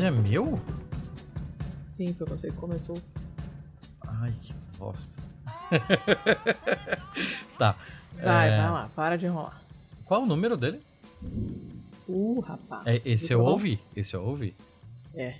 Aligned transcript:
episódio 0.00 0.06
é 0.06 0.10
meu? 0.10 0.58
Sim, 1.82 2.14
foi 2.14 2.26
você 2.26 2.50
que 2.50 2.56
começou. 2.56 2.96
Ai, 4.00 4.32
que 4.40 4.54
bosta. 4.78 5.20
tá. 7.58 7.76
Vai, 8.14 8.48
é, 8.48 8.56
vai 8.56 8.70
lá, 8.70 8.90
para 8.94 9.18
de 9.18 9.26
enrolar. 9.26 9.60
Qual 10.06 10.22
o 10.22 10.26
número 10.26 10.56
dele? 10.56 10.80
Uh, 12.08 12.40
rapaz. 12.40 12.86
É, 12.86 13.02
esse 13.04 13.30
eu 13.32 13.40
bom. 13.40 13.50
ouvi? 13.50 13.78
Esse 13.94 14.14
eu 14.14 14.24
ouvi? 14.24 14.56
É. 15.14 15.34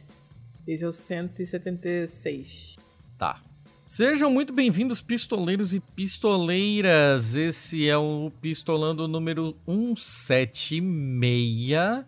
Esse 0.67 0.85
é 0.85 0.89
o 0.89 0.93
176. 0.93 2.77
Tá. 3.17 3.41
Sejam 3.83 4.31
muito 4.31 4.53
bem-vindos, 4.53 5.01
pistoleiros 5.01 5.73
e 5.73 5.81
pistoleiras. 5.81 7.35
Esse 7.35 7.89
é 7.89 7.97
o 7.97 8.31
Pistolando 8.41 9.09
número 9.09 9.57
176. 9.67 12.05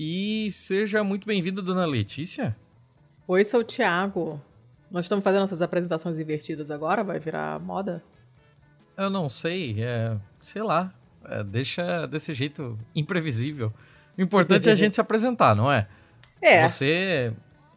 E 0.00 0.48
seja 0.52 1.02
muito 1.02 1.26
bem-vinda, 1.26 1.60
dona 1.60 1.84
Letícia. 1.84 2.56
Oi, 3.26 3.42
sou 3.42 3.62
o 3.62 3.64
Thiago. 3.64 4.40
Nós 4.88 5.06
estamos 5.06 5.24
fazendo 5.24 5.42
essas 5.42 5.60
apresentações 5.60 6.20
invertidas 6.20 6.70
agora? 6.70 7.02
Vai 7.02 7.18
virar 7.18 7.58
moda? 7.58 8.00
Eu 8.96 9.10
não 9.10 9.28
sei, 9.28 9.82
é, 9.82 10.16
sei 10.40 10.62
lá. 10.62 10.94
é, 11.24 11.42
deixa 11.42 12.06
desse 12.06 12.32
jeito 12.32 12.78
imprevisível. 12.94 13.74
O 14.16 14.22
importante 14.22 14.68
é 14.68 14.72
a 14.72 14.76
gente 14.76 14.94
se 14.94 15.00
apresentar, 15.00 15.56
não 15.56 15.70
é? 15.70 15.88
É. 16.40 16.62
Você, 16.68 17.32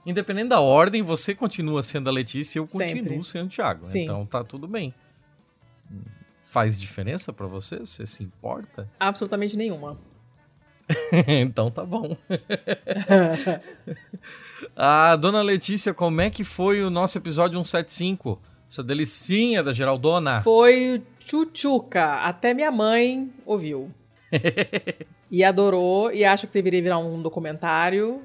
independente 0.05 0.49
da 0.49 0.59
ordem, 0.59 1.01
você 1.01 1.33
continua 1.33 1.81
sendo 1.81 2.07
a 2.07 2.13
Letícia 2.13 2.59
e 2.59 2.61
eu 2.61 2.67
Sempre. 2.67 2.99
continuo 2.99 3.23
sendo 3.23 3.47
o 3.47 3.49
Thiago. 3.49 3.83
Sim. 3.83 4.03
Então 4.03 4.27
tá 4.27 4.43
tudo 4.43 4.67
bem. 4.67 4.93
Faz 6.39 6.79
diferença 6.79 7.33
pra 7.33 7.47
você? 7.47 7.79
Você 7.79 8.05
se 8.05 8.23
importa? 8.23 8.87
Absolutamente 8.99 9.57
nenhuma. 9.57 9.97
então 11.27 11.69
tá 11.71 11.85
bom. 11.85 12.15
Ah, 14.75 15.15
dona 15.15 15.41
Letícia, 15.41 15.93
como 15.93 16.21
é 16.21 16.29
que 16.29 16.43
foi 16.43 16.83
o 16.83 16.89
nosso 16.89 17.17
episódio 17.17 17.57
175? 17.57 18.39
Essa 18.69 18.83
delicinha 18.83 19.63
da 19.63 19.73
Geraldona. 19.73 20.41
Foi 20.41 20.95
o 20.95 21.25
Tchutchuca. 21.25 22.17
Até 22.17 22.53
minha 22.53 22.71
mãe 22.71 23.33
ouviu. 23.45 23.91
e 25.29 25.43
adorou 25.43 26.11
e 26.13 26.23
acha 26.23 26.45
que 26.47 26.53
deveria 26.53 26.81
virar 26.81 26.99
um 26.99 27.21
documentário. 27.21 28.21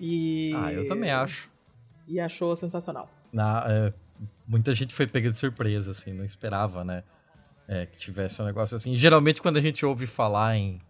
E. 0.00 0.52
Ah, 0.56 0.72
eu 0.72 0.88
também 0.88 1.10
acho. 1.10 1.48
E 2.08 2.18
achou 2.18 2.56
sensacional. 2.56 3.08
Na- 3.32 3.64
é, 3.68 3.92
muita 4.48 4.72
gente 4.72 4.94
foi 4.94 5.06
pega 5.06 5.28
de 5.28 5.36
surpresa, 5.36 5.90
assim, 5.92 6.12
não 6.12 6.24
esperava, 6.24 6.82
né? 6.82 7.04
é, 7.68 7.86
que 7.86 7.98
tivesse 7.98 8.40
um 8.40 8.44
negócio 8.44 8.76
assim. 8.76 8.94
Geralmente, 8.94 9.40
quando 9.40 9.56
a 9.56 9.60
gente 9.60 9.84
ouve 9.84 10.06
falar 10.06 10.56
em, 10.56 10.80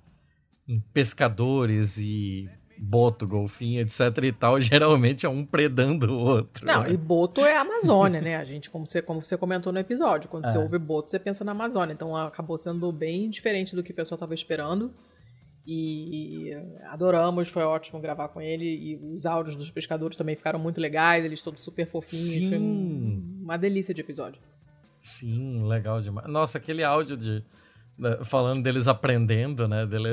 em 0.68 0.80
pescadores 0.92 1.98
e 1.98 2.48
boto, 2.78 3.26
golfinho, 3.26 3.80
etc 3.80 4.00
e 4.24 4.32
tal, 4.32 4.58
geralmente 4.60 5.24
é 5.24 5.28
um 5.28 5.44
predando 5.44 6.12
o 6.12 6.18
outro. 6.18 6.66
Não, 6.66 6.82
né? 6.82 6.90
e 6.92 6.96
Boto 6.96 7.40
é 7.42 7.56
a 7.56 7.60
Amazônia, 7.60 8.20
né? 8.20 8.36
A 8.36 8.44
gente, 8.44 8.68
como 8.68 8.84
você, 8.86 9.00
como 9.00 9.22
você 9.22 9.36
comentou 9.36 9.72
no 9.72 9.78
episódio, 9.78 10.28
quando 10.28 10.50
você 10.50 10.56
É. 10.58 10.60
ouve 10.60 10.78
Boto, 10.78 11.08
você 11.10 11.18
pensa 11.18 11.44
na 11.44 11.52
Amazônia. 11.52 11.92
Então 11.92 12.16
acabou 12.16 12.58
sendo 12.58 12.90
bem 12.92 13.30
diferente 13.30 13.76
do 13.76 13.82
que 13.82 13.92
o 13.92 13.94
pessoal 13.94 14.16
estava 14.16 14.34
esperando. 14.34 14.92
E 15.66 16.50
adoramos, 16.88 17.48
foi 17.48 17.62
ótimo 17.62 18.00
gravar 18.00 18.28
com 18.28 18.40
ele. 18.40 18.64
E 18.66 18.96
os 18.96 19.24
áudios 19.24 19.56
dos 19.56 19.70
pescadores 19.70 20.16
também 20.16 20.36
ficaram 20.36 20.58
muito 20.58 20.80
legais, 20.80 21.24
eles 21.24 21.40
todos 21.40 21.62
super 21.62 21.86
fofinhos. 21.86 22.28
Sim. 22.28 22.48
Foi 22.50 22.58
um- 22.58 23.40
uma 23.42 23.56
delícia 23.56 23.94
de 23.94 24.00
episódio. 24.00 24.40
Sim, 25.00 25.66
legal 25.66 26.00
demais. 26.00 26.28
Nossa, 26.28 26.58
aquele 26.58 26.82
áudio 26.84 27.16
de 27.16 27.42
falando 28.24 28.62
deles 28.62 28.88
aprendendo, 28.88 29.68
né? 29.68 29.86
Dele... 29.86 30.10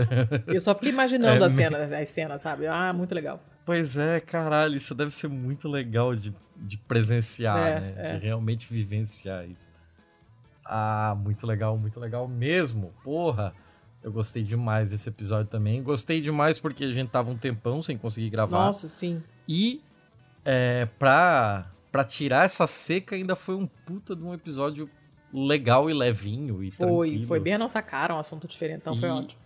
Eu 0.47 0.61
só 0.61 0.73
fiquei 0.73 0.91
imaginando 0.91 1.41
É, 1.43 1.47
as, 1.47 1.53
cenas, 1.53 1.91
as 1.91 2.09
cenas, 2.09 2.41
sabe? 2.41 2.67
Ah, 2.67 2.93
muito 2.93 3.13
legal. 3.15 3.41
Pois 3.65 3.97
é, 3.97 4.19
caralho, 4.19 4.75
isso 4.75 4.93
deve 4.93 5.11
ser 5.11 5.27
muito 5.27 5.67
legal 5.67 6.15
de, 6.15 6.33
de 6.57 6.77
presenciar, 6.77 7.57
É, 7.57 7.79
né? 7.79 7.93
é. 7.97 8.13
De 8.17 8.23
realmente 8.23 8.71
vivenciar 8.71 9.47
isso. 9.47 9.69
Ah, 10.65 11.15
muito 11.17 11.45
legal, 11.45 11.77
muito 11.77 11.99
legal 11.99 12.27
mesmo. 12.27 12.93
Porra, 13.03 13.53
eu 14.03 14.11
gostei 14.11 14.43
demais 14.43 14.91
desse 14.91 15.09
episódio 15.09 15.47
também. 15.49 15.81
Gostei 15.83 16.21
demais 16.21 16.59
porque 16.59 16.83
a 16.83 16.91
gente 16.91 17.09
tava 17.09 17.29
um 17.29 17.37
tempão 17.37 17.81
sem 17.81 17.97
conseguir 17.97 18.29
gravar. 18.29 18.65
Nossa, 18.65 18.87
sim. 18.87 19.21
E 19.47 19.81
é, 20.45 20.85
pra, 20.97 21.71
pra 21.91 22.03
tirar 22.03 22.45
essa 22.45 22.65
seca 22.65 23.15
ainda 23.15 23.35
foi 23.35 23.55
um 23.55 23.67
puta 23.67 24.15
de 24.15 24.23
um 24.23 24.33
episódio 24.33 24.89
legal 25.33 25.89
e 25.89 25.93
levinho 25.93 26.63
e 26.63 26.69
Foi, 26.71 26.87
tranquilo. 26.87 27.27
foi 27.27 27.39
bem 27.39 27.53
a 27.53 27.57
nossa 27.57 27.81
cara, 27.81 28.15
um 28.15 28.19
assunto 28.19 28.47
diferente, 28.47 28.79
então 28.81 28.95
foi 28.95 29.09
E- 29.09 29.11
ótimo. 29.11 29.41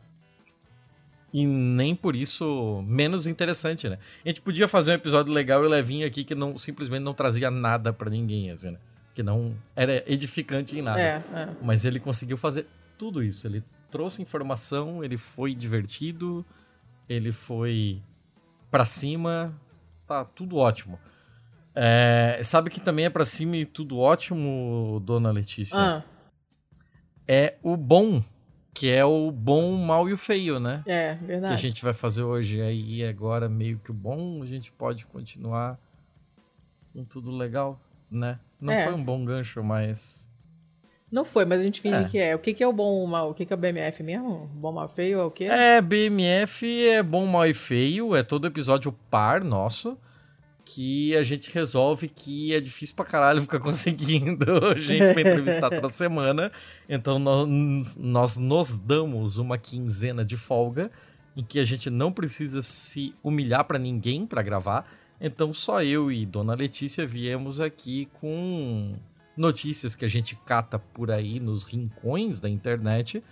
E 1.34 1.46
nem 1.46 1.94
por 1.94 2.16
isso 2.16 2.82
menos 2.88 3.28
interessante, 3.28 3.90
né? 3.90 4.00
A 4.24 4.30
gente 4.30 4.42
podia 4.42 4.68
fazer 4.70 4.92
um 4.92 4.94
episódio 4.96 5.34
legal 5.34 5.66
e 5.66 5.68
levinho 5.68 6.08
aqui 6.08 6.24
que 6.24 6.34
não 6.34 6.58
simplesmente 6.58 7.04
não 7.04 7.14
trazia 7.14 7.52
nada 7.52 7.92
pra 7.92 8.10
ninguém, 8.10 8.52
assim, 8.52 8.72
né? 8.72 8.78
Que 9.14 9.22
não 9.22 9.54
era 9.76 10.02
edificante 10.12 10.78
em 10.78 10.82
nada. 10.82 11.02
É, 11.02 11.24
é. 11.34 11.50
Mas 11.62 11.84
ele 11.84 12.00
conseguiu 12.00 12.38
fazer 12.38 12.66
tudo 12.98 13.22
isso. 13.22 13.46
Ele 13.46 13.62
trouxe 13.92 14.22
informação, 14.22 15.04
ele 15.04 15.18
foi 15.18 15.54
divertido, 15.54 16.46
ele 17.10 17.34
foi 17.34 18.02
pra 18.72 18.86
cima, 18.86 19.54
tá 20.08 20.24
tudo 20.24 20.56
ótimo. 20.56 20.98
É, 21.76 22.40
sabe 22.44 22.70
que 22.70 22.80
também 22.80 23.06
é 23.06 23.10
pra 23.10 23.26
cima 23.26 23.58
e 23.58 23.66
tudo 23.66 23.98
ótimo, 24.00 25.02
dona 25.04 25.30
Letícia? 25.32 25.78
Ah, 25.78 26.04
É 27.28 27.56
o 27.62 27.76
bom, 27.76 28.24
que 28.74 28.90
é 28.90 29.04
o 29.04 29.30
bom, 29.32 29.74
o 29.76 29.78
mal 29.86 30.08
e 30.08 30.14
o 30.14 30.18
feio, 30.18 30.60
né? 30.60 30.84
é, 30.86 31.16
que 31.16 31.24
a 31.24 31.28
verdade. 31.28 31.62
gente 31.62 31.84
vai 31.84 31.94
fazer 31.94 32.24
hoje. 32.24 32.62
Aí 32.62 33.04
agora 33.06 33.50
meio 33.50 33.80
que 33.80 33.92
o 33.92 33.94
bom, 33.94 34.42
a 34.42 34.46
gente 34.46 34.72
pode 34.72 35.06
continuar 35.08 35.78
com 36.94 37.04
tudo 37.04 37.32
legal, 37.32 37.80
né? 38.10 38.40
Não 38.62 38.72
É. 38.74 38.84
foi 38.86 38.94
um 38.94 39.04
bom 39.04 39.26
gancho, 39.26 39.62
mas. 39.64 40.32
Não 41.12 41.24
foi, 41.26 41.46
mas 41.46 41.62
a 41.62 41.64
gente 41.64 41.82
finge 41.82 41.96
É. 42.04 42.08
que 42.10 42.18
é. 42.18 42.36
O 42.36 42.40
que, 42.40 42.54
que 42.54 42.64
é 42.64 42.68
o 42.68 42.74
bom 42.74 43.04
o 43.04 43.08
mal? 43.08 43.30
O 43.30 43.34
que, 43.34 43.46
que 43.46 43.52
é 43.54 43.56
o 43.56 43.60
BMF 43.60 44.02
mesmo? 44.02 44.50
Bom, 44.54 44.72
mal, 44.72 44.88
feio 44.88 45.20
é 45.20 45.24
o 45.24 45.32
quê? 45.32 45.46
É, 45.46 45.82
BMF 45.82 46.88
é 46.88 47.04
bom, 47.04 47.26
mal 47.26 47.46
e 47.48 47.54
feio, 47.54 48.16
é 48.16 48.24
todo 48.24 48.48
episódio 48.48 48.92
par 49.10 49.44
nosso. 49.44 49.98
Que 50.66 51.16
a 51.16 51.24
gente 51.24 51.54
resolve 51.54 52.10
que 52.10 52.54
é 52.54 52.60
difícil 52.60 52.96
pra 52.96 53.06
caralho 53.06 53.42
ficar 53.42 53.60
conseguindo 53.62 54.46
gente 54.78 55.14
pra 55.14 55.22
entrevistar 55.22 55.70
toda 55.70 55.88
semana. 55.90 56.52
Então 56.90 57.20
nós, 57.20 57.96
nós 57.98 58.38
nos 58.38 58.76
damos 58.78 59.38
uma 59.38 59.58
quinzena 59.58 60.26
de 60.26 60.36
folga 60.36 60.92
em 61.38 61.44
que 61.44 61.60
a 61.60 61.64
gente 61.64 61.90
não 61.90 62.12
precisa 62.12 62.62
se 62.62 63.14
humilhar 63.24 63.64
pra 63.66 63.78
ninguém 63.78 64.26
pra 64.26 64.42
gravar. 64.42 64.90
Então 65.22 65.54
só 65.54 65.84
eu 65.84 66.12
e 66.12 66.26
Dona 66.26 66.56
Letícia 66.56 67.06
viemos 67.06 67.62
aqui 67.62 68.10
com 68.20 68.96
notícias 69.38 69.96
que 69.96 70.06
a 70.06 70.08
gente 70.08 70.36
cata 70.46 70.80
por 70.80 71.12
aí 71.12 71.40
nos 71.40 71.66
rincões 71.66 72.40
da 72.40 72.50
internet 72.50 73.24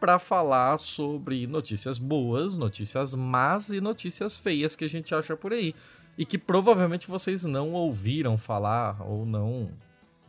para 0.00 0.18
falar 0.18 0.78
sobre 0.78 1.46
notícias 1.46 1.96
boas, 1.96 2.56
notícias 2.56 3.14
más 3.14 3.70
e 3.70 3.80
notícias 3.80 4.36
feias 4.36 4.76
que 4.76 4.84
a 4.84 4.88
gente 4.88 5.14
acha 5.14 5.36
por 5.36 5.52
aí. 5.52 5.74
E 6.16 6.24
que 6.24 6.38
provavelmente 6.38 7.08
vocês 7.08 7.44
não 7.44 7.72
ouviram 7.72 8.38
falar 8.38 9.02
ou 9.02 9.26
não, 9.26 9.70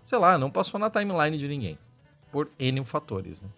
sei 0.04 0.18
lá, 0.18 0.38
não 0.38 0.50
passou 0.50 0.80
na 0.80 0.90
timeline 0.90 1.38
de 1.38 1.48
ninguém. 1.48 1.78
Por 2.32 2.50
N 2.60 2.84
fatores, 2.84 3.42
né? 3.42 3.50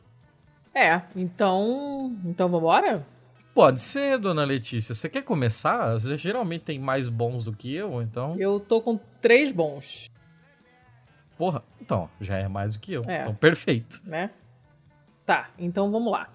É, 0.73 1.01
então. 1.15 2.15
Então 2.25 2.49
vambora? 2.49 3.05
Pode 3.53 3.81
ser, 3.81 4.19
dona 4.19 4.43
Letícia. 4.43 4.93
Você 4.93 5.09
quer 5.09 5.23
começar? 5.23 5.93
Você 5.93 6.15
geralmente 6.17 6.65
tem 6.65 6.77
mais 6.77 7.09
bons 7.09 7.43
do 7.43 7.51
que 7.51 7.73
eu, 7.73 8.01
então. 8.01 8.35
Eu 8.37 8.59
tô 8.59 8.81
com 8.81 8.99
três 9.19 9.51
bons, 9.51 10.07
Porra, 11.37 11.63
então, 11.79 12.09
já 12.19 12.37
é 12.37 12.47
mais 12.47 12.75
do 12.75 12.79
que 12.79 12.93
eu. 12.93 13.03
É. 13.07 13.21
Então, 13.21 13.35
perfeito. 13.35 14.01
né? 14.03 14.31
Tá, 15.25 15.49
então 15.59 15.91
vamos 15.91 16.11
lá. 16.11 16.29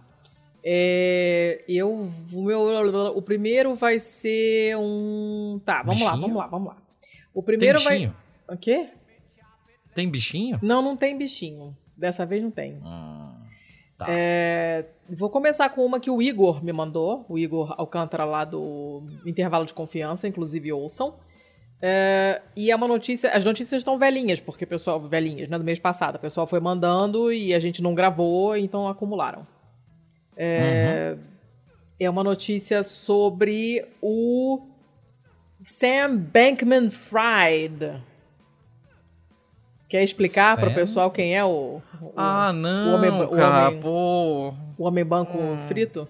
É, 0.65 1.65
eu. 1.69 2.07
O, 2.33 2.43
meu, 2.43 3.17
o 3.17 3.23
primeiro 3.23 3.75
vai 3.75 3.99
ser 3.99 4.77
um. 4.77 5.61
Tá, 5.65 5.83
vamos 5.83 6.03
lá, 6.03 6.13
Bichinho? 6.13 6.21
vamos 6.23 6.37
lá, 6.37 6.47
vamos 6.47 6.69
lá. 6.69 6.77
O 7.35 7.41
Tem 7.41 7.47
primeiro 7.47 7.81
vai. 7.81 7.95
bichinho? 7.95 8.17
O 8.49 8.57
quê? 8.57 8.89
Tem 9.95 10.09
bichinho? 10.09 10.59
Não, 10.63 10.81
não 10.81 10.97
tem 10.97 11.17
bichinho. 11.17 11.77
Dessa 11.97 12.25
vez 12.25 12.43
não 12.43 12.51
tem. 12.51 12.75
Hum, 12.75 13.35
tá. 13.99 14.07
É, 14.09 14.87
vou 15.09 15.31
começar 15.31 15.69
com 15.71 15.85
uma 15.85 16.01
que 16.01 16.11
o 16.11 16.23
Igor 16.23 16.65
me 16.65 16.73
mandou, 16.73 17.25
o 17.29 17.39
Igor 17.39 17.75
Alcântara 17.77 18.25
lá 18.25 18.45
do 18.45 19.03
Intervalo 19.27 19.65
de 19.65 19.75
Confiança, 19.75 20.27
inclusive 20.27 20.73
ouçam. 20.73 21.15
É, 21.81 22.41
e 22.57 22.71
é 22.71 22.77
uma 22.77 22.87
notícia, 22.87 23.31
as 23.31 23.45
notícias 23.45 23.81
estão 23.81 23.99
velhinhas, 23.99 24.39
porque 24.39 24.65
o 24.65 24.69
pessoal, 24.69 25.01
velhinhas, 25.01 25.49
né, 25.49 25.59
do 25.59 25.65
mês 25.65 25.81
passado, 25.81 26.17
o 26.17 26.21
pessoal 26.21 26.47
foi 26.47 26.61
mandando 26.61 27.33
e 27.33 27.53
a 27.53 27.59
gente 27.59 27.83
não 27.83 27.95
gravou, 27.95 28.57
então 28.57 28.87
acumularam. 28.89 29.47
É, 30.37 31.17
é 32.01 32.11
uma 32.11 32.25
notícia 32.25 32.83
sobre 32.83 33.87
o 34.01 34.61
Sam 35.63 36.17
Bankman 36.17 36.91
Fried. 36.91 38.03
Quer 39.89 40.03
explicar 40.03 40.57
para 40.57 40.71
o 40.71 40.75
pessoal 40.75 41.11
quem 41.11 41.37
é 41.37 41.45
o, 41.45 41.83
o- 42.01 42.13
Ah, 42.17 42.51
não, 42.53 42.95
homem- 42.95 43.11
o 43.11 43.29
cara, 43.31 43.69
homem- 43.69 43.81
pô. 43.81 44.55
o 44.79 44.85
homem 44.85 45.05
banco 45.05 45.37
Hum. 45.37 45.59
frito? 45.69 46.09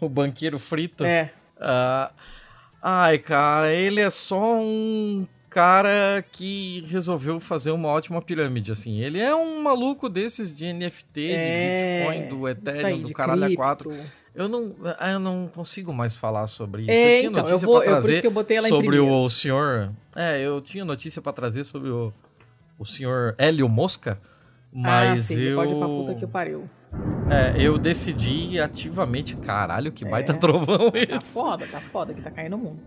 O 0.00 0.08
banqueiro 0.08 0.58
frito. 0.58 1.04
É. 1.04 1.30
Ah, 1.58 2.10
Ai, 2.82 3.18
cara, 3.18 3.70
ele 3.70 4.00
é 4.00 4.08
só 4.08 4.54
um 4.58 5.26
cara 5.50 6.24
que 6.32 6.84
resolveu 6.86 7.40
fazer 7.40 7.72
uma 7.72 7.88
ótima 7.88 8.22
pirâmide, 8.22 8.70
assim. 8.72 9.00
Ele 9.00 9.18
é 9.20 9.34
um 9.34 9.60
maluco 9.62 10.08
desses 10.08 10.56
de 10.56 10.72
NFT, 10.72 11.32
É, 11.32 12.02
de 12.06 12.08
Bitcoin, 12.08 12.28
do 12.28 12.48
Ethereum, 12.48 12.86
aí, 12.86 13.02
do 13.02 13.12
caralho 13.12 13.42
cripto. 13.42 13.56
4. 13.56 13.94
Eu 14.32 14.48
não, 14.48 14.74
eu 15.12 15.18
não 15.18 15.50
consigo 15.52 15.92
mais 15.92 16.14
falar 16.14 16.46
sobre 16.46 16.82
isso. 16.82 16.90
É, 16.92 16.94
eu 16.94 17.18
tinha 17.18 17.30
então, 17.30 17.42
notícia 17.42 17.54
eu 17.66 17.68
vou- 17.68 17.80
pra 17.80 17.90
trazer 17.90 18.12
isso 18.12 18.20
que 18.20 18.26
eu 18.28 18.30
botei 18.30 18.56
ela 18.58 18.68
em 18.68 18.70
sobre 18.70 18.86
primeiro. 18.86 19.12
o 19.12 19.28
senhor... 19.28 19.90
É, 20.14 20.40
eu 20.40 20.60
tinha 20.60 20.84
notícia 20.84 21.20
pra 21.20 21.32
trazer 21.32 21.64
sobre 21.64 21.90
o, 21.90 22.12
o 22.78 22.86
senhor 22.86 23.34
Hélio 23.36 23.68
Mosca, 23.68 24.18
mas 24.72 25.30
ah, 25.32 25.34
sim, 25.34 25.42
eu... 25.42 25.56
pode 25.56 25.74
ir 25.74 25.78
pra 25.78 25.86
puta 25.88 26.14
que 26.14 26.26
pariu. 26.28 26.70
É, 27.28 27.60
eu 27.60 27.76
decidi 27.76 28.60
ativamente, 28.60 29.36
caralho, 29.36 29.90
que 29.92 30.04
baita 30.04 30.32
trovão 30.34 30.90
Tá 30.92 30.98
esse. 31.16 31.34
foda, 31.34 31.66
tá 31.66 31.80
foda 31.80 32.14
que 32.14 32.20
tá 32.22 32.30
caindo 32.30 32.54
o 32.54 32.58
mundo. 32.58 32.80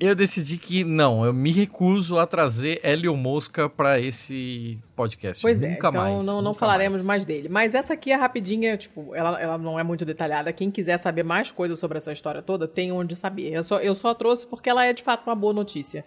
Eu 0.00 0.14
decidi 0.14 0.58
que 0.58 0.84
não, 0.84 1.24
eu 1.24 1.32
me 1.32 1.50
recuso 1.50 2.18
a 2.18 2.26
trazer 2.26 2.78
Hélio 2.84 3.16
Mosca 3.16 3.68
pra 3.68 3.98
esse 3.98 4.78
podcast. 4.94 5.42
Pois 5.42 5.62
é, 5.62 5.70
nunca 5.70 5.88
então 5.88 5.92
mais. 5.92 6.26
não, 6.26 6.40
não 6.40 6.54
falaremos 6.54 7.04
mais. 7.04 7.24
dele. 7.24 7.48
Mas 7.48 7.74
essa 7.74 7.94
aqui 7.94 8.12
é 8.12 8.14
rapidinha, 8.14 8.76
tipo, 8.76 9.12
ela, 9.14 9.40
ela 9.40 9.58
não 9.58 9.78
é 9.78 9.82
muito 9.82 10.04
detalhada. 10.04 10.52
Quem 10.52 10.70
quiser 10.70 10.98
saber 10.98 11.24
mais 11.24 11.50
coisas 11.50 11.80
sobre 11.80 11.98
essa 11.98 12.12
história 12.12 12.40
toda, 12.40 12.68
tem 12.68 12.92
onde 12.92 13.16
saber. 13.16 13.52
Eu 13.52 13.62
só, 13.64 13.78
eu 13.80 13.94
só 13.94 14.14
trouxe 14.14 14.46
porque 14.46 14.70
ela 14.70 14.84
é 14.84 14.92
de 14.92 15.02
fato 15.02 15.26
uma 15.26 15.34
boa 15.34 15.52
notícia. 15.52 16.04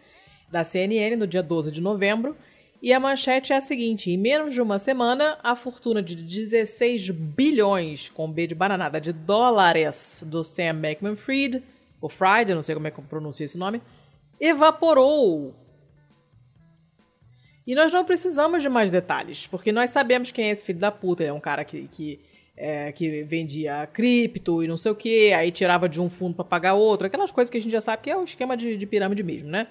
Da 0.49 0.63
CNN, 0.63 1.15
no 1.15 1.27
dia 1.27 1.43
12 1.43 1.71
de 1.71 1.81
novembro. 1.81 2.35
E 2.81 2.93
a 2.93 2.99
manchete 2.99 3.53
é 3.53 3.57
a 3.57 3.61
seguinte: 3.61 4.09
em 4.09 4.17
menos 4.17 4.53
de 4.53 4.61
uma 4.61 4.79
semana, 4.79 5.37
a 5.43 5.55
fortuna 5.55 6.01
de 6.01 6.15
16 6.15 7.09
bilhões, 7.09 8.09
com 8.09 8.31
B 8.31 8.47
de 8.47 8.55
bananada, 8.55 8.99
de 8.99 9.11
dólares 9.11 10.23
do 10.25 10.43
Sam 10.43 10.75
Bankman 10.75 11.15
Fried, 12.09 12.49
eu 12.49 12.55
não 12.55 12.63
sei 12.63 12.75
como 12.75 12.87
é 12.87 12.91
que 12.91 12.99
eu 12.99 13.03
pronuncio 13.03 13.43
esse 13.43 13.57
nome, 13.57 13.81
evaporou. 14.39 15.53
E 17.65 17.75
nós 17.75 17.91
não 17.91 18.03
precisamos 18.03 18.61
de 18.63 18.69
mais 18.69 18.89
detalhes, 18.89 19.45
porque 19.47 19.71
nós 19.71 19.89
sabemos 19.91 20.31
quem 20.31 20.45
é 20.45 20.51
esse 20.51 20.65
filho 20.65 20.79
da 20.79 20.91
puta. 20.91 21.23
Ele 21.23 21.29
é 21.29 21.33
um 21.33 21.39
cara 21.39 21.63
que, 21.63 21.87
que, 21.89 22.19
é, 22.57 22.91
que 22.91 23.23
vendia 23.23 23.87
cripto 23.93 24.63
e 24.63 24.67
não 24.67 24.77
sei 24.77 24.91
o 24.91 24.95
que, 24.95 25.31
aí 25.33 25.51
tirava 25.51 25.87
de 25.87 26.01
um 26.01 26.09
fundo 26.09 26.35
pra 26.35 26.43
pagar 26.43 26.73
outro, 26.73 27.05
aquelas 27.07 27.31
coisas 27.31 27.49
que 27.51 27.57
a 27.57 27.61
gente 27.61 27.71
já 27.71 27.81
sabe 27.81 28.01
que 28.03 28.09
é 28.09 28.17
o 28.17 28.23
esquema 28.23 28.57
de, 28.57 28.75
de 28.75 28.85
pirâmide 28.87 29.21
mesmo, 29.23 29.49
né? 29.49 29.67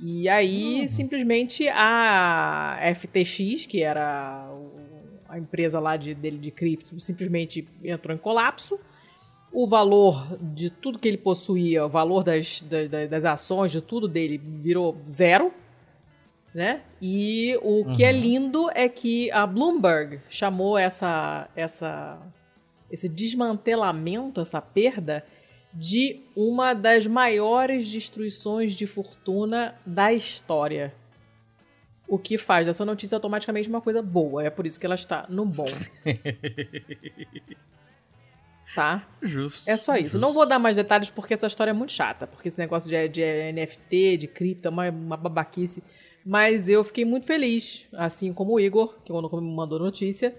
E 0.00 0.28
aí, 0.28 0.88
simplesmente, 0.88 1.68
a 1.68 2.78
FTX, 2.94 3.66
que 3.66 3.82
era 3.82 4.48
o- 4.52 4.70
a 5.28 5.38
empresa 5.38 5.78
lá 5.80 5.96
de, 5.96 6.14
dele 6.14 6.38
de 6.38 6.50
cripto, 6.52 6.98
simplesmente 7.00 7.68
entrou 7.84 8.14
em 8.14 8.18
colapso. 8.18 8.78
O 9.52 9.66
valor 9.66 10.36
de 10.40 10.70
tudo 10.70 10.98
que 10.98 11.08
ele 11.08 11.16
possuía, 11.18 11.84
o 11.84 11.88
valor 11.88 12.22
das, 12.22 12.60
da- 12.62 12.86
da- 12.86 13.06
das 13.06 13.24
ações, 13.24 13.72
de 13.72 13.80
tudo 13.80 14.06
dele, 14.08 14.38
virou 14.38 14.96
zero 15.08 15.52
né? 16.54 16.80
E 17.00 17.56
o 17.62 17.84
que 17.94 18.02
é 18.02 18.10
lindo 18.10 18.68
é 18.74 18.88
que 18.88 19.30
a 19.30 19.46
Bloomberg 19.46 20.18
chamou 20.30 20.76
essa, 20.78 21.48
essa, 21.54 22.18
esse 22.90 23.08
desmantelamento, 23.08 24.40
essa 24.40 24.60
perda, 24.60 25.24
de 25.72 26.20
uma 26.34 26.72
das 26.74 27.06
maiores 27.06 27.86
destruições 27.88 28.72
de 28.74 28.86
fortuna 28.86 29.74
da 29.84 30.12
história. 30.12 30.92
O 32.08 32.18
que 32.18 32.38
faz 32.38 32.66
dessa 32.66 32.84
notícia 32.84 33.14
automaticamente 33.14 33.68
uma 33.68 33.82
coisa 33.82 34.00
boa. 34.02 34.42
É 34.42 34.48
por 34.50 34.66
isso 34.66 34.80
que 34.80 34.86
ela 34.86 34.94
está 34.94 35.26
no 35.28 35.44
bom. 35.44 35.66
tá? 38.74 39.08
Justo. 39.22 39.68
É 39.68 39.76
só 39.76 39.94
isso. 39.94 40.04
justo. 40.04 40.18
Não 40.18 40.32
vou 40.32 40.46
dar 40.46 40.58
mais 40.58 40.76
detalhes 40.76 41.10
porque 41.10 41.34
essa 41.34 41.46
história 41.46 41.70
é 41.70 41.74
muito 41.74 41.92
chata. 41.92 42.26
Porque 42.26 42.48
esse 42.48 42.58
negócio 42.58 42.88
de, 42.88 43.08
de 43.08 43.22
NFT, 43.52 44.16
de 44.16 44.26
cripto, 44.26 44.68
é 44.68 44.70
uma, 44.70 44.88
uma 44.90 45.16
babaquice. 45.16 45.82
Mas 46.24 46.68
eu 46.68 46.84
fiquei 46.84 47.04
muito 47.04 47.26
feliz, 47.26 47.86
assim 47.92 48.32
como 48.32 48.52
o 48.52 48.60
Igor, 48.60 48.96
que 49.04 49.10
quando 49.10 49.42
me 49.42 49.54
mandou 49.54 49.78
notícia, 49.78 50.34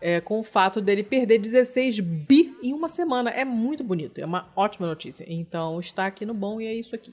é, 0.00 0.20
com 0.20 0.40
o 0.40 0.44
fato 0.44 0.80
dele 0.80 1.02
perder 1.02 1.38
16 1.38 2.00
bi 2.00 2.56
em 2.62 2.72
uma 2.72 2.88
semana. 2.88 3.30
É 3.30 3.44
muito 3.44 3.82
bonito, 3.82 4.18
é 4.18 4.24
uma 4.24 4.52
ótima 4.54 4.86
notícia. 4.86 5.24
Então 5.28 5.80
está 5.80 6.06
aqui 6.06 6.24
no 6.26 6.34
bom 6.34 6.60
e 6.60 6.66
é 6.66 6.74
isso 6.74 6.94
aqui. 6.94 7.12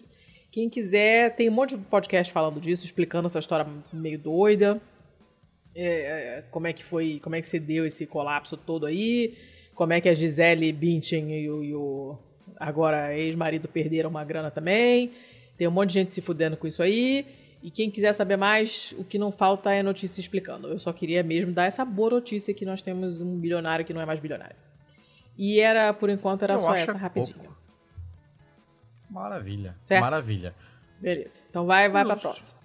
Quem 0.52 0.70
quiser, 0.70 1.36
tem 1.36 1.48
um 1.50 1.54
monte 1.54 1.78
de 1.78 1.84
podcast 1.86 2.34
falando 2.34 2.60
disso, 2.60 2.84
explicando 2.84 3.28
essa 3.28 3.40
história 3.40 3.68
meio 3.94 4.18
doida. 4.18 4.82
É, 5.76 6.44
como 6.50 6.66
é 6.66 6.74
que 6.74 6.84
foi, 6.84 7.20
como 7.24 7.36
é 7.36 7.42
que 7.42 7.48
se 7.48 7.60
deu 7.60 7.86
esse 7.86 8.08
colapso 8.08 8.58
todo 8.58 8.88
aí, 8.88 9.38
como 9.80 9.94
é 9.94 10.02
que 10.02 10.10
a 10.10 10.14
Gisele 10.14 10.74
Bündchen 10.74 11.32
e 11.40 11.50
o, 11.50 11.64
e 11.64 11.74
o 11.74 12.18
agora 12.60 13.16
ex-marido 13.18 13.70
perderam 13.70 14.10
uma 14.10 14.26
grana 14.26 14.52
também. 14.52 15.14
Tem 15.56 15.70
um 15.70 15.72
monte 15.72 15.88
de 15.92 15.94
gente 15.94 16.12
se 16.12 16.20
fudendo 16.20 16.58
com 16.58 16.68
isso 16.68 16.84
aí. 16.84 17.26
E 17.64 17.72
quem 17.72 17.90
quiser 17.90 18.12
saber 18.12 18.36
mais, 18.36 18.94
o 18.98 19.06
que 19.06 19.18
não 19.18 19.32
falta 19.32 19.74
é 19.74 19.82
notícia 19.82 20.20
explicando. 20.20 20.68
Eu 20.68 20.78
só 20.78 20.92
queria 20.92 21.24
mesmo 21.24 21.54
dar 21.54 21.64
essa 21.64 21.86
boa 21.86 22.10
notícia 22.10 22.54
que 22.54 22.66
nós 22.66 22.82
temos 22.82 23.22
um 23.22 23.40
bilionário 23.40 23.86
que 23.86 23.94
não 23.94 24.02
é 24.02 24.06
mais 24.06 24.20
bilionário. 24.20 24.58
E 25.38 25.62
era, 25.62 25.94
por 25.94 26.10
enquanto, 26.10 26.44
era 26.44 26.56
Eu 26.56 26.60
só 26.60 26.76
essa 26.76 26.98
rapidinho. 26.98 27.38
pouco. 27.38 27.58
Maravilha. 29.10 29.78
Certo. 29.80 30.02
Maravilha. 30.02 30.54
Beleza. 31.00 31.42
Então 31.50 31.66
vai, 31.66 31.88
vai 31.88 32.04
pra 32.04 32.16
Justo. 32.16 32.28
próxima. 32.28 32.59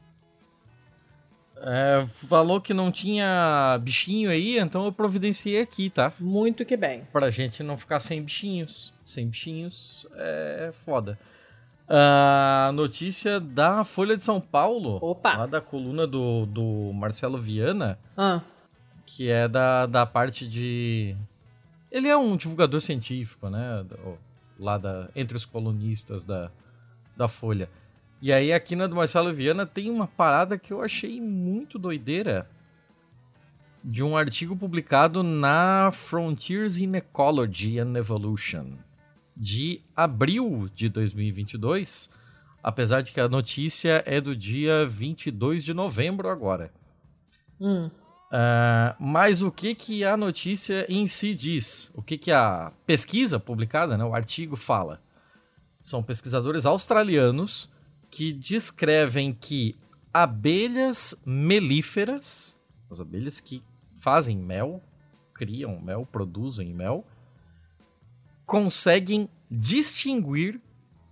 É, 1.56 2.04
falou 2.08 2.60
que 2.60 2.74
não 2.74 2.90
tinha 2.92 3.78
bichinho 3.82 4.30
aí, 4.30 4.58
então 4.58 4.84
eu 4.84 4.92
providenciei 4.92 5.60
aqui, 5.60 5.88
tá? 5.88 6.12
Muito 6.18 6.64
que 6.64 6.76
bem. 6.76 7.04
Pra 7.12 7.30
gente 7.30 7.62
não 7.62 7.76
ficar 7.76 8.00
sem 8.00 8.22
bichinhos. 8.22 8.92
Sem 9.04 9.28
bichinhos 9.28 10.06
é 10.16 10.72
foda. 10.84 11.18
A 11.88 12.70
notícia 12.74 13.38
da 13.38 13.84
Folha 13.84 14.16
de 14.16 14.24
São 14.24 14.40
Paulo, 14.40 14.98
Opa. 15.02 15.36
lá 15.36 15.46
da 15.46 15.60
coluna 15.60 16.06
do, 16.06 16.46
do 16.46 16.92
Marcelo 16.94 17.38
Viana, 17.38 17.98
Ah, 18.16 18.40
que 19.06 19.30
é 19.30 19.46
da, 19.46 19.84
da 19.86 20.06
parte 20.06 20.48
de. 20.48 21.14
Ele 21.93 22.08
é 22.08 22.17
um 22.17 22.36
divulgador 22.36 22.81
científico, 22.81 23.48
né? 23.50 23.84
Lá 24.58 24.79
da, 24.79 25.08
entre 25.14 25.36
os 25.36 25.44
colunistas 25.44 26.24
da, 26.24 26.50
da 27.17 27.29
Folha. 27.29 27.69
E 28.24 28.32
aí, 28.32 28.54
aqui 28.54 28.74
na 28.74 28.86
do 28.86 28.96
Marcelo 28.96 29.34
Viana 29.34 29.66
tem 29.66 29.90
uma 29.90 30.06
parada 30.06 30.56
que 30.56 30.72
eu 30.72 30.81
achei 30.81 31.20
muito 31.20 31.78
doideira. 31.78 32.48
De 33.84 34.02
um 34.02 34.16
artigo 34.16 34.56
publicado 34.56 35.22
na 35.22 35.90
Frontiers 35.93 36.78
in 36.78 36.94
Ecology 36.94 37.78
and 37.78 37.94
Evolution, 37.98 38.78
de 39.36 39.82
abril 39.94 40.70
de 40.74 40.88
2022, 40.88 42.08
apesar 42.62 43.02
de 43.02 43.12
que 43.12 43.20
a 43.20 43.28
notícia 43.28 44.02
é 44.06 44.22
do 44.22 44.34
dia 44.34 44.86
22 44.86 45.62
de 45.62 45.74
novembro 45.74 46.31
agora. 46.31 46.72
hum, 47.60 47.90
Ah, 48.32 48.96
mas 48.98 49.43
o 49.43 49.52
que, 49.52 49.74
que 49.74 50.02
a 50.02 50.16
notícia 50.16 50.86
em 50.88 51.06
si 51.06 51.34
diz? 51.34 51.93
O 51.94 52.00
que, 52.00 52.16
que 52.16 52.32
a 52.32 52.72
pesquisa 52.86 53.38
publicada, 53.38 53.98
né, 53.98 54.04
o 54.06 54.14
artigo 54.14 54.56
fala? 54.56 54.98
São 55.82 56.02
pesquisadores 56.02 56.64
australianos 56.64 57.73
que 58.14 58.32
descrevem 58.32 59.34
que 59.34 59.76
abelhas 60.12 61.20
melíferas, 61.26 62.60
as 62.88 63.00
abelhas 63.00 63.40
que 63.40 63.60
fazem 64.00 64.38
mel, 64.38 64.80
criam 65.32 65.80
mel, 65.80 66.06
produzem 66.06 66.72
mel, 66.72 67.04
conseguem 68.46 69.28
distinguir 69.50 70.60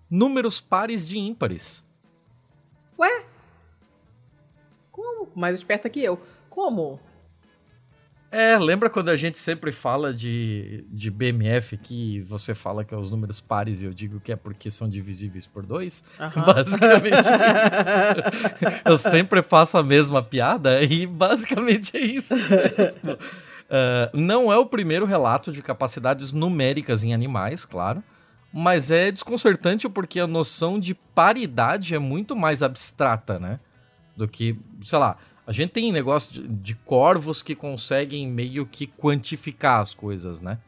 números 0.08 0.60
pares 0.60 1.08
de 1.08 1.18
ímpares. 1.18 1.84
Ué? 2.96 3.26
Como? 4.92 5.28
Mais 5.34 5.58
esperta 5.58 5.90
que 5.90 6.04
eu. 6.04 6.22
Como? 6.48 7.00
É, 8.32 8.58
lembra 8.58 8.88
quando 8.88 9.10
a 9.10 9.16
gente 9.16 9.36
sempre 9.36 9.70
fala 9.70 10.14
de, 10.14 10.86
de 10.88 11.10
BMF 11.10 11.76
que 11.76 12.22
você 12.22 12.54
fala 12.54 12.82
que 12.82 12.94
é 12.94 12.96
os 12.96 13.10
números 13.10 13.42
pares 13.42 13.82
e 13.82 13.84
eu 13.84 13.92
digo 13.92 14.18
que 14.20 14.32
é 14.32 14.36
porque 14.36 14.70
são 14.70 14.88
divisíveis 14.88 15.46
por 15.46 15.66
dois? 15.66 16.02
Aham. 16.18 16.40
Basicamente 16.54 17.18
isso. 17.18 17.30
Eu 18.86 18.96
sempre 18.96 19.42
faço 19.42 19.76
a 19.76 19.82
mesma 19.82 20.22
piada 20.22 20.82
e 20.82 21.06
basicamente 21.06 21.94
é 21.94 22.00
isso 22.00 22.34
mesmo. 22.34 23.18
Ah, 23.68 24.08
não 24.14 24.50
é 24.50 24.56
o 24.56 24.64
primeiro 24.64 25.04
relato 25.04 25.52
de 25.52 25.60
capacidades 25.60 26.32
numéricas 26.32 27.04
em 27.04 27.12
animais, 27.12 27.66
claro, 27.66 28.02
mas 28.50 28.90
é 28.90 29.12
desconcertante 29.12 29.86
porque 29.90 30.18
a 30.18 30.26
noção 30.26 30.80
de 30.80 30.94
paridade 30.94 31.94
é 31.94 31.98
muito 31.98 32.34
mais 32.34 32.62
abstrata, 32.62 33.38
né? 33.38 33.60
Do 34.16 34.26
que, 34.26 34.58
sei 34.82 34.98
lá, 34.98 35.18
a 35.46 35.52
gente 35.52 35.70
tem 35.70 35.90
negócio 35.92 36.32
de, 36.32 36.48
de 36.48 36.74
corvos 36.74 37.42
que 37.42 37.54
conseguem 37.54 38.28
meio 38.28 38.64
que 38.66 38.86
quantificar 38.86 39.80
as 39.80 39.92
coisas, 39.92 40.40
né? 40.40 40.58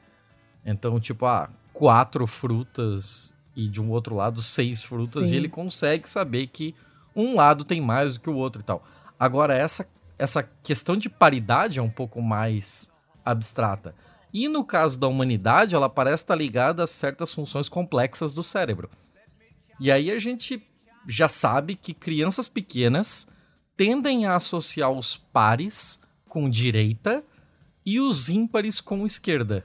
Então, 0.65 0.99
tipo, 0.99 1.27
ah, 1.27 1.51
quatro 1.73 2.27
frutas 2.27 3.37
e 3.55 3.69
de 3.69 3.81
um 3.81 3.91
outro 3.91 4.17
lado 4.17 4.43
seis 4.43 4.83
frutas 4.83 5.29
Sim. 5.29 5.35
e 5.35 5.37
ele 5.37 5.49
consegue 5.49 6.09
saber 6.09 6.49
que 6.49 6.75
um 7.15 7.37
lado 7.37 7.65
tem 7.65 7.81
mais 7.81 8.15
do 8.15 8.21
que 8.21 8.31
o 8.31 8.35
outro 8.35 8.63
e 8.63 8.65
tal. 8.65 8.85
Agora, 9.19 9.55
essa, 9.55 9.87
essa 10.19 10.43
questão 10.43 10.97
de 10.97 11.09
paridade 11.09 11.79
é 11.79 11.83
um 11.83 11.91
pouco 11.91 12.21
mais 12.21 12.93
abstrata. 13.25 13.95
E 14.33 14.49
no 14.49 14.65
caso 14.65 14.99
da 14.99 15.07
humanidade, 15.07 15.77
ela 15.77 15.89
parece 15.89 16.25
estar 16.25 16.35
ligada 16.35 16.83
a 16.83 16.87
certas 16.89 17.33
funções 17.33 17.69
complexas 17.69 18.33
do 18.33 18.43
cérebro. 18.43 18.91
E 19.79 19.93
aí 19.93 20.11
a 20.11 20.19
gente 20.19 20.61
já 21.07 21.29
sabe 21.29 21.77
que 21.77 21.95
crianças 21.95 22.49
pequenas 22.49 23.29
tendem 23.77 24.27
a 24.27 24.37
associar 24.37 24.91
os 24.91 25.17
pares 25.17 26.01
com 26.29 26.49
direita 26.49 27.23
e 27.85 28.01
os 28.01 28.29
ímpares 28.29 28.81
com 28.81 29.05
esquerda. 29.07 29.65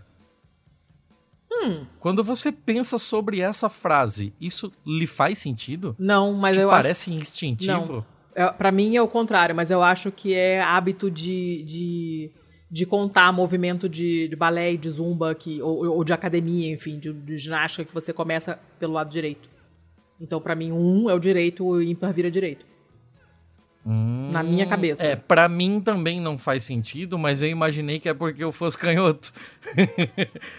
Hum. 1.51 1.85
Quando 1.99 2.23
você 2.23 2.51
pensa 2.51 2.97
sobre 2.97 3.39
essa 3.41 3.69
frase, 3.69 4.33
isso 4.39 4.71
lhe 4.85 5.07
faz 5.07 5.39
sentido? 5.39 5.95
Não, 5.97 6.33
mas 6.33 6.55
Te 6.55 6.61
eu 6.61 6.69
parece 6.69 7.09
acho. 7.09 7.19
instintivo? 7.19 8.05
É, 8.35 8.47
pra 8.51 8.71
mim 8.71 8.95
é 8.95 9.01
o 9.01 9.07
contrário, 9.07 9.55
mas 9.55 9.71
eu 9.71 9.81
acho 9.81 10.11
que 10.11 10.33
é 10.33 10.61
hábito 10.61 11.09
de, 11.09 11.63
de, 11.63 12.31
de 12.69 12.85
contar 12.85 13.31
movimento 13.33 13.89
de, 13.89 14.27
de 14.27 14.35
balé 14.35 14.73
e 14.73 14.77
de 14.77 14.89
zumba 14.89 15.33
que, 15.33 15.61
ou, 15.61 15.85
ou 15.89 16.03
de 16.03 16.13
academia, 16.13 16.71
enfim, 16.71 16.99
de, 16.99 17.11
de 17.11 17.37
ginástica 17.37 17.83
que 17.83 17.93
você 17.93 18.13
começa 18.13 18.59
pelo 18.79 18.93
lado 18.93 19.09
direito. 19.09 19.49
Então, 20.21 20.39
pra 20.39 20.55
mim, 20.55 20.71
um 20.71 21.09
é 21.09 21.13
o 21.13 21.19
direito, 21.19 21.65
o 21.65 21.81
ímpar 21.81 22.13
vira 22.13 22.29
direito. 22.29 22.65
Hum, 23.91 24.29
Na 24.31 24.43
minha 24.43 24.67
cabeça. 24.67 25.01
É, 25.03 25.15
pra 25.15 25.49
mim 25.49 25.81
também 25.81 26.21
não 26.21 26.37
faz 26.37 26.63
sentido, 26.63 27.17
mas 27.17 27.41
eu 27.41 27.49
imaginei 27.49 27.99
que 27.99 28.07
é 28.07 28.13
porque 28.13 28.43
eu 28.43 28.51
fosse 28.51 28.77
canhoto. 28.77 29.31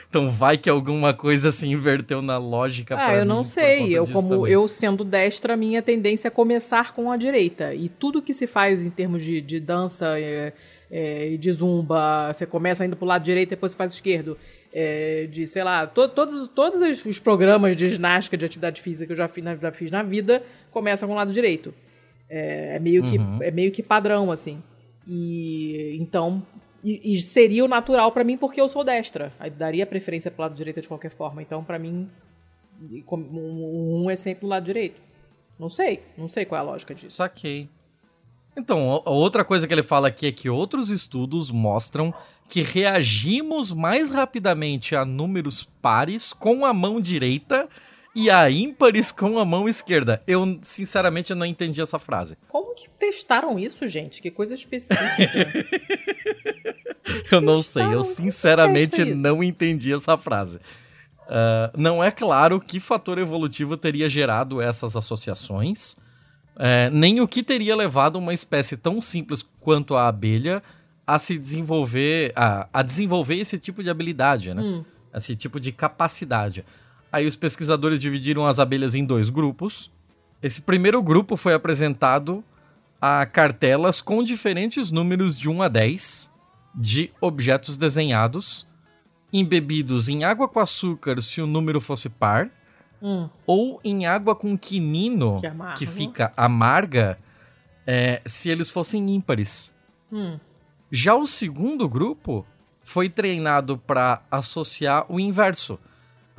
então 0.08 0.28
vai 0.30 0.56
que 0.58 0.68
alguma 0.68 1.14
coisa 1.14 1.50
se 1.50 1.66
inverteu 1.68 2.20
na 2.20 2.38
lógica 2.38 2.96
Ah, 2.98 3.14
eu 3.14 3.22
mim 3.22 3.28
não 3.28 3.44
sei. 3.44 3.96
Eu, 3.96 4.04
como 4.06 4.28
também. 4.28 4.52
eu 4.52 4.66
sendo 4.66 5.04
destra, 5.04 5.56
minha 5.56 5.80
tendência 5.82 6.28
é 6.28 6.30
começar 6.30 6.92
com 6.92 7.10
a 7.10 7.16
direita. 7.16 7.74
E 7.74 7.88
tudo 7.88 8.20
que 8.20 8.34
se 8.34 8.46
faz 8.46 8.84
em 8.84 8.90
termos 8.90 9.22
de, 9.22 9.40
de 9.40 9.60
dança 9.60 10.18
é, 10.18 10.52
é, 10.90 11.28
e 11.32 11.38
de 11.38 11.52
zumba, 11.52 12.32
você 12.32 12.44
começa 12.46 12.84
indo 12.84 12.96
pro 12.96 13.06
lado 13.06 13.22
direito 13.22 13.50
e 13.50 13.50
depois 13.50 13.72
você 13.72 13.78
faz 13.78 13.92
esquerdo. 13.92 14.36
É, 14.72 15.26
de, 15.30 15.46
sei 15.46 15.64
lá, 15.64 15.86
to, 15.86 16.08
todos, 16.08 16.46
todos 16.48 16.80
os- 16.80 17.04
os 17.04 17.18
programas 17.18 17.76
de 17.76 17.88
ginástica, 17.88 18.36
de 18.36 18.44
atividade 18.44 18.80
física 18.80 19.06
que 19.06 19.12
eu 19.12 19.16
já 19.16 19.26
fiz 19.28 19.42
na, 19.44 19.56
já 19.56 19.72
fiz 19.72 19.90
na 19.90 20.02
vida, 20.02 20.42
começam 20.70 21.08
com 21.08 21.14
o 21.14 21.16
lado 21.16 21.32
direito. 21.32 21.74
É, 22.30 22.76
é 22.76 22.78
meio, 22.78 23.02
que, 23.02 23.18
é 23.42 23.50
meio 23.50 23.72
que 23.72 23.82
padrão, 23.82 24.30
assim. 24.30 24.62
E 25.06 25.96
então. 26.00 26.42
E, 26.82 27.12
e 27.12 27.20
seria 27.20 27.64
o 27.64 27.68
natural 27.68 28.10
pra 28.12 28.24
mim 28.24 28.38
porque 28.38 28.60
eu 28.60 28.68
sou 28.68 28.84
destra. 28.84 29.32
Aí 29.38 29.50
daria 29.50 29.84
preferência 29.84 30.30
pro 30.30 30.42
lado 30.42 30.54
direito 30.54 30.80
de 30.80 30.88
qualquer 30.88 31.10
forma. 31.10 31.42
Então, 31.42 31.62
pra 31.62 31.78
mim, 31.78 32.08
um, 33.10 34.08
é 34.08 34.16
sempre 34.16 34.42
do 34.42 34.46
lado 34.46 34.64
direito. 34.64 35.00
Não 35.58 35.68
sei, 35.68 36.02
não 36.16 36.28
sei 36.28 36.46
qual 36.46 36.58
é 36.58 36.62
a 36.62 36.70
lógica 36.70 36.94
disso. 36.94 37.16
Saquei. 37.16 37.68
Então, 38.56 39.02
a 39.04 39.10
outra 39.10 39.44
coisa 39.44 39.66
que 39.66 39.74
ele 39.74 39.82
fala 39.82 40.08
aqui 40.08 40.26
é 40.26 40.32
que 40.32 40.48
outros 40.48 40.90
estudos 40.90 41.50
mostram 41.50 42.12
que 42.48 42.62
reagimos 42.62 43.72
mais 43.72 44.10
rapidamente 44.10 44.96
a 44.96 45.04
números 45.04 45.62
pares 45.80 46.32
com 46.32 46.64
a 46.64 46.72
mão 46.72 47.00
direita 47.00 47.68
e 48.14 48.30
a 48.30 48.50
ímpares 48.50 49.12
com 49.12 49.38
a 49.38 49.44
mão 49.44 49.68
esquerda. 49.68 50.22
Eu, 50.26 50.58
sinceramente, 50.62 51.34
não 51.34 51.46
entendi 51.46 51.80
essa 51.80 51.98
frase. 51.98 52.36
Como 52.48 52.74
que 52.74 52.88
testaram 52.98 53.58
isso, 53.58 53.86
gente? 53.86 54.20
Que 54.20 54.30
coisa 54.30 54.54
específica. 54.54 55.00
Eu 57.30 57.40
não 57.40 57.60
sei, 57.60 57.92
eu 57.92 58.02
sinceramente 58.02 59.04
não 59.04 59.42
entendi 59.42 59.92
essa 59.92 60.16
frase. 60.16 60.60
Ah, 61.30 61.70
não 61.76 62.02
é 62.02 62.10
claro 62.10 62.60
que 62.60 62.80
fator 62.80 63.16
evolutivo 63.16 63.76
teria 63.76 64.08
gerado 64.08 64.60
essas 64.60 64.96
associações, 64.96 65.96
eh, 66.58 66.90
nem 66.90 67.20
o 67.20 67.28
que 67.28 67.44
teria 67.44 67.76
levado 67.76 68.16
uma 68.16 68.34
espécie 68.34 68.76
tão 68.76 69.00
simples 69.00 69.46
quanto 69.60 69.94
a 69.94 70.08
abelha 70.08 70.60
a 71.06 71.20
se 71.20 71.38
desenvolver, 71.38 72.32
a, 72.34 72.68
a 72.72 72.82
desenvolver 72.82 73.36
esse 73.36 73.58
tipo 73.58 73.82
de 73.82 73.90
habilidade, 73.90 74.52
né? 74.52 74.84
Esse 75.14 75.34
tipo 75.34 75.58
de 75.58 75.72
capacidade. 75.72 76.64
Aí 77.12 77.26
os 77.26 77.36
pesquisadores 77.36 78.00
dividiram 78.00 78.46
as 78.46 78.58
abelhas 78.58 78.94
em 78.94 79.04
dois 79.04 79.28
grupos. 79.30 79.90
Esse 80.42 80.62
primeiro 80.62 81.02
grupo 81.02 81.36
foi 81.36 81.54
apresentado 81.54 82.44
a 83.00 83.24
cartelas 83.26 84.00
com 84.00 84.22
diferentes 84.22 84.90
números 84.90 85.38
de 85.38 85.48
1 85.48 85.62
a 85.62 85.68
10 85.68 86.30
de 86.74 87.10
objetos 87.20 87.76
desenhados, 87.76 88.66
embebidos 89.32 90.08
em 90.08 90.24
água 90.24 90.48
com 90.48 90.60
açúcar 90.60 91.20
se 91.20 91.40
o 91.40 91.46
número 91.46 91.80
fosse 91.80 92.08
par, 92.08 92.50
Hum. 93.02 93.30
ou 93.46 93.80
em 93.82 94.04
água 94.04 94.36
com 94.36 94.58
quinino, 94.58 95.40
Que 95.40 95.50
que 95.78 95.86
fica 95.86 96.32
amarga, 96.36 97.18
é, 97.86 98.20
se 98.26 98.50
eles 98.50 98.68
fossem 98.68 99.08
ímpares. 99.14 99.74
Hum. 100.12 100.38
Já 100.92 101.14
o 101.14 101.26
segundo 101.26 101.88
grupo 101.88 102.44
foi 102.82 103.08
treinado 103.08 103.78
para 103.78 104.22
associar 104.30 105.06
o 105.08 105.18
inverso. 105.18 105.78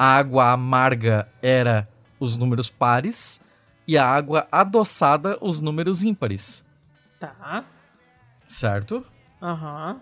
A 0.02 0.16
água 0.18 0.52
amarga 0.54 1.28
era 1.44 1.88
os 2.20 2.36
números 2.36 2.68
pares 2.72 3.40
e 3.88 4.00
a 4.00 4.04
água 4.04 4.48
adoçada 4.52 5.38
os 5.40 5.62
números 5.62 6.02
ímpares, 6.02 6.66
Tá. 7.20 7.64
certo? 8.48 9.06
Aham. 9.40 10.02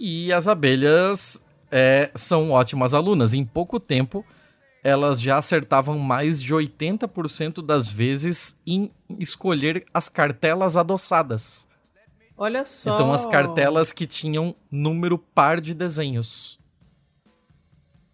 E 0.00 0.32
as 0.32 0.48
abelhas 0.48 1.44
é, 1.70 2.10
são 2.14 2.52
ótimas 2.52 2.94
alunas. 2.94 3.34
Em 3.34 3.44
pouco 3.44 3.78
tempo, 3.78 4.24
elas 4.82 5.20
já 5.20 5.36
acertavam 5.36 5.98
mais 5.98 6.42
de 6.42 6.54
80% 6.54 7.60
das 7.60 7.86
vezes 7.86 8.58
em 8.66 8.90
escolher 9.20 9.84
as 9.92 10.08
cartelas 10.08 10.74
adoçadas. 10.78 11.68
Olha 12.34 12.64
só. 12.64 12.94
Então, 12.94 13.12
as 13.12 13.26
cartelas 13.26 13.92
que 13.92 14.06
tinham 14.06 14.56
número 14.70 15.18
par 15.18 15.60
de 15.60 15.74
desenhos. 15.74 16.58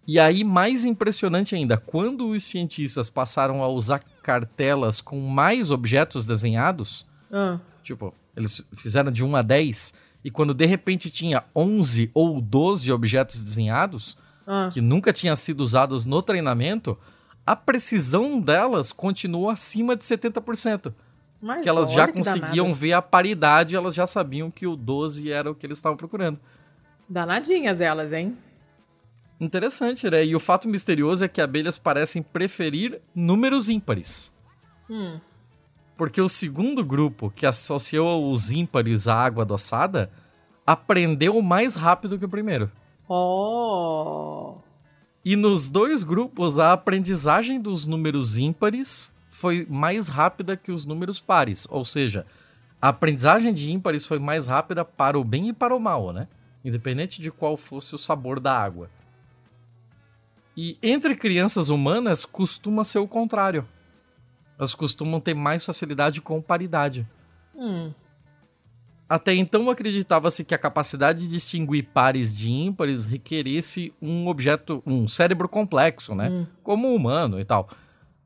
E 0.06 0.18
aí, 0.18 0.42
mais 0.42 0.84
impressionante 0.84 1.54
ainda, 1.54 1.76
quando 1.76 2.28
os 2.28 2.42
cientistas 2.44 3.08
passaram 3.08 3.62
a 3.62 3.68
usar 3.68 4.00
cartelas 4.22 5.00
com 5.00 5.20
mais 5.20 5.70
objetos 5.70 6.24
desenhados, 6.26 7.06
Ah. 7.32 7.58
Tipo, 7.84 8.12
eles 8.36 8.66
fizeram 8.74 9.10
de 9.12 9.24
1 9.24 9.36
a 9.36 9.42
10 9.42 9.94
e 10.24 10.30
quando 10.30 10.52
de 10.52 10.66
repente 10.66 11.10
tinha 11.10 11.44
11 11.54 12.10
ou 12.12 12.40
12 12.40 12.90
objetos 12.92 13.42
desenhados 13.42 14.16
Ah. 14.46 14.68
que 14.72 14.80
nunca 14.80 15.12
tinham 15.12 15.36
sido 15.36 15.60
usados 15.60 16.04
no 16.04 16.20
treinamento, 16.22 16.98
a 17.46 17.54
precisão 17.54 18.40
delas 18.40 18.92
continuou 18.92 19.48
acima 19.48 19.94
de 19.96 20.04
70%. 20.04 20.92
Mas 21.40 21.62
Que 21.62 21.68
elas 21.68 21.90
já 21.90 22.06
conseguiam 22.08 22.74
ver 22.74 22.92
a 22.92 23.00
paridade, 23.02 23.74
elas 23.76 23.94
já 23.94 24.06
sabiam 24.06 24.50
que 24.50 24.66
o 24.66 24.76
12 24.76 25.30
era 25.32 25.50
o 25.50 25.54
que 25.54 25.64
eles 25.66 25.78
estavam 25.78 25.96
procurando. 25.96 26.38
Danadinhas 27.08 27.80
elas, 27.80 28.12
hein? 28.12 28.36
Interessante, 29.40 30.10
né? 30.10 30.24
E 30.24 30.36
o 30.36 30.40
fato 30.40 30.68
misterioso 30.68 31.24
é 31.24 31.28
que 31.28 31.40
abelhas 31.40 31.78
parecem 31.78 32.22
preferir 32.22 33.00
números 33.14 33.70
ímpares. 33.70 34.34
Hum. 34.88 35.18
Porque 35.96 36.20
o 36.20 36.28
segundo 36.28 36.84
grupo, 36.84 37.30
que 37.30 37.46
associou 37.46 38.30
os 38.30 38.50
ímpares 38.50 39.08
à 39.08 39.14
água 39.14 39.42
adoçada, 39.44 40.10
aprendeu 40.66 41.40
mais 41.40 41.74
rápido 41.74 42.18
que 42.18 42.24
o 42.24 42.28
primeiro. 42.28 42.70
Oh. 43.08 44.58
E 45.24 45.36
nos 45.36 45.68
dois 45.68 46.02
grupos, 46.02 46.58
a 46.58 46.72
aprendizagem 46.72 47.60
dos 47.60 47.86
números 47.86 48.36
ímpares 48.36 49.14
foi 49.30 49.66
mais 49.70 50.08
rápida 50.08 50.56
que 50.56 50.70
os 50.70 50.84
números 50.84 51.18
pares. 51.18 51.66
Ou 51.70 51.84
seja, 51.84 52.26
a 52.80 52.88
aprendizagem 52.88 53.54
de 53.54 53.72
ímpares 53.72 54.04
foi 54.04 54.18
mais 54.18 54.46
rápida 54.46 54.84
para 54.84 55.18
o 55.18 55.24
bem 55.24 55.48
e 55.48 55.52
para 55.52 55.74
o 55.74 55.80
mal, 55.80 56.12
né? 56.12 56.28
Independente 56.64 57.22
de 57.22 57.30
qual 57.30 57.56
fosse 57.56 57.94
o 57.94 57.98
sabor 57.98 58.38
da 58.38 58.56
água. 58.56 58.90
E 60.62 60.76
entre 60.82 61.16
crianças 61.16 61.70
humanas 61.70 62.26
costuma 62.26 62.84
ser 62.84 62.98
o 62.98 63.08
contrário. 63.08 63.66
Elas 64.58 64.74
costumam 64.74 65.18
ter 65.18 65.32
mais 65.32 65.64
facilidade 65.64 66.20
com 66.20 66.42
paridade. 66.42 67.08
Hum. 67.56 67.94
Até 69.08 69.34
então 69.34 69.70
acreditava-se 69.70 70.44
que 70.44 70.54
a 70.54 70.58
capacidade 70.58 71.20
de 71.20 71.28
distinguir 71.28 71.84
pares 71.94 72.36
de 72.36 72.50
ímpares 72.50 73.06
requeresse 73.06 73.94
um 74.02 74.28
objeto, 74.28 74.82
um 74.84 75.08
cérebro 75.08 75.48
complexo, 75.48 76.14
né? 76.14 76.28
Hum. 76.28 76.46
Como 76.62 76.88
o 76.88 76.94
humano 76.94 77.40
e 77.40 77.44
tal. 77.46 77.66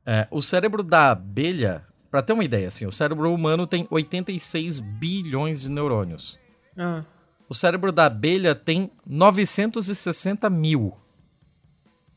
É, 0.04 0.26
o 0.28 0.42
cérebro 0.42 0.82
da 0.82 1.12
abelha, 1.12 1.86
para 2.10 2.20
ter 2.20 2.32
uma 2.32 2.42
ideia, 2.42 2.66
assim, 2.66 2.84
o 2.84 2.90
cérebro 2.90 3.32
humano 3.32 3.64
tem 3.64 3.86
86 3.88 4.80
bilhões 4.80 5.62
de 5.62 5.70
neurônios. 5.70 6.36
Ah. 6.76 7.04
O 7.48 7.54
cérebro 7.54 7.92
da 7.92 8.06
abelha 8.06 8.56
tem 8.56 8.90
960 9.06 10.50
mil. 10.50 10.96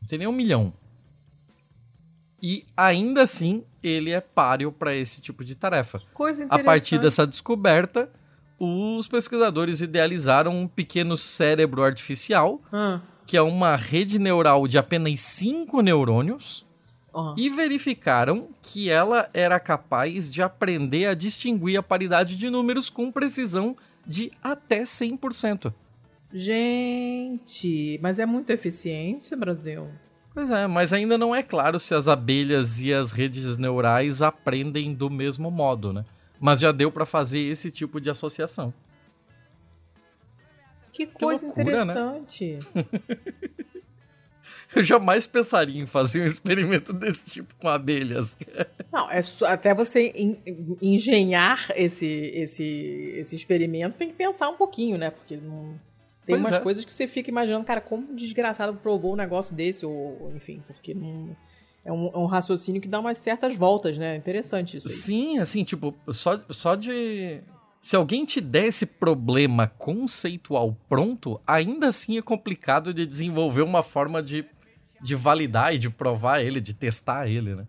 Não 0.08 0.10
tem 0.10 0.18
nem 0.20 0.26
um 0.28 0.32
milhão. 0.32 0.72
E 2.42 2.64
ainda 2.74 3.20
assim, 3.20 3.62
ele 3.82 4.10
é 4.10 4.22
páreo 4.22 4.72
para 4.72 4.94
esse 4.96 5.20
tipo 5.20 5.44
de 5.44 5.54
tarefa. 5.54 6.00
Coisa 6.14 6.44
A 6.44 6.46
interessante. 6.46 6.64
partir 6.64 6.98
dessa 6.98 7.26
descoberta, 7.26 8.10
os 8.58 9.06
pesquisadores 9.06 9.82
idealizaram 9.82 10.58
um 10.62 10.66
pequeno 10.66 11.14
cérebro 11.14 11.82
artificial, 11.82 12.58
Ah. 12.72 13.02
que 13.26 13.36
é 13.36 13.42
uma 13.42 13.76
rede 13.76 14.18
neural 14.18 14.66
de 14.66 14.78
apenas 14.78 15.20
5 15.20 15.82
neurônios, 15.82 16.64
Ah. 17.14 17.34
e 17.36 17.50
verificaram 17.50 18.48
que 18.62 18.88
ela 18.88 19.28
era 19.34 19.60
capaz 19.60 20.32
de 20.32 20.40
aprender 20.40 21.04
a 21.04 21.12
distinguir 21.12 21.76
a 21.78 21.82
paridade 21.82 22.34
de 22.34 22.48
números 22.48 22.88
com 22.88 23.12
precisão 23.12 23.76
de 24.06 24.32
até 24.42 24.86
100%. 24.86 25.74
Gente, 26.32 27.98
mas 28.02 28.18
é 28.18 28.26
muito 28.26 28.50
eficiente, 28.50 29.34
Brasil. 29.34 29.88
Pois 30.34 30.50
é, 30.50 30.66
mas 30.66 30.92
ainda 30.92 31.16
não 31.16 31.34
é 31.34 31.42
claro 31.42 31.80
se 31.80 31.94
as 31.94 32.06
abelhas 32.06 32.80
e 32.80 32.92
as 32.92 33.10
redes 33.10 33.56
neurais 33.56 34.22
aprendem 34.22 34.94
do 34.94 35.08
mesmo 35.08 35.50
modo, 35.50 35.92
né? 35.92 36.04
Mas 36.38 36.60
já 36.60 36.70
deu 36.70 36.92
para 36.92 37.06
fazer 37.06 37.40
esse 37.40 37.70
tipo 37.70 38.00
de 38.00 38.10
associação. 38.10 38.72
Que 40.92 41.06
coisa 41.06 41.50
que 41.50 41.62
loucura, 41.62 41.84
né? 41.84 41.92
interessante. 41.92 42.58
Né? 42.74 42.86
Eu 44.74 44.82
jamais 44.82 45.26
pensaria 45.26 45.80
em 45.80 45.86
fazer 45.86 46.22
um 46.22 46.26
experimento 46.26 46.92
desse 46.92 47.30
tipo 47.30 47.54
com 47.56 47.68
abelhas. 47.68 48.36
Não, 48.92 49.10
é 49.10 49.20
até 49.46 49.74
você 49.74 50.12
engenhar 50.80 51.70
esse, 51.74 52.06
esse, 52.06 53.14
esse 53.16 53.34
experimento, 53.34 53.96
tem 53.96 54.08
que 54.08 54.14
pensar 54.14 54.48
um 54.48 54.56
pouquinho, 54.56 54.98
né? 54.98 55.10
Porque 55.10 55.36
não, 55.36 55.78
tem 56.28 56.36
pois 56.36 56.46
umas 56.46 56.60
é. 56.60 56.62
coisas 56.62 56.84
que 56.84 56.92
você 56.92 57.08
fica 57.08 57.30
imaginando, 57.30 57.64
cara, 57.64 57.80
como 57.80 58.14
desgraçado 58.14 58.74
provou 58.74 59.14
um 59.14 59.16
negócio 59.16 59.56
desse, 59.56 59.84
ou 59.86 60.30
enfim, 60.36 60.62
porque 60.66 60.94
não. 60.94 61.36
É 61.84 61.92
um, 61.92 62.08
é 62.08 62.18
um, 62.18 62.26
raciocínio 62.26 62.82
que 62.82 62.88
dá 62.88 63.00
umas 63.00 63.16
certas 63.16 63.56
voltas, 63.56 63.96
né? 63.96 64.14
Interessante 64.14 64.76
isso. 64.76 64.86
Aí. 64.86 64.92
Sim, 64.92 65.38
assim, 65.38 65.64
tipo, 65.64 65.94
só, 66.08 66.38
só 66.50 66.74
de. 66.74 67.40
Se 67.80 67.96
alguém 67.96 68.26
te 68.26 68.42
der 68.42 68.66
esse 68.66 68.84
problema 68.84 69.68
conceitual 69.78 70.76
pronto, 70.86 71.40
ainda 71.46 71.88
assim 71.88 72.18
é 72.18 72.22
complicado 72.22 72.92
de 72.92 73.06
desenvolver 73.06 73.62
uma 73.62 73.82
forma 73.82 74.22
de 74.22 74.44
de 75.00 75.14
validar 75.14 75.74
e 75.74 75.78
de 75.78 75.88
provar 75.88 76.40
ele, 76.40 76.60
de 76.60 76.74
testar 76.74 77.28
ele, 77.28 77.54
né? 77.54 77.66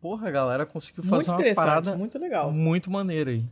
Porra, 0.00 0.28
a 0.28 0.30
galera 0.30 0.66
conseguiu 0.66 1.04
fazer 1.04 1.30
muito 1.30 1.46
uma 1.46 1.54
parada 1.54 1.96
muito 1.96 2.18
legal. 2.18 2.50
Muito 2.52 2.90
maneira 2.90 3.30
aí. 3.30 3.44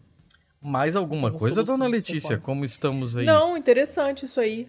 Mais 0.62 0.94
alguma 0.94 1.32
coisa, 1.32 1.64
dona 1.64 1.86
Letícia? 1.86 2.38
Como 2.38 2.64
estamos 2.64 3.16
aí? 3.16 3.24
Não, 3.24 3.56
interessante 3.56 4.26
isso 4.26 4.38
aí. 4.38 4.68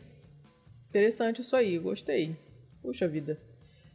Interessante 0.90 1.42
isso 1.42 1.56
aí, 1.56 1.78
gostei. 1.78 2.36
Puxa 2.82 3.08
vida. 3.08 3.38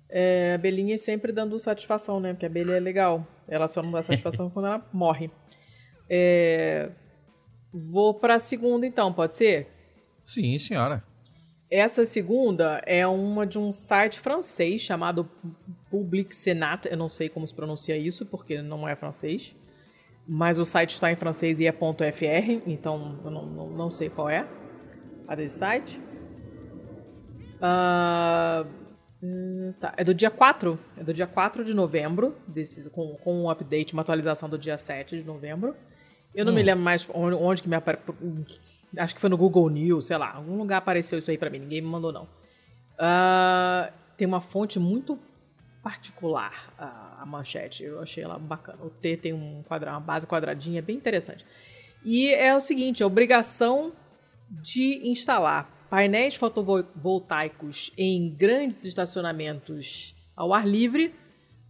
É, 0.08 0.52
a 0.52 0.54
abelhinha 0.56 0.96
sempre 0.98 1.32
dando 1.32 1.58
satisfação, 1.58 2.20
né? 2.20 2.32
Porque 2.32 2.46
a 2.46 2.48
abelha 2.48 2.72
é 2.72 2.80
legal. 2.80 3.26
Ela 3.48 3.66
só 3.66 3.82
não 3.82 3.90
dá 3.90 4.02
satisfação 4.02 4.48
quando 4.50 4.66
ela 4.66 4.86
morre. 4.92 5.30
É... 6.08 6.90
Vou 7.72 8.14
pra 8.14 8.38
segunda 8.38 8.86
então, 8.86 9.12
pode 9.12 9.36
ser? 9.36 9.68
Sim, 10.22 10.56
senhora. 10.58 11.02
Essa 11.70 12.04
segunda 12.04 12.80
é 12.86 13.06
uma 13.06 13.46
de 13.46 13.58
um 13.58 13.72
site 13.72 14.20
francês 14.20 14.80
chamado 14.80 15.28
Public 15.90 16.34
Senat. 16.34 16.86
Eu 16.86 16.96
não 16.96 17.08
sei 17.08 17.28
como 17.28 17.46
se 17.46 17.52
pronuncia 17.52 17.96
isso, 17.96 18.24
porque 18.24 18.62
não 18.62 18.88
é 18.88 18.94
francês. 18.94 19.54
Mas 20.28 20.58
o 20.58 20.64
site 20.64 20.90
está 20.90 21.10
em 21.10 21.16
francês 21.16 21.60
e 21.60 21.66
é 21.66 21.72
.fr, 21.72 22.62
então 22.66 23.20
eu 23.24 23.30
não, 23.30 23.46
não, 23.46 23.70
não 23.70 23.90
sei 23.90 24.08
qual 24.10 24.28
é 24.28 24.46
a 25.28 25.34
desse 25.34 25.58
site. 25.58 26.00
Uh, 27.56 28.66
tá. 29.78 29.94
É 29.96 30.04
do 30.04 30.12
dia 30.12 30.30
4. 30.30 30.78
É 30.96 31.04
do 31.04 31.14
dia 31.14 31.26
4 31.26 31.64
de 31.64 31.74
novembro, 31.74 32.34
desse, 32.46 32.90
com, 32.90 33.14
com 33.16 33.42
um 33.42 33.50
update, 33.50 33.92
uma 33.92 34.02
atualização 34.02 34.48
do 34.48 34.58
dia 34.58 34.76
7 34.76 35.18
de 35.18 35.24
novembro. 35.24 35.76
Eu 36.34 36.44
não 36.44 36.52
hum. 36.52 36.56
me 36.56 36.62
lembro 36.62 36.84
mais 36.84 37.08
onde, 37.14 37.34
onde 37.36 37.62
que 37.62 37.68
me 37.68 37.76
apareceu 37.76 38.14
Acho 38.96 39.14
que 39.14 39.20
foi 39.20 39.28
no 39.28 39.36
Google 39.36 39.68
News, 39.68 40.06
sei 40.06 40.16
lá. 40.16 40.34
Algum 40.34 40.56
lugar 40.56 40.78
apareceu 40.78 41.18
isso 41.18 41.30
aí 41.30 41.36
para 41.36 41.50
mim. 41.50 41.58
Ninguém 41.58 41.80
me 41.80 41.88
mandou, 41.88 42.12
não. 42.12 42.24
Uh, 42.94 43.92
tem 44.16 44.26
uma 44.26 44.40
fonte 44.40 44.78
muito 44.78 45.18
particular 45.86 46.74
a, 46.76 47.22
a, 47.22 47.26
manchete. 47.26 47.84
Eu 47.84 48.00
achei 48.00 48.24
ela 48.24 48.36
bacana. 48.40 48.82
O 48.82 48.90
T 48.90 49.16
tem 49.16 49.32
um 49.32 49.62
quadra, 49.62 49.92
uma 49.92 50.00
base 50.00 50.26
quadradinha, 50.26 50.80
é 50.80 50.82
bem 50.82 50.96
interessante. 50.96 51.46
E 52.04 52.34
é 52.34 52.56
o 52.56 52.60
seguinte: 52.60 53.04
a 53.04 53.06
obrigação 53.06 53.92
de 54.50 55.08
instalar 55.08 55.86
painéis 55.88 56.34
fotovoltaicos 56.34 57.92
em 57.96 58.34
grandes 58.34 58.84
estacionamentos 58.84 60.16
ao 60.34 60.52
ar 60.52 60.66
livre 60.66 61.14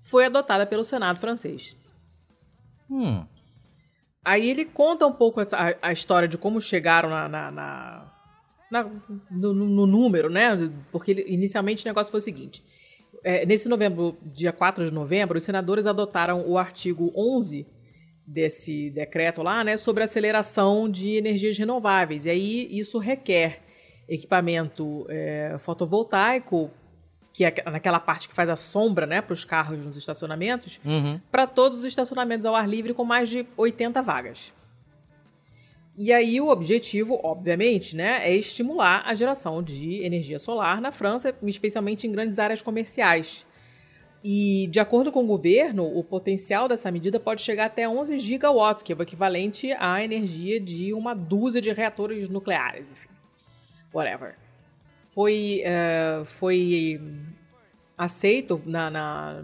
foi 0.01 0.25
adotada 0.25 0.67
pelo 0.67 0.83
Senado 0.83 1.19
francês. 1.19 1.77
Hum. 2.91 3.23
Aí 4.25 4.49
ele 4.49 4.65
conta 4.65 5.07
um 5.07 5.13
pouco 5.13 5.43
essa, 5.43 5.59
a, 5.59 5.89
a 5.89 5.93
história 5.93 6.27
de 6.27 6.39
como 6.39 6.59
chegaram 6.59 7.11
na, 7.11 7.29
na, 7.29 7.51
na, 7.51 8.13
na 8.71 8.91
no, 9.31 9.53
no, 9.53 9.87
número, 9.87 10.31
né? 10.31 10.57
Porque 10.91 11.11
ele, 11.11 11.25
inicialmente 11.29 11.85
o 11.85 11.89
negócio 11.89 12.11
foi 12.11 12.19
o 12.19 12.23
seguinte. 12.23 12.65
É, 13.29 13.45
nesse 13.45 13.69
novembro, 13.69 14.17
dia 14.23 14.53
4 14.53 14.85
de 14.85 14.95
novembro, 14.95 15.37
os 15.37 15.43
senadores 15.43 15.85
adotaram 15.85 16.49
o 16.49 16.57
artigo 16.57 17.13
11 17.13 17.67
desse 18.25 18.89
decreto 18.91 19.43
lá, 19.43 19.65
né, 19.65 19.77
sobre 19.77 20.05
aceleração 20.05 20.89
de 20.89 21.17
energias 21.17 21.59
renováveis. 21.59 22.25
E 22.25 22.31
aí 22.31 22.69
isso 22.71 22.99
requer 22.99 23.65
equipamento 24.09 25.05
é, 25.09 25.57
fotovoltaico 25.59 26.71
que 27.33 27.45
é 27.45 27.53
naquela 27.69 27.99
parte 27.99 28.29
que 28.29 28.35
faz 28.35 28.49
a 28.49 28.55
sombra, 28.55 29.07
né, 29.07 29.21
para 29.21 29.35
os 29.35 29.45
carros 29.45 29.85
nos 29.85 29.97
estacionamentos, 29.97 30.81
uhum. 30.85 31.21
para 31.29 31.49
todos 31.49 31.81
os 31.81 31.85
estacionamentos 31.85 32.47
ao 32.47 32.55
ar 32.55 32.69
livre 32.69 32.95
com 32.95 33.05
mais 33.05 33.29
de 33.29 33.45
80 33.57 34.01
vagas. 34.03 34.55
E 35.97 36.13
aí 36.13 36.41
o 36.41 36.49
objetivo, 36.49 37.19
obviamente, 37.23 37.97
né, 37.97 38.21
é 38.23 38.35
estimular 38.35 39.03
a 39.07 39.15
geração 39.15 39.63
de 39.63 40.03
energia 40.05 40.39
solar 40.39 40.81
na 40.81 40.93
França, 40.93 41.35
especialmente 41.43 42.07
em 42.07 42.13
grandes 42.13 42.39
áreas 42.39 42.61
comerciais. 42.61 43.47
E, 44.23 44.67
de 44.71 44.81
acordo 44.81 45.11
com 45.11 45.25
o 45.25 45.27
governo, 45.27 45.87
o 45.87 46.03
potencial 46.05 46.69
dessa 46.69 46.91
medida 46.91 47.19
pode 47.19 47.41
chegar 47.43 47.67
até 47.67 47.89
11 47.89 48.19
gigawatts, 48.19 48.83
que 48.83 48.93
é 48.93 48.97
o 48.97 49.03
equivalente 49.03 49.73
à 49.79 50.03
energia 50.03 50.61
de 50.61 50.93
uma 50.93 51.15
dúzia 51.15 51.61
de 51.61 51.73
reatores 51.73 52.29
nucleares, 52.29 52.91
enfim. 52.91 53.09
Whatever 53.95 54.47
foi, 55.17 55.63
uh, 55.65 56.25
foi 56.27 57.01
aceito 57.97 58.61
na, 58.67 58.91
na 58.91 59.43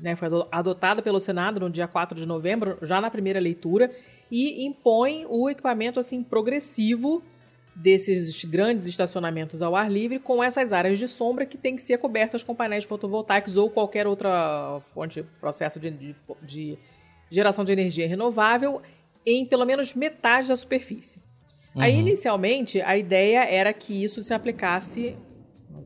né, 0.00 0.14
foi 0.14 0.28
adotado 0.52 1.02
pelo 1.02 1.18
Senado 1.18 1.58
no 1.58 1.68
dia 1.68 1.88
4 1.88 2.16
de 2.16 2.24
novembro, 2.24 2.78
já 2.80 3.00
na 3.00 3.10
primeira 3.10 3.40
leitura, 3.40 3.90
e 4.30 4.64
impõe 4.64 5.26
o 5.28 5.48
equipamento 5.48 6.00
assim 6.00 6.22
progressivo 6.22 7.22
desses 7.74 8.44
grandes 8.44 8.86
estacionamentos 8.86 9.60
ao 9.60 9.74
ar 9.74 9.90
livre 9.90 10.18
com 10.18 10.42
essas 10.42 10.72
áreas 10.72 10.98
de 10.98 11.08
sombra 11.08 11.44
que 11.44 11.58
têm 11.58 11.74
que 11.74 11.82
ser 11.82 11.98
cobertas 11.98 12.44
com 12.44 12.54
painéis 12.54 12.84
fotovoltaicos 12.84 13.56
ou 13.56 13.68
qualquer 13.68 14.06
outra 14.06 14.80
fonte, 14.82 15.24
processo 15.40 15.80
de, 15.80 15.90
de, 15.90 16.14
de 16.42 16.78
geração 17.30 17.64
de 17.64 17.72
energia 17.72 18.06
renovável 18.06 18.80
em 19.26 19.44
pelo 19.44 19.64
menos 19.64 19.94
metade 19.94 20.48
da 20.48 20.56
superfície. 20.56 21.20
Uhum. 21.74 21.82
Aí, 21.82 21.98
inicialmente, 21.98 22.80
a 22.80 22.96
ideia 22.96 23.44
era 23.44 23.72
que 23.72 24.04
isso 24.04 24.22
se 24.22 24.32
aplicasse. 24.32 25.16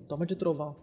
Toma 0.06 0.26
de 0.26 0.36
trovão. 0.36 0.76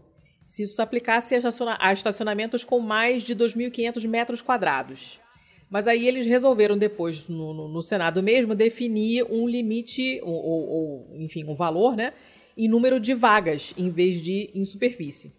Se 0.45 0.63
isso 0.63 0.75
se 0.75 0.81
aplicasse 0.81 1.35
a 1.35 1.93
estacionamentos 1.93 2.63
com 2.63 2.79
mais 2.79 3.23
de 3.23 3.35
2.500 3.35 4.07
metros 4.07 4.41
quadrados. 4.41 5.19
Mas 5.69 5.87
aí 5.87 6.07
eles 6.07 6.25
resolveram 6.25 6.77
depois, 6.77 7.27
no, 7.27 7.53
no, 7.53 7.67
no 7.67 7.81
Senado 7.81 8.21
mesmo, 8.21 8.53
definir 8.55 9.25
um 9.29 9.47
limite, 9.47 10.21
ou, 10.23 10.33
ou, 10.33 10.69
ou, 10.69 11.15
enfim, 11.17 11.43
um 11.43 11.55
valor, 11.55 11.95
né? 11.95 12.13
Em 12.57 12.67
número 12.67 12.99
de 12.99 13.13
vagas, 13.13 13.73
em 13.77 13.89
vez 13.89 14.21
de 14.21 14.49
em 14.53 14.63
superfície. 14.63 15.33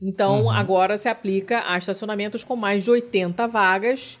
Então, 0.00 0.44
uhum. 0.44 0.50
agora 0.50 0.96
se 0.96 1.08
aplica 1.08 1.62
a 1.66 1.76
estacionamentos 1.76 2.42
com 2.42 2.56
mais 2.56 2.82
de 2.82 2.90
80 2.90 3.46
vagas 3.46 4.18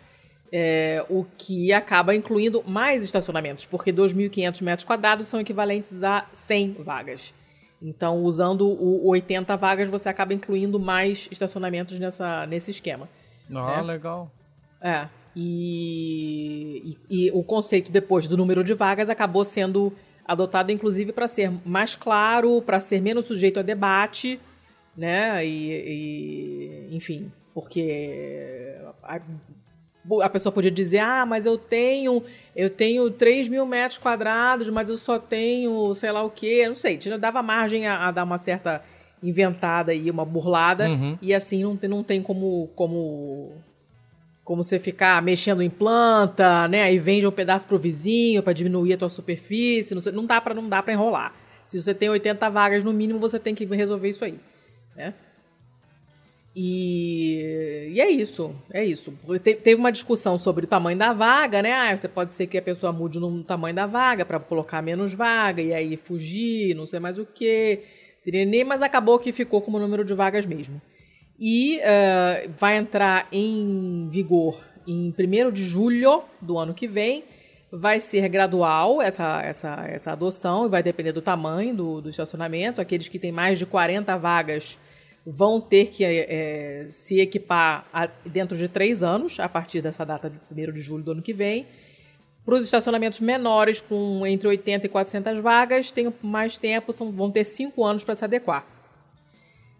é, 0.52 1.04
o 1.08 1.24
que 1.38 1.72
acaba 1.72 2.14
incluindo 2.14 2.62
mais 2.66 3.02
estacionamentos, 3.02 3.64
porque 3.64 3.90
2.500 3.90 4.62
metros 4.62 4.84
quadrados 4.84 5.26
são 5.26 5.40
equivalentes 5.40 6.02
a 6.02 6.26
100 6.30 6.74
vagas. 6.80 7.34
Então, 7.80 8.22
usando 8.22 8.68
o 8.68 9.08
80 9.08 9.56
vagas, 9.56 9.88
você 9.88 10.08
acaba 10.08 10.34
incluindo 10.34 10.78
mais 10.78 11.28
estacionamentos 11.32 11.98
nessa, 11.98 12.46
nesse 12.46 12.70
esquema. 12.70 13.08
Ah, 13.50 13.78
né? 13.78 13.82
legal. 13.82 14.30
É. 14.80 15.08
E, 15.34 16.96
e, 17.08 17.26
e, 17.26 17.30
o 17.32 17.42
conceito 17.42 17.90
depois 17.90 18.28
do 18.28 18.36
número 18.36 18.62
de 18.62 18.74
vagas 18.74 19.08
acabou 19.08 19.44
sendo 19.44 19.92
adotado, 20.24 20.70
inclusive, 20.70 21.12
para 21.12 21.26
ser 21.26 21.50
mais 21.64 21.96
claro, 21.96 22.60
para 22.62 22.80
ser 22.80 23.00
menos 23.00 23.26
sujeito 23.26 23.58
a 23.58 23.62
debate, 23.62 24.38
né? 24.96 25.44
E, 25.44 26.88
e 26.90 26.96
enfim, 26.96 27.32
porque 27.54 28.76
a 30.20 30.28
pessoa 30.28 30.52
podia 30.52 30.70
dizer, 30.70 30.98
ah, 30.98 31.24
mas 31.24 31.46
eu 31.46 31.56
tenho, 31.56 32.22
eu 32.56 32.68
tenho 32.68 33.10
3 33.10 33.48
mil 33.48 33.64
metros 33.64 33.98
quadrados, 33.98 34.68
mas 34.68 34.88
eu 34.88 34.96
só 34.96 35.18
tenho, 35.18 35.94
sei 35.94 36.10
lá 36.10 36.22
o 36.22 36.30
quê, 36.30 36.68
não 36.68 36.74
sei, 36.74 36.98
dava 37.18 37.42
margem 37.42 37.86
a, 37.86 38.08
a 38.08 38.10
dar 38.10 38.24
uma 38.24 38.38
certa 38.38 38.82
inventada 39.22 39.94
e 39.94 40.10
uma 40.10 40.24
burlada, 40.24 40.88
uhum. 40.88 41.16
e 41.22 41.32
assim 41.32 41.62
não 41.62 41.76
tem, 41.76 41.88
não 41.88 42.02
tem 42.02 42.20
como, 42.20 42.68
como, 42.74 43.52
como 44.44 44.62
você 44.62 44.78
ficar 44.78 45.22
mexendo 45.22 45.62
em 45.62 45.70
planta, 45.70 46.66
né, 46.68 46.82
aí 46.82 46.98
vende 46.98 47.26
um 47.26 47.32
pedaço 47.32 47.66
pro 47.66 47.78
vizinho 47.78 48.42
para 48.42 48.52
diminuir 48.52 48.94
a 48.94 48.98
tua 48.98 49.08
superfície, 49.08 49.94
não, 49.94 50.12
não 50.12 50.26
dá 50.26 50.40
para 50.40 50.54
não 50.54 50.68
dá 50.68 50.82
para 50.82 50.92
enrolar. 50.92 51.34
Se 51.64 51.80
você 51.80 51.94
tem 51.94 52.08
80 52.08 52.50
vagas 52.50 52.82
no 52.82 52.92
mínimo, 52.92 53.20
você 53.20 53.38
tem 53.38 53.54
que 53.54 53.64
resolver 53.64 54.08
isso 54.08 54.24
aí, 54.24 54.38
né? 54.96 55.14
E, 56.54 57.90
e, 57.94 58.00
é 58.00 58.10
isso, 58.10 58.54
é 58.70 58.84
isso. 58.84 59.14
Te, 59.42 59.54
teve 59.54 59.76
uma 59.76 59.90
discussão 59.90 60.36
sobre 60.36 60.66
o 60.66 60.68
tamanho 60.68 60.98
da 60.98 61.12
vaga, 61.12 61.62
né? 61.62 61.72
Ah, 61.72 61.96
você 61.96 62.08
pode 62.08 62.34
ser 62.34 62.46
que 62.46 62.58
a 62.58 62.62
pessoa 62.62 62.92
mude 62.92 63.18
no 63.18 63.42
tamanho 63.42 63.74
da 63.74 63.86
vaga 63.86 64.24
para 64.24 64.38
colocar 64.38 64.82
menos 64.82 65.14
vaga 65.14 65.62
e 65.62 65.72
aí 65.72 65.96
fugir, 65.96 66.74
não 66.74 66.84
sei 66.84 67.00
mais 67.00 67.18
o 67.18 67.26
nem, 68.46 68.64
mas 68.64 68.82
acabou 68.82 69.18
que 69.18 69.32
ficou 69.32 69.62
como 69.62 69.78
número 69.78 70.04
de 70.04 70.14
vagas 70.14 70.44
mesmo. 70.44 70.80
E 71.44 71.80
uh, 71.80 72.52
vai 72.56 72.76
entrar 72.76 73.26
em 73.32 74.08
vigor 74.08 74.60
em 74.86 75.12
1 75.18 75.50
de 75.50 75.64
julho 75.64 76.22
do 76.40 76.56
ano 76.56 76.72
que 76.72 76.86
vem. 76.86 77.24
Vai 77.72 77.98
ser 77.98 78.28
gradual 78.28 79.02
essa, 79.02 79.42
essa, 79.42 79.84
essa 79.88 80.12
adoção 80.12 80.66
e 80.66 80.68
vai 80.68 80.84
depender 80.84 81.10
do 81.10 81.20
tamanho 81.20 81.74
do, 81.74 82.00
do 82.00 82.08
estacionamento. 82.08 82.80
Aqueles 82.80 83.08
que 83.08 83.18
têm 83.18 83.32
mais 83.32 83.58
de 83.58 83.66
40 83.66 84.16
vagas 84.18 84.78
vão 85.26 85.60
ter 85.60 85.86
que 85.86 86.04
é, 86.04 86.86
se 86.88 87.18
equipar 87.18 87.88
a, 87.92 88.06
dentro 88.24 88.56
de 88.56 88.68
três 88.68 89.02
anos, 89.02 89.40
a 89.40 89.48
partir 89.48 89.80
dessa 89.80 90.06
data 90.06 90.30
de 90.30 90.68
1 90.68 90.72
de 90.72 90.80
julho 90.80 91.02
do 91.02 91.10
ano 91.10 91.22
que 91.22 91.32
vem. 91.32 91.66
Para 92.44 92.54
os 92.54 92.62
estacionamentos 92.62 93.18
menores, 93.18 93.80
com 93.80 94.24
entre 94.28 94.46
80 94.46 94.86
e 94.86 94.88
400 94.88 95.40
vagas, 95.40 95.90
tem 95.90 96.14
mais 96.22 96.56
tempo, 96.56 96.92
são, 96.92 97.10
vão 97.10 97.32
ter 97.32 97.42
cinco 97.42 97.84
anos 97.84 98.04
para 98.04 98.14
se 98.14 98.24
adequar. 98.24 98.64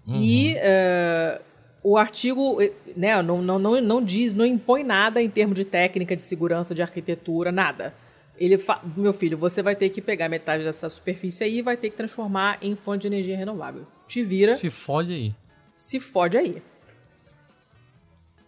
Uhum. 0.05 0.17
E 0.21 0.55
uh, 0.55 1.52
o 1.83 1.97
artigo 1.97 2.59
né, 2.97 3.21
não, 3.23 3.43
não, 3.43 3.59
não, 3.59 3.81
não 3.81 4.05
diz, 4.05 4.33
não 4.33 4.47
impõe 4.47 4.85
nada 4.85 5.21
em 5.21 5.29
termos 5.29 5.57
de 5.57 5.65
técnica, 5.65 6.15
de 6.15 6.23
segurança, 6.23 6.75
de 6.75 6.83
arquitetura, 6.83 7.51
nada. 7.51 7.95
Ele 8.39 8.59
meu 8.97 9.13
filho, 9.13 9.37
você 9.37 9.63
vai 9.63 9.77
ter 9.77 9.89
que 9.91 10.01
pegar 10.01 10.29
metade 10.29 10.65
dessa 10.65 10.89
superfície 10.89 11.45
aí 11.45 11.59
e 11.59 11.63
vai 11.63 11.77
ter 11.77 11.91
que 11.91 11.97
transformar 11.97 12.59
em 12.63 12.75
fonte 12.75 13.03
de 13.03 13.09
energia 13.09 13.37
renovável. 13.37 13.87
Te 14.09 14.23
vira. 14.23 14.55
Se 14.55 14.71
fode 14.71 15.13
aí. 15.13 15.35
Se 15.77 16.01
fode 16.01 16.37
aí. 16.37 16.63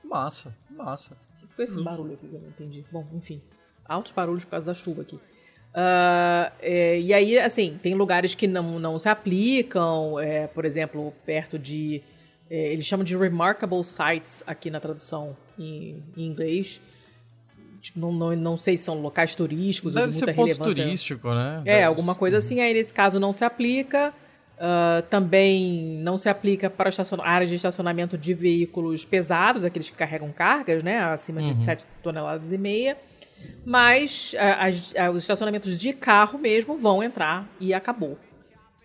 Massa, 0.02 0.56
massa. 0.70 1.16
O 1.42 1.46
que 1.46 1.54
foi 1.54 1.64
esse 1.64 1.82
barulho 1.82 2.14
aqui 2.14 2.26
que 2.26 2.34
eu 2.34 2.40
não 2.40 2.48
entendi? 2.48 2.84
Bom, 2.90 3.06
enfim 3.12 3.40
altos 3.84 4.12
barulhos 4.12 4.44
por 4.44 4.52
causa 4.52 4.66
da 4.66 4.74
chuva 4.74 5.02
aqui. 5.02 5.16
Uh, 5.16 6.52
é, 6.60 7.00
e 7.00 7.12
aí, 7.12 7.38
assim, 7.38 7.78
tem 7.82 7.94
lugares 7.94 8.34
que 8.34 8.46
não, 8.46 8.78
não 8.78 8.98
se 8.98 9.08
aplicam, 9.08 10.18
é, 10.20 10.46
por 10.46 10.64
exemplo, 10.64 11.12
perto 11.26 11.58
de. 11.58 12.02
É, 12.54 12.72
eles 12.72 12.86
chamam 12.86 13.02
de 13.02 13.16
remarkable 13.16 13.82
sites 13.82 14.44
aqui 14.46 14.70
na 14.70 14.78
tradução 14.78 15.36
em, 15.58 16.00
em 16.16 16.24
inglês. 16.24 16.80
Tipo, 17.80 17.98
não, 17.98 18.12
não, 18.12 18.36
não 18.36 18.56
sei 18.56 18.76
se 18.76 18.84
são 18.84 19.00
locais 19.00 19.34
turísticos 19.34 19.94
Deve 19.94 20.06
ou 20.06 20.08
de 20.08 20.14
muita 20.14 20.26
ser 20.26 20.36
ponto 20.36 20.46
relevância. 20.46 20.84
turístico, 20.84 21.34
né? 21.34 21.62
É, 21.64 21.72
Deve 21.72 21.82
alguma 21.82 22.14
coisa 22.14 22.38
assim. 22.38 22.60
Aí, 22.60 22.72
nesse 22.72 22.94
caso, 22.94 23.18
não 23.18 23.32
se 23.32 23.44
aplica. 23.44 24.14
Uh, 24.54 25.02
também 25.10 25.98
não 25.98 26.16
se 26.16 26.28
aplica 26.28 26.70
para 26.70 26.88
áreas 27.24 27.50
de 27.50 27.56
estacionamento 27.56 28.16
de 28.16 28.32
veículos 28.32 29.04
pesados, 29.04 29.64
aqueles 29.64 29.90
que 29.90 29.96
carregam 29.96 30.30
cargas, 30.30 30.80
né? 30.80 31.00
Acima 31.00 31.42
de 31.42 31.50
uhum. 31.50 31.60
7 31.60 31.84
toneladas 32.04 32.52
e 32.52 32.56
meia. 32.56 32.96
Mas 33.66 34.32
as, 34.38 34.94
os 35.12 35.24
estacionamentos 35.24 35.76
de 35.76 35.92
carro 35.92 36.38
mesmo 36.38 36.76
vão 36.76 37.02
entrar 37.02 37.48
e 37.58 37.74
acabou, 37.74 38.16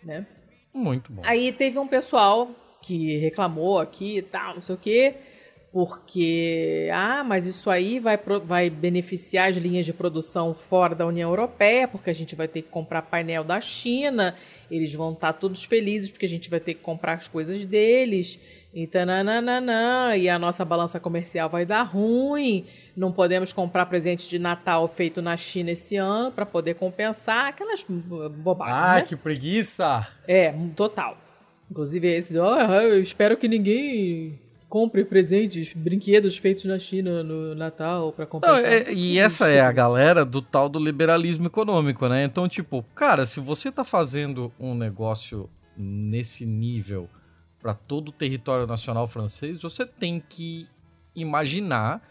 né? 0.03 0.25
Muito 0.73 1.13
bom. 1.13 1.21
Aí 1.23 1.51
teve 1.51 1.77
um 1.77 1.87
pessoal 1.87 2.49
que 2.81 3.17
reclamou 3.17 3.79
aqui 3.79 4.17
e 4.17 4.21
tal, 4.21 4.55
não 4.55 4.61
sei 4.61 4.75
o 4.75 4.77
quê, 4.77 5.15
porque, 5.71 6.89
ah, 6.91 7.23
mas 7.23 7.45
isso 7.45 7.69
aí 7.69 7.99
vai, 7.99 8.17
vai 8.43 8.69
beneficiar 8.69 9.49
as 9.49 9.57
linhas 9.57 9.85
de 9.85 9.93
produção 9.93 10.55
fora 10.55 10.95
da 10.95 11.05
União 11.05 11.29
Europeia, 11.29 11.87
porque 11.87 12.09
a 12.09 12.13
gente 12.13 12.35
vai 12.35 12.47
ter 12.47 12.63
que 12.63 12.69
comprar 12.69 13.03
painel 13.03 13.43
da 13.43 13.61
China, 13.61 14.35
eles 14.69 14.93
vão 14.93 15.13
estar 15.13 15.33
todos 15.33 15.63
felizes 15.63 16.09
porque 16.09 16.25
a 16.25 16.29
gente 16.29 16.49
vai 16.49 16.59
ter 16.59 16.73
que 16.73 16.81
comprar 16.81 17.13
as 17.13 17.27
coisas 17.27 17.65
deles, 17.65 18.39
e 18.73 18.85
tananana, 18.85 20.15
e 20.15 20.29
a 20.29 20.37
nossa 20.37 20.63
balança 20.63 20.99
comercial 20.99 21.49
vai 21.49 21.65
dar 21.65 21.83
ruim, 21.83 22.65
não 22.95 23.11
podemos 23.11 23.51
comprar 23.51 23.85
presente 23.87 24.29
de 24.29 24.37
Natal 24.37 24.87
feito 24.87 25.21
na 25.21 25.35
China 25.37 25.71
esse 25.71 25.97
ano 25.97 26.31
para 26.31 26.45
poder 26.45 26.75
compensar 26.75 27.47
aquelas 27.47 27.83
bobagens. 27.83 28.77
Ah, 28.77 28.95
né? 28.95 29.01
que 29.01 29.15
preguiça! 29.15 30.07
É, 30.27 30.53
total. 30.75 31.17
Inclusive 31.69 32.07
esse, 32.07 32.37
oh, 32.37 32.55
eu 32.55 33.01
espero 33.01 33.37
que 33.37 33.47
ninguém 33.47 34.39
compre 34.69 35.03
presentes, 35.03 35.73
brinquedos 35.73 36.37
feitos 36.37 36.65
na 36.65 36.77
China 36.77 37.23
no 37.23 37.55
Natal 37.55 38.13
para 38.13 38.25
compensar. 38.25 38.61
Não, 38.61 38.67
é, 38.67 38.93
e 38.93 39.17
essa 39.17 39.47
é 39.49 39.59
a 39.59 39.71
galera 39.71 40.23
do 40.23 40.41
tal 40.41 40.69
do 40.69 40.79
liberalismo 40.79 41.47
econômico, 41.47 42.07
né? 42.07 42.23
Então, 42.23 42.47
tipo, 42.47 42.85
cara, 42.95 43.25
se 43.25 43.39
você 43.39 43.71
tá 43.71 43.83
fazendo 43.83 44.51
um 44.59 44.75
negócio 44.75 45.49
nesse 45.75 46.45
nível 46.45 47.09
para 47.59 47.73
todo 47.73 48.09
o 48.09 48.11
território 48.13 48.67
nacional 48.67 49.07
francês, 49.07 49.61
você 49.61 49.85
tem 49.85 50.21
que 50.27 50.67
imaginar 51.15 52.01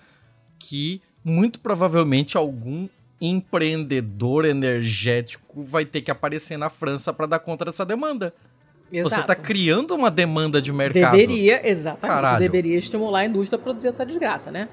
que 0.58 1.00
muito 1.24 1.60
provavelmente 1.60 2.36
algum 2.36 2.88
empreendedor 3.20 4.44
energético 4.44 5.62
vai 5.62 5.84
ter 5.84 6.02
que 6.02 6.10
aparecer 6.10 6.56
na 6.56 6.70
França 6.70 7.12
para 7.12 7.26
dar 7.26 7.38
conta 7.38 7.64
dessa 7.64 7.84
demanda. 7.84 8.34
Exato. 8.90 9.14
Você 9.14 9.20
está 9.20 9.34
criando 9.34 9.94
uma 9.94 10.10
demanda 10.10 10.60
de 10.60 10.72
mercado. 10.72 11.12
Deveria, 11.12 11.68
exatamente. 11.68 12.14
Caralho. 12.14 12.38
Você 12.38 12.42
deveria 12.42 12.78
estimular 12.78 13.20
a 13.20 13.24
indústria 13.26 13.58
a 13.58 13.62
produzir 13.62 13.88
essa 13.88 14.04
desgraça, 14.04 14.50
né? 14.50 14.68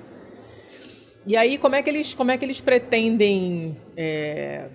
E 1.25 1.35
aí, 1.35 1.57
como 1.57 1.75
é 1.75 1.81
que 1.81 1.89
eles, 1.89 2.13
como 2.13 2.31
é 2.31 2.37
que 2.37 2.45
eles 2.45 2.61
pretendem 2.61 3.75
é, 3.97 4.67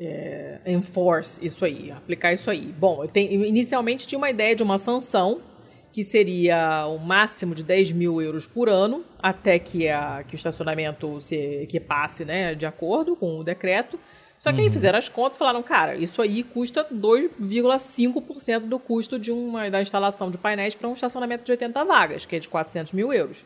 é, 0.00 0.58
enforce 0.66 1.44
isso 1.46 1.64
aí, 1.64 1.92
aplicar 1.92 2.32
isso 2.32 2.50
aí? 2.50 2.74
Bom, 2.76 3.06
tem, 3.06 3.32
inicialmente 3.32 4.06
tinha 4.06 4.18
uma 4.18 4.28
ideia 4.28 4.56
de 4.56 4.62
uma 4.62 4.78
sanção 4.78 5.40
que 5.92 6.02
seria 6.02 6.86
o 6.86 6.96
um 6.96 6.98
máximo 6.98 7.54
de 7.54 7.62
10 7.62 7.92
mil 7.92 8.20
euros 8.20 8.46
por 8.46 8.68
ano, 8.68 9.04
até 9.18 9.58
que, 9.58 9.88
a, 9.88 10.24
que 10.26 10.34
o 10.34 10.36
estacionamento 10.36 11.20
se 11.20 11.66
que 11.68 11.78
passe 11.78 12.24
né, 12.24 12.54
de 12.54 12.66
acordo 12.66 13.14
com 13.14 13.38
o 13.38 13.44
decreto. 13.44 13.98
Só 14.42 14.52
que 14.52 14.58
uhum. 14.58 14.64
aí 14.64 14.72
fizeram 14.72 14.98
as 14.98 15.08
contas 15.08 15.36
e 15.36 15.38
falaram, 15.38 15.62
cara, 15.62 15.94
isso 15.94 16.20
aí 16.20 16.42
custa 16.42 16.84
2,5% 16.84 18.62
do 18.62 18.76
custo 18.76 19.16
de 19.16 19.30
uma, 19.30 19.70
da 19.70 19.80
instalação 19.80 20.32
de 20.32 20.36
painéis 20.36 20.74
para 20.74 20.88
um 20.88 20.94
estacionamento 20.94 21.44
de 21.44 21.52
80 21.52 21.84
vagas, 21.84 22.26
que 22.26 22.34
é 22.34 22.40
de 22.40 22.48
400 22.48 22.92
mil 22.92 23.12
euros. 23.12 23.44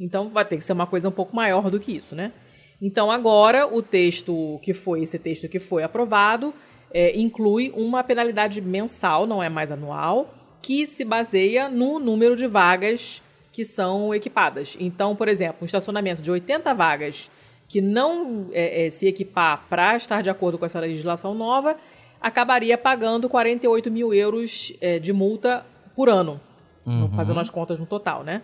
Então 0.00 0.30
vai 0.30 0.46
ter 0.46 0.56
que 0.56 0.64
ser 0.64 0.72
uma 0.72 0.86
coisa 0.86 1.06
um 1.06 1.12
pouco 1.12 1.36
maior 1.36 1.70
do 1.70 1.78
que 1.78 1.94
isso, 1.94 2.16
né? 2.16 2.32
Então 2.80 3.10
agora 3.10 3.66
o 3.66 3.82
texto 3.82 4.58
que 4.62 4.72
foi, 4.72 5.02
esse 5.02 5.18
texto 5.18 5.50
que 5.50 5.58
foi 5.58 5.82
aprovado, 5.82 6.54
é, 6.94 7.14
inclui 7.14 7.70
uma 7.76 8.02
penalidade 8.02 8.62
mensal, 8.62 9.26
não 9.26 9.42
é 9.42 9.50
mais 9.50 9.70
anual, 9.70 10.34
que 10.62 10.86
se 10.86 11.04
baseia 11.04 11.68
no 11.68 11.98
número 11.98 12.34
de 12.34 12.46
vagas 12.46 13.20
que 13.52 13.66
são 13.66 14.14
equipadas. 14.14 14.78
Então, 14.80 15.14
por 15.14 15.28
exemplo, 15.28 15.58
um 15.60 15.66
estacionamento 15.66 16.22
de 16.22 16.30
80 16.30 16.72
vagas 16.72 17.30
que 17.68 17.80
não 17.80 18.46
é, 18.52 18.86
é, 18.86 18.90
se 18.90 19.06
equipar 19.06 19.66
para 19.68 19.94
estar 19.96 20.22
de 20.22 20.30
acordo 20.30 20.58
com 20.58 20.64
essa 20.64 20.80
legislação 20.80 21.34
nova, 21.34 21.76
acabaria 22.20 22.76
pagando 22.76 23.28
48 23.28 23.90
mil 23.90 24.12
euros 24.12 24.72
é, 24.80 24.98
de 24.98 25.12
multa 25.12 25.64
por 25.94 26.08
ano, 26.08 26.40
uhum. 26.84 27.10
fazendo 27.12 27.38
as 27.38 27.50
contas 27.50 27.78
no 27.78 27.86
total, 27.86 28.24
né? 28.24 28.42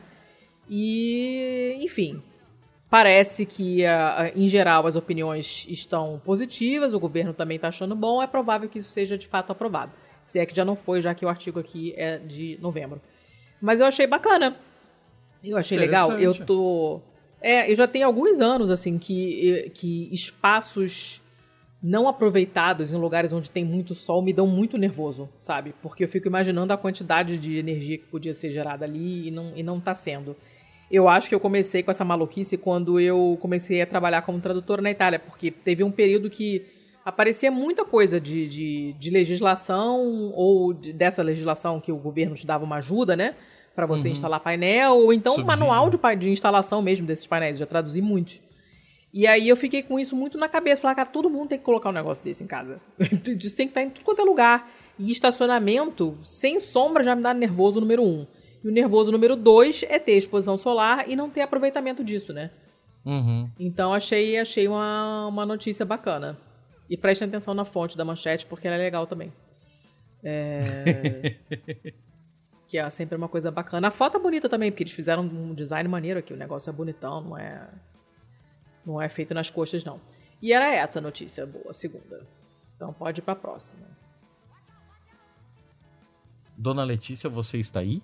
E, 0.69 1.77
enfim, 1.81 2.23
Parece 2.95 3.45
que, 3.45 3.83
em 4.37 4.47
geral, 4.47 4.87
as 4.87 4.95
opiniões 4.95 5.67
estão 5.69 6.21
positivas, 6.25 6.95
o 6.95 7.01
governo 7.01 7.35
também 7.35 7.57
está 7.57 7.67
achando 7.67 7.93
bom, 7.97 8.23
é 8.23 8.27
provável 8.29 8.69
que 8.69 8.79
isso 8.79 8.89
seja 8.93 9.19
de 9.19 9.27
fato 9.27 9.51
aprovado. 9.51 9.91
Se 10.23 10.39
é 10.39 10.47
que 10.47 10.55
já 10.55 10.65
não 10.65 10.77
foi, 10.77 11.01
já 11.01 11.13
que 11.13 11.27
o 11.27 11.29
artigo 11.29 11.59
aqui 11.59 11.93
é 11.97 12.19
de 12.19 12.57
novembro. 12.63 13.01
Mas 13.61 13.81
eu 13.81 13.87
achei 13.87 14.07
bacana. 14.07 14.57
Eu 15.43 15.57
achei 15.57 15.77
legal. 15.77 16.13
Eu 16.13 16.35
tô. 16.47 17.01
É, 17.47 17.71
eu 17.71 17.77
já 17.77 17.87
tenho 17.87 18.07
alguns 18.07 18.41
anos, 18.41 18.71
assim, 18.71 18.97
que, 18.97 19.71
que 19.75 20.09
espaços 20.11 21.21
não 21.83 22.09
aproveitados 22.09 22.91
em 22.91 22.97
lugares 22.97 23.35
onde 23.35 23.51
tem 23.51 23.63
muito 23.63 23.95
sol 23.95 24.23
me 24.23 24.33
dão 24.33 24.47
muito 24.47 24.79
nervoso, 24.79 25.29
sabe? 25.39 25.75
Porque 25.83 26.05
eu 26.05 26.09
fico 26.09 26.27
imaginando 26.27 26.73
a 26.73 26.79
quantidade 26.79 27.39
de 27.39 27.59
energia 27.59 27.99
que 27.99 28.07
podia 28.07 28.33
ser 28.33 28.51
gerada 28.51 28.87
ali 28.87 29.29
e 29.29 29.31
não, 29.31 29.53
e 29.55 29.63
não 29.63 29.79
tá 29.79 29.93
sendo. 29.93 30.35
Eu 30.91 31.07
acho 31.07 31.29
que 31.29 31.35
eu 31.35 31.41
comecei 31.41 31.83
com 31.83 31.91
essa 31.91 32.03
maluquice 32.03 32.57
quando 32.57 32.99
eu 32.99 33.37
comecei 33.43 33.83
a 33.83 33.87
trabalhar 33.87 34.23
como 34.23 34.41
tradutora 34.41 34.81
na 34.81 34.91
Itália, 34.91 35.19
porque 35.19 35.51
teve 35.51 35.85
um 35.85 35.91
período 35.91 36.31
que 36.31 36.65
aparecia 37.05 37.51
muita 37.51 37.85
coisa 37.85 38.19
de, 38.19 38.49
de, 38.49 38.93
de 38.95 39.11
legislação 39.11 40.33
ou 40.33 40.73
de, 40.73 40.95
dessa 40.95 41.23
legislação 41.23 41.79
que 41.79 41.93
o 41.93 41.99
governo 41.99 42.35
te 42.35 42.47
dava 42.47 42.65
uma 42.65 42.77
ajuda, 42.77 43.15
né? 43.15 43.35
Para 43.75 43.87
você 43.87 44.09
uhum. 44.09 44.13
instalar 44.13 44.41
painel, 44.41 44.99
ou 44.99 45.13
então 45.13 45.35
um 45.37 45.45
manual 45.45 45.91
de, 45.91 45.99
de 46.17 46.31
instalação 46.31 46.81
mesmo 46.81 47.07
desses 47.07 47.27
painéis. 47.27 47.59
Já 47.59 47.67
traduzi 47.67 48.01
muitos. 48.01 48.41
E 49.13 49.29
aí 49.29 49.49
eu 49.49 49.57
fiquei 49.57 49.83
com 49.83 49.99
isso 49.99 50.17
muito 50.17 50.37
na 50.37 50.49
cabeça. 50.49 50.83
Falar, 50.83 50.95
cara, 50.95 51.09
todo 51.09 51.31
mundo 51.31 51.51
tem 51.51 51.59
que 51.59 51.65
colocar 51.65 51.89
um 51.89 51.93
negócio 51.93 52.25
desse 52.25 52.43
em 52.43 52.47
casa. 52.47 52.81
isso 52.99 53.57
tem 53.57 53.67
que 53.67 53.71
estar 53.71 53.83
em 53.83 53.91
tudo 53.91 54.05
quanto 54.05 54.21
é 54.21 54.25
lugar. 54.25 54.71
E 54.99 55.11
estacionamento, 55.11 56.19
sem 56.23 56.59
sombra, 56.59 57.05
já 57.05 57.15
me 57.15 57.23
dá 57.23 57.33
nervoso 57.33 57.81
número 57.81 58.03
um. 58.03 58.27
E 58.63 58.69
o 58.69 58.73
nervoso 58.73 59.13
número 59.13 59.37
dois 59.37 59.85
é 59.89 59.99
ter 59.99 60.17
exposição 60.17 60.57
solar 60.57 61.09
e 61.09 61.15
não 61.15 61.31
ter 61.31 61.43
aproveitamento 61.43 62.03
disso, 62.03 62.33
né? 62.33 62.51
Uhum. 63.05 63.45
Então 63.59 63.93
achei, 63.93 64.39
achei 64.39 64.67
uma, 64.67 65.27
uma 65.29 65.45
notícia 65.45 65.85
bacana. 65.85 66.37
E 66.89 66.97
prestem 66.97 67.29
atenção 67.29 67.55
na 67.55 67.65
fonte 67.65 67.97
da 67.97 68.05
manchete, 68.05 68.47
porque 68.47 68.67
ela 68.67 68.77
é 68.77 68.81
legal 68.81 69.07
também. 69.07 69.33
É... 70.25 71.37
que 72.67 72.79
é 72.79 72.89
sempre 72.91 73.17
uma 73.17 73.29
coisa 73.29 73.51
bacana. 73.51 73.89
A 73.89 73.91
foto 73.91 74.17
é 74.17 74.21
bonita 74.21 74.49
também, 74.49 74.71
porque 74.71 74.83
eles 74.83 74.93
fizeram 74.93 75.23
um 75.23 75.55
design 75.55 75.89
maneiro 75.89 76.19
aqui. 76.19 76.33
O 76.33 76.37
negócio 76.37 76.71
é 76.71 76.73
bonitão, 76.73 77.21
não 77.21 77.39
é. 77.39 77.69
Não 78.85 79.01
é 79.01 79.09
feito 79.09 79.33
nas 79.35 79.51
coxas, 79.51 79.85
não. 79.85 80.01
E 80.41 80.53
era 80.53 80.73
essa 80.75 80.99
a 80.99 81.03
notícia 81.03 81.47
boa, 81.47 81.73
segunda. 81.73 82.27
Então 82.77 82.93
pode 82.93 83.21
ir 83.21 83.23
pra 83.23 83.35
próxima. 83.35 83.87
Dona 86.57 86.85
Letícia, 86.85 87.29
você 87.29 87.59
está 87.59 87.81
aí? 87.81 88.03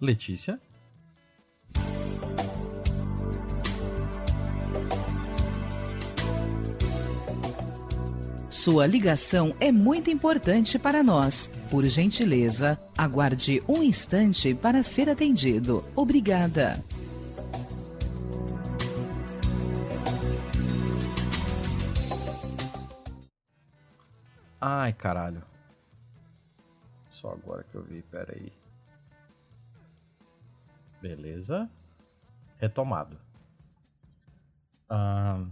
Letícia? 0.00 0.60
Sua 8.56 8.86
ligação 8.86 9.54
é 9.60 9.70
muito 9.70 10.10
importante 10.10 10.78
para 10.78 11.02
nós. 11.02 11.48
Por 11.70 11.84
gentileza, 11.84 12.80
aguarde 12.96 13.62
um 13.68 13.82
instante 13.82 14.54
para 14.54 14.82
ser 14.82 15.10
atendido. 15.10 15.84
Obrigada. 15.94 16.82
Ai, 24.58 24.94
caralho. 24.94 25.42
Só 27.10 27.32
agora 27.32 27.62
que 27.62 27.76
eu 27.76 27.82
vi, 27.82 28.00
pera 28.10 28.34
aí. 28.34 28.50
Beleza. 31.02 31.70
Retomado. 32.58 33.18
Ah, 34.88 35.44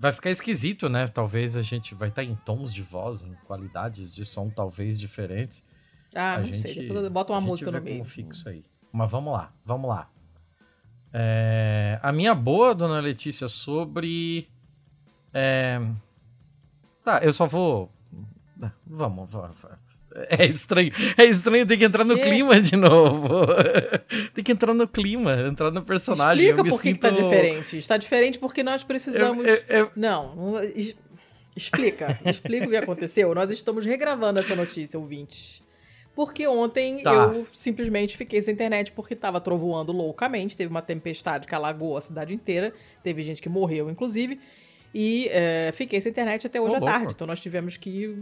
vai 0.00 0.12
ficar 0.12 0.30
esquisito, 0.30 0.88
né? 0.88 1.06
Talvez 1.06 1.56
a 1.56 1.62
gente 1.62 1.94
vai 1.94 2.08
estar 2.08 2.22
tá 2.22 2.28
em 2.28 2.34
tons 2.34 2.72
de 2.72 2.82
voz, 2.82 3.22
em 3.22 3.34
qualidades 3.46 4.12
de 4.12 4.24
som 4.24 4.48
talvez 4.48 4.98
diferentes. 4.98 5.62
Ah, 6.14 6.36
a 6.36 6.38
não 6.38 6.46
gente, 6.46 6.58
sei. 6.60 6.74
Depois 6.74 7.06
bota 7.08 7.34
uma 7.34 7.40
música 7.40 7.70
no 7.70 7.80
meio. 7.82 7.98
como 7.98 8.08
fica 8.08 8.32
isso 8.32 8.48
aí. 8.48 8.64
Mas 8.90 9.10
vamos 9.10 9.32
lá, 9.32 9.52
vamos 9.62 9.90
lá. 9.90 10.10
É, 11.12 12.00
a 12.02 12.10
minha 12.12 12.34
boa, 12.34 12.74
dona 12.74 12.98
Letícia, 12.98 13.46
sobre. 13.46 14.48
É, 15.34 15.78
tá, 17.04 17.20
eu 17.22 17.32
só 17.32 17.46
vou. 17.46 17.92
Vamos, 18.86 19.30
vamos. 19.30 19.56
É 20.28 20.44
estranho. 20.44 20.92
É 21.16 21.24
estranho 21.24 21.66
ter 21.66 21.76
que 21.76 21.84
entrar 21.84 22.04
no 22.04 22.18
clima 22.18 22.60
de 22.60 22.76
novo. 22.76 23.46
tem 24.34 24.42
que 24.42 24.52
entrar 24.52 24.74
no 24.74 24.88
clima, 24.88 25.34
entrar 25.48 25.70
no 25.70 25.82
personagem. 25.82 26.46
Explica 26.46 26.68
por 26.68 26.80
que, 26.80 26.88
sinto... 26.88 26.94
que 26.94 27.00
tá 27.00 27.10
diferente. 27.10 27.78
Está 27.78 27.96
diferente 27.96 28.38
porque 28.38 28.62
nós 28.62 28.82
precisamos. 28.82 29.46
Eu, 29.46 29.54
eu, 29.54 29.62
eu... 29.68 29.90
Não, 29.94 30.34
não, 30.34 30.60
explica. 31.54 32.18
explica 32.24 32.66
o 32.66 32.70
que 32.70 32.76
aconteceu. 32.76 33.34
Nós 33.34 33.50
estamos 33.50 33.84
regravando 33.84 34.38
essa 34.40 34.56
notícia, 34.56 34.98
ouvintes. 34.98 35.62
Porque 36.14 36.46
ontem 36.46 37.02
tá. 37.02 37.12
eu 37.12 37.46
simplesmente 37.52 38.16
fiquei 38.16 38.42
sem 38.42 38.52
internet 38.52 38.92
porque 38.92 39.14
estava 39.14 39.40
trovoando 39.40 39.92
loucamente. 39.92 40.56
Teve 40.56 40.70
uma 40.70 40.82
tempestade 40.82 41.46
que 41.46 41.54
alagou 41.54 41.96
a 41.96 42.00
cidade 42.00 42.34
inteira. 42.34 42.72
Teve 43.02 43.22
gente 43.22 43.40
que 43.40 43.48
morreu, 43.48 43.88
inclusive. 43.88 44.40
E 44.92 45.28
é, 45.30 45.70
fiquei 45.72 46.00
sem 46.00 46.10
internet 46.10 46.46
até 46.46 46.60
hoje 46.60 46.74
oh, 46.74 46.76
à 46.76 46.80
louco. 46.80 46.92
tarde. 46.92 47.12
Então 47.14 47.26
nós 47.26 47.40
tivemos 47.40 47.76
que 47.76 48.14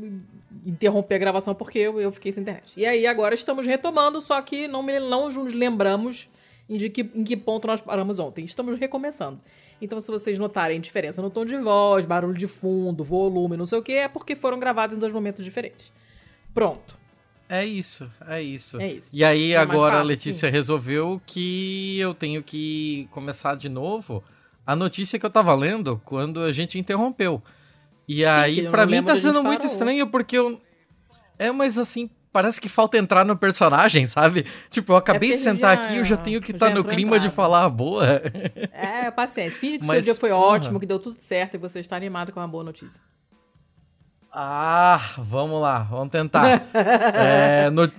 interromper 0.66 1.14
a 1.14 1.18
gravação 1.18 1.54
porque 1.54 1.78
eu, 1.78 2.00
eu, 2.00 2.12
fiquei 2.12 2.30
sem 2.32 2.42
internet. 2.42 2.72
E 2.76 2.84
aí 2.84 3.06
agora 3.06 3.34
estamos 3.34 3.66
retomando, 3.66 4.20
só 4.20 4.40
que 4.42 4.68
não, 4.68 4.82
me, 4.82 4.98
não 5.00 5.30
nos 5.30 5.52
lembramos 5.52 6.28
em 6.68 6.78
que, 6.90 7.00
em 7.14 7.24
que 7.24 7.36
ponto 7.36 7.66
nós 7.66 7.80
paramos 7.80 8.18
ontem. 8.18 8.44
Estamos 8.44 8.78
recomeçando. 8.78 9.40
Então, 9.80 10.00
se 10.00 10.10
vocês 10.10 10.38
notarem 10.38 10.80
diferença 10.80 11.22
no 11.22 11.30
tom 11.30 11.46
de 11.46 11.56
voz, 11.56 12.04
barulho 12.04 12.34
de 12.34 12.46
fundo, 12.46 13.04
volume, 13.04 13.56
não 13.56 13.64
sei 13.64 13.78
o 13.78 13.82
que, 13.82 13.92
é 13.92 14.08
porque 14.08 14.34
foram 14.34 14.58
gravados 14.58 14.94
em 14.96 14.98
dois 14.98 15.12
momentos 15.12 15.44
diferentes. 15.44 15.92
Pronto. 16.52 16.98
É 17.48 17.64
isso, 17.64 18.10
é 18.26 18.42
isso. 18.42 18.78
É 18.80 18.92
isso. 18.92 19.16
E 19.16 19.24
aí, 19.24 19.52
é 19.52 19.56
agora 19.56 19.92
fácil, 19.92 19.98
a 20.00 20.02
Letícia 20.02 20.48
sim. 20.48 20.52
resolveu 20.52 21.20
que 21.24 21.98
eu 21.98 22.12
tenho 22.12 22.42
que 22.42 23.08
começar 23.10 23.54
de 23.54 23.68
novo 23.70 24.22
a 24.68 24.76
notícia 24.76 25.18
que 25.18 25.24
eu 25.24 25.30
tava 25.30 25.54
lendo 25.54 25.98
quando 26.04 26.42
a 26.42 26.52
gente 26.52 26.78
interrompeu. 26.78 27.42
E 28.06 28.16
Sim, 28.16 28.24
aí, 28.24 28.68
para 28.68 28.84
mim, 28.84 29.02
tá 29.02 29.16
sendo 29.16 29.42
muito 29.42 29.64
estranho 29.64 30.06
porque 30.08 30.36
eu. 30.36 30.60
É, 31.38 31.50
mas 31.50 31.78
assim, 31.78 32.10
parece 32.30 32.60
que 32.60 32.68
falta 32.68 32.98
entrar 32.98 33.24
no 33.24 33.34
personagem, 33.34 34.04
sabe? 34.06 34.44
Tipo, 34.68 34.92
eu 34.92 34.96
acabei 34.98 35.30
é 35.30 35.32
de 35.32 35.40
sentar 35.40 35.74
já, 35.74 35.80
aqui 35.80 35.94
e 35.94 35.96
eu 35.96 36.04
já 36.04 36.18
tenho 36.18 36.38
que 36.42 36.50
estar 36.52 36.68
tá 36.68 36.74
no 36.74 36.84
clima 36.84 37.16
entrado. 37.16 37.30
de 37.30 37.34
falar 37.34 37.64
a 37.64 37.68
boa. 37.70 38.20
É, 38.70 39.10
paciência. 39.10 39.58
Finge 39.58 39.78
que 39.78 39.86
mas, 39.88 40.04
seu 40.04 40.12
dia 40.12 40.20
foi 40.20 40.28
porra. 40.28 40.42
ótimo, 40.42 40.78
que 40.78 40.84
deu 40.84 40.98
tudo 40.98 41.18
certo 41.18 41.54
e 41.54 41.58
você 41.58 41.80
está 41.80 41.96
animado 41.96 42.30
com 42.30 42.38
uma 42.38 42.48
boa 42.48 42.62
notícia. 42.62 43.00
Ah, 44.30 45.00
vamos 45.16 45.62
lá, 45.62 45.78
vamos 45.78 46.10
tentar. 46.10 46.68
é, 46.76 47.70
no... 47.70 47.90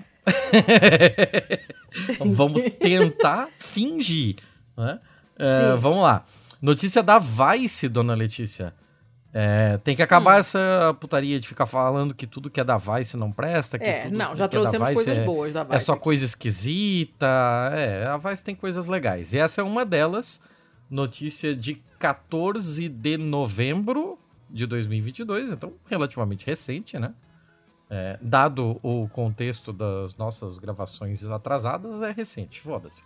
vamos 2.31 2.61
tentar 2.79 3.49
fingir. 3.57 4.35
Né? 4.77 4.99
É, 5.39 5.75
vamos 5.75 6.03
lá. 6.03 6.23
Notícia 6.61 7.01
da 7.01 7.19
Vice, 7.19 7.87
dona 7.87 8.13
Letícia. 8.13 8.73
É, 9.31 9.77
tem 9.83 9.95
que 9.95 10.01
acabar 10.01 10.37
hum. 10.37 10.39
essa 10.39 10.97
putaria 10.99 11.39
de 11.39 11.47
ficar 11.47 11.67
falando 11.67 12.15
que 12.15 12.25
tudo 12.25 12.49
que 12.49 12.59
é 12.59 12.63
da 12.63 12.77
Vice 12.77 13.15
não 13.15 13.31
presta. 13.31 13.77
Que 13.77 13.85
é, 13.85 14.01
tudo 14.01 14.17
não, 14.17 14.35
já 14.35 14.47
trouxemos 14.47 14.89
é, 14.89 14.93
coisas 14.93 15.19
é, 15.19 15.25
boas 15.25 15.53
da 15.53 15.63
Vice. 15.63 15.75
É 15.75 15.79
só 15.79 15.95
coisa 15.95 16.25
esquisita. 16.25 17.27
É, 17.73 18.07
a 18.07 18.17
Vice 18.17 18.43
tem 18.43 18.55
coisas 18.55 18.87
legais. 18.87 19.33
E 19.33 19.39
essa 19.39 19.61
é 19.61 19.63
uma 19.63 19.85
delas. 19.85 20.43
Notícia 20.89 21.55
de 21.55 21.75
14 21.99 22.89
de 22.89 23.17
novembro 23.17 24.17
de 24.49 24.65
2022, 24.65 25.51
então 25.51 25.73
relativamente 25.87 26.45
recente, 26.45 26.97
né? 26.97 27.13
É, 27.91 28.17
dado 28.21 28.79
o 28.81 29.07
contexto 29.09 29.71
das 29.71 30.17
nossas 30.17 30.57
gravações 30.57 31.23
atrasadas, 31.25 32.01
é 32.01 32.11
recente, 32.11 32.61
foda-se. 32.61 33.03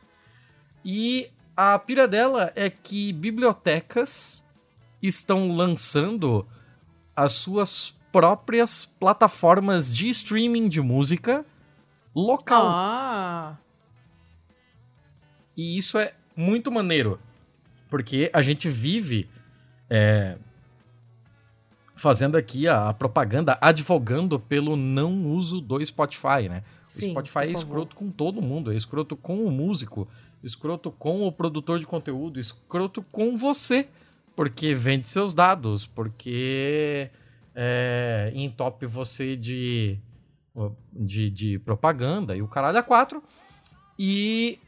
E 0.86 1.30
a 1.56 1.78
pira 1.78 2.08
dela 2.08 2.52
é 2.56 2.70
que 2.70 3.14
bibliotecas 3.14 4.46
estão 5.02 5.52
lançando 5.52 6.48
as 7.16 7.34
suas 7.34 7.96
próprias 8.12 8.86
plataformas 8.86 9.94
de 9.94 10.10
streaming 10.10 10.70
de 10.70 10.82
música 10.82 11.46
local. 12.16 12.68
Ah. 12.68 13.58
E 15.56 15.78
isso 15.78 15.98
é 15.98 16.14
muito 16.36 16.72
maneiro, 16.72 17.20
porque 17.90 18.30
a 18.34 18.42
gente 18.42 18.70
vive 18.70 19.30
é, 19.90 20.38
fazendo 21.96 22.36
aqui 22.36 22.68
a, 22.68 22.90
a, 22.90 22.94
propaganda, 22.94 23.58
advogando 23.62 24.40
pelo 24.40 24.76
não 24.76 25.28
uso 25.28 25.62
do 25.62 25.84
Spotify, 25.86 26.50
né? 26.50 26.64
Sim, 26.86 27.08
o 27.08 27.12
Spotify 27.12 27.40
é 27.40 27.52
escroto 27.52 27.96
com 27.96 28.10
todo 28.10 28.42
mundo, 28.42 28.72
é 28.72 28.76
escroto 28.76 29.16
com 29.16 29.46
o 29.46 29.52
músico, 29.52 30.08
escroto 30.44 30.92
com 30.92 31.26
o 31.26 31.32
produtor 31.32 31.80
de 31.80 31.88
conteúdo, 31.88 32.40
escroto 32.40 33.02
com 33.02 33.36
você, 33.36 33.88
porque 34.36 34.74
vende 34.74 35.08
seus 35.08 35.34
dados, 35.34 35.86
porque 35.88 37.10
é, 37.56 38.32
entope 38.36 38.86
você 38.86 39.36
de, 39.36 39.98
de, 40.92 41.30
de 41.30 41.60
propaganda 41.60 42.36
e 42.36 42.42
o 42.42 42.48
caralho 42.48 42.78
a 42.78 42.84
quatro. 42.84 43.24
E 43.98 44.60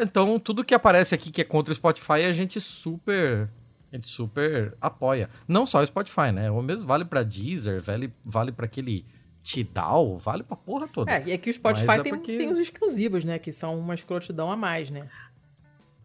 então 0.00 0.38
tudo 0.38 0.64
que 0.64 0.74
aparece 0.74 1.14
aqui 1.14 1.30
que 1.30 1.40
é 1.40 1.44
contra 1.44 1.72
o 1.72 1.74
Spotify 1.74 2.24
a 2.24 2.32
gente 2.32 2.60
super 2.60 3.50
a 3.92 3.96
gente 3.96 4.08
super 4.08 4.74
apoia. 4.80 5.28
Não 5.46 5.66
só 5.66 5.82
o 5.82 5.86
Spotify, 5.86 6.32
né? 6.32 6.50
O 6.50 6.62
mesmo 6.62 6.88
vale 6.88 7.04
para 7.04 7.22
Deezer, 7.22 7.82
vale, 7.82 8.10
vale 8.24 8.50
para 8.50 8.64
aquele 8.64 9.04
Tidal, 9.42 10.16
vale 10.18 10.44
pra 10.44 10.56
porra 10.56 10.86
toda. 10.86 11.10
É, 11.10 11.24
e 11.26 11.32
aqui 11.32 11.50
o 11.50 11.52
Spotify 11.52 11.98
é 11.98 12.02
tem, 12.02 12.14
porque... 12.14 12.38
tem 12.38 12.52
os 12.52 12.60
exclusivos, 12.60 13.24
né? 13.24 13.38
Que 13.40 13.50
são 13.50 13.76
uma 13.76 13.94
escrotidão 13.94 14.52
a 14.52 14.56
mais, 14.56 14.88
né? 14.88 15.08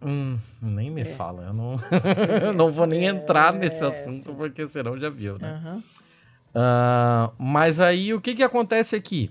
Hum, 0.02 0.38
nem 0.62 0.90
me 0.90 1.02
é. 1.02 1.06
fala, 1.06 1.44
eu 1.44 1.54
não, 1.54 1.76
é, 1.92 2.52
não 2.52 2.72
vou 2.72 2.88
nem 2.88 3.06
entrar 3.06 3.54
é, 3.54 3.60
nesse 3.60 3.84
assunto, 3.84 4.36
porque 4.36 4.68
senão 4.68 4.98
já 4.98 5.10
viu, 5.10 5.38
né? 5.38 5.62
Uhum. 5.64 5.80
Uh, 5.80 7.34
mas 7.38 7.80
aí 7.80 8.14
o 8.14 8.22
que 8.22 8.34
que 8.34 8.44
acontece 8.44 8.96
aqui? 8.96 9.30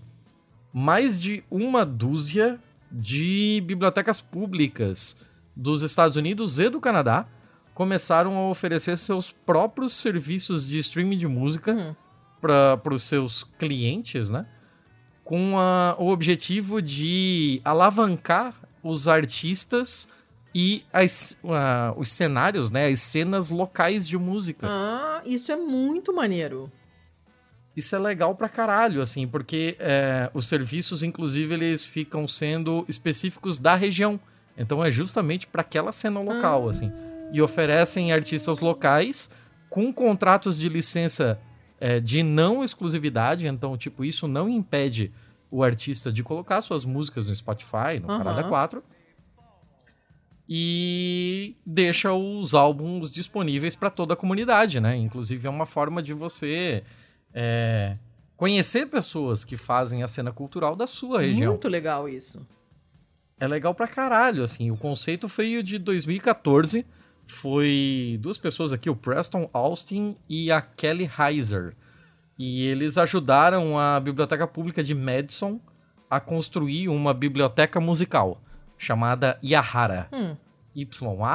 Mais 0.72 1.20
de 1.20 1.42
uma 1.50 1.84
dúzia 1.84 2.58
de 2.90 3.62
bibliotecas 3.66 4.20
públicas 4.20 5.20
dos 5.54 5.82
Estados 5.82 6.16
Unidos 6.16 6.60
e 6.60 6.68
do 6.68 6.80
Canadá 6.80 7.26
começaram 7.74 8.36
a 8.36 8.48
oferecer 8.48 8.96
seus 8.96 9.32
próprios 9.32 9.94
serviços 9.94 10.68
de 10.68 10.78
streaming 10.78 11.18
de 11.18 11.26
música 11.26 11.72
uhum 11.72 11.94
para 12.40 12.94
os 12.94 13.02
seus 13.02 13.44
clientes, 13.44 14.30
né? 14.30 14.46
Com 15.24 15.58
a, 15.58 15.96
o 15.98 16.08
objetivo 16.08 16.80
de 16.80 17.60
alavancar 17.64 18.54
os 18.82 19.08
artistas 19.08 20.08
e 20.54 20.84
as, 20.92 21.38
uh, 21.44 21.98
os 21.98 22.08
cenários, 22.10 22.70
né? 22.70 22.88
As 22.88 23.00
cenas 23.00 23.50
locais 23.50 24.08
de 24.08 24.16
música. 24.16 24.66
Ah, 24.70 25.22
isso 25.26 25.50
é 25.52 25.56
muito 25.56 26.14
maneiro. 26.14 26.70
Isso 27.76 27.94
é 27.94 27.98
legal 27.98 28.34
pra 28.34 28.48
caralho, 28.48 29.02
assim, 29.02 29.28
porque 29.28 29.76
é, 29.78 30.30
os 30.32 30.46
serviços, 30.46 31.02
inclusive, 31.02 31.52
eles 31.52 31.84
ficam 31.84 32.26
sendo 32.26 32.86
específicos 32.88 33.58
da 33.58 33.74
região. 33.74 34.18
Então 34.56 34.82
é 34.82 34.90
justamente 34.90 35.46
para 35.46 35.60
aquela 35.60 35.92
cena 35.92 36.20
local, 36.20 36.66
ah. 36.66 36.70
assim. 36.70 36.90
E 37.30 37.42
oferecem 37.42 38.12
artistas 38.12 38.60
locais 38.60 39.30
com 39.68 39.92
contratos 39.92 40.58
de 40.58 40.70
licença 40.70 41.38
é, 41.80 42.00
de 42.00 42.22
não 42.22 42.64
exclusividade, 42.64 43.46
então, 43.46 43.76
tipo, 43.76 44.04
isso 44.04 44.26
não 44.26 44.48
impede 44.48 45.12
o 45.50 45.62
artista 45.62 46.10
de 46.10 46.22
colocar 46.22 46.60
suas 46.60 46.84
músicas 46.84 47.26
no 47.26 47.34
Spotify, 47.34 48.00
no 48.00 48.10
uhum. 48.10 48.18
Parada 48.18 48.44
4. 48.44 48.82
E 50.48 51.56
deixa 51.64 52.12
os 52.12 52.54
álbuns 52.54 53.10
disponíveis 53.10 53.74
para 53.74 53.90
toda 53.90 54.14
a 54.14 54.16
comunidade, 54.16 54.78
né? 54.78 54.96
Inclusive 54.96 55.46
é 55.46 55.50
uma 55.50 55.66
forma 55.66 56.00
de 56.02 56.12
você 56.12 56.84
é, 57.34 57.96
conhecer 58.36 58.86
pessoas 58.86 59.44
que 59.44 59.56
fazem 59.56 60.02
a 60.02 60.06
cena 60.06 60.30
cultural 60.30 60.76
da 60.76 60.86
sua 60.86 61.22
região. 61.22 61.52
Muito 61.52 61.68
legal 61.68 62.08
isso. 62.08 62.46
É 63.38 63.46
legal 63.46 63.74
pra 63.74 63.88
caralho, 63.88 64.42
assim. 64.42 64.70
O 64.70 64.76
conceito 64.76 65.26
veio 65.26 65.62
de 65.62 65.78
2014. 65.78 66.86
Foi 67.26 68.18
duas 68.20 68.38
pessoas 68.38 68.72
aqui, 68.72 68.88
o 68.88 68.96
Preston 68.96 69.50
Austin 69.52 70.16
e 70.28 70.50
a 70.52 70.60
Kelly 70.60 71.10
Heiser. 71.18 71.74
E 72.38 72.66
eles 72.66 72.98
ajudaram 72.98 73.78
a 73.78 73.98
Biblioteca 73.98 74.46
Pública 74.46 74.82
de 74.82 74.94
Madison 74.94 75.58
a 76.08 76.20
construir 76.20 76.88
uma 76.88 77.12
biblioteca 77.12 77.80
musical 77.80 78.40
chamada 78.78 79.38
Yahara. 79.42 80.08
Hum. 80.12 80.36
Y-A-H-A-R-A. 80.74 81.26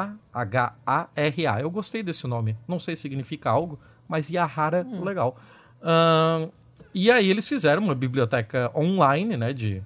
Eu 1.61 1.71
gostei 1.71 2.03
desse 2.03 2.27
nome. 2.27 2.55
Não 2.67 2.79
sei 2.79 2.95
se 2.95 3.01
significa 3.01 3.49
algo, 3.49 3.79
mas 4.07 4.29
Yahara, 4.29 4.85
legal. 5.03 5.35
Ahn, 5.81 6.49
e 6.93 7.09
aí 7.09 7.29
eles 7.29 7.47
fizeram 7.47 7.83
uma 7.83 7.95
biblioteca 7.95 8.71
online, 8.75 9.37
né, 9.37 9.53
de, 9.53 9.81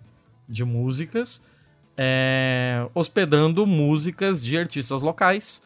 de 0.49 0.65
músicas, 0.65 1.45
é, 1.95 2.85
hospedando 2.93 3.65
músicas 3.65 4.43
de 4.43 4.57
artistas 4.57 5.01
locais. 5.01 5.63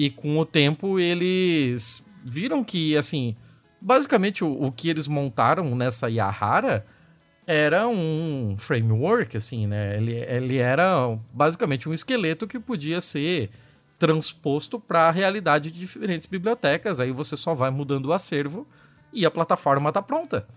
E 0.00 0.08
com 0.08 0.38
o 0.38 0.46
tempo 0.46 0.98
eles 0.98 2.02
viram 2.24 2.64
que, 2.64 2.96
assim, 2.96 3.36
basicamente 3.78 4.42
o, 4.42 4.50
o 4.50 4.72
que 4.72 4.88
eles 4.88 5.06
montaram 5.06 5.74
nessa 5.74 6.08
Yahara 6.08 6.86
era 7.46 7.86
um 7.86 8.56
framework, 8.56 9.36
assim, 9.36 9.66
né? 9.66 9.98
Ele, 9.98 10.14
ele 10.14 10.56
era 10.56 11.18
basicamente 11.34 11.86
um 11.86 11.92
esqueleto 11.92 12.48
que 12.48 12.58
podia 12.58 12.98
ser 12.98 13.50
transposto 13.98 14.80
para 14.80 15.08
a 15.08 15.10
realidade 15.10 15.70
de 15.70 15.78
diferentes 15.78 16.26
bibliotecas. 16.26 16.98
Aí 16.98 17.12
você 17.12 17.36
só 17.36 17.52
vai 17.52 17.70
mudando 17.70 18.06
o 18.06 18.14
acervo 18.14 18.66
e 19.12 19.26
a 19.26 19.30
plataforma 19.30 19.92
tá 19.92 20.00
pronta. 20.00 20.48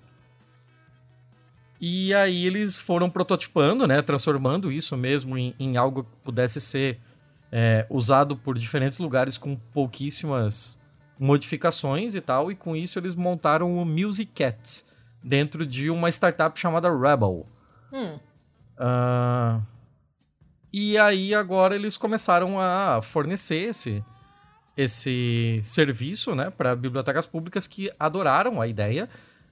E 1.82 2.14
aí 2.14 2.46
eles 2.46 2.78
foram 2.78 3.10
prototipando, 3.10 3.86
né? 3.86 4.02
Transformando 4.02 4.72
isso 4.72 4.96
mesmo 4.96 5.38
em, 5.38 5.54
em 5.60 5.76
algo 5.76 6.06
que 6.06 6.16
pudesse 6.24 6.62
ser 6.62 7.02
é, 7.56 7.86
usado 7.88 8.36
por 8.36 8.58
diferentes 8.58 8.98
lugares 8.98 9.38
com 9.38 9.56
pouquíssimas 9.56 10.82
modificações 11.20 12.16
e 12.16 12.22
tal. 12.22 12.52
E 12.52 12.56
com 12.56 12.76
isso 12.76 12.98
eles 12.98 13.14
montaram 13.14 13.78
o 13.78 13.86
Music 13.86 14.32
Cat 14.34 14.84
dentro 15.24 15.64
de 15.64 15.92
uma 15.92 16.10
startup 16.10 16.60
chamada 16.60 16.90
Rebel. 16.90 17.46
Hum. 17.92 18.18
Ah, 18.76 19.62
e 20.74 20.98
aí 20.98 21.36
agora 21.36 21.76
eles 21.76 21.96
começaram 21.96 22.60
a 22.60 23.00
fornecer 23.04 23.70
esse, 23.70 24.04
esse 24.76 25.62
serviço 25.64 26.34
né, 26.34 26.50
para 26.50 26.76
bibliotecas 26.76 27.28
públicas 27.28 27.68
que 27.68 27.92
adoraram 28.00 28.60
a 28.60 28.68
ideia. 28.68 29.08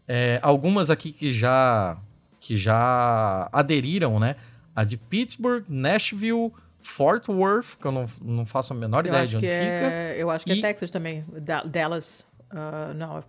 É, 0.07 0.39
algumas 0.41 0.89
aqui 0.89 1.11
que 1.11 1.31
já, 1.31 1.95
que 2.39 2.57
já 2.57 3.47
aderiram, 3.53 4.19
né? 4.19 4.37
A 4.75 4.83
de 4.83 4.97
Pittsburgh, 4.97 5.65
Nashville, 5.69 6.51
Fort 6.83 7.27
Worth, 7.29 7.75
que 7.79 7.85
eu 7.85 7.91
não, 7.91 8.05
não 8.21 8.45
faço 8.45 8.73
a 8.73 8.75
menor 8.75 9.05
Eu 9.05 9.09
ideia 9.09 9.27
de 9.27 9.37
onde 9.37 9.45
que 9.45 9.51
fica. 9.51 9.65
é, 9.65 10.15
eu 10.17 10.29
acho 10.29 10.45
que 10.45 10.53
E- 10.53 10.59
é 10.59 10.61
Texas 10.61 10.89
também. 10.89 11.23
Da- 11.41 11.63
Dallas. 11.63 12.25
ah, 12.49 12.93
não, 12.95 13.23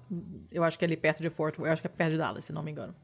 eu 0.51 0.65
acho 0.65 0.79
que 0.79 0.85
é 0.85 0.87
ali 0.87 0.97
perto 0.97 1.21
de 1.23 1.29
Fort 1.31 1.57
Worth. 1.59 1.67
Eu 1.69 1.73
acho 1.73 1.83
que 1.83 1.89
é 1.89 1.91
perto 1.91 2.13
de 2.13 2.19
Dallas, 2.19 2.45
se 2.45 2.53
não 2.53 2.63
me 2.63 2.71
engano. 2.71 2.95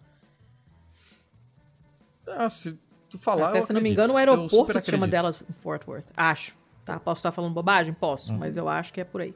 Ah, 2.27 2.49
se 2.49 2.79
tu 3.09 3.19
falar, 3.19 3.51
Até 3.51 3.63
se 3.63 3.73
não 3.73 3.81
me 3.81 3.91
engano, 3.91 4.15
o 4.15 4.17
aeroporto 4.17 4.79
se 4.81 4.91
chama. 4.91 5.07
Dallas 5.09 5.43
Fort 5.55 5.87
Worth. 5.87 6.07
Acho. 6.17 6.55
Tá? 6.85 6.99
Posso 6.99 7.19
estar 7.21 7.33
falando 7.33 7.53
bobagem? 7.53 7.93
Posso, 7.95 8.33
Uhum. 8.33 8.39
mas 8.39 8.57
eu 8.57 8.69
acho 8.69 8.93
que 8.93 9.01
é 9.01 9.05
por 9.05 9.21
aí. 9.21 9.35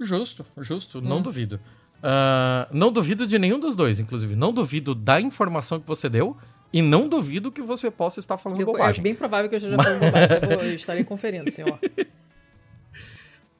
Justo, 0.00 0.44
justo, 0.58 1.00
não 1.00 1.18
Hum. 1.18 1.22
duvido. 1.22 1.60
Ah, 2.02 2.68
não 2.72 2.92
duvido 2.92 3.26
de 3.26 3.38
nenhum 3.38 3.58
dos 3.58 3.76
dois, 3.76 3.98
inclusive. 4.00 4.34
Não 4.36 4.52
duvido 4.52 4.94
da 4.94 5.20
informação 5.20 5.80
que 5.80 5.86
você 5.86 6.08
deu 6.08 6.36
e 6.74 6.82
não 6.82 7.08
duvido 7.08 7.50
que 7.52 7.62
você 7.62 7.90
possa 7.90 8.18
estar 8.20 8.36
falando 8.36 8.60
Eu- 8.60 8.68
é 8.68 8.72
bobagem. 8.72 9.02
bem 9.02 9.14
provável 9.14 9.48
que 9.48 9.54
eu 9.54 9.58
esteja 9.58 9.76
falando 9.76 10.00
bobagem. 10.00 10.68
eu 10.68 10.74
estarei 10.74 11.04
conferindo, 11.04 11.50
senhor. 11.50 11.78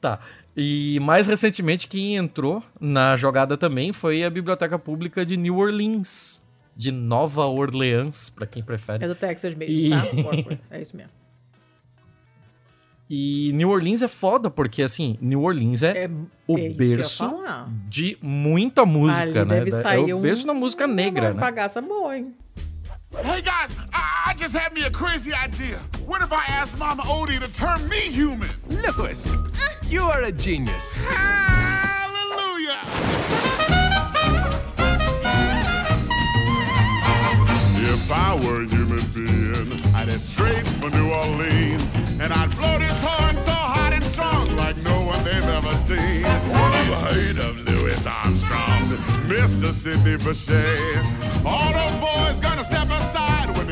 Tá. 0.01 0.21
E 0.55 1.01
mais 1.01 1.27
recentemente, 1.27 1.89
quem 1.89 2.17
entrou 2.17 2.63
na 2.79 3.17
jogada 3.17 3.57
também 3.57 3.91
foi 3.91 4.23
a 4.23 4.29
Biblioteca 4.29 4.79
Pública 4.79 5.25
de 5.25 5.35
New 5.35 5.57
Orleans, 5.57 6.43
de 6.77 6.93
Nova 6.93 7.47
Orleans, 7.47 8.29
pra 8.29 8.47
quem 8.47 8.63
prefere. 8.63 9.03
É 9.03 9.09
do 9.09 9.15
Texas 9.15 9.55
mesmo, 9.55 9.75
E- 9.75 9.89
tá? 9.91 10.59
É 10.77 10.83
isso 10.83 10.95
mesmo. 10.95 11.11
E 13.09 13.51
New 13.55 13.69
Orleans 13.71 14.03
é 14.03 14.09
foda, 14.09 14.51
porque 14.51 14.83
assim, 14.83 15.17
New 15.21 15.43
Orleans 15.43 15.83
é, 15.83 16.05
É, 16.05 16.11
o 16.47 16.59
é 16.59 16.61
eu 16.61 16.69
ia 16.71 16.75
berço 16.77 17.25
de 17.89 18.19
muita 18.21 18.85
música, 18.87 19.23
Ali 19.25 19.33
né? 19.35 19.45
deve 19.45 19.71
sair 19.71 20.11
é 20.11 20.15
o 20.15 20.19
um- 20.19 20.23
berço 20.23 20.47
da 20.47 20.53
música 20.55 20.87
negra, 20.87 21.29
Uma 21.29 21.35
né? 21.35 21.41
bagaça 21.41 21.81
boa, 21.81 22.17
hein? 22.17 22.35
Hey 23.23 23.41
guys, 23.43 23.71
I, 23.93 24.31
I 24.31 24.35
just 24.37 24.55
had 24.55 24.73
me 24.73 24.83
a 24.85 24.91
crazy 24.91 25.33
idea. 25.33 25.81
What 26.05 26.21
if 26.23 26.33
I 26.33 26.45
asked 26.49 26.77
Mama 26.79 27.03
Odie 27.05 27.39
to 27.41 27.53
turn 27.53 27.89
me 27.89 27.99
human? 27.99 28.51
Lewis, 28.69 29.33
you 29.85 30.03
are 30.03 30.23
a 30.23 30.33
genius. 30.33 30.95
Hallelujah! 30.95 32.81
If 37.87 38.11
I 38.13 38.35
were 38.35 38.63
a 38.63 38.69
human 38.69 39.01
being, 39.15 39.95
I'd 39.95 40.09
head 40.09 40.21
straight 40.21 40.67
for 40.67 40.91
New 40.91 41.11
Orleans. 41.13 41.83
And 42.21 42.33
I'd 42.33 42.51
blow 42.57 42.79
this 42.79 43.01
horn 43.03 43.37
so 43.39 43.53
hot 43.53 43.93
and 43.95 44.05
strong 44.05 44.55
like 44.57 44.77
no 44.79 45.03
one 45.03 45.23
they've 45.25 45.43
ever 45.45 45.71
seen. 45.71 46.21
You've 46.21 46.99
heard 46.99 47.39
of 47.39 47.65
Louis 47.69 48.07
Armstrong, 48.07 48.83
Mr. 49.29 49.73
Sidney 49.73 50.17
Bechet. 50.17 51.05
All 51.47 51.73
those 51.73 51.97
boys 51.99 52.41
gonna 52.41 52.63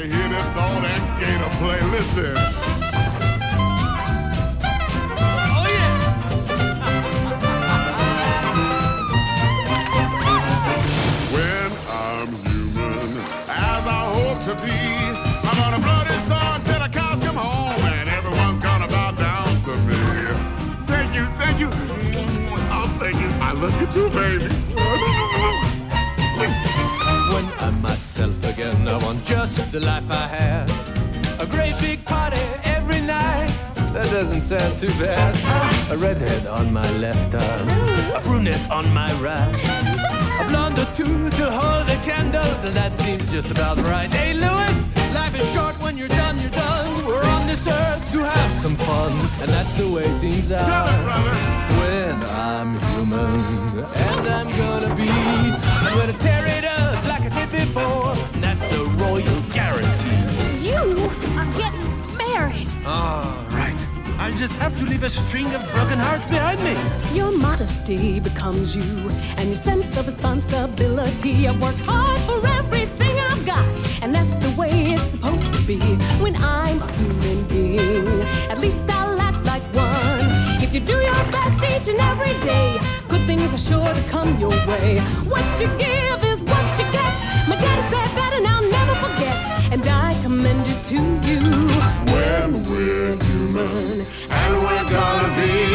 step 0.03 0.11
aside 0.11 0.11
when 0.11 0.11
they 0.11 0.17
hear 0.17 0.29
this 0.29 0.57
old 0.57 0.85
ex-gator 0.85 1.51
play. 1.59 1.81
Listen. 1.91 2.37
Oh, 5.45 5.67
when 11.33 11.73
I'm 11.89 12.35
human, 12.35 13.17
as 13.49 13.87
I 13.87 14.05
hope 14.15 14.41
to 14.45 14.55
be. 14.65 14.79
I'm 15.49 15.57
gonna 15.59 15.79
blow 15.79 16.05
this 16.05 16.27
till 16.65 16.81
the 16.81 16.89
cows 16.93 17.21
come 17.21 17.37
home, 17.37 17.81
and 17.81 18.09
everyone's 18.09 18.61
gonna 18.61 18.89
bow 18.89 19.13
down 19.13 19.49
to 19.65 19.77
me. 19.87 19.97
Thank 20.87 21.15
you, 21.15 21.27
thank 21.39 21.61
you. 21.61 21.71
Oh, 22.71 22.87
thank 22.99 23.17
you. 23.21 23.29
I 23.41 23.53
love 23.53 23.81
you 23.81 23.87
too, 23.89 24.11
baby. 24.11 24.62
Myself 28.13 28.45
again, 28.53 28.87
I 28.87 28.99
want 29.03 29.25
just 29.25 29.73
the 29.73 29.81
life 29.81 30.05
I 30.11 30.27
had. 30.27 30.71
A 31.41 31.47
great 31.47 31.75
big 31.81 32.05
party 32.05 32.45
every 32.63 33.01
night. 33.01 33.49
That 33.95 34.11
doesn't 34.11 34.43
sound 34.43 34.77
too 34.77 34.93
bad. 35.01 35.33
A 35.91 35.97
redhead 35.97 36.47
on 36.47 36.71
my 36.75 36.87
left 36.99 37.35
arm, 37.35 37.69
a 38.15 38.21
brunette 38.23 38.71
on 38.71 38.93
my 38.93 39.11
right. 39.15 39.55
A 40.41 40.45
blonde 40.47 40.79
or 40.79 40.85
two 40.95 41.31
to 41.39 41.51
hold 41.51 41.87
the 41.87 41.99
candles, 42.05 42.63
and 42.65 42.75
that 42.75 42.93
seems 42.93 43.25
just 43.31 43.51
about 43.51 43.79
right. 43.79 44.13
Hey, 44.13 44.35
Lewis, 44.35 44.79
life 45.15 45.35
is 45.35 45.51
short 45.55 45.75
when 45.81 45.97
you're 45.97 46.15
done, 46.23 46.39
you're 46.41 46.51
done. 46.51 47.07
We're 47.07 47.25
on 47.25 47.47
this 47.47 47.67
earth 47.67 48.13
to 48.13 48.19
have 48.25 48.53
some 48.53 48.77
fun, 48.77 49.13
and 49.41 49.49
that's 49.49 49.73
the 49.73 49.89
way 49.89 50.07
things 50.21 50.53
are. 50.53 50.61
it. 50.61 51.41
When 51.81 52.17
I'm 52.47 52.75
human, 52.93 53.85
and 54.11 54.29
I'm 54.29 54.51
gonna 54.61 54.95
be, 54.97 55.09
I'm 55.09 55.95
gonna 55.99 56.19
tear 56.19 56.47
it 56.59 56.65
up 56.65 57.12
I'll 64.23 64.33
just 64.35 64.55
have 64.55 64.79
to 64.79 64.85
leave 64.85 65.03
a 65.03 65.11
string 65.11 65.53
of 65.53 65.69
broken 65.73 65.99
hearts 65.99 66.25
behind 66.27 66.63
me. 66.63 66.77
Your 67.13 67.37
modesty 67.37 68.21
becomes 68.21 68.77
you, 68.77 69.11
and 69.37 69.49
your 69.49 69.57
sense 69.57 69.99
of 69.99 70.07
responsibility. 70.07 71.49
I've 71.49 71.61
worked 71.61 71.85
hard 71.85 72.21
for 72.21 72.47
everything 72.47 73.19
I've 73.19 73.45
got, 73.45 73.67
and 74.01 74.15
that's 74.15 74.33
the 74.47 74.55
way 74.57 74.93
it's 74.93 75.03
supposed 75.11 75.53
to 75.53 75.61
be. 75.63 75.81
When 76.23 76.37
I'm 76.37 76.81
a 76.81 76.93
human 76.93 77.49
being, 77.49 78.07
at 78.49 78.61
least 78.61 78.89
I'll 78.89 79.21
act 79.21 79.45
like 79.45 79.65
one. 79.75 80.31
If 80.63 80.73
you 80.73 80.79
do 80.79 80.99
your 80.99 81.25
best 81.35 81.59
each 81.65 81.89
and 81.93 81.99
every 81.99 82.35
day, 82.47 82.79
good 83.09 83.27
things 83.27 83.53
are 83.53 83.65
sure 83.71 83.93
to 83.93 84.03
come 84.09 84.39
your 84.39 84.55
way. 84.71 85.01
What 85.27 85.45
you 85.61 85.67
give 85.83 86.23
is 86.23 86.39
what 86.43 86.67
you 86.79 86.87
get. 86.95 87.15
My 87.49 87.57
daddy 87.59 87.83
said 87.91 88.11
that, 88.19 88.33
and 88.37 88.47
I'll 88.47 88.71
never 88.71 88.95
forget. 89.05 89.73
And 89.73 89.83
I 89.85 90.15
commend 90.23 90.65
it 90.69 90.81
to 90.93 91.01
you. 91.27 91.43
When 92.15 92.63
we're 92.71 93.32
human, 93.53 94.07
and 94.31 94.63
we're 94.63 94.91
gonna 94.91 95.37
be. 95.37 95.72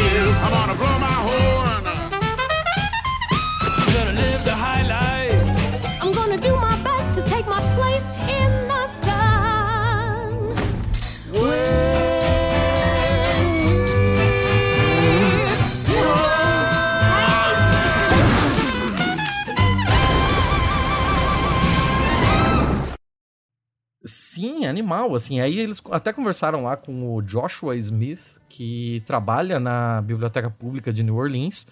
Animal, 24.68 25.16
assim. 25.16 25.40
Aí 25.40 25.60
eles 25.60 25.82
até 25.92 26.12
conversaram 26.14 26.64
lá 26.64 26.76
com 26.76 27.16
o 27.16 27.22
Joshua 27.22 27.76
Smith, 27.78 28.40
que 28.50 29.02
trabalha 29.06 29.60
na 29.60 30.02
Biblioteca 30.02 30.50
Pública 30.50 30.92
de 30.92 31.04
New 31.04 31.16
Orleans, 31.16 31.68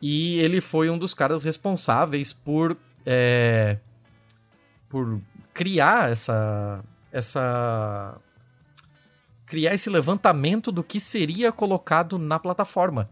e 0.00 0.38
ele 0.38 0.60
foi 0.60 0.90
um 0.90 0.98
dos 0.98 1.14
caras 1.14 1.44
responsáveis 1.44 2.32
por, 2.32 2.76
é, 3.04 3.78
por 4.88 5.20
criar 5.52 6.10
essa, 6.10 6.84
essa 7.12 8.16
criar 9.46 9.74
esse 9.74 9.90
levantamento 9.90 10.70
do 10.70 10.84
que 10.84 11.00
seria 11.00 11.50
colocado 11.50 12.18
na 12.18 12.38
plataforma. 12.38 13.08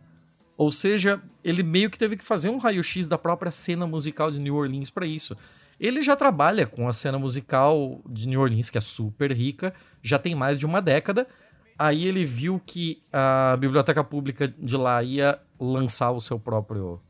Ou 0.57 0.71
seja, 0.71 1.21
ele 1.45 1.63
meio 1.63 1.91
que 1.91 1.99
teve 1.99 2.17
que 2.17 2.25
fazer 2.25 2.49
um 2.49 2.59
raio-x 2.59 3.09
da 3.09 3.19
própria 3.19 3.51
cena 3.51 3.87
musical 3.87 4.31
de 4.31 4.39
New 4.39 4.55
Orleans 4.55 4.91
para 4.91 5.07
isso. 5.07 5.37
Ele 5.79 6.01
já 6.01 6.17
trabalha 6.17 6.67
com 6.67 6.89
a 6.89 6.93
cena 6.93 7.19
musical 7.19 8.01
de 8.09 8.27
New 8.27 8.41
Orleans, 8.41 8.71
que 8.71 8.79
é 8.79 8.81
super 8.81 9.31
rica, 9.33 9.75
já 10.03 10.19
tem 10.19 10.35
mais 10.35 10.59
de 10.59 10.65
uma 10.65 10.81
década. 10.81 11.27
Aí 11.79 12.07
ele 12.07 12.25
viu 12.25 12.61
que 12.65 13.03
a 13.13 13.57
biblioteca 13.59 14.03
pública 14.03 14.49
de 14.49 14.77
lá 14.77 15.03
ia 15.03 15.39
lançar 15.61 16.11
o 16.13 16.21
seu 16.21 16.39
próprio 16.39 17.01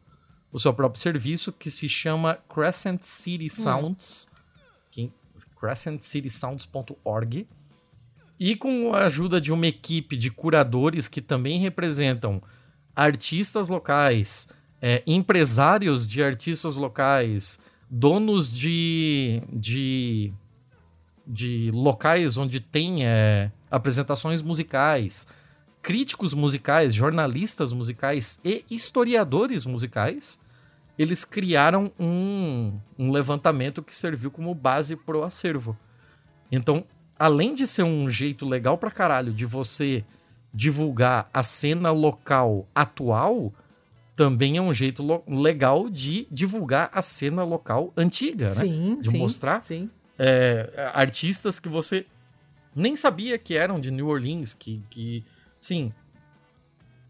o 0.53 0.59
seu 0.59 0.73
próprio 0.73 1.01
serviço 1.01 1.53
que 1.53 1.71
se 1.71 1.89
chama 1.89 2.39
Crescent 2.49 3.03
City 3.03 3.51
Sounds, 3.51 4.27
que, 4.91 5.13
crescentcitysounds.org. 5.61 7.47
E 8.39 8.57
com 8.57 8.95
a 8.95 9.05
ajuda 9.05 9.41
de 9.41 9.53
uma 9.53 9.67
equipe 9.67 10.17
de 10.17 10.31
curadores 10.31 11.09
que 11.09 11.21
também 11.21 11.59
representam 11.59 12.43
artistas 12.95 13.69
locais, 13.69 14.49
é, 14.81 15.03
empresários 15.07 16.09
de 16.09 16.23
artistas 16.23 16.77
locais, 16.77 17.61
donos 17.89 18.57
de, 18.57 19.43
de, 19.53 20.33
de 21.27 21.71
locais 21.73 22.37
onde 22.37 22.61
tem 22.61 23.07
é, 23.07 23.51
apresentações 23.71 24.43
musicais, 24.43 25.27
críticos 25.83 26.35
musicais, 26.35 26.95
jornalistas 26.95 27.73
musicais 27.73 28.41
e 28.45 28.65
historiadores 28.71 29.65
musicais, 29.65 30.41
eles 30.99 31.25
criaram 31.25 31.93
um, 31.99 32.79
um 32.99 33.11
levantamento 33.11 33.83
que 33.83 33.95
serviu 33.95 34.31
como 34.31 34.55
base 34.55 34.97
pro 34.97 35.23
acervo. 35.23 35.77
Então, 36.51 36.85
além 37.19 37.55
de 37.55 37.67
ser 37.67 37.83
um 37.83 38.09
jeito 38.09 38.49
legal 38.49 38.79
pra 38.79 38.91
caralho 38.91 39.33
de 39.33 39.45
você 39.45 40.05
divulgar 40.53 41.29
a 41.33 41.43
cena 41.43 41.91
local 41.91 42.67
atual, 42.75 43.53
também 44.17 44.57
é 44.57 44.63
um 44.63 44.73
jeito 44.73 45.05
legal 45.29 45.91
de 45.91 46.27
divulgar 46.31 46.91
a 46.93 47.03
cena 47.03 47.45
local 47.45 47.93
antiga, 47.95 48.47
né? 48.47 48.55
Sim, 48.55 48.99
de 48.99 49.11
sim, 49.11 49.19
mostrar 49.19 49.63
sim. 49.63 49.91
é, 50.19 50.91
artistas 50.95 51.61
que 51.61 51.69
você 51.69 52.07
nem 52.75 52.97
sabia 52.97 53.39
que 53.39 53.55
eram 53.55 53.79
de 53.79 53.91
New 53.91 54.09
Orleans, 54.09 54.55
que, 54.55 54.83
que 54.89 55.23
sim, 55.61 55.93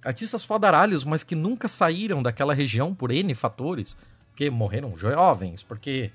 artistas 0.04 0.42
fodaralhos, 0.42 1.04
mas 1.04 1.22
que 1.22 1.36
nunca 1.36 1.68
saíram 1.68 2.22
daquela 2.22 2.52
região 2.52 2.92
por 2.92 3.12
N 3.12 3.32
fatores, 3.34 3.96
porque 4.28 4.50
morreram 4.50 4.96
jovens, 4.96 5.62
porque 5.62 6.10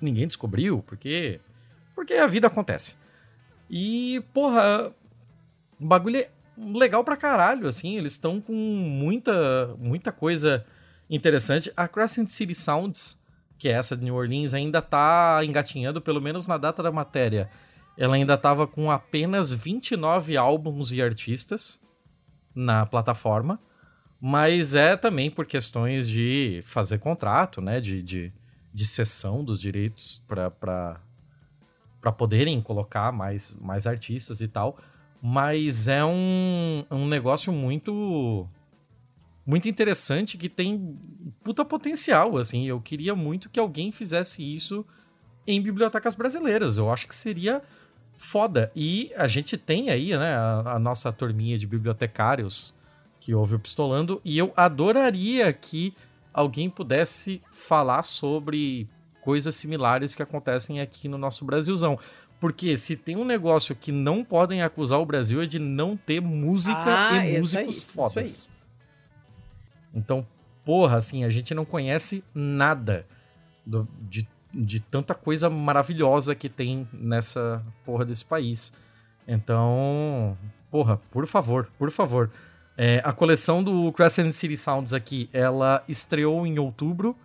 ninguém 0.00 0.26
descobriu, 0.26 0.82
porque 0.82 1.40
porque 1.94 2.14
a 2.14 2.26
vida 2.26 2.46
acontece. 2.46 2.96
E, 3.68 4.22
porra, 4.32 4.94
o 5.80 5.84
bagulho 5.84 6.18
é 6.18 6.30
legal 6.58 7.04
pra 7.04 7.16
caralho, 7.16 7.66
assim, 7.66 7.96
eles 7.96 8.12
estão 8.12 8.40
com 8.40 8.52
muita 8.52 9.74
muita 9.78 10.10
coisa 10.12 10.64
interessante. 11.08 11.72
A 11.76 11.86
Crescent 11.86 12.28
City 12.28 12.54
Sounds, 12.54 13.20
que 13.58 13.68
é 13.68 13.72
essa 13.72 13.96
de 13.96 14.04
New 14.04 14.14
Orleans, 14.14 14.54
ainda 14.54 14.82
tá 14.82 15.40
engatinhando, 15.44 16.00
pelo 16.00 16.20
menos 16.20 16.46
na 16.46 16.58
data 16.58 16.82
da 16.82 16.92
matéria. 16.92 17.50
Ela 17.96 18.14
ainda 18.14 18.36
tava 18.36 18.66
com 18.66 18.90
apenas 18.90 19.50
29 19.50 20.36
álbuns 20.36 20.92
e 20.92 21.02
artistas 21.02 21.82
na 22.54 22.86
plataforma, 22.86 23.60
mas 24.20 24.74
é 24.74 24.96
também 24.96 25.30
por 25.30 25.46
questões 25.46 26.08
de 26.08 26.60
fazer 26.64 26.98
contrato, 26.98 27.60
né? 27.60 27.80
De, 27.80 28.02
de, 28.02 28.32
de 28.72 28.84
cessão 28.84 29.44
dos 29.44 29.60
direitos 29.60 30.22
para 30.28 31.00
poderem 32.16 32.60
colocar 32.60 33.12
mais, 33.12 33.56
mais 33.60 33.86
artistas 33.86 34.40
e 34.40 34.48
tal. 34.48 34.78
Mas 35.20 35.88
é 35.88 36.04
um, 36.04 36.84
um 36.90 37.06
negócio 37.06 37.52
muito 37.52 38.46
muito 39.44 39.66
interessante 39.66 40.36
que 40.36 40.48
tem 40.48 40.98
puta 41.42 41.64
potencial, 41.64 42.36
assim. 42.36 42.66
Eu 42.66 42.80
queria 42.80 43.14
muito 43.14 43.48
que 43.48 43.58
alguém 43.58 43.90
fizesse 43.90 44.42
isso 44.42 44.84
em 45.46 45.60
bibliotecas 45.60 46.14
brasileiras. 46.14 46.76
Eu 46.76 46.92
acho 46.92 47.08
que 47.08 47.14
seria 47.14 47.62
foda. 48.18 48.70
E 48.76 49.10
a 49.16 49.26
gente 49.26 49.56
tem 49.56 49.88
aí, 49.88 50.10
né, 50.10 50.34
a, 50.34 50.74
a 50.74 50.78
nossa 50.78 51.10
turminha 51.10 51.56
de 51.56 51.66
bibliotecários 51.66 52.74
que 53.18 53.34
ouve 53.34 53.54
o 53.54 53.58
Pistolando, 53.58 54.20
e 54.24 54.38
eu 54.38 54.52
adoraria 54.56 55.52
que 55.52 55.94
alguém 56.32 56.68
pudesse 56.68 57.42
falar 57.50 58.02
sobre 58.02 58.88
coisas 59.22 59.54
similares 59.54 60.14
que 60.14 60.22
acontecem 60.22 60.80
aqui 60.80 61.08
no 61.08 61.18
nosso 61.18 61.44
Brasilzão. 61.44 61.98
Porque 62.40 62.76
se 62.76 62.96
tem 62.96 63.16
um 63.16 63.24
negócio 63.24 63.74
que 63.74 63.90
não 63.90 64.24
podem 64.24 64.62
acusar 64.62 65.00
o 65.00 65.06
Brasil 65.06 65.42
é 65.42 65.46
de 65.46 65.58
não 65.58 65.96
ter 65.96 66.20
música 66.20 66.78
Ah, 66.86 67.26
e 67.26 67.38
músicos 67.38 67.74
aí, 67.76 67.80
fodas. 67.80 68.50
Então, 69.94 70.26
porra, 70.64 70.96
assim, 70.96 71.24
a 71.24 71.30
gente 71.30 71.54
não 71.54 71.64
conhece 71.64 72.22
nada 72.34 73.04
do- 73.66 73.88
de, 74.08 74.26
de 74.54 74.80
tanta 74.80 75.14
coisa 75.14 75.50
maravilhosa 75.50 76.34
que 76.34 76.48
tem 76.48 76.88
nessa 76.92 77.64
porra 77.84 78.04
desse 78.04 78.24
país. 78.24 78.72
Então, 79.26 80.36
porra, 80.70 80.96
por 81.10 81.26
favor, 81.26 81.68
por 81.78 81.90
favor. 81.90 82.30
É, 82.76 83.00
a 83.04 83.12
coleção 83.12 83.62
do 83.64 83.92
Crescent 83.92 84.30
City 84.32 84.56
Sounds 84.56 84.94
aqui, 84.94 85.28
ela 85.32 85.82
estreou 85.88 86.46
em 86.46 86.58
outubro. 86.58 87.16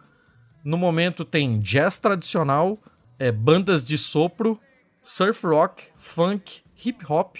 No 0.64 0.78
momento 0.78 1.24
tem 1.24 1.60
jazz 1.60 2.00
tradicional, 2.00 2.80
é, 3.20 3.32
bandas 3.32 3.84
de 3.84 3.98
sopro, 3.98 4.60
surf 5.04 5.46
rock, 5.46 5.84
funk, 5.98 6.62
hip 6.84 7.04
hop 7.08 7.36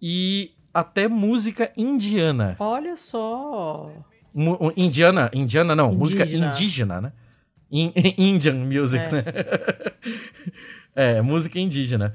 e 0.00 0.52
até 0.72 1.08
música 1.08 1.70
indiana. 1.76 2.56
Olha 2.58 2.96
só. 2.96 3.90
Mu- 4.32 4.72
indiana, 4.76 5.30
indiana 5.34 5.76
não, 5.76 5.92
música 5.94 6.22
Indígena. 6.24 6.46
indígena, 6.48 7.00
né? 7.00 7.12
In- 7.70 7.92
Indian 8.16 8.54
music, 8.64 9.04
É. 9.04 9.10
né? 9.10 9.22
é, 10.94 11.22
música 11.22 11.58
indígena. 11.58 12.14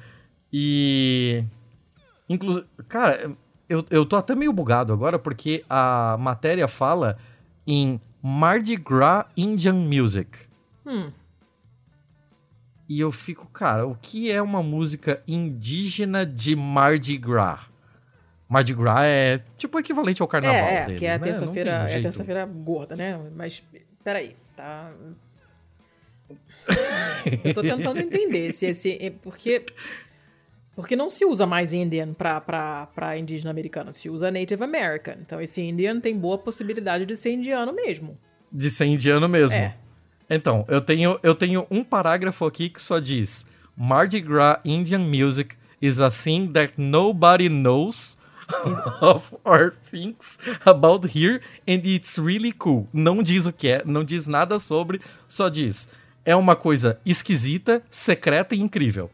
E. 0.52 1.44
Inclusive. 2.28 2.66
Cara, 2.88 3.32
eu, 3.68 3.86
eu 3.90 4.06
tô 4.06 4.16
até 4.16 4.34
meio 4.36 4.52
bugado 4.54 4.92
agora 4.94 5.18
porque 5.20 5.64
a 5.70 6.18
matéria 6.20 6.68
fala 6.68 7.18
em 7.66 8.00
Mardi 8.22 8.76
Gras 8.76 9.26
Indian 9.38 9.74
Music. 9.74 10.30
Hum. 10.86 11.12
E 12.90 13.00
eu 13.00 13.12
fico, 13.12 13.46
cara, 13.46 13.86
o 13.86 13.96
que 14.02 14.32
é 14.32 14.42
uma 14.42 14.64
música 14.64 15.22
indígena 15.28 16.26
de 16.26 16.56
Mardi 16.56 17.16
Gras? 17.18 17.60
Mardi 18.50 18.74
Gras 18.74 19.04
é 19.04 19.38
tipo 19.58 19.78
o 19.78 19.80
equivalente 19.80 20.24
ao 20.24 20.28
carnaval 20.28 20.56
é, 20.58 20.76
é, 20.76 20.86
deles, 20.86 21.00
que 21.00 21.06
é 21.06 21.14
a 21.14 21.20
né? 21.20 21.26
Terça-feira, 21.26 21.72
é 21.88 22.02
terça-feira 22.02 22.46
gorda, 22.48 22.96
né? 22.96 23.20
Mas 23.36 23.64
peraí, 24.04 24.36
tá? 24.58 24.92
Eu 27.44 27.54
tô 27.54 27.62
tentando 27.62 28.00
entender 28.00 28.52
se 28.54 28.66
esse 28.66 28.98
é 29.00 29.12
porque 29.12 29.64
porque 30.76 30.96
não 30.96 31.12
se 31.12 31.26
usa 31.26 31.46
mais 31.46 31.74
Indian 31.74 32.14
pra, 32.14 32.42
pra, 32.42 32.88
pra 32.88 33.18
indígena 33.20 33.52
americano, 33.52 33.94
se 33.94 34.10
usa 34.10 34.32
Native 34.32 34.64
American. 34.64 35.16
Então 35.22 35.40
esse 35.40 35.62
Indian 35.62 36.00
tem 36.00 36.18
boa 36.18 36.40
possibilidade 36.40 37.06
de 37.06 37.16
ser 37.16 37.34
indiano 37.34 37.72
mesmo. 37.72 38.18
De 38.52 38.68
ser 38.72 38.86
indiano 38.86 39.30
mesmo. 39.30 39.58
É. 39.58 39.78
Então, 40.30 40.64
eu 40.68 40.80
tenho, 40.80 41.20
eu 41.24 41.34
tenho 41.34 41.66
um 41.72 41.84
parágrafo 41.84 42.46
aqui 42.46 42.70
que 42.70 42.82
só 42.82 43.00
diz: 43.00 43.50
Mardi 43.76 44.20
Gras 44.20 44.60
Indian 44.64 45.00
music 45.00 45.56
is 45.82 46.00
a 46.00 46.12
thing 46.12 46.52
that 46.54 46.74
nobody 46.78 47.50
knows 47.50 48.20
of 49.02 49.36
or 49.44 49.74
thinks 49.90 50.40
about 50.66 51.18
here 51.18 51.42
and 51.68 51.82
it's 51.86 52.18
really 52.18 52.52
cool. 52.52 52.88
Não 52.94 53.24
diz 53.24 53.48
o 53.48 53.54
que 53.54 53.70
é, 53.70 53.84
não 53.86 54.04
diz 54.04 54.28
nada 54.28 54.60
sobre, 54.60 55.02
só 55.28 55.50
diz: 55.50 55.92
é 56.24 56.36
uma 56.36 56.56
coisa 56.56 57.00
esquisita, 57.06 57.82
secreta 57.90 58.54
e 58.54 58.60
incrível. 58.60 59.10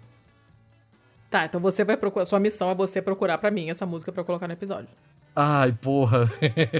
Tá, 1.30 1.46
então 1.46 1.60
você 1.60 1.84
vai 1.84 1.98
procurar, 1.98 2.26
sua 2.26 2.40
missão 2.40 2.70
é 2.70 2.76
você 2.76 3.02
procurar 3.02 3.38
pra 3.38 3.52
mim 3.52 3.70
essa 3.70 3.86
música 3.86 4.14
eu 4.16 4.26
colocar 4.26 4.48
no 4.48 4.54
episódio. 4.54 4.90
Ai, 5.36 5.74
porra. 5.74 6.32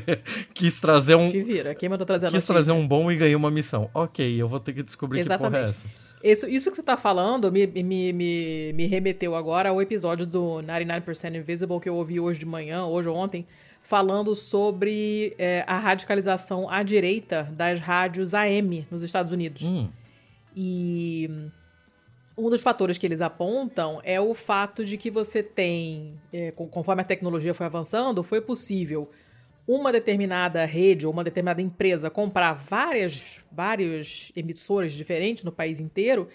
Quis 0.54 0.80
trazer 0.80 1.16
um. 1.16 1.30
Te 1.30 1.42
vira, 1.42 1.76
quem 1.76 1.90
mandou 1.90 2.06
trazer 2.06 2.28
a 2.28 2.30
Quis 2.30 2.36
notícia? 2.36 2.54
trazer 2.54 2.72
um 2.72 2.88
bom 2.88 3.12
e 3.12 3.18
ganhei 3.18 3.36
uma 3.36 3.52
missão. 3.52 3.90
Ok, 3.94 4.42
eu 4.42 4.48
vou 4.48 4.62
ter 4.62 4.72
que 4.72 4.82
descobrir 4.82 5.24
que 5.24 5.28
porra 5.28 5.34
é 5.34 5.64
Exatamente. 5.64 5.70
essa. 5.70 5.88
Isso, 6.24 6.48
isso 6.48 6.70
que 6.70 6.78
você 6.78 6.84
tá 6.84 6.96
falando 6.96 7.52
me, 7.52 7.68
me, 7.68 8.14
me, 8.14 8.74
me 8.74 8.88
remeteu 8.88 9.36
agora 9.36 9.70
ao 9.70 9.82
episódio 9.82 10.26
do 10.26 10.62
99% 10.64 11.36
Invisible 11.36 11.80
que 11.82 11.90
eu 11.90 11.96
ouvi 11.96 12.20
hoje 12.20 12.40
de 12.40 12.46
manhã, 12.46 12.86
hoje 12.86 13.10
ou 13.10 13.16
ontem, 13.16 13.46
falando 13.82 14.34
sobre 14.36 15.36
é, 15.38 15.64
a 15.68 15.78
radicalização 15.78 16.70
à 16.70 16.82
direita 16.82 17.44
das 17.52 17.80
rádios 17.80 18.34
AM 18.34 18.88
nos 18.90 19.04
Estados 19.04 19.32
Unidos. 19.32 19.64
Hum. 19.64 19.90
E 20.56 21.30
Um 22.38 22.50
dos 22.50 22.62
fatores 22.62 22.98
que 22.98 23.06
eles 23.06 23.22
apontam 23.22 24.02
é 24.04 24.20
o 24.20 24.34
fato 24.34 24.84
de 24.84 24.98
que 24.98 25.10
você 25.10 25.42
tem, 25.42 26.16
é, 26.34 26.52
con- 26.52 26.68
conforme 26.68 27.02
a 27.02 27.06
tecnologia 27.06 27.54
foi 27.54 27.66
avançando, 27.66 28.22
foi 28.24 28.42
possível 28.42 29.10
uma 29.68 29.92
determinada 29.92 30.64
rede 30.66 31.08
ou 31.08 31.14
uma 31.14 31.24
determinada 31.24 31.62
empresa 31.62 32.10
comprar 32.10 32.54
várias, 32.54 33.48
várias 33.52 34.32
emissoras 34.36 34.94
diferentes 34.94 35.44
no 35.44 35.52
país 35.52 35.80
inteiro 35.80 36.28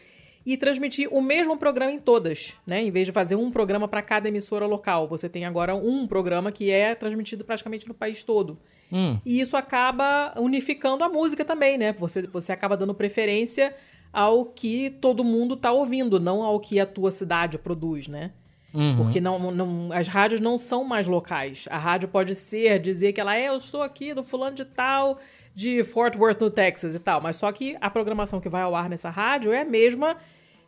e 0.44 0.56
transmitir 0.56 1.06
o 1.12 1.20
mesmo 1.20 1.56
programa 1.58 1.92
em 1.92 1.98
todas, 2.00 2.56
né? 2.66 2.82
Em 2.82 2.90
vez 2.90 3.06
de 3.06 3.12
fazer 3.12 3.36
um 3.36 3.50
programa 3.50 3.86
para 3.86 4.00
cada 4.00 4.26
emissora 4.26 4.66
local, 4.66 5.06
você 5.06 5.28
tem 5.28 5.44
agora 5.44 5.74
um 5.74 6.06
programa 6.08 6.50
que 6.50 6.70
é 6.70 6.94
transmitido 6.94 7.44
praticamente 7.44 7.86
no 7.86 7.92
país 7.94 8.24
todo. 8.24 8.58
Hum, 8.90 9.20
E 9.24 9.38
isso 9.38 9.56
acaba 9.56 10.32
unificando 10.36 11.04
a 11.04 11.08
música 11.08 11.44
também, 11.44 11.76
né? 11.78 11.92
Você, 11.92 12.22
você 12.22 12.52
acaba 12.52 12.76
dando 12.76 12.94
preferência 12.94 13.76
ao 14.12 14.44
que 14.44 14.90
todo 14.90 15.24
mundo 15.24 15.56
tá 15.56 15.72
ouvindo, 15.72 16.18
não 16.18 16.42
ao 16.42 16.58
que 16.58 16.80
a 16.80 16.86
tua 16.86 17.10
cidade 17.10 17.58
produz, 17.58 18.08
né? 18.08 18.32
uhum. 18.74 18.96
Porque 18.96 19.20
não, 19.20 19.50
não, 19.50 19.92
as 19.92 20.08
rádios 20.08 20.40
não 20.40 20.56
são 20.56 20.84
mais 20.84 21.06
locais. 21.06 21.66
A 21.70 21.78
rádio 21.78 22.08
pode 22.08 22.34
ser, 22.34 22.78
dizer 22.78 23.12
que 23.12 23.20
ela 23.20 23.36
é, 23.36 23.48
eu 23.48 23.56
estou 23.56 23.82
aqui 23.82 24.14
do 24.14 24.22
fulano 24.22 24.56
de 24.56 24.64
tal, 24.64 25.18
de 25.54 25.82
Fort 25.84 26.16
Worth, 26.16 26.40
no 26.40 26.50
Texas 26.50 26.94
e 26.94 26.98
tal. 26.98 27.20
Mas 27.20 27.36
só 27.36 27.50
que 27.52 27.76
a 27.80 27.90
programação 27.90 28.40
que 28.40 28.48
vai 28.48 28.62
ao 28.62 28.74
ar 28.74 28.88
nessa 28.88 29.10
rádio 29.10 29.52
é 29.52 29.62
a 29.62 29.64
mesma 29.64 30.16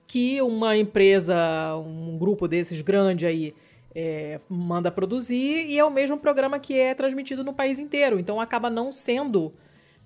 que 0.07 0.43
uma 0.43 0.76
empresa, 0.76 1.34
um 1.76 2.18
grupo 2.18 2.47
desses 2.47 2.82
grande 2.82 3.26
aí, 3.26 3.55
é, 3.95 4.40
manda 4.49 4.90
produzir 4.90 5.66
e 5.66 5.78
é 5.78 5.84
o 5.84 5.90
mesmo 5.90 6.18
programa 6.18 6.59
que 6.59 6.78
é 6.78 6.95
transmitido 6.95 7.45
no 7.45 7.53
país 7.53 7.78
inteiro. 7.78 8.18
Então 8.18 8.40
acaba 8.40 8.68
não 8.68 8.90
sendo, 8.90 9.53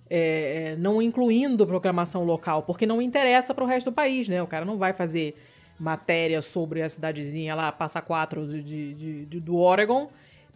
é, 0.08 0.76
não 0.78 1.00
incluindo 1.02 1.66
programação 1.66 2.24
local, 2.24 2.62
porque 2.62 2.86
não 2.86 3.00
interessa 3.02 3.52
para 3.54 3.64
o 3.64 3.66
resto 3.66 3.90
do 3.90 3.94
país, 3.94 4.28
né? 4.28 4.42
O 4.42 4.46
cara 4.46 4.64
não 4.64 4.76
vai 4.78 4.92
fazer 4.92 5.34
matéria 5.78 6.40
sobre 6.40 6.82
a 6.82 6.88
cidadezinha 6.88 7.54
lá, 7.54 7.70
Passa 7.72 8.00
Quatro 8.00 8.46
de, 8.46 8.62
de- 8.94 9.26
de- 9.26 9.40
do 9.40 9.56
Oregon, 9.56 10.08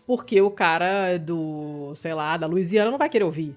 porque 0.06 0.40
o 0.40 0.50
cara 0.50 1.18
do, 1.18 1.92
sei 1.94 2.14
lá, 2.14 2.36
da 2.36 2.46
Louisiana 2.46 2.90
não 2.90 2.98
vai 2.98 3.08
querer 3.08 3.24
ouvir. 3.24 3.56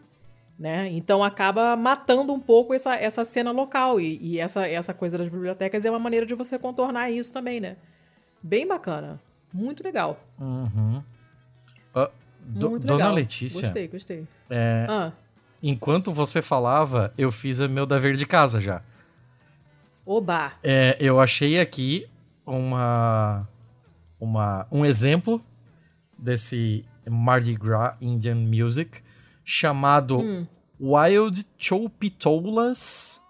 Né? 0.59 0.87
Então 0.91 1.23
acaba 1.23 1.75
matando 1.75 2.31
um 2.31 2.39
pouco 2.39 2.73
essa, 2.75 2.95
essa 2.95 3.25
cena 3.25 3.51
local. 3.51 3.99
E, 3.99 4.19
e 4.21 4.39
essa, 4.39 4.67
essa 4.67 4.93
coisa 4.93 5.17
das 5.17 5.27
bibliotecas 5.27 5.83
é 5.83 5.89
uma 5.89 5.97
maneira 5.99 6.25
de 6.25 6.35
você 6.35 6.59
contornar 6.59 7.09
isso 7.09 7.33
também, 7.33 7.59
né? 7.59 7.75
Bem 8.41 8.67
bacana. 8.67 9.19
Muito 9.51 9.83
legal. 9.83 10.19
Ah, 11.95 12.09
do- 12.39 12.69
Muito 12.71 12.85
Dona 12.87 12.97
legal. 12.97 13.15
Letícia, 13.15 13.61
Gostei, 13.61 13.87
gostei. 13.87 14.27
é, 14.49 14.85
Ah, 14.89 15.11
enquanto 15.63 16.11
você 16.11 16.41
falava, 16.41 17.13
eu 17.17 17.31
fiz 17.31 17.59
o 17.59 17.69
meu 17.69 17.85
dever 17.85 18.15
de 18.15 18.25
casa 18.25 18.59
já. 18.59 18.81
oba. 20.05 20.51
É, 20.61 20.97
eu 20.99 21.21
achei 21.21 21.57
aqui 21.57 22.05
uma, 22.45 23.47
uma, 24.19 24.67
um 24.69 24.85
exemplo 24.85 25.41
desse 26.19 26.83
Mardi 27.09 27.55
Gras 27.55 27.95
Indian 28.01 28.35
Music 28.35 29.01
chamado 29.45 30.47
Wild 30.79 31.45
Chopitolas, 31.57 33.21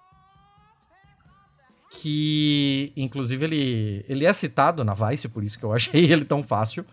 que 1.91 2.91
inclusive 2.97 3.45
ele, 3.45 4.05
ele 4.09 4.25
é 4.25 4.33
citado 4.33 4.83
na 4.83 4.95
Vice, 4.95 5.29
por 5.29 5.43
isso 5.43 5.59
que 5.59 5.65
eu 5.65 5.71
achei 5.71 6.05
ele 6.11 6.25
tão 6.25 6.41
fácil. 6.41 6.83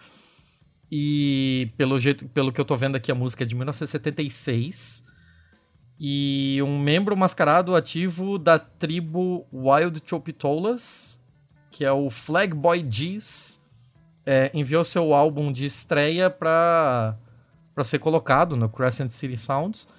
E 0.93 1.71
pelo 1.79 1.99
jeito, 1.99 2.27
pelo 2.29 2.53
que 2.53 2.61
eu 2.61 2.65
tô 2.65 2.77
vendo 2.77 2.97
aqui, 2.97 3.11
a 3.11 3.15
música 3.15 3.45
é 3.45 3.47
de 3.47 3.55
1976. 3.55 5.09
E 6.03 6.63
um 6.63 6.79
membro 6.79 7.15
mascarado 7.15 7.77
ativo 7.77 8.39
da 8.39 8.59
tribo 8.59 9.47
Wild 9.53 10.03
Chopitolas, 10.07 11.23
que 11.71 11.85
é 11.85 11.93
o 11.93 12.09
Flag 12.09 12.55
Boy 12.55 12.89
é, 14.25 14.51
enviou 14.55 14.83
seu 14.83 15.13
álbum 15.13 15.53
de 15.53 15.67
estreia 15.67 16.31
para 16.31 17.19
para 17.75 17.85
ser 17.85 17.99
colocado 17.99 18.57
no 18.57 18.69
Crescent 18.69 19.11
City 19.11 19.37
Sounds. 19.37 19.93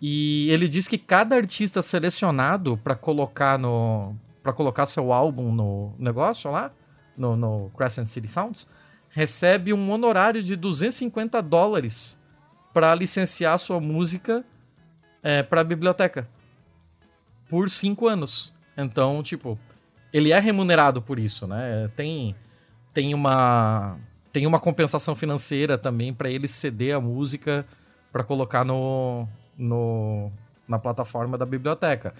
E 0.00 0.50
ele 0.50 0.68
diz 0.68 0.86
que 0.86 0.98
cada 0.98 1.34
artista 1.34 1.80
selecionado 1.80 2.76
para 2.76 2.94
colocar 2.94 3.58
no 3.58 4.14
para 4.42 4.52
colocar 4.52 4.84
seu 4.84 5.14
álbum 5.14 5.50
no 5.50 5.94
negócio 5.98 6.50
lá, 6.50 6.72
no, 7.16 7.36
no 7.36 7.70
Crescent 7.74 8.06
City 8.06 8.28
Sounds, 8.28 8.70
recebe 9.08 9.72
um 9.72 9.90
honorário 9.90 10.42
de 10.42 10.56
250 10.56 11.40
dólares 11.40 12.20
para 12.74 12.94
licenciar 12.94 13.58
sua 13.58 13.80
música 13.80 14.44
é, 15.22 15.42
para 15.42 15.60
a 15.60 15.64
biblioteca 15.64 16.28
por 17.48 17.68
cinco 17.68 18.08
anos. 18.08 18.54
Então, 18.76 19.22
tipo, 19.22 19.58
ele 20.12 20.32
é 20.32 20.38
remunerado 20.38 21.02
por 21.02 21.18
isso, 21.18 21.46
né? 21.46 21.88
Tem 21.96 22.34
tem 22.94 23.14
uma 23.14 23.98
tem 24.32 24.46
uma 24.46 24.58
compensação 24.58 25.14
financeira 25.14 25.76
também 25.76 26.12
para 26.12 26.30
ele 26.30 26.48
ceder 26.48 26.96
a 26.96 27.00
música 27.00 27.66
para 28.10 28.24
colocar 28.24 28.64
no, 28.64 29.28
no 29.56 30.30
na 30.66 30.78
plataforma 30.78 31.36
da 31.36 31.44
biblioteca. 31.44 32.14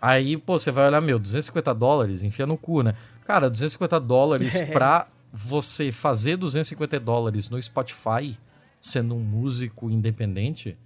Aí, 0.00 0.36
pô, 0.36 0.58
você 0.58 0.70
vai 0.70 0.86
olhar, 0.86 1.00
meu, 1.00 1.18
250 1.18 1.74
dólares, 1.74 2.22
enfia 2.22 2.46
no 2.46 2.56
cu, 2.56 2.82
né? 2.82 2.94
Cara, 3.24 3.50
250 3.50 3.98
dólares 3.98 4.60
pra 4.72 5.08
você 5.32 5.90
fazer 5.90 6.36
250 6.36 7.00
dólares 7.00 7.50
no 7.50 7.60
Spotify, 7.60 8.38
sendo 8.80 9.16
um 9.16 9.20
músico 9.20 9.90
independente, 9.90 10.78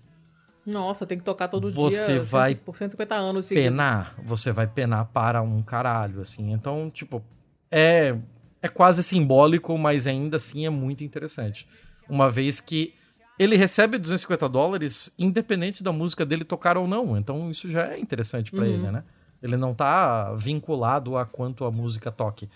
Nossa, 0.64 1.06
tem 1.06 1.18
que 1.18 1.24
tocar 1.24 1.48
todo 1.48 1.70
Você 1.70 2.14
dia 2.14 2.22
vai 2.22 2.54
por 2.54 2.76
150 2.76 3.14
anos 3.14 3.46
seguidos. 3.46 3.70
penar, 3.70 4.14
você 4.24 4.52
vai 4.52 4.66
penar 4.66 5.06
para 5.06 5.42
um 5.42 5.62
caralho, 5.62 6.20
assim. 6.20 6.52
Então, 6.52 6.90
tipo, 6.90 7.22
é, 7.70 8.16
é 8.60 8.68
quase 8.68 9.02
simbólico, 9.02 9.76
mas 9.76 10.06
ainda 10.06 10.36
assim 10.36 10.64
é 10.64 10.70
muito 10.70 11.02
interessante. 11.02 11.66
Uma 12.08 12.30
vez 12.30 12.60
que 12.60 12.94
ele 13.38 13.56
recebe 13.56 13.98
250 13.98 14.48
dólares, 14.48 15.12
independente 15.18 15.82
da 15.82 15.90
música 15.90 16.24
dele 16.24 16.44
tocar 16.44 16.76
ou 16.76 16.86
não. 16.86 17.16
Então, 17.16 17.50
isso 17.50 17.68
já 17.68 17.88
é 17.88 17.98
interessante 17.98 18.52
pra 18.52 18.66
ele, 18.66 18.90
né? 18.90 19.02
Ele 19.42 19.56
não 19.56 19.74
tá 19.74 20.32
vinculado 20.34 21.16
a 21.16 21.26
quanto 21.26 21.64
a 21.64 21.70
música 21.70 22.12
toque. 22.12 22.48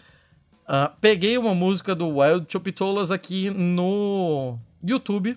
Ah, 0.68 0.92
peguei 1.00 1.36
uma 1.38 1.54
música 1.54 1.94
do 1.94 2.18
Wild 2.18 2.46
Chopitolas 2.48 3.10
aqui 3.10 3.50
no 3.50 4.58
YouTube. 4.82 5.36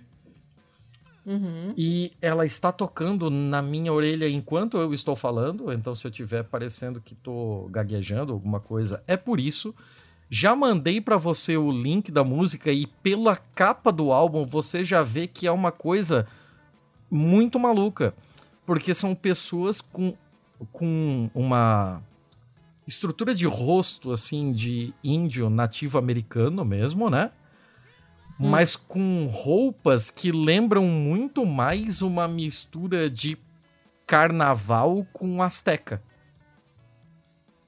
E 1.77 2.13
ela 2.21 2.45
está 2.45 2.71
tocando 2.71 3.29
na 3.29 3.61
minha 3.61 3.93
orelha 3.93 4.27
enquanto 4.27 4.77
eu 4.77 4.93
estou 4.93 5.15
falando. 5.15 5.71
Então, 5.71 5.93
se 5.93 6.05
eu 6.07 6.09
estiver 6.09 6.43
parecendo 6.43 6.99
que 6.99 7.13
tô 7.13 7.67
gaguejando 7.69 8.33
alguma 8.33 8.59
coisa, 8.59 9.03
é 9.05 9.15
por 9.15 9.39
isso. 9.39 9.73
Já 10.29 10.55
mandei 10.55 11.01
para 11.01 11.17
você 11.17 11.57
o 11.57 11.71
link 11.71 12.11
da 12.11 12.23
música 12.23 12.71
e 12.71 12.85
pela 12.85 13.35
capa 13.35 13.91
do 13.91 14.11
álbum 14.11 14.45
você 14.45 14.83
já 14.83 15.01
vê 15.01 15.27
que 15.27 15.47
é 15.47 15.51
uma 15.51 15.71
coisa 15.71 16.27
muito 17.09 17.59
maluca. 17.59 18.13
Porque 18.65 18.93
são 18.93 19.15
pessoas 19.15 19.81
com, 19.81 20.15
com 20.71 21.29
uma 21.33 22.01
estrutura 22.87 23.35
de 23.35 23.45
rosto, 23.45 24.11
assim, 24.11 24.51
de 24.51 24.93
índio 25.03 25.49
nativo 25.49 25.97
americano 25.97 26.65
mesmo, 26.65 27.09
né? 27.09 27.31
Mas 28.39 28.75
com 28.77 29.25
roupas 29.25 30.09
que 30.09 30.31
lembram 30.31 30.85
muito 30.85 31.45
mais 31.45 32.01
uma 32.01 32.25
mistura 32.27 33.09
de 33.09 33.37
carnaval 34.07 35.05
com 35.11 35.43
asteca. 35.43 36.01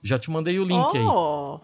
Já 0.01 0.17
te 0.17 0.31
mandei 0.31 0.57
o 0.59 0.63
link 0.63 0.97
aí. 0.97 1.05
oh! 1.05 1.59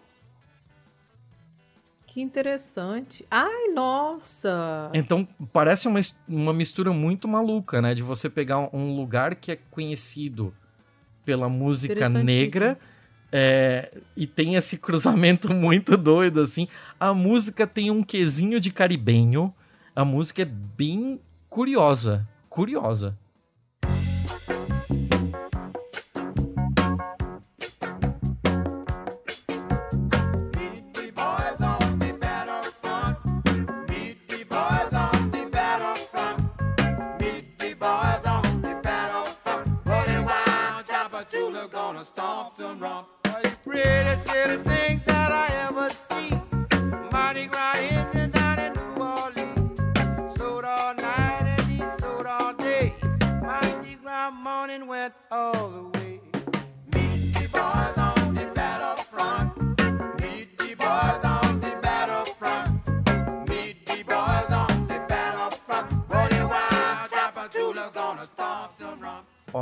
Que 2.06 2.22
interessante. 2.22 3.26
Ai, 3.30 3.70
nossa! 3.74 4.90
Então, 4.94 5.28
parece 5.54 5.88
uma, 5.88 6.00
uma 6.28 6.52
mistura 6.54 6.92
muito 6.92 7.28
maluca, 7.28 7.82
né? 7.82 7.94
De 7.94 8.02
você 8.02 8.30
pegar 8.30 8.76
um- 8.76 8.96
lugar 8.96 9.36
que 9.36 9.52
é 9.52 9.56
conhecido 9.56 10.54
pela 11.24 11.48
música 11.48 12.10
negra 12.10 12.78
é, 13.32 13.92
e 14.16 14.26
tem 14.26 14.56
esse 14.56 14.78
cruzamento 14.80 15.54
muito 15.54 15.98
doido, 15.98 16.42
assim. 16.42 16.68
A 17.00 17.14
música 17.14 17.68
tem 17.68 17.92
um 17.92 18.04
quesinho 18.04 18.60
de 18.60 18.72
caribenho. 18.72 19.54
A 19.96 20.06
música 20.06 20.42
é 20.42 20.46
bem 20.46 21.20
curiosa. 21.50 22.28
Curiosa. 22.50 23.18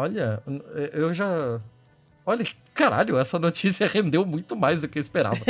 Olha, 0.05 0.41
eu 0.93 1.11
já. 1.15 1.59
Olha, 2.23 2.45
caralho, 2.75 3.17
essa 3.17 3.39
notícia 3.39 3.87
rendeu 3.91 4.23
muito 4.23 4.55
mais 4.55 4.81
do 4.81 4.87
que 4.87 4.99
eu 4.99 5.01
esperava. 5.01 5.39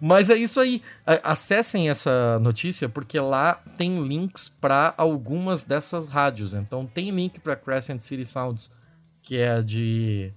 Mas 0.00 0.30
é 0.30 0.36
isso 0.36 0.60
aí. 0.60 0.80
Acessem 1.24 1.90
essa 1.90 2.38
notícia 2.38 2.88
porque 2.88 3.18
lá 3.18 3.54
tem 3.76 4.00
links 4.06 4.48
para 4.48 4.94
algumas 4.96 5.64
dessas 5.64 6.06
rádios. 6.06 6.54
Então 6.54 6.86
tem 6.86 7.10
link 7.10 7.40
para 7.40 7.56
Crescent 7.56 8.00
City 8.00 8.24
Sounds, 8.24 8.70
que 9.22 9.36
é 9.36 9.50
a 9.54 9.60
de 9.60 10.32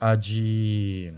a 0.00 0.14
de 0.14 1.12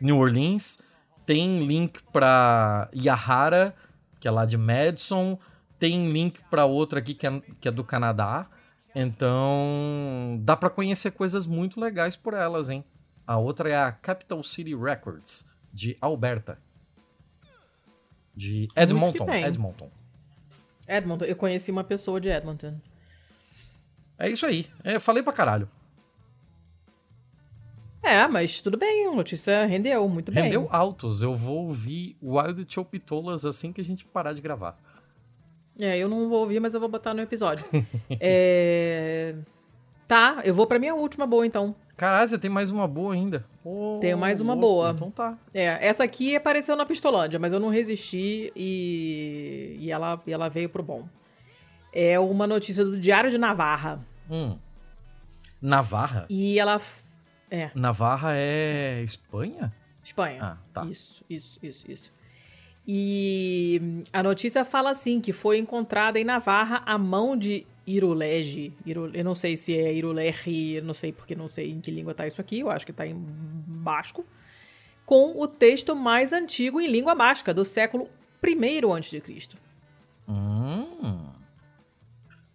New 0.00 0.16
Orleans. 0.16 0.80
Tem 1.26 1.64
link 1.66 2.02
para 2.10 2.88
Yahara, 2.94 3.74
que 4.18 4.26
é 4.26 4.30
lá 4.30 4.46
de 4.46 4.56
Madison. 4.56 5.38
Tem 5.80 6.12
link 6.12 6.40
para 6.50 6.66
outra 6.66 7.00
aqui 7.00 7.14
que 7.14 7.26
é, 7.26 7.40
que 7.60 7.66
é 7.66 7.72
do 7.72 7.82
Canadá. 7.82 8.46
Então 8.94 10.38
dá 10.42 10.56
para 10.56 10.68
conhecer 10.70 11.10
coisas 11.10 11.46
muito 11.46 11.80
legais 11.80 12.14
por 12.14 12.34
elas, 12.34 12.68
hein? 12.68 12.84
A 13.26 13.38
outra 13.38 13.68
é 13.68 13.76
a 13.76 13.90
Capital 13.90 14.44
City 14.44 14.76
Records, 14.76 15.50
de 15.72 15.96
Alberta. 16.00 16.58
De 18.36 18.68
Edmonton. 18.76 19.32
Edmonton. 19.32 19.90
Edmonton, 20.86 21.24
eu 21.24 21.36
conheci 21.36 21.70
uma 21.70 21.84
pessoa 21.84 22.20
de 22.20 22.28
Edmonton. 22.28 22.78
É 24.18 24.28
isso 24.28 24.44
aí. 24.44 24.66
É, 24.84 24.98
falei 24.98 25.22
pra 25.22 25.32
caralho. 25.32 25.68
É, 28.02 28.26
mas 28.26 28.60
tudo 28.60 28.76
bem, 28.76 29.06
a 29.06 29.14
notícia 29.14 29.64
rendeu 29.66 30.08
muito 30.08 30.32
bem. 30.32 30.44
Rendeu 30.44 30.68
altos. 30.70 31.22
Eu 31.22 31.36
vou 31.36 31.66
ouvir 31.66 32.16
Wild 32.22 32.66
Chopitolas 32.68 33.46
assim 33.46 33.72
que 33.72 33.80
a 33.80 33.84
gente 33.84 34.04
parar 34.04 34.32
de 34.32 34.40
gravar. 34.40 34.78
É, 35.80 35.96
eu 35.98 36.08
não 36.08 36.28
vou 36.28 36.40
ouvir, 36.40 36.60
mas 36.60 36.74
eu 36.74 36.80
vou 36.80 36.88
botar 36.88 37.14
no 37.14 37.20
episódio. 37.20 37.64
é... 38.20 39.34
Tá, 40.06 40.40
eu 40.44 40.54
vou 40.54 40.66
pra 40.66 40.78
minha 40.78 40.94
última 40.94 41.26
boa, 41.26 41.46
então. 41.46 41.74
Caralho, 41.96 42.28
você 42.28 42.38
tem 42.38 42.50
mais 42.50 42.70
uma 42.70 42.88
boa 42.88 43.14
ainda. 43.14 43.44
Ô, 43.64 43.98
Tenho 44.00 44.18
mais 44.18 44.40
uma 44.40 44.56
boa. 44.56 44.90
Então 44.90 45.10
tá. 45.10 45.38
É, 45.54 45.86
essa 45.86 46.02
aqui 46.02 46.34
apareceu 46.34 46.74
na 46.74 46.84
Pistolândia, 46.84 47.38
mas 47.38 47.52
eu 47.52 47.60
não 47.60 47.68
resisti 47.68 48.50
e, 48.56 49.76
e, 49.78 49.90
ela, 49.90 50.20
ela 50.26 50.48
veio 50.48 50.68
pro 50.68 50.82
bom. 50.82 51.06
É 51.92 52.18
uma 52.18 52.46
notícia 52.46 52.84
do 52.84 52.98
Diário 52.98 53.30
de 53.30 53.38
Navarra. 53.38 54.04
Hum. 54.30 54.58
Navarra? 55.60 56.26
E 56.28 56.58
ela. 56.58 56.80
É, 57.50 57.70
Navarra 57.74 58.32
é 58.34 59.02
Espanha? 59.02 59.72
Espanha. 60.02 60.42
Ah, 60.42 60.56
tá. 60.72 60.86
Isso, 60.86 61.24
isso, 61.28 61.58
isso, 61.62 61.90
isso. 61.90 62.12
E 62.92 64.02
a 64.12 64.20
notícia 64.20 64.64
fala 64.64 64.90
assim, 64.90 65.20
que 65.20 65.32
foi 65.32 65.58
encontrada 65.58 66.18
em 66.18 66.24
Navarra 66.24 66.82
a 66.84 66.98
mão 66.98 67.36
de 67.36 67.64
Irulege. 67.86 68.72
Iru- 68.84 69.12
eu 69.14 69.24
não 69.24 69.36
sei 69.36 69.56
se 69.56 69.72
é 69.78 69.94
Irulerri, 69.94 70.80
não 70.80 70.92
sei 70.92 71.12
porque 71.12 71.36
não 71.36 71.46
sei 71.46 71.70
em 71.70 71.80
que 71.80 71.88
língua 71.88 72.14
tá 72.14 72.26
isso 72.26 72.40
aqui, 72.40 72.58
eu 72.58 72.68
acho 72.68 72.84
que 72.84 72.92
tá 72.92 73.06
em 73.06 73.14
basco. 73.16 74.26
Com 75.06 75.40
o 75.40 75.46
texto 75.46 75.94
mais 75.94 76.32
antigo 76.32 76.80
em 76.80 76.88
língua 76.88 77.14
basca, 77.14 77.54
do 77.54 77.64
século 77.64 78.08
I 78.44 78.80
a.C. 78.84 79.22
Hum. 80.28 81.29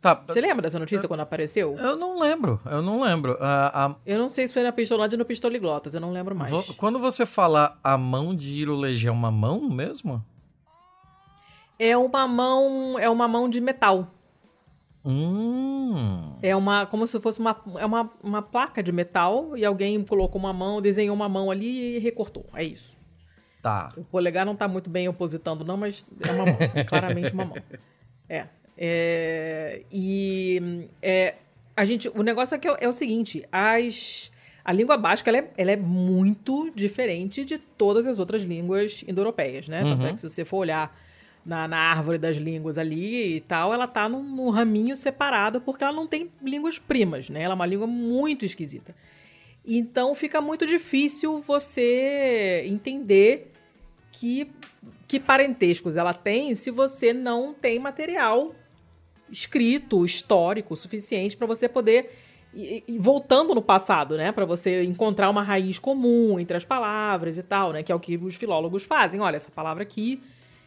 Tá. 0.05 0.21
Você 0.27 0.39
lembra 0.39 0.61
dessa 0.61 0.77
notícia 0.77 1.07
quando 1.07 1.21
apareceu? 1.21 1.75
Eu 1.79 1.95
não 1.97 2.19
lembro, 2.19 2.61
eu 2.65 2.79
não 2.79 3.01
lembro. 3.01 3.37
Ah, 3.41 3.85
a- 3.87 3.95
Eu 4.05 4.19
não 4.19 4.29
sei 4.29 4.47
se 4.47 4.53
foi 4.53 4.61
na 4.61 4.71
Pistolândia 4.71 5.15
ou 5.15 5.19
no 5.19 5.25
Pistoliglotas, 5.25 5.95
eu 5.95 5.99
não 5.99 6.11
lembro 6.11 6.35
mais. 6.35 6.51
quando 6.77 6.99
você 6.99 7.25
fala 7.25 7.79
a 7.83 7.97
mão 7.97 8.35
de 8.35 8.49
Irulege 8.59 9.07
é 9.07 9.11
uma 9.11 9.31
mão 9.31 9.67
mesmo? 9.67 10.23
É 11.79 11.97
uma 11.97 12.27
mão, 12.27 12.99
é 12.99 13.09
uma 13.09 13.27
mão 13.27 13.49
de 13.49 13.59
metal. 13.59 14.07
Hum. 15.03 16.35
É 16.41 16.55
uma, 16.55 16.85
como 16.85 17.07
se 17.07 17.19
fosse 17.19 17.39
uma, 17.39 17.55
é 17.79 17.85
uma, 17.85 18.11
uma 18.23 18.41
placa 18.43 18.83
de 18.83 18.91
metal 18.91 19.57
e 19.57 19.65
alguém 19.65 20.03
colocou 20.03 20.39
uma 20.39 20.53
mão, 20.53 20.81
desenhou 20.81 21.15
uma 21.15 21.27
mão 21.27 21.49
ali 21.49 21.95
e 21.95 21.99
recortou. 21.99 22.45
É 22.53 22.63
isso. 22.63 22.95
Tá. 23.61 23.91
O 23.97 24.03
polegar 24.03 24.45
não 24.45 24.55
tá 24.55 24.67
muito 24.67 24.87
bem 24.89 25.07
opositando 25.07 25.65
não, 25.65 25.77
mas 25.77 26.05
é 26.27 26.31
uma 26.31 26.45
mão. 26.45 26.57
É 26.75 26.83
claramente 26.85 27.33
uma 27.33 27.45
mão. 27.45 27.55
É. 28.29 28.47
É, 28.77 29.83
e 29.91 30.87
é, 31.01 31.35
a 31.75 31.85
gente, 31.85 32.09
o 32.09 32.21
negócio 32.21 32.55
é, 32.55 32.57
que 32.57 32.67
é, 32.67 32.77
é 32.81 32.87
o 32.87 32.93
seguinte, 32.93 33.45
as, 33.51 34.31
a 34.63 34.71
língua 34.71 34.97
basca 34.97 35.29
ela 35.29 35.37
é, 35.39 35.49
ela 35.57 35.71
é 35.71 35.75
muito 35.75 36.71
diferente 36.75 37.45
de 37.45 37.57
todas 37.57 38.07
as 38.07 38.19
outras 38.19 38.43
línguas 38.43 39.03
indo-europeias, 39.07 39.67
né? 39.67 39.81
Tanto 39.83 40.05
é 40.05 40.13
que 40.13 40.21
se 40.21 40.29
você 40.29 40.45
for 40.45 40.57
olhar 40.57 40.97
na, 41.45 41.67
na 41.67 41.77
árvore 41.77 42.17
das 42.17 42.37
línguas 42.37 42.77
ali 42.77 43.35
e 43.35 43.41
tal, 43.41 43.73
ela 43.73 43.87
tá 43.87 44.09
num, 44.09 44.23
num 44.23 44.49
raminho 44.49 44.95
separado 44.97 45.61
porque 45.61 45.83
ela 45.83 45.93
não 45.93 46.07
tem 46.07 46.31
línguas 46.41 46.79
primas, 46.79 47.29
né? 47.29 47.43
Ela 47.43 47.53
é 47.53 47.55
uma 47.55 47.65
língua 47.65 47.87
muito 47.87 48.43
esquisita. 48.43 48.95
Então 49.65 50.13
fica 50.13 50.41
muito 50.41 50.65
difícil 50.65 51.39
você 51.39 52.63
entender 52.67 53.51
que, 54.11 54.49
que 55.07 55.19
parentescos 55.19 55.97
ela 55.97 56.13
tem 56.13 56.55
se 56.55 56.71
você 56.71 57.11
não 57.11 57.53
tem 57.53 57.79
material 57.79 58.53
escrito, 59.31 60.05
histórico, 60.05 60.75
suficiente 60.75 61.35
para 61.35 61.47
você 61.47 61.67
poder 61.67 62.11
ir, 62.53 62.83
voltando 62.99 63.53
no 63.53 63.61
passado, 63.61 64.17
né, 64.17 64.31
para 64.31 64.45
você 64.45 64.83
encontrar 64.83 65.29
uma 65.29 65.43
raiz 65.43 65.77
comum 65.77 66.39
entre 66.39 66.55
as 66.55 66.65
palavras 66.65 67.37
e 67.37 67.43
tal, 67.43 67.73
né, 67.73 67.83
que 67.83 67.91
é 67.91 67.95
o 67.95 67.99
que 67.99 68.17
os 68.17 68.35
filólogos 68.35 68.83
fazem. 68.83 69.19
Olha, 69.19 69.35
essa 69.35 69.51
palavra 69.51 69.83
aqui, 69.83 70.21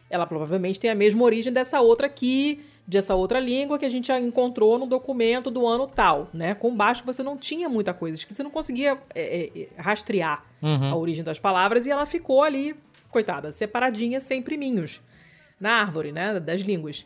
ela 0.09 0.25
provavelmente 0.25 0.79
tem 0.79 0.89
a 0.89 0.95
mesma 0.95 1.23
origem 1.23 1.51
dessa 1.51 1.81
outra 1.81 2.07
aqui, 2.07 2.63
dessa 2.85 3.13
outra 3.13 3.39
língua 3.39 3.77
que 3.77 3.85
a 3.85 3.89
gente 3.89 4.07
já 4.07 4.19
encontrou 4.19 4.79
no 4.79 4.87
documento 4.87 5.51
do 5.51 5.67
ano 5.67 5.85
tal, 5.85 6.27
né? 6.33 6.55
Com 6.55 6.75
baixo 6.75 7.03
você 7.05 7.21
não 7.21 7.37
tinha 7.37 7.69
muita 7.69 7.93
coisa 7.93 8.17
escrita, 8.17 8.37
você 8.37 8.43
não 8.43 8.49
conseguia 8.49 8.97
é, 9.13 9.51
é, 9.55 9.67
rastrear 9.77 10.43
a 10.91 10.95
origem 10.95 11.23
das 11.23 11.37
palavras 11.37 11.85
e 11.85 11.91
ela 11.91 12.07
ficou 12.07 12.41
ali, 12.41 12.75
coitada, 13.11 13.51
separadinha, 13.51 14.19
sem 14.19 14.41
priminhos 14.41 15.01
na 15.59 15.73
árvore, 15.73 16.11
né, 16.11 16.39
das 16.39 16.61
línguas. 16.61 17.05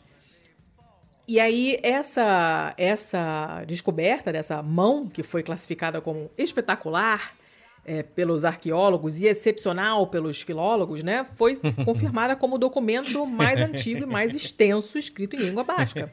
E 1.28 1.39
aí, 1.39 1.80
essa, 1.82 2.74
essa 2.78 3.63
descoberta 3.65 4.32
dessa 4.32 4.61
mão, 4.61 5.07
que 5.07 5.24
foi 5.24 5.41
classificada 5.41 6.01
como 6.01 6.30
espetacular 6.38 7.32
é, 7.86 8.03
pelos 8.03 8.43
arqueólogos 8.43 9.19
e 9.21 9.28
excepcional 9.28 10.07
pelos 10.07 10.41
filólogos, 10.41 11.01
né, 11.01 11.26
foi 11.38 11.55
confirmada 11.86 12.36
como 12.36 12.55
o 12.55 12.59
documento 12.59 13.26
mais 13.26 13.61
antigo 13.61 14.03
e 14.03 14.05
mais 14.05 14.36
extenso 14.36 14.97
escrito 14.97 15.36
em 15.36 15.39
língua 15.39 15.63
basca. 15.63 16.11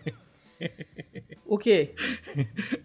O 1.46 1.58
quê? 1.58 1.94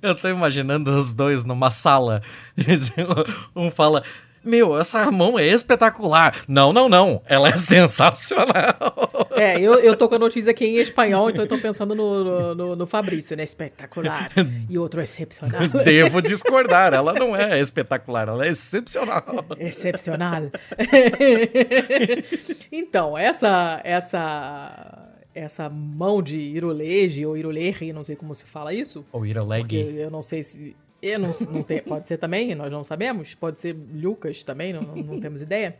Eu 0.02 0.16
tô 0.16 0.28
imaginando 0.28 0.90
os 0.98 1.14
dois 1.14 1.46
numa 1.46 1.70
sala. 1.70 2.24
Um 3.56 3.70
fala. 3.70 4.04
Meu, 4.44 4.78
essa 4.78 5.12
mão 5.12 5.38
é 5.38 5.46
espetacular. 5.46 6.44
Não, 6.48 6.72
não, 6.72 6.88
não. 6.88 7.22
Ela 7.26 7.50
é 7.50 7.58
sensacional. 7.58 9.12
É, 9.36 9.60
eu, 9.60 9.80
eu 9.80 9.96
tô 9.96 10.08
com 10.10 10.16
a 10.16 10.20
notícia 10.20 10.52
aqui 10.52 10.66
em 10.66 10.76
espanhol, 10.78 11.30
então 11.30 11.44
eu 11.44 11.48
tô 11.48 11.58
pensando 11.58 11.94
no, 11.96 12.56
no, 12.56 12.76
no- 12.76 12.86
Fabrício, 12.88 13.36
né? 13.36 13.44
Espetacular. 13.44 14.32
E 14.70 14.78
outro 14.78 15.02
excepcional. 15.02 15.62
Devo 15.84 16.22
discordar. 16.22 16.94
Ela 16.94 17.14
não 17.14 17.36
é 17.36 17.60
espetacular, 17.60 18.28
ela 18.28 18.46
é 18.46 18.50
excepcional. 18.50 19.24
Excepcional. 19.60 20.44
então, 22.72 23.18
essa 23.18 23.82
essa 23.84 25.12
essa 25.34 25.70
mão 25.70 26.22
de 26.22 26.38
Iruleje 26.38 27.26
ou 27.26 27.36
Irulerri, 27.38 27.92
não 27.92 28.04
sei 28.04 28.16
como 28.16 28.34
se 28.34 28.46
fala 28.46 28.74
isso, 28.74 29.06
Ou 29.12 29.26
ir 29.26 29.36
porque 29.36 29.84
leg. 29.84 29.98
eu 29.98 30.10
não 30.10 30.22
sei 30.22 30.42
se 30.44 30.76
eu 31.02 31.20
não, 31.20 31.36
não 31.52 31.62
tem, 31.62 31.82
pode 31.82 32.08
ser 32.08 32.18
também, 32.18 32.56
nós 32.56 32.72
não 32.72 32.84
sabemos, 32.84 33.36
pode 33.36 33.60
ser 33.60 33.76
Lucas 33.94 34.42
também, 34.44 34.72
não, 34.74 34.82
não 34.82 35.20
temos 35.20 35.42
ideia. 35.42 35.76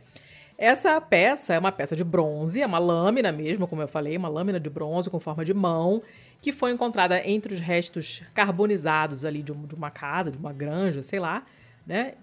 Essa 0.58 0.98
peça 1.00 1.52
é 1.54 1.58
uma 1.58 1.70
peça 1.72 1.94
de 1.94 2.02
bronze, 2.02 2.62
é 2.62 2.66
uma 2.66 2.78
lâmina 2.78 3.30
mesmo, 3.30 3.66
como 3.66 3.82
eu 3.82 3.88
falei, 3.88 4.16
uma 4.16 4.28
lâmina 4.28 4.58
de 4.58 4.70
bronze 4.70 5.10
com 5.10 5.20
forma 5.20 5.44
de 5.44 5.52
mão, 5.52 6.02
que 6.40 6.50
foi 6.52 6.70
encontrada 6.72 7.20
entre 7.28 7.52
os 7.54 7.60
restos 7.60 8.22
carbonizados 8.32 9.24
ali 9.24 9.42
de, 9.42 9.52
um- 9.52 9.66
de 9.66 9.74
uma 9.74 9.90
casa, 9.90 10.30
de 10.30 10.38
uma 10.38 10.52
granja, 10.52 11.02
sei 11.02 11.18
lá, 11.18 11.42
né? 11.86 12.14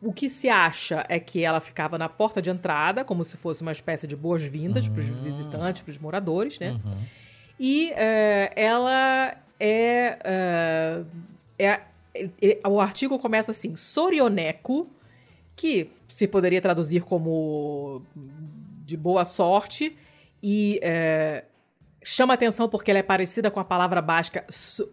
O 0.00 0.12
que 0.12 0.28
se 0.28 0.48
acha 0.48 1.04
é 1.08 1.18
que 1.18 1.42
ela 1.42 1.60
ficava 1.60 1.98
na 1.98 2.08
porta 2.08 2.40
de 2.40 2.50
entrada, 2.50 3.04
como 3.04 3.24
se 3.24 3.36
fosse 3.36 3.62
uma 3.62 3.72
espécie 3.72 4.06
de 4.06 4.14
boas-vindas 4.14 4.88
para 4.88 5.00
os 5.00 5.08
visitantes, 5.08 5.82
para 5.82 5.90
os 5.90 5.98
moradores, 5.98 6.58
né? 6.60 6.78
E 7.58 7.90
é, 7.96 8.52
ela 8.54 9.34
é, 9.58 10.18
é, 10.22 11.04
é- 11.58 11.80
é- 12.40 12.60
O 12.68 12.80
artigo 12.80 13.18
começa 13.18 13.50
assim: 13.50 13.74
Sorioneco, 13.74 14.88
que 15.58 15.90
se 16.06 16.28
poderia 16.28 16.62
traduzir 16.62 17.02
como 17.02 18.00
de 18.86 18.96
boa 18.96 19.24
sorte, 19.24 19.94
e 20.40 20.78
é, 20.80 21.44
chama 22.02 22.34
atenção 22.34 22.68
porque 22.68 22.92
ela 22.92 23.00
é 23.00 23.02
parecida 23.02 23.50
com 23.50 23.58
a 23.58 23.64
palavra 23.64 24.00
basca 24.00 24.46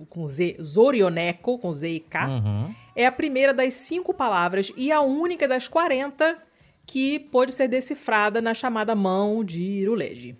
com 0.10 0.28
Z, 0.28 0.58
Zorioneco, 0.62 1.60
com 1.60 1.72
Z 1.72 1.88
e 1.88 2.00
K. 2.00 2.28
Uhum. 2.28 2.76
É 2.96 3.06
a 3.06 3.12
primeira 3.12 3.54
das 3.54 3.76
cinco 3.76 4.12
palavras 4.12 4.74
e 4.76 4.92
a 4.92 5.02
única 5.02 5.48
das 5.48 5.68
40 5.68 6.36
que 6.86 7.20
pôde 7.20 7.52
ser 7.52 7.68
decifrada 7.68 8.42
na 8.42 8.54
chamada 8.54 8.96
mão 8.96 9.44
de 9.44 9.62
Iruleje. 9.62 10.36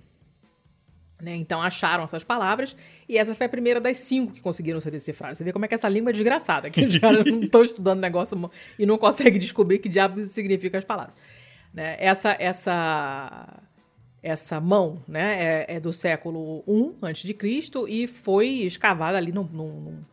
Né? 1.26 1.36
Então 1.38 1.60
acharam 1.60 2.04
essas 2.04 2.24
palavras 2.24 2.78
e 3.10 3.18
essa 3.18 3.34
foi 3.34 3.48
a 3.48 3.50
primeira 3.50 3.82
das 3.82 3.98
cinco 3.98 4.32
que 4.32 4.44
conseguiram 4.44 4.80
ser 4.80 4.92
decifradas. 4.92 5.40
Você 5.40 5.44
vê 5.44 5.52
como 5.52 5.66
é 5.66 5.68
que 5.68 5.74
essa 5.74 5.90
língua 5.90 6.12
é 6.12 6.14
desgraçada, 6.14 6.70
que 6.70 6.86
os 6.86 6.96
caras 7.00 7.26
não 7.26 7.42
estão 7.42 7.64
estudando 7.64 8.00
negócio 8.00 8.52
e 8.78 8.86
não 8.86 8.96
conseguem 8.96 9.40
descobrir 9.40 9.80
que 9.80 9.90
diabo 9.90 10.22
significa 10.28 10.78
as 10.78 10.84
palavras. 10.84 11.16
Né? 11.74 11.96
Essa, 12.00 12.38
essa, 12.40 13.64
essa 14.22 14.62
mão 14.62 15.04
né, 15.08 15.66
é, 15.68 15.78
é 15.78 15.80
do 15.80 15.92
século 15.92 16.64
I 16.68 16.94
a.C. 17.02 17.36
e 17.88 18.06
foi 18.06 18.48
escavada 18.48 19.18
ali 19.18 19.32
num, 19.32 19.46
num, 19.46 20.04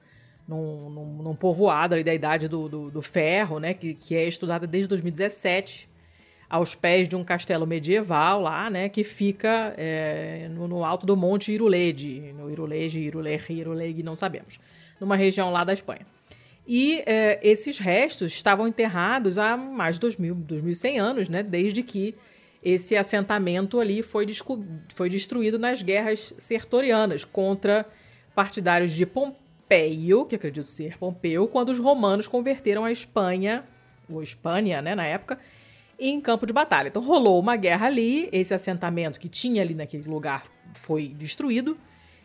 num, 0.49 0.89
num, 0.89 1.23
num 1.25 1.37
povoado 1.37 1.93
ali 1.93 2.03
da 2.03 2.15
idade 2.15 2.49
do, 2.49 2.71
do, 2.71 2.91
do 2.91 3.03
ferro, 3.03 3.61
né, 3.61 3.75
que, 3.75 3.93
que 3.93 4.17
é 4.17 4.27
estudada 4.27 4.67
desde 4.67 4.89
2017 4.89 5.92
aos 6.53 6.75
pés 6.75 7.09
de 7.09 7.17
um 7.17 7.25
castelo 7.25 7.67
medieval 7.67 8.43
lá, 8.43 8.69
né, 8.69 8.87
que 8.91 9.03
fica 9.03 9.73
é, 9.79 10.51
no, 10.51 10.69
no, 10.69 10.85
alto 10.85 11.07
do 11.07 11.17
Monte 11.17 11.51
Irulede, 11.51 12.35
no 12.37 12.51
Irulege, 12.51 13.01
Irulerri, 13.01 13.55
Iruleg, 13.55 14.03
não 14.03 14.15
sabemos, 14.15 14.61
numa 15.01 15.17
região 15.17 15.51
lá 15.51 15.65
da 15.65 15.73
Espanha. 15.73 16.07
E 16.69 17.03
é, 17.07 17.41
esses 17.43 17.79
restos 17.79 18.35
estavam 18.35 18.69
enterrados 18.69 19.39
há 19.39 19.57
mais 19.57 19.99
de 19.99 20.07
2.000, 20.07 20.45
2.100 20.45 21.01
anos, 21.01 21.29
né, 21.31 21.43
desde 21.43 21.83
que 21.83 22.15
esse 22.63 22.99
assentamento 22.99 23.81
ali 23.81 24.03
foi, 24.03 24.27
foi 24.95 25.09
destruído 25.09 25.59
nas 25.59 25.81
guerras 25.81 26.35
sertorianas 26.37 27.25
contra 27.25 27.87
partidários 28.35 28.93
de 28.93 29.07
Pompeio, 29.07 30.27
que 30.27 30.35
acredito 30.35 30.69
ser 30.69 30.99
Pompeu, 30.99 31.49
quando 31.49 31.71
os 31.71 31.79
romanos 31.79 32.29
converteram 32.29 32.85
a 32.85 32.93
Espanha, 32.93 33.65
ou 34.07 34.23
Espanha, 34.23 34.83
né, 34.83 34.95
na 34.95 35.07
época, 35.07 35.39
em 36.11 36.21
campo 36.21 36.47
de 36.47 36.53
batalha. 36.53 36.89
Então 36.89 37.03
rolou 37.03 37.39
uma 37.39 37.57
guerra 37.57 37.87
ali, 37.87 38.29
esse 38.33 38.53
assentamento 38.53 39.21
que 39.21 39.29
tinha 39.29 39.63
ali 39.63 39.75
naquele 39.75 40.09
lugar 40.09 40.45
foi 40.75 41.09
destruído. 41.09 41.77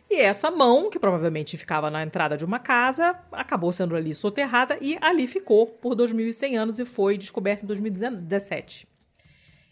E 0.10 0.16
essa 0.16 0.50
mão, 0.50 0.90
que 0.90 0.98
provavelmente 0.98 1.58
ficava 1.58 1.92
na 1.92 2.02
entrada 2.02 2.38
de 2.38 2.46
uma 2.46 2.60
casa, 2.60 3.20
acabou 3.32 3.74
sendo 3.74 3.96
ali 3.96 4.14
soterrada 4.14 4.78
e 4.82 4.98
ali 5.02 5.28
ficou 5.28 5.68
por 5.68 5.96
2.100 5.96 6.56
anos 6.56 6.80
e 6.80 6.86
foi 6.86 7.18
descoberta 7.18 7.66
em 7.66 7.68
2017. 7.68 8.88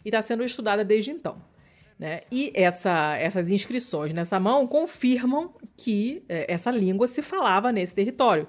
E 0.04 0.08
está 0.08 0.22
sendo 0.22 0.44
estudada 0.44 0.84
desde 0.84 1.10
então. 1.10 1.42
Né? 1.98 2.20
E 2.30 2.52
essa, 2.54 3.16
essas 3.16 3.48
inscrições 3.50 4.12
nessa 4.12 4.38
mão 4.38 4.66
confirmam 4.66 5.54
que 5.76 6.22
é, 6.28 6.52
essa 6.52 6.70
língua 6.70 7.06
se 7.06 7.22
falava 7.22 7.72
nesse 7.72 7.94
território. 7.94 8.46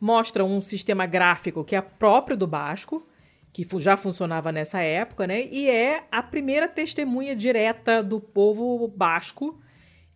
Mostra 0.00 0.44
um 0.44 0.60
sistema 0.60 1.06
gráfico 1.06 1.64
que 1.64 1.76
é 1.76 1.80
próprio 1.80 2.36
do 2.36 2.46
basco, 2.46 3.06
que 3.52 3.66
já 3.78 3.96
funcionava 3.96 4.52
nessa 4.52 4.80
época, 4.80 5.26
né? 5.26 5.46
E 5.46 5.68
é 5.68 6.04
a 6.10 6.22
primeira 6.22 6.68
testemunha 6.68 7.34
direta 7.34 8.02
do 8.02 8.20
povo 8.20 8.86
basco 8.88 9.58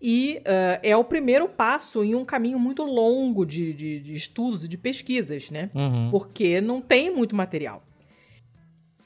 e 0.00 0.40
uh, 0.40 0.80
é 0.82 0.96
o 0.96 1.04
primeiro 1.04 1.48
passo 1.48 2.02
em 2.02 2.14
um 2.14 2.24
caminho 2.24 2.58
muito 2.58 2.82
longo 2.82 3.46
de, 3.46 3.72
de, 3.72 4.00
de 4.00 4.14
estudos 4.14 4.64
e 4.64 4.68
de 4.68 4.76
pesquisas, 4.76 5.50
né? 5.50 5.70
Uhum. 5.72 6.10
Porque 6.10 6.60
não 6.60 6.80
tem 6.80 7.14
muito 7.14 7.36
material. 7.36 7.82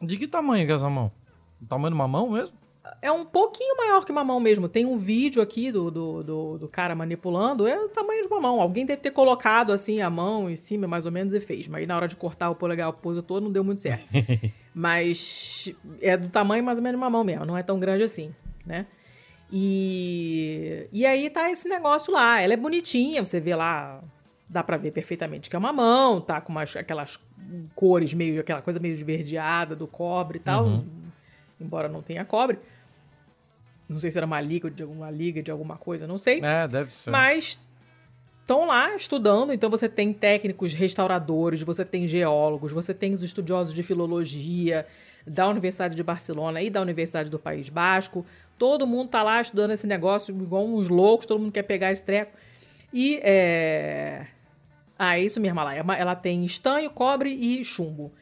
De 0.01 0.16
que 0.16 0.27
tamanho 0.27 0.64
que 0.66 0.72
é 0.72 0.74
essa 0.74 0.89
mão? 0.89 1.12
O 1.61 1.66
tamanho 1.66 1.91
de 1.91 1.95
uma 1.95 2.09
mão 2.09 2.31
mesmo? 2.31 2.57
É 3.03 3.11
um 3.11 3.24
pouquinho 3.24 3.76
maior 3.76 4.05
que 4.05 4.12
uma 4.12 4.24
mão 4.24 4.41
mesmo. 4.41 4.68
Tem 4.68 4.84
um 4.84 4.97
vídeo 4.97 5.43
aqui 5.43 5.70
do, 5.70 5.91
do, 5.91 6.22
do, 6.22 6.59
do, 6.59 6.68
cara 6.68 6.95
manipulando, 6.95 7.66
é 7.66 7.78
o 7.78 7.89
tamanho 7.89 8.22
de 8.22 8.28
uma 8.28 8.41
mão. 8.41 8.61
Alguém 8.61 8.87
deve 8.87 9.01
ter 9.01 9.11
colocado 9.11 9.72
assim 9.72 10.01
a 10.01 10.11
mão 10.11 10.51
em 10.51 10.57
cima, 10.57 10.87
mais 10.87 11.07
ou 11.07 11.12
menos, 11.12 11.32
e 11.32 11.41
fez. 11.41 11.68
Mas 11.68 11.80
aí 11.80 11.87
na 11.87 11.97
hora 11.97 12.09
de 12.09 12.16
cortar 12.16 12.51
o 12.51 12.55
polegar 12.55 12.89
opositor 12.89 13.41
não 13.41 13.51
deu 13.51 13.64
muito 13.64 13.80
certo. 13.80 14.07
Mas 14.74 15.72
é 16.01 16.16
do 16.16 16.28
tamanho 16.28 16.62
mais 16.62 16.78
ou 16.78 16.84
menos 16.84 16.99
de 16.99 17.03
uma 17.03 17.11
mão 17.11 17.24
mesmo, 17.24 17.47
não 17.47 17.57
é 17.57 17.62
tão 17.62 17.78
grande 17.78 18.03
assim, 18.03 18.34
né? 18.64 18.87
E, 19.51 20.89
e 20.93 21.07
aí 21.07 21.30
tá 21.30 21.51
esse 21.51 21.68
negócio 21.68 22.12
lá. 22.12 22.41
Ela 22.41 22.55
é 22.55 22.57
bonitinha, 22.57 23.24
você 23.24 23.41
vê 23.41 23.55
lá, 23.55 24.03
dá 24.49 24.62
pra 24.62 24.76
ver 24.76 24.91
perfeitamente 24.91 25.49
que 25.49 25.57
é 25.57 25.59
uma 25.59 25.72
mão, 25.72 26.20
tá 26.20 26.41
com 26.41 26.53
umas, 26.53 26.76
aquelas 26.76 27.18
cores 27.74 28.12
meio, 28.12 28.41
aquela 28.41 28.61
coisa 28.61 28.80
meio 28.80 28.93
esverdeada 28.93 29.76
do 29.76 29.87
cobre 29.87 30.39
e 30.39 30.41
tal. 30.41 30.66
Uhum. 30.66 30.87
Embora 31.61 31.89
não 31.89 32.03
tenha 32.03 32.24
cobre. 32.24 32.59
Não 33.89 33.99
sei 33.99 34.11
se 34.11 34.18
era 34.18 34.26
uma 34.26 34.41
liga 34.41 34.70
de 34.70 34.82
alguma 34.82 35.11
liga 35.11 35.43
de 35.43 35.51
alguma 35.51 35.76
coisa, 35.76 36.07
não 36.07 36.18
sei. 36.18 36.41
É, 36.43 36.66
deve 36.66 36.93
ser. 36.93 37.11
Mas 37.11 37.59
estão 38.41 38.66
lá 38.66 38.95
estudando, 38.95 39.53
então 39.53 39.68
você 39.68 39.89
tem 39.89 40.12
técnicos 40.12 40.72
restauradores, 40.72 41.62
você 41.62 41.84
tem 41.84 42.07
geólogos, 42.07 42.72
você 42.72 42.95
tem 42.95 43.12
os 43.12 43.22
estudiosos 43.22 43.74
de 43.74 43.82
filologia 43.82 44.87
da 45.26 45.49
Universidade 45.49 45.97
de 45.97 46.03
Barcelona 46.03 46.62
e 46.62 46.70
da 46.70 46.80
Universidade 46.80 47.28
do 47.28 47.39
País 47.39 47.68
Basco. 47.68 48.24
Todo 48.57 48.87
mundo 48.87 49.09
tá 49.09 49.22
lá 49.22 49.41
estudando 49.41 49.72
esse 49.72 49.87
negócio 49.87 50.34
igual 50.34 50.64
uns 50.64 50.89
loucos, 50.89 51.26
todo 51.26 51.41
mundo 51.41 51.53
quer 51.53 51.64
pegar 51.64 51.91
esse 51.91 52.05
treco. 52.05 52.37
E 52.93 53.20
é. 53.22 54.26
Ah, 54.99 55.18
é 55.18 55.22
isso 55.22 55.41
mesmo, 55.41 55.62
lá. 55.62 55.74
Ela 55.74 56.14
tem 56.14 56.45
estanho, 56.45 56.89
cobre 56.89 57.30
e 57.30 57.64
chumbo. 57.64 58.12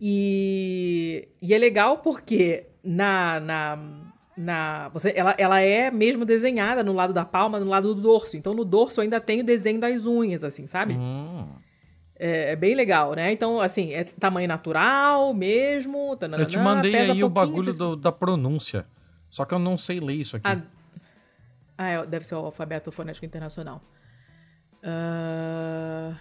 E, 0.00 1.28
e 1.40 1.54
é 1.54 1.58
legal 1.58 1.98
porque 1.98 2.64
na, 2.82 3.38
na, 3.38 3.78
na 4.40 4.88
você, 4.88 5.12
ela, 5.14 5.34
ela 5.36 5.60
é 5.60 5.90
mesmo 5.90 6.24
desenhada 6.24 6.82
no 6.82 6.92
lado 6.92 7.12
da 7.12 7.24
palma, 7.24 7.60
no 7.60 7.66
lado 7.66 7.94
do 7.94 8.00
dorso. 8.00 8.36
Então 8.36 8.54
no 8.54 8.64
dorso 8.64 9.00
ainda 9.00 9.20
tem 9.20 9.40
o 9.40 9.44
desenho 9.44 9.78
das 9.78 10.06
unhas, 10.06 10.42
assim, 10.42 10.66
sabe? 10.66 10.94
Hum. 10.94 11.46
É, 12.18 12.52
é, 12.52 12.56
bem 12.56 12.74
legal, 12.74 13.14
né? 13.14 13.32
Então, 13.32 13.60
assim, 13.60 13.92
é 13.94 14.04
tamanho 14.04 14.46
natural 14.48 15.32
mesmo. 15.32 16.16
Tananana, 16.16 16.42
Eu 16.44 16.50
te 16.50 16.58
mandei 16.58 16.94
aí 16.96 17.24
o 17.24 17.28
bagulho 17.30 17.72
te- 17.72 17.78
do- 17.78 17.96
da 17.96 18.12
pronúncia. 18.12 18.86
Só 19.30 19.44
que 19.44 19.54
eu 19.54 19.58
não 19.58 19.76
sei 19.76 20.00
ler 20.00 20.14
isso 20.14 20.36
aqui. 20.36 20.46
Ah, 20.46 20.60
ah, 21.78 21.88
é, 21.88 22.06
deve 22.06 22.26
ser 22.26 22.34
o 22.34 22.38
alfabeto 22.38 22.90
fonético 22.92 23.24
internacional. 23.24 23.80
Ah, 24.82 26.14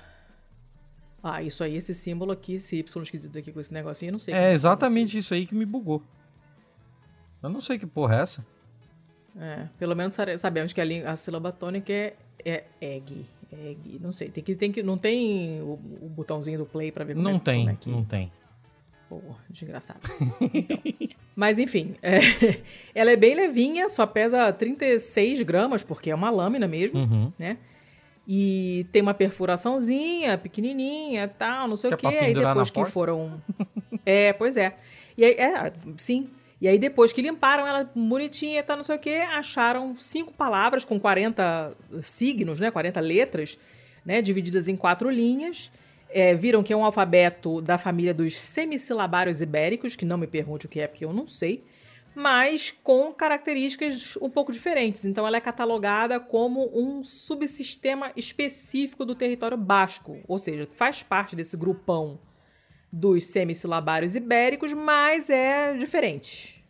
ah, 1.24 1.44
isso 1.44 1.64
aí, 1.64 1.76
esse 1.76 1.94
símbolo 1.94 2.32
aqui, 2.32 2.54
esse 2.56 2.78
Y 2.78 3.02
esquisito 3.04 3.38
aqui 3.38 3.52
com 3.52 3.60
esse 3.60 3.74
negocinho, 3.74 4.10
eu 4.10 4.14
não 4.14 4.20
sei. 4.20 4.34
é 4.34 4.50
que 4.50 4.54
exatamente 4.54 5.18
isso 5.18 5.34
aí 5.34 5.46
que 5.46 5.56
me 5.56 5.66
bugou. 5.66 6.02
Eu 7.42 7.50
não 7.50 7.62
sei 7.62 7.78
que 7.80 7.86
porra 7.86 8.18
é 8.18 8.22
essa. 8.22 8.46
É, 9.40 9.68
pelo 9.78 9.96
menos 9.96 10.18
sabemos 10.38 10.74
que 10.74 10.82
a, 10.82 11.12
a 11.12 11.16
sílaba 11.16 11.52
tônica 11.52 11.92
é, 11.94 12.14
é 12.46 12.64
egg. 12.82 13.26
Egg, 13.52 14.00
não 14.02 14.12
sei. 14.12 14.30
Tem 14.30 14.44
que, 14.44 14.56
tem 14.56 14.72
que, 14.72 14.84
não 14.84 14.98
tem 14.98 15.62
o, 15.62 15.74
o 16.02 16.10
botãozinho 16.10 16.60
do 16.60 16.66
play 16.66 16.92
pra 16.92 17.04
ver 17.04 17.14
como 17.16 17.24
Não 17.28 17.38
é, 17.38 17.40
tem, 17.40 17.60
como 17.62 17.70
é 17.72 17.76
que... 17.80 17.90
não 17.90 18.04
tem. 18.04 18.32
Porra, 19.08 19.38
desgraçado. 19.50 20.00
Então, 20.54 21.18
Mas 21.36 21.58
enfim, 21.58 21.96
é, 22.02 22.20
ela 22.94 23.12
é 23.12 23.16
bem 23.16 23.34
levinha, 23.34 23.88
só 23.90 24.06
pesa 24.06 24.52
36 24.54 25.42
gramas, 25.44 25.82
porque 25.84 26.12
é 26.12 26.16
uma 26.16 26.30
lâmina 26.30 26.68
mesmo, 26.68 27.00
Uhum. 27.00 27.32
né? 27.40 27.58
E 28.28 28.86
tem 28.92 29.02
uma 29.02 29.14
perfuraçãozinha, 29.16 30.38
pequenininha 30.38 31.28
tal, 31.28 31.68
não 31.68 31.76
sei 31.76 31.90
Que 31.96 32.06
o 32.06 32.10
é 32.10 32.12
quê. 32.12 32.18
Aí 32.20 32.26
pendurar 32.28 32.54
depois 32.54 32.70
que 32.70 32.76
porta? 32.76 32.92
foram... 32.92 33.42
É, 34.06 34.32
pois 34.34 34.56
é. 34.58 34.76
E 35.18 35.26
aí, 35.26 35.32
é, 35.34 35.74
sim. 35.98 36.30
E 36.62 36.68
aí 36.68 36.78
depois 36.78 37.14
que 37.14 37.22
limparam 37.22 37.66
ela 37.66 37.90
bonitinha, 37.96 38.62
tá, 38.62 38.76
não 38.76 38.84
sei 38.84 38.96
o 38.96 39.00
quê, 39.00 39.24
acharam 39.32 39.96
cinco 39.98 40.34
palavras 40.34 40.84
com 40.84 41.00
40 41.00 41.74
signos, 42.02 42.60
né? 42.60 42.70
40 42.70 43.00
letras, 43.00 43.58
né? 44.06 44.22
Divididas 44.22 44.68
em 44.68 44.76
quatro 44.76 45.10
linhas. 45.10 45.72
É, 46.12 46.34
viram 46.34 46.64
que 46.64 46.74
é 46.74 46.76
um 46.76 46.84
alfabeto 46.84 47.62
da 47.62 47.78
família 47.78 48.14
dos 48.14 48.36
semissilabários 48.36 49.42
ibéricos, 49.42 49.96
que 49.96 50.06
não 50.06 50.18
me 50.18 50.26
pergunte 50.26 50.66
o 50.66 50.70
que 50.70 50.80
é, 50.80 50.88
porque 50.88 51.06
eu 51.06 51.14
não 51.14 51.28
sei, 51.28 51.64
mas 52.16 52.76
com 52.84 53.14
características 53.14 54.18
um 54.20 54.28
pouco 54.28 54.52
diferentes. 54.52 55.06
Então, 55.06 55.26
ela 55.28 55.38
é 55.38 55.42
catalogada 55.42 56.20
como 56.20 56.70
um 56.74 57.04
subsistema 57.04 58.12
específico 58.16 59.06
do 59.06 59.14
território 59.14 59.56
basco, 59.56 60.18
ou 60.28 60.40
seja, 60.40 60.68
faz 60.74 61.04
parte 61.04 61.36
desse 61.36 61.56
grupão 61.56 62.20
dos 62.92 63.26
semissilabários 63.26 64.16
ibéricos, 64.16 64.74
mas 64.74 65.30
é 65.30 65.76
diferente, 65.78 66.64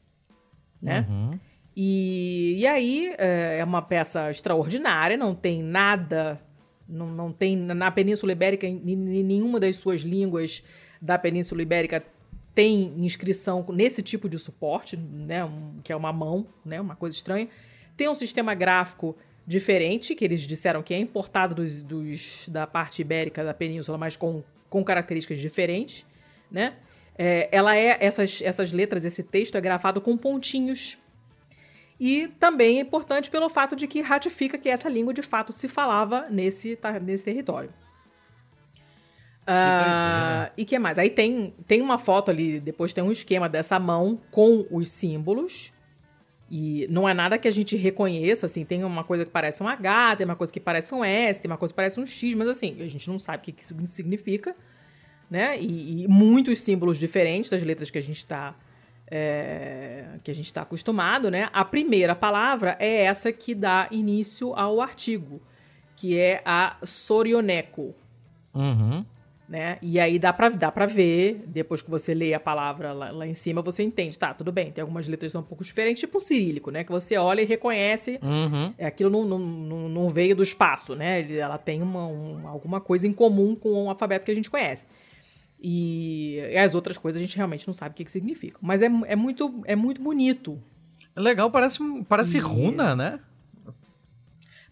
né? 0.81 1.05
Uhum. 1.09 1.39
E, 1.75 2.57
e 2.59 2.67
aí 2.67 3.13
é 3.17 3.59
é 3.59 3.63
uma 3.63 3.81
peça 3.81 4.29
extraordinária, 4.29 5.15
não 5.15 5.33
tem 5.33 5.63
nada, 5.63 6.41
não, 6.87 7.07
não 7.07 7.31
tem 7.31 7.55
na 7.55 7.89
Península 7.91 8.31
Ibérica, 8.33 8.67
em, 8.67 8.81
em 8.85 9.23
nenhuma 9.23 9.59
das 9.59 9.77
suas 9.77 10.01
línguas 10.01 10.61
da 11.01 11.17
Península 11.17 11.61
Ibérica 11.61 12.03
tem 12.53 12.93
inscrição 12.97 13.65
nesse 13.69 14.01
tipo 14.03 14.27
de 14.27 14.37
suporte, 14.37 14.97
né, 14.97 15.45
um- 15.45 15.79
que 15.83 15.93
é 15.93 15.95
uma 15.95 16.11
mão, 16.11 16.47
né, 16.65 16.81
uma 16.81 16.95
coisa 16.95 17.15
estranha. 17.15 17.47
Tem 17.95 18.09
um 18.09 18.15
sistema 18.15 18.53
gráfico 18.53 19.15
diferente, 19.47 20.13
que 20.15 20.25
eles 20.25 20.41
disseram 20.41 20.83
que 20.83 20.93
é 20.93 20.99
importado 20.99 21.55
dos, 21.55 21.81
dos- 21.81 22.49
da 22.49 22.67
parte 22.67 23.01
ibérica 23.01 23.43
da 23.43 23.53
península, 23.53 23.97
mas 23.97 24.17
com, 24.17 24.43
com 24.69 24.83
características 24.83 25.39
diferentes, 25.39 26.05
né? 26.51 26.75
É, 27.17 27.49
ela 27.51 27.75
é 27.75 27.97
essas, 27.99 28.41
essas 28.41 28.71
letras, 28.71 29.03
esse 29.05 29.23
texto 29.23 29.55
é 29.55 29.61
grafado 29.61 29.99
com 29.99 30.15
pontinhos, 30.15 30.97
e 31.99 32.29
também 32.39 32.77
é 32.77 32.81
importante 32.81 33.29
pelo 33.29 33.49
fato 33.49 33.75
de 33.75 33.85
que 33.85 33.99
ratifica 33.99 34.57
que 34.57 34.69
essa 34.69 34.87
língua 34.87 35.13
de 35.13 35.21
fato 35.21 35.51
se 35.51 35.67
falava 35.67 36.27
nesse, 36.29 36.79
nesse 37.01 37.25
território. 37.25 37.73
Ah, 39.45 40.51
e 40.55 40.63
que 40.63 40.79
mais? 40.79 40.97
Aí 40.97 41.09
tem, 41.09 41.53
tem 41.67 41.81
uma 41.81 41.97
foto 41.97 42.31
ali, 42.31 42.59
depois 42.59 42.93
tem 42.93 43.03
um 43.03 43.11
esquema 43.11 43.49
dessa 43.49 43.79
mão 43.79 44.17
com 44.31 44.65
os 44.71 44.89
símbolos, 44.89 45.73
E 46.51 46.87
não 46.89 47.07
é 47.07 47.13
nada 47.13 47.37
que 47.37 47.47
a 47.47 47.51
gente 47.51 47.75
reconheça, 47.75 48.47
assim, 48.47 48.65
tem 48.65 48.83
uma 48.83 49.03
coisa 49.03 49.23
que 49.23 49.29
parece 49.29 49.61
um 49.61 49.67
H, 49.67 50.15
tem 50.15 50.25
uma 50.25 50.35
coisa 50.35 50.51
que 50.51 50.59
parece 50.59 50.95
um 50.95 51.03
S, 51.03 51.39
tem 51.39 51.49
uma 51.49 51.57
coisa 51.57 51.71
que 51.71 51.75
parece 51.75 51.99
um 51.99 52.05
X, 52.05 52.33
mas 52.33 52.47
assim, 52.47 52.75
a 52.81 52.87
gente 52.87 53.07
não 53.07 53.19
sabe 53.19 53.37
o 53.37 53.41
que 53.41 53.51
que 53.51 53.61
isso 53.61 53.75
significa, 53.85 54.55
né? 55.29 55.57
E, 55.59 56.03
e 56.03 56.07
muitos 56.07 56.61
símbolos 56.61 56.97
diferentes 56.97 57.49
das 57.49 57.61
letras 57.63 57.89
que 57.91 57.97
a 57.97 58.01
gente 58.01 58.17
está 58.17 58.55
que 60.23 60.29
a 60.29 60.35
gente 60.35 60.45
está 60.45 60.61
acostumado, 60.61 61.31
né? 61.31 61.49
A 61.51 61.65
primeira 61.65 62.13
palavra 62.15 62.75
é 62.79 63.05
essa 63.05 63.31
que 63.31 63.55
dá 63.55 63.87
início 63.89 64.53
ao 64.53 64.79
artigo, 64.79 65.41
que 65.95 66.15
é 66.17 66.41
a 66.45 66.77
sorioneco, 66.83 67.95
Uhum. 68.53 69.03
né? 69.47 69.79
E 69.81 69.99
aí 69.99 70.19
dá 70.19 70.31
pra, 70.31 70.49
dá 70.49 70.71
pra 70.71 70.85
ver, 70.85 71.43
depois 71.47 71.81
que 71.81 71.89
você 71.89 72.13
lê 72.13 72.35
a 72.35 72.39
palavra 72.39 72.93
lá, 72.93 73.09
lá 73.11 73.25
em 73.25 73.33
cima, 73.33 73.63
você 73.63 73.81
entende. 73.81 74.17
Tá, 74.19 74.31
tudo 74.33 74.51
bem, 74.51 74.71
tem 74.71 74.81
algumas 74.83 75.07
letras 75.07 75.29
que 75.29 75.33
são 75.33 75.41
um 75.41 75.45
pouco 75.45 75.63
diferentes, 75.63 76.01
tipo 76.01 76.19
o 76.19 76.21
cirílico, 76.21 76.69
né? 76.69 76.83
Que 76.83 76.91
você 76.91 77.17
olha 77.17 77.41
e 77.41 77.45
reconhece, 77.45 78.19
Uhum. 78.21 78.73
é, 78.77 78.85
aquilo 78.85 79.09
não, 79.09 79.39
não, 79.39 79.89
não, 79.89 80.09
veio 80.09 80.35
do 80.35 80.43
espaço, 80.43 80.93
né? 80.95 81.21
Ela 81.31 81.57
tem 81.57 81.81
uma, 81.81 82.05
um- 82.05 82.47
alguma 82.47 82.79
coisa 82.79 83.07
em 83.07 83.13
comum 83.13 83.55
com 83.55 83.85
o 83.85 83.89
alfabeto 83.89 84.23
que 84.25 84.31
a 84.31 84.35
gente 84.35 84.51
conhece. 84.51 84.85
E, 85.61 86.37
e 86.51 86.57
as 86.57 86.73
outras 86.73 86.97
coisas 86.97 87.21
a 87.21 87.25
gente 87.25 87.35
realmente 87.35 87.67
não 87.67 87.73
sabe 87.73 87.91
o 87.93 87.95
que, 87.95 88.05
que 88.05 88.11
significam. 88.11 88.59
Mas 88.63 88.81
é, 88.81 88.85
é, 89.07 89.15
muito, 89.15 89.61
é 89.65 89.75
muito 89.75 90.01
bonito. 90.01 90.61
É 91.15 91.19
legal, 91.19 91.51
parece, 91.51 91.79
parece 92.07 92.37
runa, 92.39 92.95
né? 92.95 93.19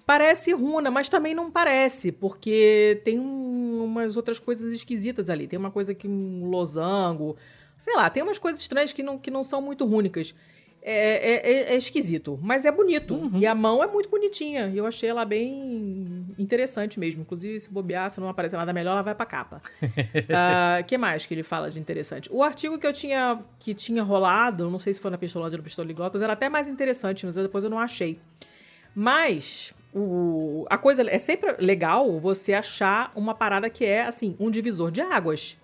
Parece 0.06 0.54
runa, 0.54 0.90
mas 0.90 1.10
também 1.10 1.36
não 1.36 1.52
parece, 1.52 2.14
porque 2.14 3.02
tem 3.04 3.20
um- 3.20 3.84
umas 3.84 4.16
outras 4.16 4.40
coisas 4.40 4.72
esquisitas 4.72 5.30
ali. 5.30 5.48
Tem 5.48 5.60
uma 5.60 5.70
coisa 5.72 5.94
que 5.94 6.08
um 6.08 6.50
losango, 6.50 7.36
sei 7.78 7.94
lá, 7.96 8.10
tem 8.10 8.24
umas 8.24 8.40
coisas 8.40 8.62
estranhas 8.62 8.94
que 8.94 9.04
não, 9.04 9.18
que 9.20 9.30
não 9.30 9.44
são 9.44 9.62
muito 9.62 9.86
rúnicas. 9.86 10.34
É, 10.90 11.32
é- 11.34 11.52
é- 11.52 11.74
é 11.74 11.76
esquisito, 11.76 12.40
mas 12.42 12.66
é 12.66 12.72
bonito. 12.72 13.30
E 13.36 13.46
a 13.46 13.54
mão 13.54 13.84
é 13.84 13.88
muito 13.88 14.08
bonitinha. 14.10 14.68
E 14.68 14.78
eu 14.78 14.86
achei 14.86 15.10
ela 15.10 15.26
bem 15.26 16.26
interessante 16.40 16.98
mesmo. 16.98 17.24
Inclusive, 17.24 17.60
se 17.60 17.70
bobear, 17.70 18.10
se 18.10 18.22
não 18.22 18.30
aparecer 18.30 18.56
nada 18.56 18.72
melhor, 18.72 18.92
ela 18.92 19.02
vai 19.02 19.14
pra 19.14 19.26
capa. 19.26 19.62
O 19.82 20.84
que 20.88 20.98
mais 20.98 21.26
que 21.26 21.34
ele 21.34 21.44
fala 21.44 21.70
de 21.70 21.78
interessante? 21.78 22.30
O 22.32 22.42
artigo 22.42 22.80
que 22.80 22.88
eu 22.88 22.94
tinha 22.94 23.40
que 23.60 23.74
tinha 23.74 24.02
rolado, 24.02 24.70
não 24.70 24.80
sei 24.80 24.94
se 24.94 25.02
foi 25.02 25.12
na 25.12 25.18
Pistolândia 25.18 25.56
ou 25.56 25.58
no 25.58 25.64
Pistoliglotas, 25.66 26.22
era 26.22 26.32
até 26.32 26.48
mais 26.48 26.68
interessante, 26.70 27.26
mas 27.26 27.36
depois 27.36 27.66
eu 27.66 27.70
não 27.70 27.80
achei. 27.80 28.18
Mas 28.96 29.74
o, 29.94 30.66
a 30.70 30.78
coisa 30.78 31.04
é 31.10 31.18
sempre 31.18 31.56
legal 31.60 32.20
você 32.20 32.54
achar 32.54 33.12
uma 33.14 33.36
parada 33.36 33.70
que 33.70 33.84
é 33.86 34.04
assim, 34.04 34.36
um 34.40 34.50
divisor 34.50 34.90
de 34.90 35.02
águas. 35.02 35.58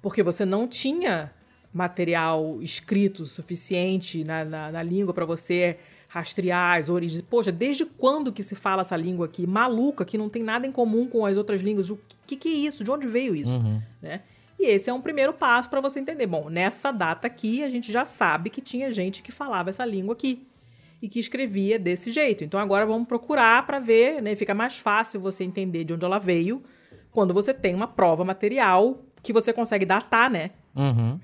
Porque 0.00 0.22
você 0.22 0.44
não 0.44 0.66
tinha 0.66 1.30
material 1.74 2.58
escrito 2.62 3.26
suficiente 3.26 4.22
na, 4.22 4.44
na, 4.44 4.72
na 4.72 4.82
língua 4.82 5.12
para 5.12 5.26
você 5.26 5.76
rastrear 6.08 6.78
as 6.78 6.88
origens. 6.88 7.20
Poxa, 7.22 7.50
desde 7.50 7.84
quando 7.84 8.32
que 8.32 8.42
se 8.42 8.54
fala 8.54 8.82
essa 8.82 8.96
língua 8.96 9.26
aqui? 9.26 9.44
Maluca, 9.46 10.04
que 10.04 10.16
não 10.16 10.28
tem 10.28 10.44
nada 10.44 10.64
em 10.64 10.70
comum 10.70 11.08
com 11.08 11.26
as 11.26 11.36
outras 11.36 11.60
línguas. 11.60 11.90
O 11.90 11.98
que, 12.24 12.36
que 12.36 12.48
é 12.48 12.52
isso? 12.52 12.84
De 12.84 12.90
onde 12.92 13.08
veio 13.08 13.34
isso? 13.34 13.58
Né? 14.00 14.20
E 14.58 14.66
esse 14.66 14.88
é 14.88 14.92
um 14.94 15.00
primeiro 15.00 15.32
passo 15.32 15.68
para 15.68 15.80
você 15.80 15.98
entender. 15.98 16.28
Bom, 16.28 16.48
nessa 16.48 16.92
data 16.92 17.26
aqui, 17.26 17.64
a 17.64 17.68
gente 17.68 17.90
já 17.90 18.04
sabe 18.04 18.48
que 18.48 18.60
tinha 18.60 18.92
gente 18.92 19.22
que 19.22 19.32
falava 19.32 19.70
essa 19.70 19.84
língua 19.84 20.12
aqui 20.14 20.46
e 21.02 21.08
que 21.08 21.18
escrevia 21.18 21.80
desse 21.80 22.12
jeito. 22.12 22.44
Então 22.44 22.60
agora 22.60 22.86
vamos 22.86 23.08
procurar 23.08 23.66
para 23.66 23.80
ver, 23.80 24.22
né? 24.22 24.36
Fica 24.36 24.54
mais 24.54 24.78
fácil 24.78 25.20
você 25.20 25.42
entender 25.42 25.82
de 25.82 25.92
onde 25.92 26.04
ela 26.04 26.18
veio 26.18 26.62
quando 27.10 27.34
você 27.34 27.52
tem 27.52 27.74
uma 27.74 27.88
prova 27.88 28.24
material 28.24 29.02
que 29.22 29.32
você 29.32 29.52
consegue 29.52 29.84
datar, 29.84 30.30
né? 30.30 30.52
Uhum. 30.76 31.18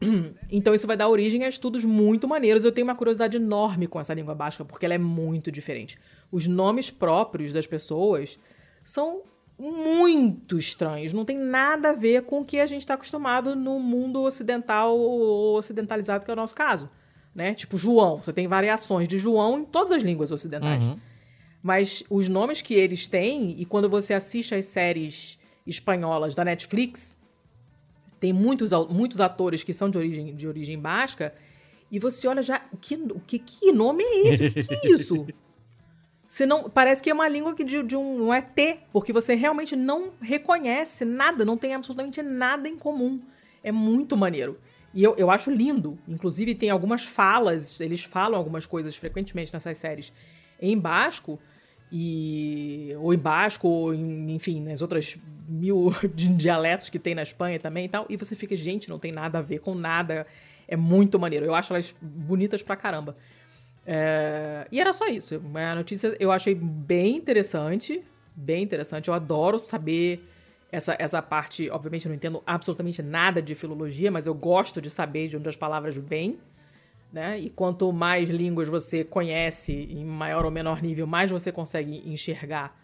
Então 0.50 0.74
isso 0.74 0.86
vai 0.86 0.96
dar 0.96 1.08
origem 1.08 1.44
a 1.44 1.48
estudos 1.48 1.84
muito 1.84 2.28
maneiros. 2.28 2.64
Eu 2.64 2.72
tenho 2.72 2.86
uma 2.86 2.94
curiosidade 2.94 3.36
enorme 3.36 3.86
com 3.86 4.00
essa 4.00 4.14
língua 4.14 4.34
basca, 4.34 4.64
porque 4.64 4.84
ela 4.84 4.94
é 4.94 4.98
muito 4.98 5.50
diferente. 5.50 5.98
Os 6.30 6.46
nomes 6.46 6.90
próprios 6.90 7.52
das 7.52 7.66
pessoas 7.66 8.38
são 8.84 9.22
muito 9.58 10.58
estranhos, 10.58 11.14
não 11.14 11.24
tem 11.24 11.38
nada 11.38 11.90
a 11.90 11.92
ver 11.94 12.22
com 12.24 12.40
o 12.40 12.44
que 12.44 12.60
a 12.60 12.66
gente 12.66 12.82
está 12.82 12.94
acostumado 12.94 13.56
no 13.56 13.80
mundo 13.80 14.22
ocidental 14.22 14.98
ou 14.98 15.56
ocidentalizado, 15.56 16.24
que 16.24 16.30
é 16.30 16.34
o 16.34 16.36
nosso 16.36 16.54
caso. 16.54 16.90
Né? 17.34 17.54
Tipo 17.54 17.78
João, 17.78 18.22
você 18.22 18.32
tem 18.32 18.46
variações 18.46 19.08
de 19.08 19.16
João 19.16 19.60
em 19.60 19.64
todas 19.64 19.92
as 19.92 20.02
línguas 20.02 20.30
ocidentais. 20.30 20.84
Mas 21.62 22.04
os 22.08 22.28
nomes 22.28 22.62
que 22.62 22.74
eles 22.74 23.06
têm, 23.06 23.58
e 23.58 23.64
quando 23.64 23.88
você 23.88 24.14
assiste 24.14 24.54
às 24.54 24.66
séries 24.66 25.38
espanholas 25.66 26.34
da 26.34 26.44
Netflix, 26.44 27.18
tem 28.18 28.32
muitos, 28.32 28.72
muitos 28.90 29.20
atores 29.20 29.62
que 29.62 29.72
são 29.72 29.90
de 29.90 29.98
origem, 29.98 30.34
de 30.34 30.46
origem 30.46 30.78
basca, 30.78 31.34
e 31.90 31.98
você 31.98 32.26
olha 32.26 32.42
já, 32.42 32.62
o 32.72 32.76
que, 32.76 32.94
o 32.94 33.20
que, 33.20 33.38
que 33.38 33.72
nome 33.72 34.02
é 34.02 34.28
esse? 34.28 34.46
O 34.46 34.52
que, 34.66 34.74
é 34.74 34.90
isso? 34.90 35.26
Você 36.26 36.44
não, 36.44 36.68
parece 36.68 37.00
que 37.00 37.08
é 37.08 37.14
uma 37.14 37.28
língua 37.28 37.54
que 37.54 37.62
de, 37.62 37.84
de 37.84 37.96
um, 37.96 38.26
um 38.26 38.34
ET, 38.34 38.80
porque 38.92 39.12
você 39.12 39.36
realmente 39.36 39.76
não 39.76 40.10
reconhece 40.20 41.04
nada, 41.04 41.44
não 41.44 41.56
tem 41.56 41.72
absolutamente 41.72 42.20
nada 42.20 42.68
em 42.68 42.76
comum. 42.76 43.22
É 43.62 43.70
muito 43.70 44.16
maneiro. 44.16 44.58
E 44.92 45.04
eu, 45.04 45.14
eu 45.16 45.30
acho 45.30 45.52
lindo. 45.52 45.96
Inclusive, 46.08 46.56
tem 46.56 46.68
algumas 46.68 47.04
falas, 47.04 47.80
eles 47.80 48.02
falam 48.02 48.36
algumas 48.36 48.66
coisas 48.66 48.96
frequentemente 48.96 49.52
nessas 49.52 49.78
séries 49.78 50.12
em 50.60 50.76
basco, 50.76 51.38
e, 51.90 52.92
ou 52.98 53.14
em 53.14 53.18
basco, 53.18 53.68
ou 53.68 53.94
em, 53.94 54.34
enfim, 54.34 54.62
nas 54.62 54.82
outras 54.82 55.16
mil 55.48 55.92
di- 56.14 56.34
dialetos 56.34 56.90
que 56.90 56.98
tem 56.98 57.14
na 57.14 57.22
Espanha 57.22 57.58
também 57.58 57.84
e 57.84 57.88
tal. 57.88 58.06
E 58.08 58.16
você 58.16 58.34
fica, 58.34 58.56
gente, 58.56 58.88
não 58.88 58.98
tem 58.98 59.12
nada 59.12 59.38
a 59.38 59.42
ver 59.42 59.60
com 59.60 59.74
nada. 59.74 60.26
É 60.68 60.76
muito 60.76 61.18
maneiro. 61.18 61.46
Eu 61.46 61.54
acho 61.54 61.72
elas 61.72 61.94
bonitas 62.00 62.62
pra 62.62 62.74
caramba. 62.76 63.16
É, 63.86 64.66
e 64.72 64.80
era 64.80 64.92
só 64.92 65.06
isso. 65.06 65.40
A 65.54 65.74
notícia 65.74 66.16
eu 66.18 66.32
achei 66.32 66.54
bem 66.54 67.16
interessante. 67.16 68.02
Bem 68.34 68.62
interessante. 68.64 69.08
Eu 69.08 69.14
adoro 69.14 69.58
saber 69.60 70.28
essa, 70.72 70.96
essa 70.98 71.22
parte. 71.22 71.70
Obviamente, 71.70 72.06
eu 72.06 72.08
não 72.10 72.16
entendo 72.16 72.42
absolutamente 72.44 73.00
nada 73.02 73.40
de 73.40 73.54
filologia, 73.54 74.10
mas 74.10 74.26
eu 74.26 74.34
gosto 74.34 74.80
de 74.82 74.90
saber 74.90 75.28
de 75.28 75.36
onde 75.36 75.48
as 75.48 75.56
palavras 75.56 75.96
vêm. 75.96 76.38
Né? 77.12 77.38
E 77.40 77.50
quanto 77.50 77.92
mais 77.92 78.28
línguas 78.28 78.68
você 78.68 79.02
conhece, 79.02 79.72
em 79.72 80.04
maior 80.04 80.44
ou 80.44 80.50
menor 80.50 80.82
nível, 80.82 81.06
mais 81.06 81.30
você 81.30 81.50
consegue 81.50 82.02
enxergar 82.04 82.76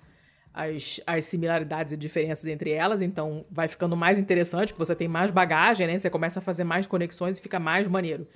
as, 0.54 1.00
as 1.06 1.24
similaridades 1.24 1.92
e 1.92 1.96
diferenças 1.96 2.46
entre 2.46 2.70
elas. 2.70 3.02
Então, 3.02 3.44
vai 3.50 3.68
ficando 3.68 3.96
mais 3.96 4.18
interessante, 4.18 4.72
porque 4.72 4.84
você 4.84 4.94
tem 4.94 5.08
mais 5.08 5.30
bagagem, 5.30 5.86
né? 5.86 5.98
Você 5.98 6.10
começa 6.10 6.38
a 6.38 6.42
fazer 6.42 6.64
mais 6.64 6.86
conexões 6.86 7.38
e 7.38 7.42
fica 7.42 7.58
mais 7.58 7.86
maneiro. 7.88 8.26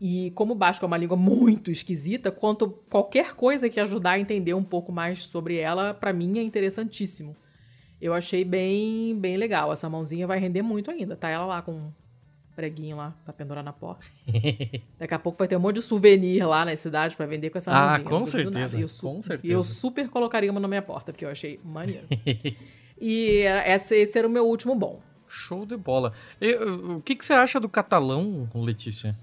E 0.00 0.30
como 0.32 0.52
o 0.52 0.56
basco 0.56 0.84
é 0.84 0.86
uma 0.86 0.96
língua 0.96 1.16
muito 1.16 1.70
esquisita, 1.70 2.30
quanto 2.30 2.70
qualquer 2.88 3.34
coisa 3.34 3.68
que 3.68 3.80
ajudar 3.80 4.12
a 4.12 4.20
entender 4.20 4.54
um 4.54 4.62
pouco 4.62 4.92
mais 4.92 5.24
sobre 5.24 5.58
ela, 5.58 5.92
pra 5.92 6.12
mim 6.12 6.38
é 6.38 6.42
interessantíssimo. 6.42 7.36
Eu 8.00 8.14
achei 8.14 8.44
bem, 8.44 9.18
bem 9.18 9.36
legal. 9.36 9.72
Essa 9.72 9.88
mãozinha 9.88 10.26
vai 10.26 10.38
render 10.38 10.62
muito 10.62 10.90
ainda. 10.90 11.16
Tá 11.16 11.28
ela 11.28 11.46
lá 11.46 11.62
com 11.62 11.90
preguinho 12.58 12.96
lá 12.96 13.14
pra 13.24 13.32
pendurar 13.32 13.62
na 13.62 13.72
porta. 13.72 14.04
Daqui 14.98 15.14
a 15.14 15.18
pouco 15.20 15.38
vai 15.38 15.46
ter 15.46 15.56
um 15.56 15.60
monte 15.60 15.76
de 15.76 15.82
souvenir 15.82 16.44
lá 16.44 16.64
na 16.64 16.74
cidade 16.74 17.14
pra 17.14 17.24
vender 17.24 17.50
com 17.50 17.58
essa 17.58 17.70
Ah, 17.70 17.90
mãozinha. 17.90 18.08
com 18.10 18.24
certeza. 18.26 18.78
E 18.78 18.82
eu 18.82 18.88
com 19.00 19.22
certeza. 19.22 19.46
E 19.46 19.50
eu 19.52 19.62
super 19.62 20.08
colocaria 20.08 20.50
uma 20.50 20.58
na 20.58 20.66
minha 20.66 20.82
porta, 20.82 21.12
porque 21.12 21.24
eu 21.24 21.30
achei 21.30 21.60
maneiro. 21.64 22.08
e 23.00 23.42
essa, 23.42 23.94
esse 23.94 24.18
era 24.18 24.26
o 24.26 24.30
meu 24.30 24.44
último 24.44 24.74
bom. 24.74 25.00
Show 25.24 25.64
de 25.64 25.76
bola. 25.76 26.12
E, 26.40 26.52
uh, 26.56 26.96
o 26.96 27.00
que, 27.00 27.14
que 27.14 27.24
você 27.24 27.32
acha 27.32 27.60
do 27.60 27.68
catalão, 27.68 28.48
Letícia? 28.56 29.16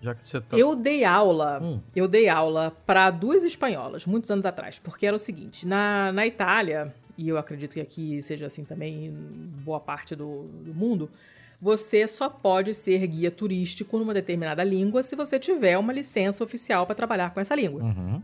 Já 0.00 0.14
que 0.14 0.24
você 0.24 0.40
tá. 0.40 0.56
Eu 0.56 0.76
dei 0.76 1.02
aula, 1.04 1.60
Hum. 1.60 1.80
eu 1.96 2.06
dei 2.06 2.28
aula 2.28 2.70
para 2.86 3.10
duas 3.10 3.42
espanholas, 3.42 4.06
muitos 4.06 4.30
anos 4.30 4.46
atrás, 4.46 4.78
porque 4.78 5.04
era 5.04 5.16
o 5.16 5.18
seguinte, 5.18 5.66
na, 5.66 6.12
na 6.12 6.24
Itália, 6.24 6.94
e 7.16 7.28
eu 7.28 7.36
acredito 7.36 7.72
que 7.72 7.80
aqui 7.80 8.22
seja 8.22 8.46
assim 8.46 8.64
também 8.64 9.06
em 9.06 9.10
boa 9.64 9.80
parte 9.80 10.14
do, 10.14 10.44
do 10.64 10.72
mundo, 10.72 11.10
você 11.60 12.06
só 12.06 12.28
pode 12.28 12.72
ser 12.72 13.04
guia 13.06 13.30
turístico 13.30 13.98
numa 13.98 14.14
determinada 14.14 14.62
língua 14.62 15.02
se 15.02 15.16
você 15.16 15.38
tiver 15.38 15.76
uma 15.76 15.92
licença 15.92 16.44
oficial 16.44 16.86
para 16.86 16.94
trabalhar 16.94 17.30
com 17.34 17.40
essa 17.40 17.54
língua. 17.54 17.82
Uhum. 17.82 18.22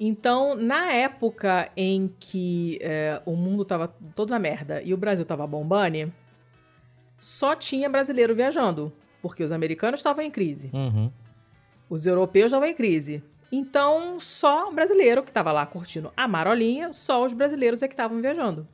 Então, 0.00 0.54
na 0.54 0.90
época 0.90 1.70
em 1.76 2.12
que 2.18 2.78
é, 2.80 3.20
o 3.26 3.36
mundo 3.36 3.64
tava 3.64 3.88
todo 4.16 4.30
na 4.30 4.38
merda 4.38 4.82
e 4.82 4.94
o 4.94 4.96
Brasil 4.96 5.24
tava 5.24 5.46
bombando, 5.46 6.12
só 7.18 7.54
tinha 7.54 7.88
brasileiro 7.88 8.34
viajando, 8.34 8.92
porque 9.20 9.44
os 9.44 9.52
americanos 9.52 10.00
estavam 10.00 10.24
em 10.24 10.30
crise. 10.30 10.70
Uhum. 10.72 11.12
Os 11.88 12.06
europeus 12.06 12.46
estavam 12.46 12.66
em 12.66 12.74
crise. 12.74 13.22
Então, 13.52 14.18
só 14.18 14.72
brasileiro 14.72 15.22
que 15.22 15.30
estava 15.30 15.52
lá 15.52 15.66
curtindo 15.66 16.10
a 16.16 16.26
marolinha, 16.26 16.92
só 16.94 17.24
os 17.24 17.34
brasileiros 17.34 17.82
é 17.82 17.86
que 17.86 17.92
estavam 17.92 18.20
viajando. 18.20 18.66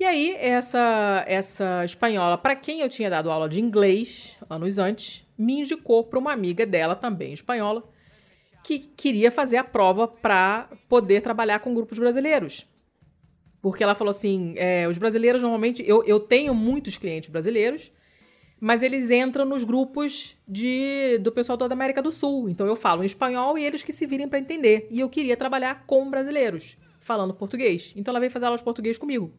E 0.00 0.04
aí, 0.04 0.34
essa, 0.38 1.24
essa 1.28 1.84
espanhola, 1.84 2.36
para 2.36 2.56
quem 2.56 2.80
eu 2.80 2.88
tinha 2.88 3.08
dado 3.08 3.30
aula 3.30 3.48
de 3.48 3.60
inglês 3.60 4.36
anos 4.50 4.78
antes, 4.78 5.24
me 5.38 5.60
indicou 5.60 6.04
para 6.04 6.18
uma 6.18 6.32
amiga 6.32 6.66
dela, 6.66 6.96
também 6.96 7.32
espanhola, 7.32 7.88
que 8.64 8.78
queria 8.78 9.30
fazer 9.30 9.56
a 9.56 9.64
prova 9.64 10.08
para 10.08 10.68
poder 10.88 11.20
trabalhar 11.20 11.60
com 11.60 11.74
grupos 11.74 11.98
brasileiros. 11.98 12.66
Porque 13.60 13.82
ela 13.82 13.94
falou 13.94 14.10
assim: 14.10 14.54
é, 14.56 14.88
os 14.88 14.98
brasileiros 14.98 15.42
normalmente. 15.42 15.84
Eu, 15.86 16.02
eu 16.04 16.18
tenho 16.18 16.54
muitos 16.54 16.96
clientes 16.96 17.30
brasileiros, 17.30 17.92
mas 18.60 18.82
eles 18.82 19.10
entram 19.10 19.44
nos 19.44 19.62
grupos 19.62 20.36
de 20.46 21.18
do 21.18 21.30
pessoal 21.30 21.56
toda 21.56 21.72
a 21.72 21.76
América 21.76 22.02
do 22.02 22.10
Sul. 22.10 22.48
Então 22.48 22.66
eu 22.66 22.74
falo 22.74 23.02
em 23.02 23.06
espanhol 23.06 23.56
e 23.56 23.64
eles 23.64 23.82
que 23.82 23.92
se 23.92 24.04
virem 24.04 24.28
para 24.28 24.40
entender. 24.40 24.88
E 24.90 24.98
eu 24.98 25.08
queria 25.08 25.36
trabalhar 25.36 25.84
com 25.86 26.10
brasileiros, 26.10 26.76
falando 27.00 27.34
português. 27.34 27.92
Então 27.96 28.10
ela 28.10 28.20
veio 28.20 28.32
fazer 28.32 28.46
aula 28.46 28.58
de 28.58 28.64
português 28.64 28.98
comigo. 28.98 29.32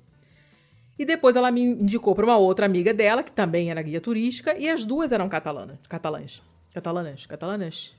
E 0.97 1.05
depois 1.05 1.35
ela 1.35 1.49
me 1.51 1.61
indicou 1.61 2.13
para 2.13 2.25
uma 2.25 2.37
outra 2.37 2.65
amiga 2.65 2.93
dela, 2.93 3.23
que 3.23 3.31
também 3.31 3.71
era 3.71 3.81
guia 3.81 3.99
turística, 3.99 4.55
e 4.57 4.69
as 4.69 4.83
duas 4.85 5.11
eram 5.11 5.27
catalanas. 5.27 5.77
Catalãs. 5.89 6.41
Catalanas. 6.73 7.25
Catalanas. 7.25 7.95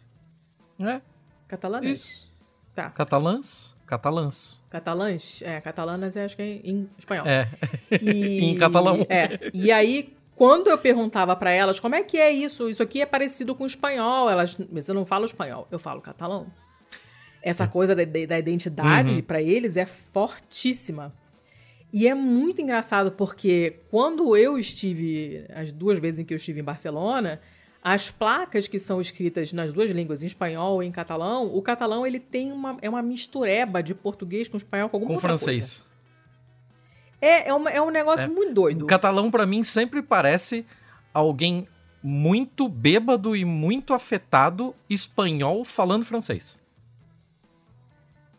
É, 0.80 1.00
Catalanas. 1.48 1.98
Isso. 1.98 2.34
Tá. 2.74 2.90
catalãs, 2.90 3.76
catalãs. 3.86 4.64
Catalãs? 4.68 5.40
É, 5.42 5.60
catalanas 5.60 6.16
é 6.16 6.24
acho 6.24 6.34
que 6.34 6.42
é 6.42 6.46
em 6.64 6.90
espanhol. 6.98 7.24
É, 7.24 7.48
E- 8.02 8.40
em 8.50 8.56
catalão. 8.58 9.06
É. 9.08 9.50
E 9.54 9.70
aí, 9.70 10.12
quando 10.34 10.68
eu 10.68 10.76
perguntava 10.76 11.36
pra 11.36 11.50
elas 11.52 11.78
como 11.78 11.94
é 11.94 12.02
que 12.02 12.18
é 12.18 12.32
isso, 12.32 12.68
isso 12.68 12.82
aqui 12.82 13.00
é 13.00 13.06
parecido 13.06 13.54
com 13.54 13.64
espanhol, 13.64 14.28
elas, 14.28 14.56
mas 14.72 14.88
eu 14.88 14.94
não 14.94 15.06
falo 15.06 15.24
espanhol, 15.24 15.68
eu 15.70 15.78
falo 15.78 16.00
catalão. 16.00 16.48
Essa 17.40 17.68
coisa 17.68 17.94
da, 17.94 18.02
da 18.04 18.38
identidade 18.38 19.22
pra 19.22 19.40
eles 19.40 19.76
é 19.76 19.86
fortíssima. 19.86 21.12
E 21.96 22.08
é 22.08 22.14
muito 22.14 22.60
engraçado 22.60 23.12
porque 23.12 23.76
quando 23.88 24.36
eu 24.36 24.58
estive, 24.58 25.46
as 25.54 25.70
duas 25.70 25.96
vezes 26.00 26.18
em 26.18 26.24
que 26.24 26.34
eu 26.34 26.38
estive 26.38 26.58
em 26.58 26.64
Barcelona, 26.64 27.40
as 27.80 28.10
placas 28.10 28.66
que 28.66 28.80
são 28.80 29.00
escritas 29.00 29.52
nas 29.52 29.72
duas 29.72 29.88
línguas, 29.92 30.20
em 30.22 30.26
espanhol 30.26 30.82
e 30.82 30.86
em 30.86 30.90
catalão, 30.90 31.46
o 31.54 31.62
catalão 31.62 32.04
ele 32.04 32.18
tem 32.18 32.50
uma, 32.50 32.76
é 32.82 32.90
uma 32.90 33.00
mistureba 33.00 33.80
de 33.80 33.94
português 33.94 34.48
com 34.48 34.56
espanhol 34.56 34.88
com 34.88 34.96
alguma 34.96 35.14
Com 35.14 35.20
francês. 35.20 35.84
coisa. 35.84 35.94
É, 37.20 37.48
é, 37.50 37.54
uma- 37.54 37.70
é 37.70 37.80
um 37.80 37.90
negócio 37.90 38.28
muito 38.28 38.52
doido. 38.52 38.82
O 38.82 38.86
catalão, 38.88 39.30
pra 39.30 39.46
mim, 39.46 39.62
sempre 39.62 40.02
parece 40.02 40.66
alguém 41.12 41.68
muito 42.02 42.68
bêbado 42.68 43.36
e 43.36 43.44
muito 43.44 43.94
afetado 43.94 44.74
espanhol 44.90 45.64
falando 45.64 46.04
francês. 46.04 46.58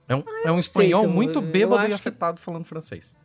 É 0.09 0.15
um, 0.15 0.23
é 0.43 0.51
um 0.51 0.61
sei 0.61 0.87
espanhol 0.87 0.99
se 1.01 1.05
eu- 1.07 1.11
muito 1.13 1.39
eu 1.39 1.41
bêbado 1.41 1.83
e 1.83 1.85
acho 1.85 1.87
que- 2.03 2.09
afetado 2.09 2.39
falando 2.41 2.65
francês. 2.65 3.15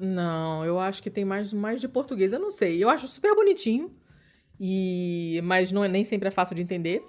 Não, 0.00 0.64
eu 0.64 0.78
acho 0.80 1.02
que 1.02 1.10
tem 1.10 1.24
mais, 1.24 1.52
mais 1.52 1.80
de 1.80 1.86
português, 1.88 2.32
eu 2.32 2.38
não 2.40 2.50
sei. 2.50 2.82
Eu 2.82 2.88
acho 2.88 3.06
super 3.06 3.34
bonitinho, 3.34 3.92
e 4.60 5.40
mas 5.44 5.72
não 5.72 5.84
é 5.84 5.88
nem 5.88 6.04
sempre 6.04 6.28
é 6.28 6.32
fácil 6.32 6.56
de 6.56 6.62
entender. 6.62 7.04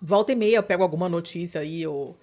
Volta 0.00 0.32
e 0.32 0.34
meia 0.34 0.56
eu 0.56 0.62
pego 0.62 0.82
alguma 0.82 1.08
notícia 1.08 1.60
aí, 1.60 1.86
ou, 1.86 2.18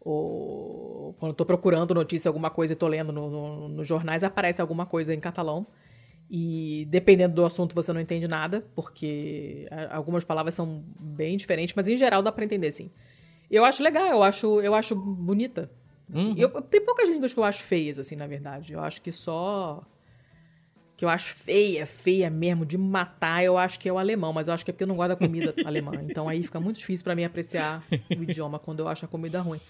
ou 0.00 1.14
quando 1.18 1.30
eu 1.32 1.36
tô 1.36 1.44
procurando 1.44 1.94
notícia, 1.94 2.28
alguma 2.28 2.48
coisa 2.50 2.72
e 2.72 2.76
tô 2.76 2.86
lendo 2.88 3.12
no, 3.12 3.28
no- 3.30 3.68
nos 3.68 3.86
jornais, 3.86 4.24
aparece 4.24 4.60
alguma 4.60 4.86
coisa 4.86 5.12
em 5.14 5.20
catalão. 5.20 5.66
E 6.30 6.86
dependendo 6.90 7.34
do 7.34 7.44
assunto 7.44 7.74
você 7.74 7.92
não 7.92 8.00
entende 8.00 8.26
nada, 8.28 8.64
porque 8.74 9.68
algumas 9.90 10.24
palavras 10.24 10.54
são 10.54 10.84
bem 10.98 11.36
diferentes, 11.36 11.74
mas 11.76 11.88
em 11.88 11.98
geral 11.98 12.22
dá 12.22 12.32
pra 12.32 12.44
entender 12.44 12.72
sim. 12.72 12.90
Eu 13.50 13.64
acho 13.64 13.82
legal, 13.82 14.06
eu 14.08 14.22
acho, 14.22 14.60
eu 14.62 14.74
acho 14.74 14.96
bonita. 14.96 15.70
Assim. 16.14 16.34
Eu- 16.36 16.50
tem 16.62 16.80
poucas 16.84 17.08
línguas 17.08 17.32
que 17.34 17.38
eu 17.40 17.44
acho 17.44 17.62
feias, 17.62 17.98
assim, 17.98 18.16
na 18.16 18.26
verdade. 18.26 18.72
Eu 18.72 18.80
acho 18.80 19.00
que 19.02 19.10
só. 19.12 19.82
Que 20.96 21.04
eu 21.04 21.08
acho 21.10 21.34
feia, 21.34 21.84
feia 21.86 22.30
mesmo, 22.30 22.64
de 22.64 22.78
matar, 22.78 23.44
eu 23.44 23.58
acho 23.58 23.78
que 23.78 23.86
é 23.86 23.92
o 23.92 23.98
alemão, 23.98 24.32
mas 24.32 24.48
eu 24.48 24.54
acho 24.54 24.64
que 24.64 24.70
é 24.70 24.72
porque 24.72 24.84
eu 24.84 24.88
não 24.88 24.96
gosto 24.96 25.08
da 25.10 25.16
comida 25.16 25.52
alemã. 25.66 25.92
Então 26.02 26.26
aí 26.28 26.42
fica 26.42 26.58
muito 26.58 26.78
difícil 26.78 27.04
pra 27.04 27.14
mim 27.14 27.24
apreciar 27.24 27.84
o 28.16 28.22
idioma 28.22 28.58
quando 28.58 28.80
eu 28.80 28.88
acho 28.88 29.04
a 29.04 29.08
comida 29.08 29.40
ruim. 29.42 29.60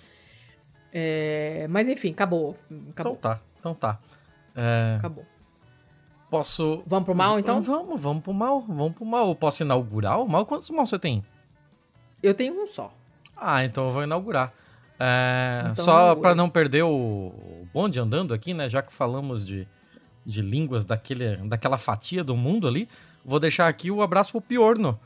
É, 0.93 1.67
mas 1.69 1.89
enfim, 1.89 2.13
acabou. 2.13 2.57
Acabou. 2.91 3.15
Então 3.15 3.17
tá, 3.17 3.41
então 3.59 3.75
tá. 3.75 3.99
É, 4.55 4.95
Acabou. 4.99 5.27
posso. 6.31 6.83
Vamos 6.87 7.05
pro 7.05 7.15
mal, 7.15 7.39
então? 7.41 7.61
Vamos, 7.61 8.01
vamos 8.01 8.23
pro 8.23 8.33
mal, 8.33 8.61
vamos 8.61 8.95
pro 8.95 9.05
mal. 9.05 9.35
Posso 9.35 9.63
inaugurar 9.63 10.21
o 10.21 10.29
mal? 10.29 10.47
Quantos 10.47 10.71
mal 10.71 10.87
você 10.87 10.99
tem? 10.99 11.25
Eu 12.23 12.35
tenho 12.35 12.55
um 12.63 12.67
só. 12.67 12.93
Ah, 13.37 13.65
então 13.65 13.87
eu 13.87 13.91
vou 13.91 14.03
inaugurar. 14.05 14.53
É, 14.99 15.69
Então 15.73 15.85
só 15.85 16.15
para 16.15 16.35
não 16.35 16.49
perder 16.49 16.83
o 16.85 17.35
o 17.67 17.69
bonde 17.73 17.99
andando 18.01 18.33
aqui, 18.33 18.55
né? 18.55 18.69
Já 18.69 18.81
que 18.83 18.93
falamos 18.93 19.47
de, 19.47 19.67
de 20.25 20.41
línguas 20.41 20.85
daquele, 20.85 21.37
daquela 21.49 21.77
fatia 21.77 22.23
do 22.25 22.37
mundo 22.37 22.67
ali, 22.67 22.89
vou 23.25 23.39
deixar 23.41 23.69
aqui 23.69 23.91
o 23.91 24.01
abraço 24.03 24.33
pro 24.33 24.41
Piorno, 24.41 24.99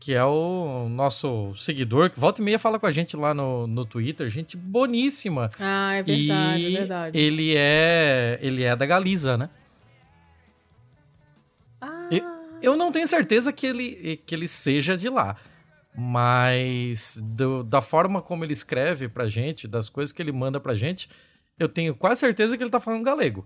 que 0.00 0.14
é 0.14 0.24
o 0.24 0.88
nosso 0.88 1.54
seguidor, 1.56 2.10
que 2.10 2.18
volta 2.18 2.40
e 2.40 2.44
meia 2.44 2.58
fala 2.58 2.78
com 2.78 2.86
a 2.86 2.90
gente 2.90 3.16
lá 3.16 3.32
no, 3.34 3.66
no 3.66 3.84
Twitter, 3.84 4.28
gente 4.28 4.56
boníssima. 4.56 5.50
Ah, 5.60 5.94
é 5.94 6.02
verdade, 6.02 6.60
e 6.62 6.74
é 6.76 6.78
verdade. 6.78 7.18
ele 7.18 7.54
é 7.56 8.38
ele 8.40 8.62
é 8.64 8.74
da 8.74 8.86
Galiza, 8.86 9.36
né? 9.36 9.50
Ah, 11.80 12.08
Eu, 12.10 12.24
eu 12.62 12.76
não 12.76 12.90
tenho 12.90 13.06
certeza 13.06 13.52
que 13.52 13.66
ele, 13.66 14.20
que 14.26 14.34
ele 14.34 14.48
seja 14.48 14.96
de 14.96 15.08
lá. 15.08 15.36
Mas 16.00 17.20
do- 17.34 17.64
da 17.64 17.80
forma 17.80 18.22
como 18.22 18.44
ele 18.44 18.52
escreve 18.52 19.08
pra 19.08 19.26
gente, 19.26 19.66
das 19.66 19.90
coisas 19.90 20.12
que 20.12 20.22
ele 20.22 20.30
manda 20.30 20.60
pra 20.60 20.72
gente, 20.74 21.10
eu 21.58 21.68
tenho 21.68 21.92
quase 21.92 22.20
certeza 22.20 22.56
que 22.56 22.62
ele 22.62 22.70
tá 22.70 22.78
falando 22.78 23.02
galego. 23.02 23.44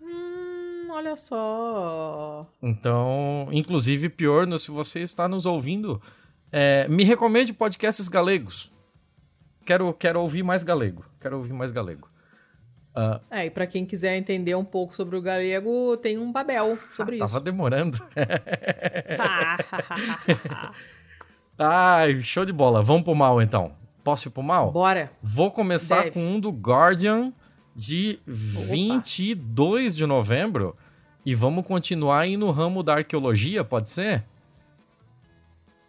hum, 0.00 0.88
olha 0.90 1.14
só. 1.14 2.46
Então, 2.62 3.48
inclusive, 3.52 4.08
Piorno, 4.08 4.58
se 4.58 4.70
você 4.70 5.00
está 5.00 5.28
nos 5.28 5.44
ouvindo, 5.46 6.00
é, 6.50 6.88
me 6.88 7.04
recomende 7.04 7.52
podcasts 7.52 8.08
galegos. 8.08 8.72
Quero, 9.66 9.92
quero 9.94 10.20
ouvir 10.20 10.42
mais 10.42 10.62
galego. 10.62 11.04
Quero 11.20 11.36
ouvir 11.36 11.52
mais 11.52 11.70
galego. 11.70 12.08
Ah, 12.94 13.20
É, 13.30 13.46
e 13.46 13.50
pra 13.50 13.66
quem 13.66 13.86
quiser 13.86 14.16
entender 14.16 14.54
um 14.54 14.64
pouco 14.64 14.94
sobre 14.94 15.16
o 15.16 15.22
galego, 15.22 15.96
tem 15.96 16.18
um 16.18 16.30
Babel 16.30 16.78
sobre 16.94 17.18
tava 17.18 17.36
isso. 17.36 17.40
demorando. 17.44 17.98
Ai, 21.58 22.20
show 22.20 22.44
de 22.44 22.52
bola. 22.52 22.82
Vamos 22.82 23.02
pro 23.02 23.14
mal, 23.14 23.40
então. 23.40 23.72
Posso 24.02 24.28
ir 24.28 24.30
pro 24.30 24.42
mal? 24.42 24.72
Bora. 24.72 25.12
Vou 25.22 25.50
começar 25.50 26.04
Deve. 26.04 26.10
com 26.12 26.20
um 26.20 26.40
do 26.40 26.50
Guardian 26.50 27.32
de 27.74 28.18
22 28.26 29.94
de 29.94 30.06
novembro. 30.06 30.76
E 31.24 31.34
vamos 31.34 31.64
continuar 31.66 32.20
aí 32.20 32.36
no 32.36 32.50
ramo 32.50 32.82
da 32.82 32.94
arqueologia, 32.96 33.62
pode 33.62 33.90
ser? 33.90 34.24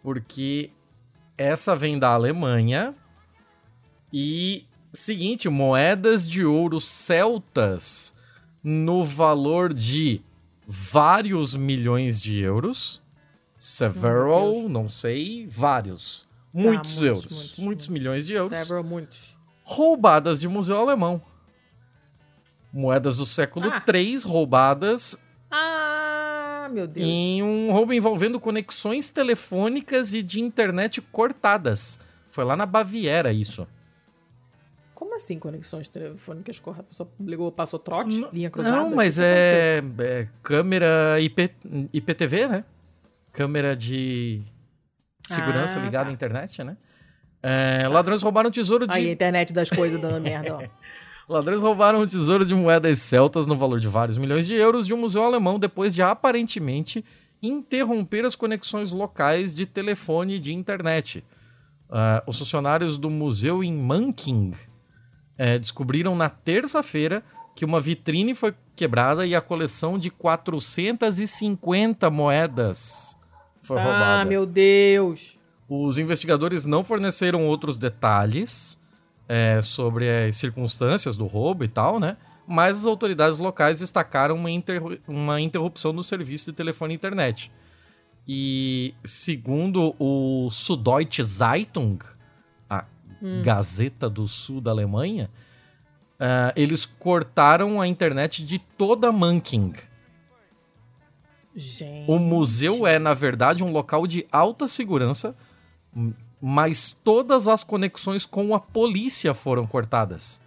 Porque 0.02 0.70
essa 1.36 1.74
vem 1.74 1.98
da 1.98 2.10
Alemanha. 2.10 2.94
E 4.12 4.64
seguinte, 4.94 5.48
moedas 5.48 6.28
de 6.28 6.44
ouro 6.44 6.80
celtas 6.80 8.14
no 8.62 9.04
valor 9.04 9.74
de 9.74 10.20
vários 10.66 11.54
milhões 11.54 12.20
de 12.20 12.38
euros. 12.40 13.02
Several, 13.58 14.68
não 14.68 14.88
sei, 14.88 15.46
vários. 15.48 16.26
Muitos 16.52 16.98
muitos, 16.98 17.02
euros. 17.02 17.22
muitos, 17.24 17.38
Muitos, 17.40 17.58
muitos. 17.58 17.88
milhões 17.88 18.26
de 18.26 18.34
euros 18.34 18.56
Several, 18.56 18.84
muitos. 18.84 19.36
roubadas 19.62 20.40
de 20.40 20.48
museu 20.48 20.76
alemão. 20.78 21.20
Moedas 22.72 23.16
do 23.16 23.26
século 23.26 23.70
Ah. 23.72 23.82
III 23.92 24.16
roubadas 24.24 25.22
Ah, 25.50 26.68
meu 26.72 26.86
Deus. 26.86 27.06
em 27.06 27.42
um 27.42 27.70
roubo 27.72 27.92
envolvendo 27.92 28.38
conexões 28.40 29.10
telefônicas 29.10 30.14
e 30.14 30.22
de 30.22 30.40
internet 30.40 31.00
cortadas. 31.00 32.00
Foi 32.28 32.44
lá 32.44 32.56
na 32.56 32.66
Baviera 32.66 33.32
isso. 33.32 33.66
Como 35.14 35.22
assim 35.22 35.38
conexões 35.38 35.86
telefônicas 35.86 36.58
corretas? 36.58 37.00
A 37.00 37.04
pessoa 37.04 37.10
ligou, 37.20 37.52
passou 37.52 37.78
trote, 37.78 38.26
linha 38.32 38.50
cruzada? 38.50 38.76
Não, 38.76 38.92
O 38.92 38.96
mas 38.96 39.16
é, 39.16 39.80
é 40.00 40.28
câmera 40.42 41.20
IP, 41.20 41.50
IPTV, 41.92 42.48
né? 42.48 42.64
Câmera 43.30 43.76
de 43.76 44.42
segurança 45.22 45.78
Ah, 45.78 45.82
ligada 45.82 46.06
tá. 46.06 46.10
à 46.10 46.12
internet, 46.12 46.64
né? 46.64 46.76
É, 47.40 47.86
ladrões 47.86 48.22
roubaram 48.22 48.50
tesouro 48.50 48.88
de 48.88 48.96
Aí 48.96 49.08
a 49.08 49.12
internet 49.12 49.52
das 49.52 49.70
coisas 49.70 50.00
dando 50.00 50.20
merda, 50.20 50.56
ó. 50.56 50.62
Ladrões 51.32 51.62
roubaram 51.62 52.02
um 52.02 52.06
tesouro 52.08 52.44
de 52.44 52.52
moedas 52.52 52.98
celtas 52.98 53.46
no 53.46 53.56
valor 53.56 53.78
de 53.78 53.86
vários 53.86 54.18
milhões 54.18 54.48
de 54.48 54.54
euros 54.54 54.84
de 54.84 54.92
um 54.92 54.96
museu 54.96 55.22
alemão 55.22 55.60
depois 55.60 55.94
de 55.94 56.02
aparentemente 56.02 57.04
interromper 57.40 58.24
as 58.24 58.34
conexões 58.34 58.90
locais 58.90 59.54
de 59.54 59.64
telefone 59.64 60.34
e 60.34 60.40
de 60.40 60.52
internet. 60.52 61.22
Ah, 61.88 62.20
os 62.26 62.36
funcionários 62.36 62.98
do 62.98 63.08
museu 63.08 63.62
em 63.62 63.72
Manking 63.72 64.52
eh, 65.38 65.58
descobriram 65.58 66.14
na 66.16 66.28
terça-feira 66.28 67.22
que 67.54 67.64
uma 67.64 67.80
vitrine 67.80 68.34
foi 68.34 68.54
quebrada 68.74 69.24
e 69.26 69.34
a 69.34 69.40
coleção 69.40 69.98
de 69.98 70.10
450 70.10 72.10
moedas 72.10 73.16
foi 73.60 73.76
roubada. 73.78 74.20
Ah, 74.20 74.24
meu 74.24 74.44
Deus. 74.44 75.36
Os 75.68 75.98
investigadores 75.98 76.66
não 76.66 76.84
forneceram 76.84 77.46
outros 77.46 77.78
detalhes 77.78 78.78
é, 79.28 79.60
sobre 79.62 80.26
as 80.26 80.36
circunstâncias 80.36 81.16
do 81.16 81.26
roubo 81.26 81.64
e 81.64 81.68
tal, 81.68 81.98
né? 81.98 82.16
Mas 82.46 82.80
as 82.80 82.86
autoridades 82.86 83.38
locais 83.38 83.78
destacaram 83.78 84.34
uma, 84.34 84.50
interru- 84.50 84.98
uma 85.08 85.40
interrupção 85.40 85.92
no 85.94 86.02
serviço 86.02 86.50
de 86.50 86.56
telefone 86.56 86.92
e 86.92 86.96
internet. 86.96 87.50
E 88.28 88.92
segundo 89.04 89.94
o 89.98 90.48
Süddeutsche 90.50 91.22
Zeitung, 91.22 91.98
a 93.22 93.42
Gazeta 93.42 94.08
do 94.08 94.26
Sul 94.28 94.60
da 94.60 94.70
Alemanha, 94.70 95.30
ah, 96.18 96.52
eles 96.56 96.86
cortaram 96.86 97.80
a 97.80 97.86
internet 97.86 98.44
de 98.44 98.58
toda 98.58 99.12
Manking. 99.12 99.74
Gente. 101.54 102.10
O 102.10 102.18
museu 102.18 102.86
é, 102.86 102.98
na 102.98 103.14
verdade, 103.14 103.62
um 103.62 103.70
local 103.70 104.06
de 104.06 104.26
alta 104.30 104.66
segurança, 104.66 105.36
mas 106.40 106.96
todas 107.04 107.46
as 107.46 107.62
conexões 107.62 108.26
com 108.26 108.54
a 108.54 108.60
polícia 108.60 109.32
foram 109.32 109.66
cortadas. 109.66 110.42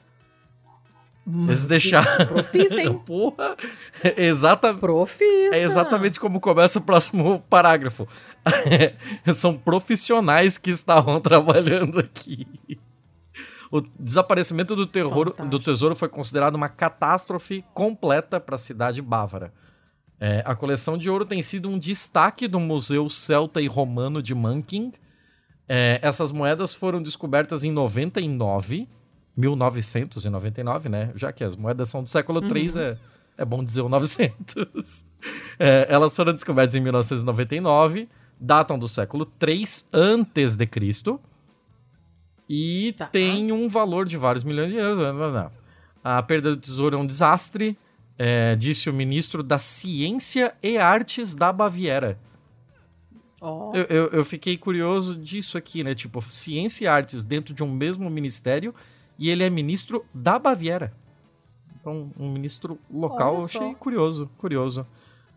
Eles 1.27 1.65
deixaram. 1.65 2.07
Profissa, 2.25 2.79
hein? 2.79 2.93
Porra! 3.05 3.57
É, 4.01 4.25
exata... 4.25 4.73
Profissa. 4.73 5.55
é 5.55 5.61
exatamente 5.61 6.19
como 6.19 6.39
começa 6.39 6.79
o 6.79 6.81
próximo 6.81 7.43
parágrafo. 7.49 8.07
São 9.35 9.57
profissionais 9.57 10.57
que 10.57 10.69
estavam 10.69 11.19
trabalhando 11.19 11.99
aqui. 11.99 12.47
O 13.69 13.81
desaparecimento 13.99 14.75
do, 14.75 14.87
terror, 14.87 15.25
Fantástico. 15.25 15.49
do 15.49 15.59
tesouro 15.59 15.95
foi 15.95 16.07
considerado 16.07 16.55
uma 16.55 16.69
catástrofe 16.69 17.65
completa 17.73 18.39
para 18.39 18.55
a 18.55 18.59
cidade 18.59 19.01
bávara. 19.01 19.53
É, 20.19 20.41
a 20.45 20.55
coleção 20.55 20.97
de 20.97 21.09
ouro 21.09 21.25
tem 21.25 21.43
sido 21.43 21.69
um 21.69 21.77
destaque 21.77 22.47
do 22.47 22.59
Museu 22.59 23.09
Celta 23.09 23.61
e 23.61 23.67
Romano 23.67 24.23
de 24.23 24.33
Manking. 24.33 24.93
É, 25.67 25.99
essas 26.01 26.31
moedas 26.31 26.73
foram 26.73 27.01
descobertas 27.03 27.65
em 27.65 27.71
99, 27.71 28.87
1999, 29.37 30.89
né? 30.89 31.11
Já 31.15 31.31
que 31.31 31.43
as 31.43 31.55
moedas 31.55 31.89
são 31.89 32.01
do 32.03 32.09
século 32.09 32.41
III, 32.43 32.79
é, 32.79 32.97
é 33.37 33.45
bom 33.45 33.63
dizer 33.63 33.81
o 33.81 33.89
900. 33.89 35.05
É, 35.59 35.87
elas 35.89 36.15
foram 36.15 36.33
descobertas 36.33 36.75
em 36.75 36.79
1999, 36.79 38.07
datam 38.39 38.77
do 38.77 38.87
século 38.87 39.27
III 39.41 39.65
antes 39.91 40.55
de 40.55 40.67
Cristo 40.67 41.19
e 42.47 42.93
Tá. 42.95 43.07
tem 43.07 43.51
um 43.51 43.67
valor 43.67 44.05
de 44.05 44.17
vários 44.17 44.43
milhões 44.43 44.71
de 44.71 44.77
euros. 44.77 45.51
A 46.03 46.21
perda 46.21 46.51
do 46.51 46.57
tesouro 46.57 46.95
é 46.95 46.99
um 46.99 47.07
desastre, 47.07 47.77
é, 48.17 48.55
disse 48.55 48.87
o 48.87 48.93
ministro 48.93 49.41
da 49.41 49.57
Ciência 49.57 50.53
e 50.61 50.77
Artes 50.77 51.33
da 51.33 51.51
Baviera. 51.51 52.19
Ó, 53.41 53.73
Eu, 53.75 53.83
eu, 53.85 54.07
eu 54.09 54.25
fiquei 54.25 54.57
curioso 54.57 55.17
disso 55.17 55.57
aqui, 55.57 55.83
né? 55.83 55.93
Tipo, 55.93 56.21
ciência 56.29 56.85
e 56.85 56.87
artes 56.87 57.23
dentro 57.23 57.53
de 57.53 57.63
um 57.63 57.71
mesmo 57.71 58.09
ministério 58.09 58.73
e 59.17 59.29
ele 59.29 59.43
é 59.43 59.49
ministro 59.49 60.05
da 60.13 60.37
Baviera. 60.39 60.93
Então, 61.79 62.11
um 62.19 62.31
ministro 62.31 62.77
local, 62.91 63.35
eu 63.35 63.41
achei 63.45 63.75
curioso, 63.75 64.29
curioso. 64.37 64.85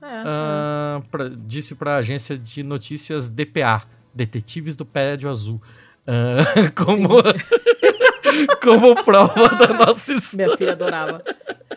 é, 0.02 0.06
Ah, 0.24 1.02
pra- 1.10 1.28
disse 1.28 1.74
pra 1.74 1.96
agência 1.96 2.36
de 2.36 2.62
notícias 2.62 3.30
DPA, 3.30 3.82
Detetives 4.14 4.74
do 4.76 4.84
Prédio 4.84 5.30
Azul. 5.30 5.60
Ah, 6.06 6.70
como, 6.74 7.08
como 8.62 8.94
prova 9.04 9.48
da 9.56 9.68
nossa 9.86 10.12
é. 10.12 10.16
história. 10.16 10.46
Minha 10.46 10.56
filha 10.56 10.72
adorava. 10.72 11.22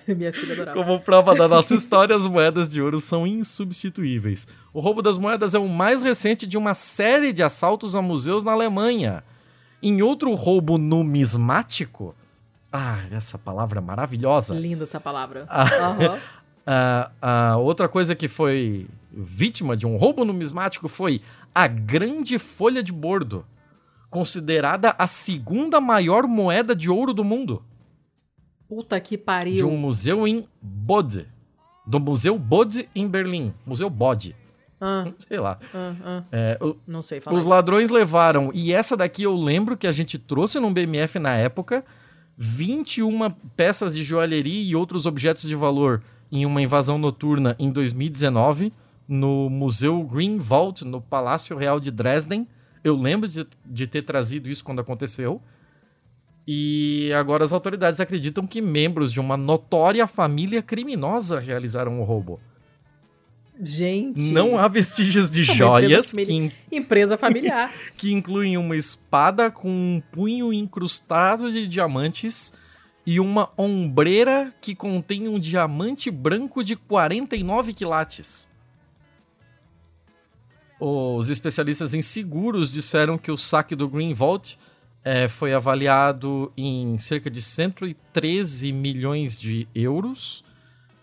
Minha 0.08 0.34
filha 0.34 0.54
adorava. 0.54 0.78
Como 0.78 1.00
prova 1.02 1.36
da 1.36 1.48
nossa 1.48 1.76
história, 1.76 2.16
as 2.16 2.26
moedas 2.26 2.72
de 2.72 2.82
ouro 2.82 3.00
são 3.00 3.26
insubstituíveis. 3.28 4.48
O 4.74 4.80
roubo 4.80 5.02
das 5.02 5.18
moedas 5.18 5.54
é 5.54 5.60
o 5.60 5.68
mais 5.70 6.02
recente 6.02 6.48
de 6.48 6.58
uma 6.58 6.74
série 6.74 7.32
de 7.32 7.44
assaltos 7.44 7.96
a 7.96 8.02
museus 8.02 8.44
na 8.44 8.52
Alemanha. 8.54 9.24
Em 9.84 10.02
outro 10.02 10.34
roubo 10.34 10.78
numismático. 10.78 12.16
Ah, 12.72 13.02
essa 13.12 13.38
palavra 13.38 13.80
é 13.80 13.82
maravilhosa. 13.82 14.56
Linda 14.56 14.86
essa 14.86 15.00
palavra. 15.00 15.48
Ah, 16.66 17.12
ah, 17.22 17.58
outra 17.58 17.90
coisa 17.90 18.16
que 18.16 18.30
foi 18.30 18.88
vítima 19.12 19.76
de 19.76 19.86
um 19.86 19.98
roubo 19.98 20.24
numismático 20.24 20.88
foi 20.88 21.22
a 21.54 21.68
Grande 21.68 22.40
Folha 22.40 22.82
de 22.82 22.94
Bordo, 22.94 23.46
considerada 24.10 24.96
a 24.98 25.06
segunda 25.06 25.82
maior 25.82 26.26
moeda 26.26 26.74
de 26.74 26.90
ouro 26.90 27.14
do 27.14 27.22
mundo. 27.22 27.62
Puta 28.70 28.98
que 29.02 29.18
pariu. 29.18 29.58
de 29.58 29.66
um 29.66 29.76
museu 29.76 30.26
em 30.26 30.48
Bode. 30.62 31.28
Do 31.86 32.00
Museu 32.00 32.40
Bode 32.40 32.88
em 32.96 33.10
Berlim. 33.10 33.54
Museu 33.66 33.90
Bode. 33.90 34.34
Ah, 34.84 35.06
Sei 35.18 35.40
lá. 35.40 35.58
ah, 35.74 35.94
ah. 36.04 36.24
É, 36.32 36.58
o- 36.62 36.76
Não 36.86 37.02
sei 37.02 37.22
falar. 37.22 37.38
os 37.38 37.46
ladrões 37.46 37.90
levaram, 37.90 38.52
e 38.54 38.72
essa 38.74 38.98
daqui 38.98 39.24
eu 39.24 39.36
lembro 39.36 39.78
que 39.78 39.88
a 39.88 39.92
gente 39.92 40.18
trouxe 40.20 40.60
num 40.60 40.74
BMF 40.74 41.18
na 41.20 41.36
época, 41.36 41.84
21 42.38 43.30
peças 43.56 43.96
de 43.96 44.04
joalheria 44.04 44.62
e 44.64 44.76
outros 44.76 45.06
objetos 45.06 45.44
de 45.48 45.56
valor 45.56 46.02
em 46.32 46.46
uma 46.46 46.62
invasão 46.62 46.98
noturna 46.98 47.56
em 47.60 47.72
2019 47.72 48.74
no 49.08 49.50
Museu 49.50 50.02
Green 50.04 50.38
Vault, 50.40 50.84
no 50.86 51.00
Palácio 51.00 51.56
Real 51.58 51.80
de 51.80 51.92
Dresden. 51.92 52.48
Eu 52.84 52.96
lembro 52.98 53.28
de, 53.30 53.46
de 53.66 53.86
ter 53.88 54.02
trazido 54.02 54.50
isso 54.50 54.64
quando 54.64 54.80
aconteceu. 54.82 55.42
E 56.48 57.12
agora 57.16 57.44
as 57.46 57.54
autoridades 57.54 58.02
acreditam 58.02 58.46
que 58.46 58.62
membros 58.62 59.14
de 59.14 59.20
uma 59.20 59.38
notória 59.38 60.06
família 60.08 60.62
criminosa 60.62 61.40
realizaram 61.40 62.02
o 62.02 62.04
roubo. 62.04 62.40
Gente. 63.62 64.32
Não 64.32 64.58
há 64.58 64.68
vestígios 64.68 65.30
de 65.30 65.42
empresa 65.44 65.58
joias 65.58 66.12
família- 66.12 66.52
que 66.70 66.76
Empresa 66.76 67.18
familiar. 67.18 67.72
que 67.96 68.12
incluem 68.12 68.58
uma 68.58 68.76
espada 68.76 69.52
com 69.52 69.70
um 69.70 70.02
punho 70.12 70.52
incrustado 70.52 71.52
de 71.52 71.68
diamantes 71.68 72.54
e 73.06 73.20
uma 73.20 73.52
ombreira 73.58 74.54
que 74.62 74.74
contém 74.74 75.28
um 75.28 75.40
diamante 75.40 76.10
branco 76.10 76.64
de 76.64 76.76
49 76.76 77.74
quilates. 77.74 78.50
Os 80.80 81.30
especialistas 81.30 81.94
em 81.94 82.02
seguros 82.02 82.72
disseram 82.72 83.18
que 83.18 83.32
o 83.32 83.38
saque 83.38 83.76
do 83.76 83.88
Green 83.88 84.14
Vault 84.14 84.58
eh, 85.04 85.28
foi 85.28 85.54
avaliado 85.54 86.52
em 86.58 86.98
cerca 86.98 87.30
de 87.30 87.42
113 87.42 88.74
milhões 88.74 89.40
de 89.40 89.68
euros, 89.74 90.44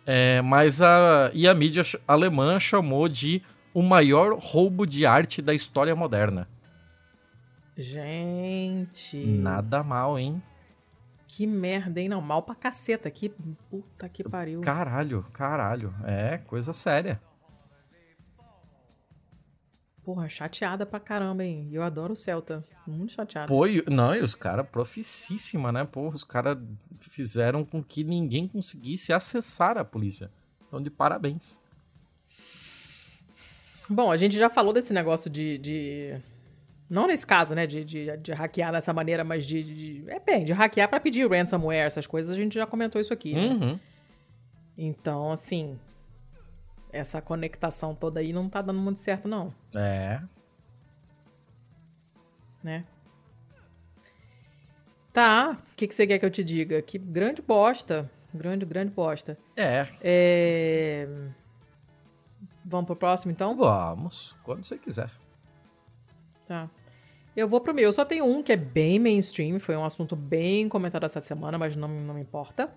eh, 0.06 0.40
mas 0.43 0.82
a, 0.82 1.31
e 1.32 1.47
a 1.47 1.55
mídia 1.55 1.82
alemã 2.06 2.59
chamou 2.59 3.09
de 3.09 3.43
o 3.72 3.82
maior 3.82 4.36
roubo 4.39 4.86
de 4.86 5.06
arte 5.06 5.40
da 5.40 5.55
história 5.55 5.94
moderna. 5.94 6.48
Gente. 7.77 9.24
Nada 9.24 9.82
mal, 9.82 10.18
hein? 10.18 10.43
Que 11.27 11.47
merda, 11.47 12.01
hein? 12.01 12.09
Não, 12.09 12.20
mal 12.20 12.43
pra 12.43 12.55
caceta. 12.55 13.10
Que 13.10 13.28
puta 13.70 14.09
que 14.09 14.24
pariu. 14.24 14.60
Caralho, 14.60 15.24
caralho. 15.32 15.94
É, 16.05 16.39
coisa 16.39 16.72
séria. 16.72 17.20
Porra, 20.05 20.28
chateada 20.28 20.86
pra 20.86 20.98
caramba, 20.98 21.44
hein? 21.44 21.68
Eu 21.70 21.82
adoro 21.82 22.14
o 22.14 22.16
Celta. 22.16 22.64
Muito 22.86 23.12
chateada. 23.12 23.47
Pô, 23.47 23.64
não, 23.90 24.14
e 24.14 24.20
os 24.20 24.35
caras, 24.35 24.66
proficíssima, 24.68 25.70
né? 25.70 25.85
Porra, 25.85 26.16
os 26.16 26.24
caras 26.24 26.59
fizeram 26.98 27.64
com 27.64 27.82
que 27.82 28.02
ninguém 28.02 28.48
conseguisse 28.48 29.12
acessar 29.12 29.77
a 29.78 29.85
polícia. 29.85 30.31
Então, 30.66 30.82
de 30.82 30.89
parabéns. 30.90 31.59
Bom, 33.89 34.10
a 34.10 34.16
gente 34.16 34.36
já 34.39 34.48
falou 34.48 34.72
desse 34.72 34.93
negócio 34.93 35.28
de. 35.28 35.59
de- 35.59 36.16
Não 36.89 37.06
nesse 37.06 37.27
caso, 37.27 37.55
né? 37.55 37.66
De, 37.66 37.85
de, 37.85 38.16
de 38.18 38.32
hackear 38.32 38.72
dessa 38.72 38.93
maneira, 38.93 39.22
mas 39.24 39.44
de. 39.44 39.62
de... 39.62 40.10
É 40.10 40.18
bem, 40.20 40.44
de 40.44 40.52
hackear 40.52 40.89
pra 40.89 41.01
pedir 41.01 41.28
ransomware, 41.28 41.86
essas 41.86 42.06
coisas, 42.06 42.32
a 42.32 42.36
gente 42.39 42.55
já 42.55 42.66
comentou 42.66 43.01
isso 43.01 43.12
aqui. 43.12 43.35
né? 43.35 43.40
Uhum. 43.48 43.78
Então, 44.78 45.32
assim. 45.32 45.78
Essa 46.93 47.21
conectação 47.21 47.95
toda 47.95 48.21
aí 48.21 48.33
não 48.33 48.49
tá 48.49 48.61
dando 48.61 48.81
muito 48.81 48.99
certo, 48.99 49.29
não. 49.29 49.55
É. 49.75 50.21
né? 52.62 52.85
Tá, 55.12 55.59
o 55.73 55.75
que, 55.75 55.89
que 55.89 55.95
você 55.95 56.07
quer 56.07 56.19
que 56.19 56.25
eu 56.25 56.31
te 56.31 56.45
diga? 56.45 56.81
Que 56.81 56.97
grande 56.99 57.43
bosta. 57.43 58.11
Grande, 58.33 58.65
grande 58.65 58.93
bosta. 58.93 59.37
É. 59.57 59.89
É... 60.01 61.09
Vamos 62.65 62.87
pro 62.87 62.95
próximo, 62.95 63.33
então? 63.33 63.57
Vamos, 63.57 64.37
quando 64.45 64.65
você 64.65 64.79
quiser. 64.79 65.11
Tá. 66.47 66.71
Eu 67.37 67.49
vou 67.49 67.61
pro 67.61 67.75
meu. 67.75 67.85
Eu 67.85 67.93
só 67.93 68.05
tenho 68.05 68.25
um 68.25 68.43
que 68.43 68.53
é 68.53 68.57
bem 68.57 68.99
mainstream. 68.99 69.59
Foi 69.59 69.77
um 69.77 69.85
assunto 69.85 70.15
bem 70.15 70.69
comentado 70.69 71.05
essa 71.05 71.21
semana, 71.21 71.59
mas 71.59 71.75
não, 71.75 71.89
não 71.89 72.15
me 72.15 72.21
importa. 72.21 72.73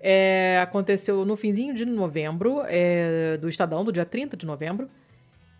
É, 0.00 0.58
aconteceu 0.62 1.24
no 1.24 1.36
finzinho 1.36 1.74
de 1.74 1.84
novembro, 1.86 2.62
é, 2.66 3.36
do 3.38 3.48
Estadão, 3.48 3.84
do 3.84 3.92
dia 3.92 4.04
30 4.04 4.36
de 4.36 4.44
novembro. 4.46 4.88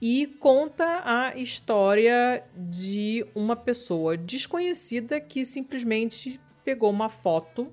E 0.01 0.27
conta 0.41 1.03
a 1.05 1.37
história 1.37 2.45
de 2.55 3.27
uma 3.35 3.57
pessoa 3.57 4.17
desconhecida 4.17 5.19
que 5.21 5.47
simplesmente 5.47 6.39
pegou 6.65 6.91
uma 6.91 7.09
foto 7.09 7.73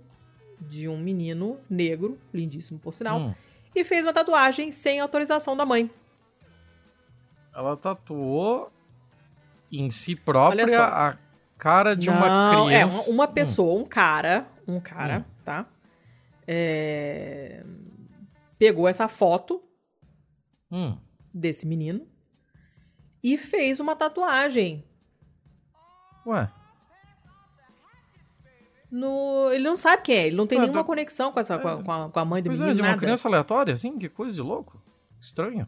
de 0.59 0.87
um 0.87 0.97
menino 0.97 1.59
negro, 1.69 2.17
lindíssimo 2.33 2.79
por 2.79 2.93
sinal, 2.93 3.19
Hum. 3.19 3.33
e 3.75 3.83
fez 3.83 4.05
uma 4.05 4.13
tatuagem 4.13 4.71
sem 4.71 5.01
autorização 5.01 5.57
da 5.57 5.65
mãe. 5.65 5.91
Ela 7.53 7.75
tatuou 7.75 8.71
em 9.71 9.89
si 9.91 10.15
própria 10.15 10.81
a 10.85 11.17
cara 11.57 11.95
de 11.95 12.09
uma 12.09 12.29
Não, 12.29 12.65
criança. 12.67 13.09
É, 13.09 13.13
uma, 13.13 13.23
uma 13.25 13.29
Hum. 13.29 13.33
pessoa, 13.33 13.81
um 13.81 13.85
cara, 13.85 14.47
um 14.67 14.79
cara, 14.79 15.25
tá? 15.43 15.65
É, 16.47 17.63
Pegou 18.57 18.87
essa 18.87 19.07
foto 19.07 19.61
Hum. 20.71 20.97
desse 21.33 21.67
menino 21.67 22.07
e 23.21 23.37
fez 23.37 23.79
uma 23.79 23.95
tatuagem. 23.95 24.83
Ué, 26.25 26.49
No... 28.91 29.49
Ele 29.51 29.63
não 29.63 29.75
sabe 29.75 30.03
quem 30.03 30.15
é, 30.15 30.27
ele 30.27 30.35
não 30.35 30.45
tem 30.47 30.57
Ah, 30.59 30.61
nenhuma 30.61 30.83
do- 30.83 30.85
conexão 30.85 31.31
com, 31.31 31.39
essa, 31.39 31.55
a, 31.55 31.59
com 31.59 31.91
a- 31.91 32.09
com 32.09 32.19
a 32.19 32.25
mãe 32.25 32.41
do 32.43 32.47
pois 32.49 32.59
é, 32.61 32.63
menino, 32.63 32.75
de 32.75 32.81
uma 32.81 32.87
nada. 32.89 32.99
criança 32.99 33.27
aleatória, 33.27 33.73
assim? 33.73 33.97
Que 33.97 34.07
coisa 34.07 34.35
de 34.35 34.41
louco. 34.41 34.81
Estranho. 35.19 35.67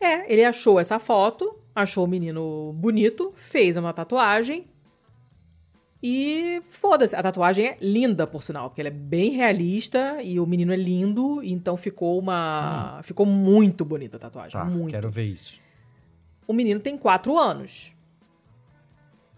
É, 0.00 0.30
ele 0.32 0.44
achou 0.44 0.78
essa 0.78 0.98
foto, 0.98 1.58
achou 1.74 2.04
o 2.04 2.08
menino 2.08 2.72
bonito, 2.74 3.32
fez 3.34 3.76
uma 3.76 3.92
tatuagem 3.92 4.70
e 6.02 6.62
foda-se. 6.70 7.16
A 7.16 7.22
tatuagem 7.22 7.66
é 7.66 7.76
linda, 7.80 8.26
por 8.26 8.42
sinal, 8.42 8.68
porque 8.70 8.80
ela 8.80 8.88
é 8.88 8.92
bem 8.92 9.30
realista 9.32 10.22
e 10.22 10.38
o 10.38 10.46
menino 10.46 10.72
é 10.72 10.76
lindo, 10.76 11.42
então 11.42 11.76
ficou 11.76 12.18
uma. 12.18 13.00
Ficou 13.02 13.26
muito 13.26 13.84
bonita 13.84 14.16
a 14.16 14.20
tatuagem. 14.20 14.52
Tá, 14.60 14.64
muito. 14.64 14.90
quero 14.92 15.10
ver 15.10 15.24
isso. 15.24 15.58
O 16.46 16.52
menino 16.52 16.80
tem 16.80 16.96
quatro 16.96 17.36
anos. 17.38 17.92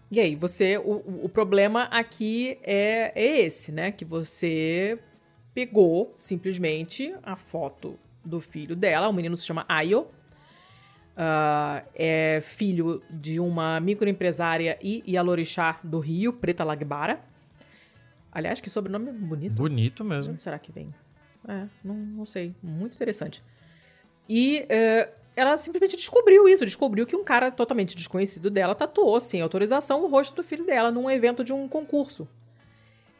E 0.09 0.19
aí, 0.19 0.35
você. 0.35 0.77
O, 0.77 0.97
o- 0.97 1.25
o 1.25 1.29
problema 1.29 1.83
aqui 1.83 2.57
é, 2.63 3.11
é 3.15 3.39
esse, 3.41 3.71
né? 3.71 3.91
Que 3.91 4.05
você 4.05 4.99
pegou 5.53 6.13
simplesmente 6.17 7.13
a 7.23 7.35
foto 7.35 7.97
do 8.23 8.39
filho 8.39 8.75
dela. 8.75 9.07
O 9.09 9.13
menino 9.13 9.35
se 9.35 9.45
chama 9.45 9.65
Ayo. 9.67 10.07
Ah, 11.23 11.83
é 11.93 12.41
filho 12.41 12.99
de 13.07 13.39
uma 13.39 13.79
microempresária 13.79 14.75
e 14.81 15.03
Yalorixá 15.07 15.79
do 15.83 15.99
Rio, 15.99 16.33
Preta 16.33 16.63
Lagbara. 16.63 17.19
Aliás, 18.31 18.59
que 18.59 18.71
sobrenome 18.71 19.11
bonito. 19.11 19.53
Bonito 19.53 20.03
mesmo. 20.03 20.33
onde 20.33 20.41
será 20.41 20.57
que 20.57 20.71
vem? 20.71 20.91
É, 21.47 21.67
não, 21.83 21.93
não 21.93 22.25
sei. 22.25 22.55
Muito 22.63 22.95
interessante. 22.95 23.43
E 24.27 24.65
é, 24.67 25.09
ela 25.35 25.59
simplesmente 25.59 25.95
descobriu 25.95 26.49
isso. 26.49 26.65
Descobriu 26.65 27.05
que 27.05 27.15
um 27.15 27.23
cara 27.23 27.51
totalmente 27.51 27.95
desconhecido 27.95 28.49
dela 28.49 28.73
tatuou, 28.73 29.19
sem 29.19 29.41
autorização, 29.41 30.03
o 30.03 30.07
rosto 30.07 30.35
do 30.35 30.43
filho 30.43 30.65
dela 30.65 30.89
num 30.89 31.07
evento 31.07 31.43
de 31.43 31.53
um 31.53 31.67
concurso. 31.67 32.27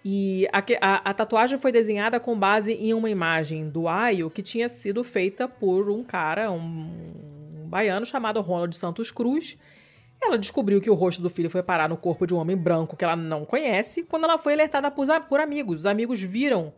E 0.03 0.47
a, 0.51 0.57
a- 0.81 1.09
a 1.11 1.13
tatuagem 1.13 1.59
foi 1.59 1.71
desenhada 1.71 2.19
com 2.19 2.35
base 2.35 2.73
em 2.73 2.95
uma 2.95 3.11
imagem 3.11 3.69
do 3.69 3.87
Ayo 3.87 4.31
que 4.31 4.41
tinha 4.41 4.67
sido 4.67 5.03
feita 5.03 5.47
por 5.47 5.91
um 5.91 6.03
cara, 6.03 6.49
um 6.51 6.89
baiano 7.71 8.05
chamado 8.05 8.39
Ronald 8.41 8.75
Santos 8.75 9.09
Cruz. 9.09 9.57
Ela 10.23 10.37
descobriu 10.37 10.79
que 10.79 10.89
o 10.89 10.93
rosto 10.93 11.21
do 11.21 11.29
filho 11.29 11.49
foi 11.49 11.63
parar 11.63 11.89
no 11.89 11.97
corpo 11.97 12.27
de 12.27 12.33
um 12.35 12.37
homem 12.37 12.55
branco 12.55 12.95
que 12.95 13.03
ela 13.03 13.15
não 13.15 13.43
conhece 13.43 14.03
quando 14.03 14.25
ela 14.25 14.37
foi 14.37 14.53
alertada 14.53 14.91
por, 14.91 15.07
por 15.27 15.39
amigos. 15.39 15.79
Os 15.79 15.85
amigos 15.87 16.21
viram 16.21 16.71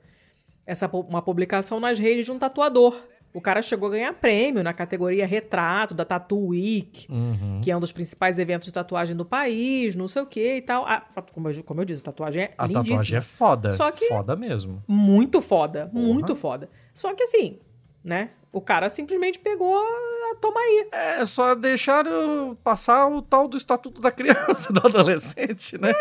essa 0.65 0.87
uma 0.87 1.21
publicação 1.21 1.77
nas 1.79 1.99
redes 1.99 2.23
de 2.25 2.31
um 2.31 2.39
tatuador. 2.39 2.95
O 3.33 3.41
cara 3.41 3.61
chegou 3.63 3.87
a 3.89 3.91
ganhar 3.91 4.13
prêmio 4.13 4.61
na 4.63 4.71
categoria 4.73 5.25
retrato 5.25 5.93
da 5.95 6.05
Tattoo 6.05 6.49
Week, 6.49 7.11
Uhum. 7.11 7.59
que 7.63 7.71
é 7.71 7.75
um 7.75 7.79
dos 7.79 7.91
principais 7.91 8.37
eventos 8.37 8.67
de 8.67 8.71
tatuagem 8.71 9.15
do 9.15 9.25
país, 9.25 9.95
não 9.95 10.07
sei 10.07 10.21
o 10.21 10.25
que 10.27 10.57
e 10.57 10.61
tal. 10.61 10.85
Ah, 10.85 11.01
como, 11.33 11.49
eu, 11.49 11.63
como 11.63 11.81
eu 11.81 11.85
disse, 11.85 12.01
a 12.03 12.05
tatuagem 12.05 12.43
é 12.43 12.53
A 12.57 12.67
lindíssima. 12.67 12.89
tatuagem 12.97 13.17
é 13.17 13.21
foda. 13.21 13.73
Só 13.73 13.89
que- 13.91 14.05
Foda 14.07 14.35
mesmo. 14.35 14.83
Muito 14.87 15.41
foda, 15.41 15.87
Porra. 15.87 16.05
muito 16.05 16.35
foda. 16.35 16.69
Só 16.93 17.13
que 17.15 17.23
assim, 17.23 17.57
né? 18.03 18.29
O 18.53 18.61
cara 18.61 18.87
simplesmente 18.87 19.39
pegou 19.39 19.75
a 19.75 20.35
toma 20.39 20.59
aí. 20.59 20.87
É 20.91 21.25
só 21.25 21.55
deixar 21.55 22.05
eu 22.05 22.55
passar 22.63 23.07
o 23.07 23.19
tal 23.19 23.47
do 23.47 23.57
estatuto 23.57 23.99
da 23.99 24.11
criança, 24.11 24.71
do 24.71 24.79
adolescente, 24.85 25.75
né? 25.81 25.91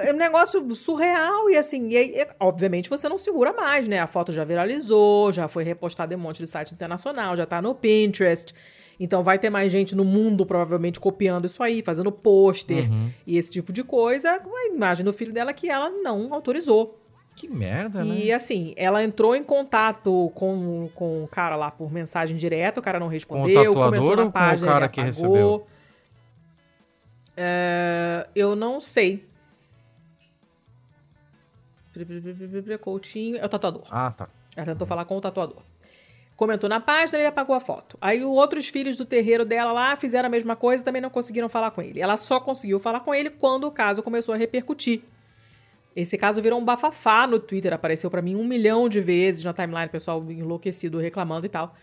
É 0.00 0.12
um 0.12 0.16
negócio 0.16 0.74
surreal 0.74 1.48
e 1.48 1.56
assim, 1.56 1.90
e 1.90 1.96
aí, 1.96 2.14
é- 2.16 2.34
obviamente 2.40 2.90
você 2.90 3.08
não 3.08 3.16
segura 3.16 3.52
mais, 3.52 3.86
né? 3.86 4.00
A 4.00 4.08
foto 4.08 4.32
já 4.32 4.42
viralizou, 4.44 5.30
já 5.32 5.46
foi 5.46 5.62
repostada 5.62 6.12
em 6.12 6.16
um 6.16 6.20
monte 6.20 6.38
de 6.38 6.48
site 6.48 6.74
internacional, 6.74 7.36
já 7.36 7.46
tá 7.46 7.62
no 7.62 7.74
Pinterest. 7.76 8.52
Então 8.98 9.22
vai 9.22 9.38
ter 9.38 9.50
mais 9.50 9.70
gente 9.72 9.94
no 9.94 10.04
mundo 10.04 10.44
provavelmente 10.44 10.98
copiando 11.00 11.46
isso 11.46 11.62
aí, 11.62 11.80
fazendo 11.82 12.10
pôster 12.12 12.88
e 13.26 13.38
esse 13.38 13.50
tipo 13.52 13.72
de 13.72 13.82
coisa. 13.84 14.38
com 14.40 14.56
A 14.56 14.66
imagem 14.66 15.04
do 15.04 15.12
filho 15.12 15.32
dela 15.32 15.52
que 15.52 15.68
ela 15.68 15.90
não 15.90 16.32
autorizou. 16.34 17.00
Que 17.36 17.48
merda, 17.48 18.04
né? 18.04 18.14
E 18.16 18.32
assim, 18.32 18.74
ela 18.76 19.02
entrou 19.02 19.34
em 19.34 19.42
contato 19.42 20.30
com, 20.34 20.88
com 20.94 21.24
o 21.24 21.28
cara 21.28 21.56
lá 21.56 21.70
por 21.70 21.92
mensagem 21.92 22.36
direta, 22.36 22.78
o 22.80 22.82
cara 22.82 23.00
não 23.00 23.08
respondeu, 23.08 23.72
tatuador 23.72 23.84
comentou 23.84 24.10
ou 24.10 24.16
na 24.16 24.22
com 24.22 24.28
o 24.28 24.32
página, 24.32 24.72
cara 24.72 24.88
que 24.88 25.00
recebeu? 25.00 25.66
É, 27.36 28.28
eu 28.34 28.54
não 28.54 28.80
sei. 28.80 29.26
Coutinho, 32.80 33.36
é 33.36 33.44
o 33.44 33.48
tatuador. 33.48 33.82
Ah, 33.90 34.12
tá. 34.16 34.28
Ela 34.56 34.66
tentou 34.66 34.86
falar 34.86 35.04
com 35.04 35.16
o 35.16 35.20
tatuador. 35.20 35.62
Comentou 36.36 36.68
na 36.68 36.80
página, 36.80 37.18
ele 37.18 37.28
apagou 37.28 37.54
a 37.54 37.60
foto. 37.60 37.96
Aí 38.00 38.20
os 38.24 38.26
outros 38.28 38.68
filhos 38.68 38.96
do 38.96 39.04
terreiro 39.04 39.44
dela 39.44 39.72
lá 39.72 39.96
fizeram 39.96 40.26
a 40.26 40.30
mesma 40.30 40.56
coisa 40.56 40.82
e 40.82 40.84
também 40.84 41.00
não 41.00 41.10
conseguiram 41.10 41.48
falar 41.48 41.70
com 41.70 41.80
ele. 41.80 42.00
Ela 42.00 42.16
só 42.16 42.40
conseguiu 42.40 42.80
falar 42.80 43.00
com 43.00 43.14
ele 43.14 43.30
quando 43.30 43.64
o 43.64 43.70
caso 43.70 44.02
começou 44.02 44.34
a 44.34 44.36
repercutir. 44.36 45.02
Esse 45.94 46.18
caso 46.18 46.42
virou 46.42 46.58
um 46.58 46.64
bafafá 46.64 47.26
no 47.26 47.38
Twitter, 47.38 47.72
apareceu 47.72 48.10
pra 48.10 48.20
mim 48.20 48.34
um 48.34 48.44
milhão 48.44 48.88
de 48.88 49.00
vezes 49.00 49.44
na 49.44 49.52
timeline, 49.52 49.88
pessoal 49.88 50.24
enlouquecido 50.30 50.98
reclamando 50.98 51.46
e 51.46 51.48
tal. 51.48 51.74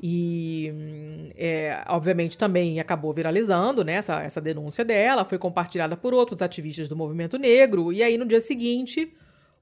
E, 0.00 0.72
hum, 0.72 1.30
é, 1.36 1.82
obviamente, 1.88 2.38
também 2.38 2.80
acabou 2.80 3.12
viralizando 3.12 3.84
né, 3.84 3.94
essa, 3.94 4.22
essa 4.22 4.40
denúncia 4.40 4.84
dela, 4.84 5.24
foi 5.24 5.38
compartilhada 5.38 5.96
por 5.96 6.14
outros 6.14 6.40
ativistas 6.40 6.88
do 6.88 6.96
movimento 6.96 7.36
negro. 7.36 7.92
E 7.92 8.02
aí, 8.02 8.16
no 8.16 8.24
dia 8.24 8.40
seguinte, 8.40 9.12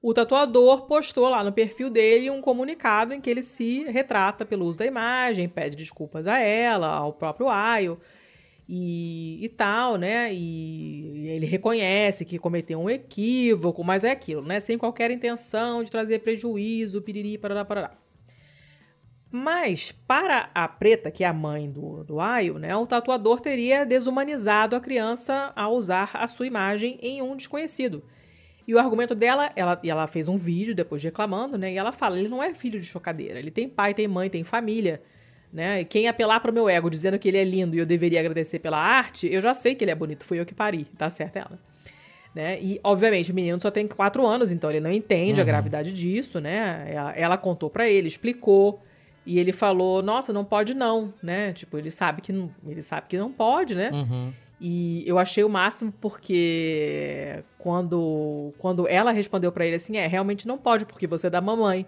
o 0.01 0.13
tatuador 0.13 0.85
postou 0.85 1.27
lá 1.27 1.43
no 1.43 1.51
perfil 1.51 1.89
dele 1.89 2.29
um 2.29 2.39
comunicado 2.39 3.13
em 3.13 3.19
que 3.19 3.29
ele 3.29 3.41
se 3.41 3.83
retrata 3.85 4.45
pelo 4.45 4.65
uso 4.65 4.77
da 4.77 4.85
imagem, 4.85 5.49
pede 5.49 5.75
desculpas 5.75 6.27
a 6.27 6.39
ela, 6.39 6.87
ao 6.87 7.11
próprio 7.11 7.49
Ayo 7.49 7.99
e, 8.67 9.39
e 9.43 9.49
tal, 9.49 9.97
né? 9.97 10.33
E 10.33 11.27
ele 11.29 11.45
reconhece 11.45 12.25
que 12.25 12.37
cometeu 12.37 12.79
um 12.79 12.89
equívoco, 12.89 13.83
mas 13.83 14.03
é 14.03 14.11
aquilo, 14.11 14.41
né? 14.41 14.59
Sem 14.59 14.77
qualquer 14.77 15.09
intenção 15.11 15.83
de 15.83 15.91
trazer 15.91 16.19
prejuízo, 16.19 17.01
piriri, 17.01 17.37
parará, 17.37 17.63
parará. 17.63 17.97
Mas, 19.29 19.91
para 19.91 20.49
a 20.55 20.67
preta, 20.67 21.11
que 21.11 21.23
é 21.23 21.27
a 21.27 21.33
mãe 21.33 21.69
do, 21.69 22.03
do 22.03 22.19
Ayo, 22.19 22.57
né, 22.57 22.73
o 22.75 22.87
tatuador 22.87 23.41
teria 23.41 23.85
desumanizado 23.85 24.73
a 24.73 24.79
criança 24.79 25.51
ao 25.53 25.75
usar 25.75 26.11
a 26.13 26.27
sua 26.27 26.47
imagem 26.47 26.97
em 27.01 27.21
um 27.21 27.35
desconhecido. 27.35 28.03
E 28.65 28.73
o 28.73 28.79
argumento 28.79 29.13
dela, 29.13 29.51
ela, 29.55 29.79
ela 29.83 30.07
fez 30.07 30.27
um 30.27 30.37
vídeo 30.37 30.75
depois 30.75 31.01
reclamando, 31.01 31.57
né? 31.57 31.71
E 31.71 31.77
ela 31.77 31.91
fala: 31.91 32.19
ele 32.19 32.27
não 32.27 32.43
é 32.43 32.53
filho 32.53 32.79
de 32.79 32.85
chocadeira, 32.85 33.39
ele 33.39 33.51
tem 33.51 33.69
pai, 33.69 33.93
tem 33.93 34.07
mãe, 34.07 34.29
tem 34.29 34.43
família. 34.43 35.01
Né? 35.51 35.83
Quem 35.83 36.07
apelar 36.07 36.39
pro 36.39 36.51
meu 36.51 36.67
ego 36.67 36.89
dizendo 36.89 37.17
que 37.17 37.27
ele 37.27 37.37
é 37.37 37.43
lindo 37.43 37.75
e 37.75 37.79
eu 37.79 37.85
deveria 37.85 38.19
agradecer 38.19 38.59
pela 38.59 38.77
arte, 38.77 39.31
eu 39.31 39.41
já 39.41 39.53
sei 39.53 39.75
que 39.75 39.83
ele 39.83 39.91
é 39.91 39.95
bonito, 39.95 40.25
fui 40.25 40.39
eu 40.39 40.45
que 40.45 40.53
pari, 40.53 40.85
tá 40.97 41.09
certo 41.09 41.37
ela. 41.37 41.59
Né? 42.35 42.61
E, 42.61 42.79
obviamente, 42.83 43.31
o 43.31 43.35
menino 43.35 43.59
só 43.59 43.71
tem 43.71 43.87
quatro 43.87 44.27
anos, 44.27 44.51
então 44.51 44.69
ele 44.69 44.79
não 44.79 44.91
entende 44.91 45.41
a 45.41 45.43
gravidade 45.43 45.91
disso, 45.91 46.39
né? 46.39 46.85
Ela, 46.87 47.13
ela 47.15 47.37
contou 47.37 47.69
pra 47.69 47.89
ele, 47.89 48.07
explicou, 48.07 48.79
e 49.27 49.39
ele 49.39 49.51
falou, 49.51 50.01
nossa, 50.01 50.31
não 50.31 50.45
pode 50.45 50.73
não, 50.73 51.13
né? 51.21 51.51
Tipo, 51.51 51.77
ele 51.77 51.91
sabe 51.91 52.21
que 52.21 52.31
não, 52.31 52.49
ele 52.65 52.81
sabe 52.81 53.07
que 53.09 53.17
não 53.17 53.29
pode, 53.29 53.75
né? 53.75 53.91
Uhum. 53.91 54.31
E 54.59 55.03
eu 55.05 55.19
achei 55.19 55.43
o 55.43 55.49
máximo 55.49 55.93
porque 55.99 57.43
quando, 57.57 58.53
quando 58.57 58.87
ela 58.87 59.11
respondeu 59.11 59.51
pra 59.51 59.65
ele 59.65 59.75
assim, 59.75 59.97
é, 59.97 60.07
realmente 60.07 60.47
não 60.47 60.57
pode, 60.57 60.85
porque 60.85 61.05
você 61.05 61.27
é 61.27 61.29
da 61.29 61.41
mamãe. 61.41 61.85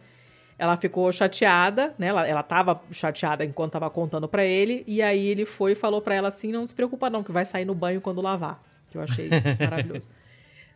Ela 0.60 0.76
ficou 0.76 1.10
chateada, 1.12 1.96
né? 1.98 2.08
Ela, 2.08 2.28
ela 2.28 2.44
tava 2.44 2.82
chateada 2.92 3.46
enquanto 3.46 3.72
tava 3.72 3.90
contando 3.90 4.28
pra 4.28 4.46
ele, 4.46 4.84
e 4.86 5.02
aí 5.02 5.28
ele 5.28 5.46
foi 5.46 5.72
e 5.72 5.76
falou 5.76 6.02
pra 6.02 6.14
ela 6.14 6.28
assim, 6.28 6.52
não 6.52 6.68
se 6.68 6.76
preocupa 6.76 7.10
não, 7.10 7.24
que 7.24 7.32
vai 7.32 7.46
sair 7.46 7.64
no 7.64 7.74
banho 7.74 8.02
quando 8.02 8.22
lavar. 8.22 8.62
Que 8.92 8.98
eu 8.98 9.02
achei 9.02 9.30
maravilhoso. 9.58 10.10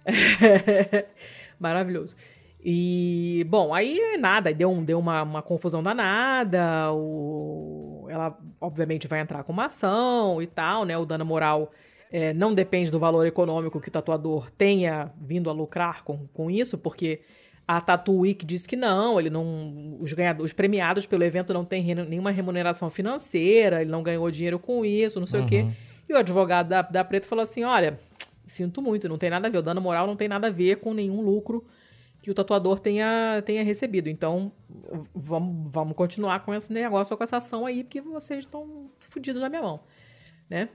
maravilhoso. 1.60 2.16
E, 2.66 3.46
bom, 3.50 3.74
aí 3.74 4.18
nada, 4.18 4.54
deu, 4.54 4.72
um, 4.72 4.86
deu 4.86 4.98
uma, 4.98 5.22
uma 5.22 5.42
confusão 5.42 5.84
danada. 5.84 6.94
O, 6.94 8.08
ela, 8.10 8.38
obviamente, 8.62 9.06
vai 9.06 9.20
entrar 9.20 9.44
com 9.44 9.52
uma 9.52 9.66
ação 9.66 10.42
e 10.42 10.48
tal, 10.48 10.86
né? 10.86 10.98
O 10.98 11.06
dano 11.06 11.26
moral 11.26 11.74
é, 12.10 12.32
não 12.34 12.54
depende 12.54 12.90
do 12.90 13.00
valor 13.00 13.26
econômico 13.26 13.82
que 13.82 13.90
o 13.90 13.92
tatuador 13.92 14.50
tenha 14.52 15.12
vindo 15.20 15.50
a 15.50 15.54
lucrar 15.54 16.06
com, 16.06 16.26
com 16.28 16.50
isso, 16.50 16.78
porque 16.78 17.22
a 17.68 17.80
Tattoo 17.80 18.20
Week 18.20 18.46
diz 18.46 18.68
que 18.68 18.76
não, 18.76 19.20
ele 19.20 19.30
não. 19.30 19.98
Os, 20.00 20.12
ganhadores, 20.14 20.52
os 20.52 20.54
premiados 20.54 21.06
pelo 21.06 21.24
evento 21.24 21.54
não 21.54 21.64
têm 21.64 21.96
nenhuma 21.96 22.32
remuneração 22.32 22.90
financeira, 22.90 23.82
ele 23.82 23.92
não 23.92 24.04
ganhou 24.04 24.30
dinheiro 24.30 24.60
com 24.60 24.86
isso, 24.86 25.20
não 25.20 25.28
sei 25.28 25.42
o 25.42 25.46
quê. 25.46 25.66
E 26.08 26.14
o 26.14 26.18
advogado 26.18 26.68
da, 26.68 26.82
da 26.82 27.04
Preta 27.04 27.28
falou 27.28 27.44
assim: 27.44 27.64
olha, 27.64 28.00
sinto 28.46 28.82
muito, 28.82 29.08
não 29.08 29.18
tem 29.18 29.30
nada 29.30 29.48
a 29.48 29.52
ver, 29.52 29.58
o 29.60 29.62
dano 29.62 29.80
moral 29.80 30.06
não 30.06 30.16
tem 30.16 30.28
nada 30.28 30.48
a 30.48 30.52
ver 30.52 30.78
com 30.78 30.94
nenhum 30.94 31.22
lucro 31.22 31.66
que 32.22 32.32
o 32.32 32.34
tatuador 32.34 32.80
tenha, 32.80 33.42
tenha 33.46 33.64
recebido. 33.64 34.10
Então, 34.10 34.52
vamos, 35.14 35.72
vamos 35.72 35.96
continuar 35.96 36.40
com 36.40 36.54
esse 36.54 36.72
negócio, 36.72 37.16
com 37.18 37.24
essa 37.24 37.38
ação 37.38 37.66
aí, 37.66 37.84
porque 37.84 38.00
vocês 38.00 38.46
estão 38.46 38.90
fodidos 39.00 39.42
na 39.42 39.50
minha 39.50 39.62
mão, 39.62 39.82
né? 40.50 40.70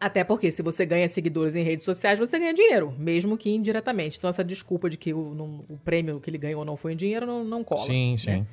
Até 0.00 0.24
porque 0.24 0.50
se 0.50 0.62
você 0.62 0.86
ganha 0.86 1.06
seguidores 1.06 1.54
em 1.54 1.62
redes 1.62 1.84
sociais, 1.84 2.18
você 2.18 2.38
ganha 2.38 2.54
dinheiro, 2.54 2.94
mesmo 2.98 3.36
que 3.36 3.50
indiretamente. 3.50 4.16
Então, 4.16 4.30
essa 4.30 4.42
desculpa 4.42 4.88
de 4.88 4.96
que 4.96 5.12
o, 5.12 5.34
não- 5.34 5.64
o 5.68 5.76
prêmio 5.84 6.18
que 6.18 6.30
ele 6.30 6.38
ganhou 6.38 6.64
não 6.64 6.74
foi 6.76 6.94
em 6.94 6.96
dinheiro 6.96 7.26
não, 7.26 7.44
não 7.44 7.62
cola. 7.62 7.84
Sim, 7.84 8.12
né? 8.12 8.16
sim. 8.16 8.46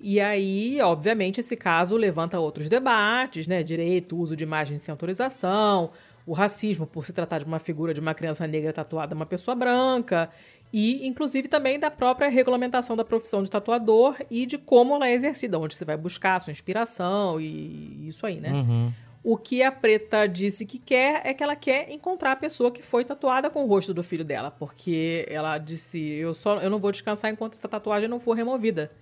E 0.00 0.18
aí, 0.20 0.80
obviamente, 0.82 1.38
esse 1.40 1.56
caso 1.56 1.96
levanta 1.96 2.40
outros 2.40 2.68
debates, 2.68 3.46
né? 3.46 3.62
Direito, 3.62 4.16
uso 4.18 4.34
de 4.36 4.42
imagens 4.42 4.82
sem 4.82 4.90
autorização. 4.90 5.90
o 6.26 6.32
racismo 6.32 6.86
por 6.86 7.04
se 7.06 7.12
tratar 7.12 7.38
de 7.38 7.44
uma 7.44 7.58
figura 7.60 7.94
de 7.94 8.00
uma 8.00 8.12
criança 8.14 8.44
negra 8.46 8.72
tatuada 8.72 9.14
uma 9.14 9.26
pessoa 9.26 9.54
branca 9.54 10.28
e 10.72 11.06
inclusive 11.06 11.46
também 11.48 11.78
da 11.78 11.90
própria 11.90 12.28
regulamentação 12.30 12.96
da 12.96 13.04
profissão 13.04 13.42
de 13.42 13.50
tatuador 13.50 14.16
e 14.30 14.44
de 14.46 14.56
como 14.58 14.94
ela 14.96 15.06
é 15.06 15.12
exercida, 15.12 15.58
onde 15.58 15.74
você 15.74 15.84
vai 15.84 15.96
buscar 15.96 16.36
a 16.36 16.40
sua 16.40 16.50
inspiração 16.50 17.38
e 17.40 18.08
isso 18.08 18.26
aí, 18.26 18.40
né? 18.40 18.52
Uhum. 18.52 18.92
O 19.24 19.38
que 19.38 19.62
a 19.62 19.72
Preta 19.72 20.26
disse 20.28 20.66
que 20.66 20.78
quer 20.78 21.22
é 21.24 21.32
que 21.32 21.42
ela 21.42 21.56
quer 21.56 21.90
encontrar 21.90 22.32
a 22.32 22.36
pessoa 22.36 22.70
que 22.70 22.82
foi 22.82 23.06
tatuada 23.06 23.48
com 23.48 23.64
o 23.64 23.66
rosto 23.66 23.94
do 23.94 24.02
filho 24.04 24.22
dela, 24.22 24.50
porque 24.50 25.24
ela 25.30 25.56
disse: 25.56 25.98
"Eu 25.98 26.34
só 26.34 26.60
eu 26.60 26.68
não 26.68 26.78
vou 26.78 26.92
descansar 26.92 27.30
enquanto 27.30 27.54
essa 27.54 27.66
tatuagem 27.66 28.06
não 28.06 28.20
for 28.20 28.34
removida. 28.34 28.92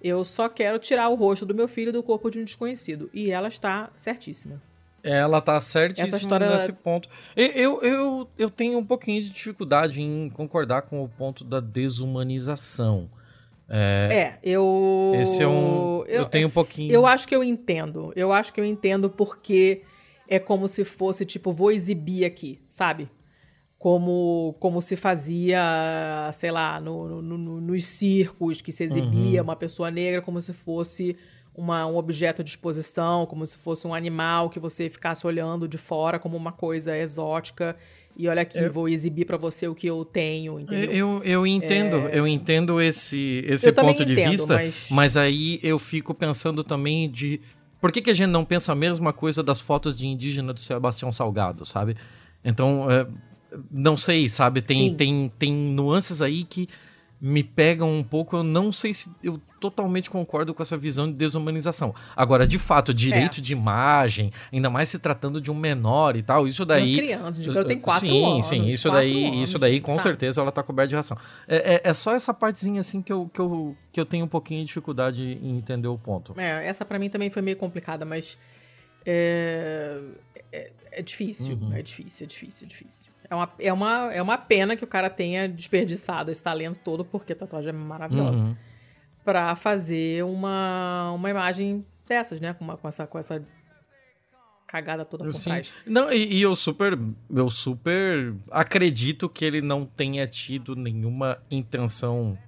Eu 0.00 0.24
só 0.24 0.48
quero 0.48 0.78
tirar 0.78 1.08
o 1.08 1.16
rosto 1.16 1.44
do 1.44 1.52
meu 1.54 1.66
filho 1.66 1.92
do 1.92 2.00
corpo 2.00 2.30
de 2.30 2.38
um 2.38 2.44
desconhecido". 2.44 3.10
E 3.12 3.32
ela 3.32 3.48
está 3.48 3.90
certíssima. 3.96 4.62
Ela 5.02 5.40
tá 5.40 5.58
certíssima 5.60 6.18
história, 6.18 6.48
nesse 6.48 6.70
ela- 6.70 6.78
ponto. 6.82 7.08
Eu, 7.34 7.46
eu, 7.46 7.82
eu, 7.82 8.28
eu 8.38 8.50
tenho 8.50 8.78
um 8.78 8.84
pouquinho 8.84 9.20
de 9.22 9.30
dificuldade 9.30 10.00
em 10.00 10.30
concordar 10.30 10.82
com 10.82 11.02
o 11.02 11.08
ponto 11.08 11.42
da 11.42 11.58
desumanização. 11.58 13.10
É, 14.10 14.38
eu 14.42 15.12
Esse 15.14 15.42
é 15.42 15.46
um. 15.48 16.04
Eu, 16.08 16.26
tenho 16.26 16.48
um 16.48 16.50
pouquinho. 16.50 16.92
Eu 16.92 17.06
acho 17.06 17.26
que 17.28 17.34
eu 17.34 17.44
entendo. 17.44 18.12
Eu 18.16 18.32
acho 18.32 18.52
que 18.52 18.60
eu 18.60 18.64
entendo 18.64 19.08
porque 19.08 19.82
é 20.28 20.38
como 20.38 20.66
se 20.68 20.84
fosse, 20.84 21.24
tipo, 21.24 21.52
vou 21.52 21.70
exibir 21.70 22.24
aqui, 22.24 22.60
sabe? 22.68 23.08
Como, 23.78 24.54
como 24.60 24.82
se 24.82 24.94
fazia, 24.96 26.30
sei 26.34 26.50
lá, 26.50 26.80
no, 26.80 27.22
no- 27.22 27.38
no- 27.38 27.60
nos 27.60 27.84
circos, 27.86 28.60
que 28.60 28.70
se 28.70 28.84
exibia 28.84 29.42
uma 29.42 29.56
pessoa 29.56 29.90
negra 29.90 30.20
como 30.20 30.40
se 30.42 30.52
fosse 30.52 31.16
uma, 31.54 31.86
um 31.86 31.96
objeto 31.96 32.44
de 32.44 32.50
exposição, 32.50 33.24
como 33.26 33.46
se 33.46 33.56
fosse 33.56 33.86
um 33.86 33.94
animal 33.94 34.50
que 34.50 34.58
você 34.60 34.88
ficasse 34.90 35.26
olhando 35.26 35.66
de 35.66 35.78
fora 35.78 36.18
como 36.18 36.36
uma 36.36 36.52
coisa 36.52 36.96
exótica. 36.96 37.74
E 38.20 38.28
olha 38.28 38.42
aqui, 38.42 38.68
vou 38.68 38.86
exibir 38.88 39.24
pra 39.24 39.38
você 39.38 39.66
o 39.66 39.74
que 39.74 39.86
eu 39.86 40.04
tenho, 40.04 40.60
entendeu? 40.60 40.90
Eu, 40.92 41.22
eu 41.24 41.46
entendo, 41.46 41.96
eu 42.10 42.26
entendo 42.26 42.78
esse, 42.80 43.42
esse 43.46 43.66
Eu 43.68 43.72
ponto 43.72 44.04
de 44.04 44.12
entendo, 44.12 44.30
vista, 44.30 44.54
mas- 44.54 44.88
mas... 44.90 45.16
aí 45.16 45.58
eu 45.62 45.78
fico 45.78 46.12
pensando 46.12 46.62
também 46.62 47.10
de 47.10 47.40
por 47.80 47.90
que, 47.90 48.02
que 48.02 48.10
a 48.10 48.14
gente 48.14 48.28
não 48.28 48.44
pensa 48.44 48.72
a 48.72 48.74
mesma 48.74 49.10
coisa 49.12 49.42
das 49.42 49.58
fotos 49.58 49.96
de 49.96 50.06
indígena 50.06 50.52
do 50.52 50.60
Sebastião 50.60 51.10
Salgado, 51.10 51.64
sabe? 51.64 51.96
Então, 52.44 52.90
é, 52.90 53.06
não 53.70 53.96
sei, 53.96 54.28
sabe? 54.28 54.60
Tem, 54.60 54.90
Sim. 54.90 54.94
tem, 54.94 55.32
tem 55.38 55.52
nuances 55.52 56.20
aí 56.20 56.44
que 56.44 56.68
me 57.18 57.42
pegam 57.42 57.90
um 57.90 58.02
pouco. 58.02 58.36
Eu 58.36 58.42
não 58.44 58.70
sei 58.70 58.92
se 58.92 59.10
eu 59.22 59.40
totalmente 59.60 60.08
concordo 60.08 60.54
com 60.54 60.62
essa 60.62 60.76
visão 60.76 61.06
de 61.06 61.12
desumanização. 61.12 61.94
Agora, 62.16 62.46
de 62.46 62.58
fato, 62.58 62.92
direito 62.94 63.38
É. 63.38 63.42
de 63.42 63.52
imagem, 63.52 64.32
ainda 64.52 64.70
mais 64.70 64.88
se 64.88 64.98
tratando 64.98 65.40
de 65.40 65.50
um 65.50 65.54
menor 65.54 66.16
e 66.16 66.22
tal, 66.22 66.46
isso 66.48 66.64
De 66.64 66.72
uma 66.72 66.78
daí. 66.78 66.96
criança, 66.96 67.40
de 67.40 67.64
tem 67.64 67.78
quatro 67.78 68.08
sim, 68.08 68.24
anos, 68.32 68.46
Sim, 68.46 68.66
isso 68.68 68.88
quatro 68.88 69.06
daí, 69.06 69.24
anos, 69.26 69.48
isso 69.48 69.58
daí 69.58 69.80
com 69.80 69.92
sabe? 69.92 70.02
certeza 70.02 70.40
ela 70.40 70.50
tá 70.50 70.62
coberta 70.62 70.88
de 70.88 70.96
ração. 70.96 71.16
É, 71.46 71.74
é, 71.74 71.80
é 71.84 71.92
só 71.92 72.12
essa 72.14 72.32
partezinha 72.32 72.80
assim 72.80 73.02
que 73.02 73.12
eu, 73.12 73.30
que, 73.32 73.40
eu, 73.40 73.76
que 73.92 74.00
eu 74.00 74.06
tenho 74.06 74.24
um 74.24 74.28
pouquinho 74.28 74.60
de 74.62 74.66
dificuldade 74.68 75.22
em 75.22 75.58
entender 75.58 75.88
o 75.88 75.98
ponto. 75.98 76.34
É, 76.40 76.66
essa 76.66 76.84
pra 76.84 76.98
mim 76.98 77.10
também 77.10 77.28
foi 77.30 77.42
meio 77.42 77.56
complicada, 77.58 78.04
mas 78.04 78.38
é, 79.06 79.98
é, 80.52 80.70
é 80.92 81.02
difícil, 81.02 81.58
Uhum. 81.60 81.72
é 81.74 81.82
difícil, 81.82 82.24
é 82.24 82.28
difícil, 82.28 82.66
é 82.66 82.68
difícil. 82.68 83.10
É 83.28 83.34
uma, 83.34 83.48
é, 83.60 83.72
uma, 83.72 84.12
é 84.12 84.20
uma 84.22 84.36
pena 84.38 84.76
que 84.76 84.82
o 84.82 84.86
cara 84.88 85.08
tenha 85.08 85.48
desperdiçado 85.48 86.30
esse 86.32 86.42
talento 86.42 86.80
todo, 86.80 87.04
porque 87.04 87.32
a 87.32 87.36
tatuagem 87.36 87.70
é 87.70 87.72
maravilhosa, 87.72 88.42
Uhum. 88.42 88.56
Pra 89.24 89.54
fazer 89.56 90.24
uma, 90.24 91.12
uma 91.12 91.30
imagem 91.30 91.84
dessas, 92.06 92.40
né? 92.40 92.54
Com, 92.54 92.64
uma, 92.64 92.76
com, 92.76 92.88
essa, 92.88 93.06
com 93.06 93.18
essa 93.18 93.42
cagada 94.66 95.04
toda 95.04 95.24
por 95.24 95.34
Sim. 95.34 95.44
trás. 95.50 95.72
Não, 95.86 96.12
e, 96.12 96.34
e 96.34 96.42
eu 96.42 96.54
super, 96.54 96.98
eu 97.34 97.50
super 97.50 98.34
acredito 98.50 99.28
que 99.28 99.44
ele 99.44 99.60
não 99.60 99.84
tenha 99.84 100.26
tido 100.26 100.76
nenhuma 100.76 101.38
intenção 101.50 102.38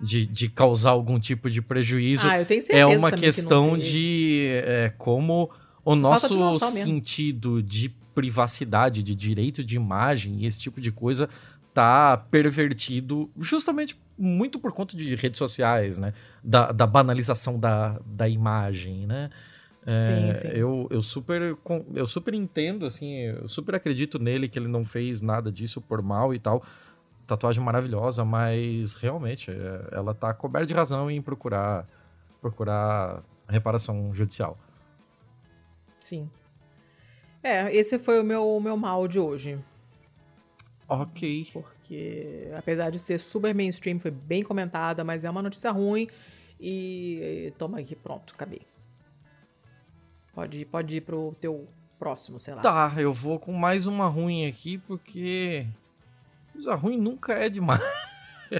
de, 0.00 0.26
de 0.26 0.48
causar 0.48 0.90
algum 0.90 1.18
tipo 1.18 1.50
de 1.50 1.60
prejuízo. 1.60 2.28
Ah, 2.28 2.38
eu 2.38 2.46
tenho 2.46 2.62
certeza 2.62 2.80
é 2.80 2.86
uma 2.86 3.10
que 3.10 3.20
questão 3.20 3.70
teve. 3.72 3.82
de 3.82 4.46
é, 4.64 4.92
como 4.96 5.50
o 5.84 5.94
nosso 5.94 6.36
noção 6.36 6.72
mesmo. 6.72 6.88
sentido 6.88 7.62
de 7.62 7.88
privacidade, 8.14 9.02
de 9.02 9.14
direito 9.14 9.62
de 9.62 9.76
imagem 9.76 10.42
e 10.42 10.46
esse 10.46 10.60
tipo 10.60 10.80
de 10.80 10.90
coisa 10.90 11.28
tá 11.76 12.16
pervertido 12.16 13.30
justamente 13.38 14.00
muito 14.16 14.58
por 14.58 14.72
conta 14.72 14.96
de 14.96 15.14
redes 15.14 15.36
sociais, 15.36 15.98
né? 15.98 16.14
Da, 16.42 16.72
da 16.72 16.86
banalização 16.86 17.60
da, 17.60 18.00
da 18.06 18.26
imagem, 18.26 19.06
né? 19.06 19.28
É, 19.84 19.98
Sim, 19.98 20.40
sim. 20.40 20.48
Eu, 20.56 20.88
eu, 20.90 21.02
super, 21.02 21.54
eu 21.94 22.06
super 22.06 22.32
entendo, 22.32 22.86
assim, 22.86 23.16
eu 23.24 23.46
super 23.46 23.74
acredito 23.74 24.18
nele 24.18 24.48
que 24.48 24.58
ele 24.58 24.68
não 24.68 24.86
fez 24.86 25.20
nada 25.20 25.52
disso 25.52 25.82
por 25.82 26.00
mal 26.00 26.32
e 26.32 26.38
tal. 26.38 26.64
Tatuagem 27.26 27.62
maravilhosa, 27.62 28.24
mas 28.24 28.94
realmente 28.94 29.50
é, 29.50 29.88
ela 29.92 30.14
tá 30.14 30.32
coberta 30.32 30.66
de 30.66 30.72
razão 30.72 31.10
em 31.10 31.20
procurar, 31.20 31.86
procurar 32.40 33.22
reparação 33.46 34.14
judicial. 34.14 34.58
Sim. 36.00 36.30
É, 37.42 37.70
esse 37.76 37.98
foi 37.98 38.18
o 38.18 38.24
meu, 38.24 38.48
o 38.48 38.60
meu 38.62 38.78
mal 38.78 39.06
de 39.06 39.20
hoje. 39.20 39.58
Ok. 40.88 41.48
Porque, 41.52 42.50
apesar 42.56 42.90
de 42.90 42.98
ser 42.98 43.18
super 43.18 43.54
mainstream, 43.54 43.98
foi 43.98 44.10
bem 44.10 44.42
comentada, 44.42 45.02
mas 45.02 45.24
é 45.24 45.30
uma 45.30 45.42
notícia 45.42 45.70
ruim. 45.70 46.08
E 46.60 47.52
toma 47.58 47.80
aqui, 47.80 47.96
pronto, 47.96 48.32
acabei. 48.34 48.62
Pode, 50.34 50.60
ir- 50.60 50.64
pode 50.66 50.96
ir 50.96 51.00
pro 51.00 51.34
teu 51.40 51.66
próximo, 51.98 52.38
sei 52.38 52.54
lá. 52.54 52.60
Tá, 52.62 52.92
eu 52.98 53.12
vou 53.12 53.38
com 53.38 53.52
mais 53.52 53.86
uma 53.86 54.06
ruim 54.06 54.46
aqui, 54.46 54.78
porque. 54.78 55.66
Coisa 56.52 56.74
ruim 56.74 56.96
nunca 56.96 57.32
é 57.34 57.48
demais. 57.48 57.80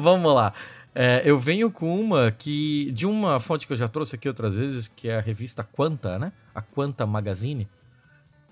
Vamos 0.00 0.34
lá. 0.34 0.52
É, 0.94 1.22
eu 1.24 1.38
venho 1.38 1.70
com 1.70 2.00
uma 2.00 2.32
que. 2.32 2.90
De 2.92 3.06
uma 3.06 3.38
fonte 3.38 3.66
que 3.66 3.72
eu 3.72 3.76
já 3.76 3.88
trouxe 3.88 4.16
aqui 4.16 4.28
outras 4.28 4.56
vezes, 4.56 4.88
que 4.88 5.08
é 5.08 5.16
a 5.16 5.20
revista 5.20 5.62
Quanta, 5.62 6.18
né? 6.18 6.32
A 6.54 6.60
Quanta 6.60 7.06
Magazine. 7.06 7.68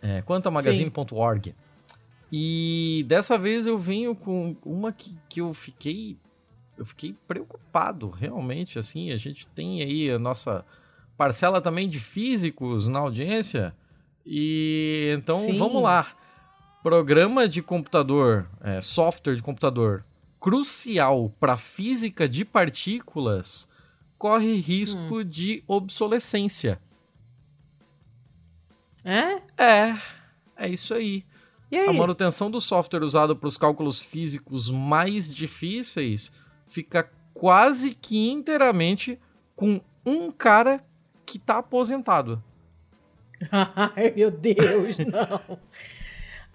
É, 0.01 0.23
quantamagazine.org. 0.23 1.55
E 2.31 3.05
dessa 3.09 3.39
vez 3.39 3.67
eu 3.67 3.79
venho 3.79 4.15
com 4.15 4.55
uma 4.65 4.93
que, 4.93 5.17
que 5.29 5.41
eu 5.41 5.53
fiquei. 5.55 6.17
Eu 6.77 6.85
fiquei 6.85 7.15
preocupado, 7.27 8.09
realmente. 8.09 8.79
Assim, 8.79 9.11
a 9.11 9.17
gente 9.17 9.49
tem 9.49 9.83
aí 9.83 10.11
a 10.11 10.19
nossa 10.19 10.65
parcela 11.17 11.61
também 11.61 11.89
de 11.89 11.99
físicos 11.99 12.87
na 12.87 13.01
audiência. 13.01 13.75
E 14.25 15.15
então 15.19 15.41
Sim. 15.41 15.59
vamos 15.59 15.83
lá. 15.83 16.07
Programa 16.83 17.49
de 17.49 17.61
computador, 17.61 18.49
é, 18.61 18.81
software 18.81 19.35
de 19.35 19.43
computador 19.43 20.05
crucial 20.39 21.35
para 21.41 21.57
física 21.57 22.29
de 22.29 22.45
partículas 22.45 23.69
corre 24.17 24.55
risco 24.57 25.25
de 25.25 25.63
obsolescência. 25.67 26.81
É? 29.05 29.41
É, 29.57 29.97
é 30.57 30.69
isso 30.69 30.95
aí. 30.95 31.25
E 31.71 31.77
A 31.79 31.91
aí? 31.91 31.97
manutenção 31.99 32.51
do 32.51 32.61
software 32.61 33.03
usado 33.03 33.37
para 33.37 33.47
os 33.47 33.59
cálculos 33.59 34.01
físicos 34.01 34.71
mais 34.71 35.33
difíceis 35.33 36.33
fica 36.67 37.11
quase 37.35 37.95
que 37.95 38.31
inteiramente 38.31 39.19
com 39.55 39.81
um 40.05 40.31
cara 40.31 40.83
que 41.27 41.39
tá 41.39 41.59
aposentado. 41.59 42.43
Ai, 43.53 44.13
meu 44.17 44.31
Deus, 44.31 44.99
não. 44.99 45.59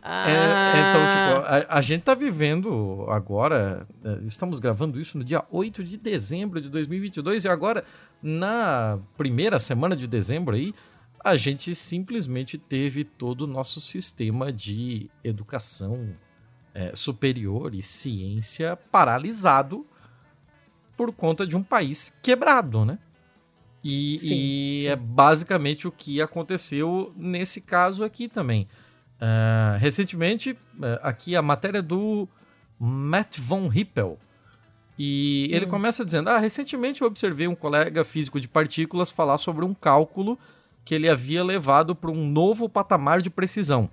É, 0.06 0.36
Ah, 0.36 0.74
então, 0.90 1.08
tipo, 1.08 1.72
a, 1.72 1.78
a 1.78 1.80
gente 1.82 2.02
tá 2.02 2.14
vivendo 2.14 3.06
agora, 3.08 3.88
é, 4.04 4.18
estamos 4.26 4.60
gravando 4.60 5.00
isso 5.00 5.18
no 5.18 5.24
dia 5.24 5.46
8 5.50 5.82
de 5.82 5.96
dezembro 5.96 6.60
de 6.60 6.70
2022 6.70 7.46
e 7.46 7.48
agora, 7.48 7.86
na 8.22 9.00
primeira 9.16 9.58
semana 9.60 9.96
de 9.96 10.06
dezembro 10.06 10.56
aí, 10.56 10.76
a 11.24 11.38
gente 11.38 11.74
simplesmente 11.74 12.58
teve 12.58 13.04
todo 13.04 13.42
o 13.42 13.48
nosso 13.48 13.80
sistema 13.80 14.52
de 14.52 15.10
educação 15.24 16.16
é, 16.74 16.94
superior 16.96 17.74
e 17.74 17.82
ciência 17.82 18.76
paralisado 18.92 19.86
por 20.98 21.14
conta 21.14 21.48
de 21.48 21.56
um 21.56 21.64
país 21.64 22.18
quebrado, 22.22 22.84
né? 22.84 23.00
E, 23.84 24.18
Sim, 24.18 24.34
e 24.34 24.80
sim. 24.84 24.88
é 24.88 24.96
basicamente 24.96 25.88
o 25.88 25.92
que 25.92 26.22
aconteceu 26.22 27.14
nesse 27.18 27.60
caso 27.60 28.04
aqui 28.04 28.30
também. 28.30 28.68
Ah, 29.20 29.78
recentemente, 29.80 30.58
ah, 30.82 31.00
aqui 31.04 31.36
a 31.36 31.42
matéria 31.42 31.82
do 31.82 32.28
Matt 32.80 33.40
von 33.40 33.72
Hippel. 33.74 34.18
E 34.98 35.50
ele 35.52 35.66
começa 35.66 36.06
dizendo: 36.06 36.30
Ah, 36.30 36.38
recentemente 36.38 37.02
eu 37.02 37.08
observei 37.08 37.48
um 37.48 37.56
colega 37.56 38.04
físico 38.04 38.40
de 38.40 38.48
partículas 38.48 39.12
falar 39.12 39.38
sobre 39.38 39.66
um 39.66 39.74
cálculo 39.74 40.38
que 40.86 40.94
ele 40.94 41.10
havia 41.10 41.44
levado 41.44 41.96
para 41.96 42.12
um 42.12 42.28
novo 42.28 42.68
patamar 42.68 43.22
de 43.22 43.30
precisão. 43.30 43.90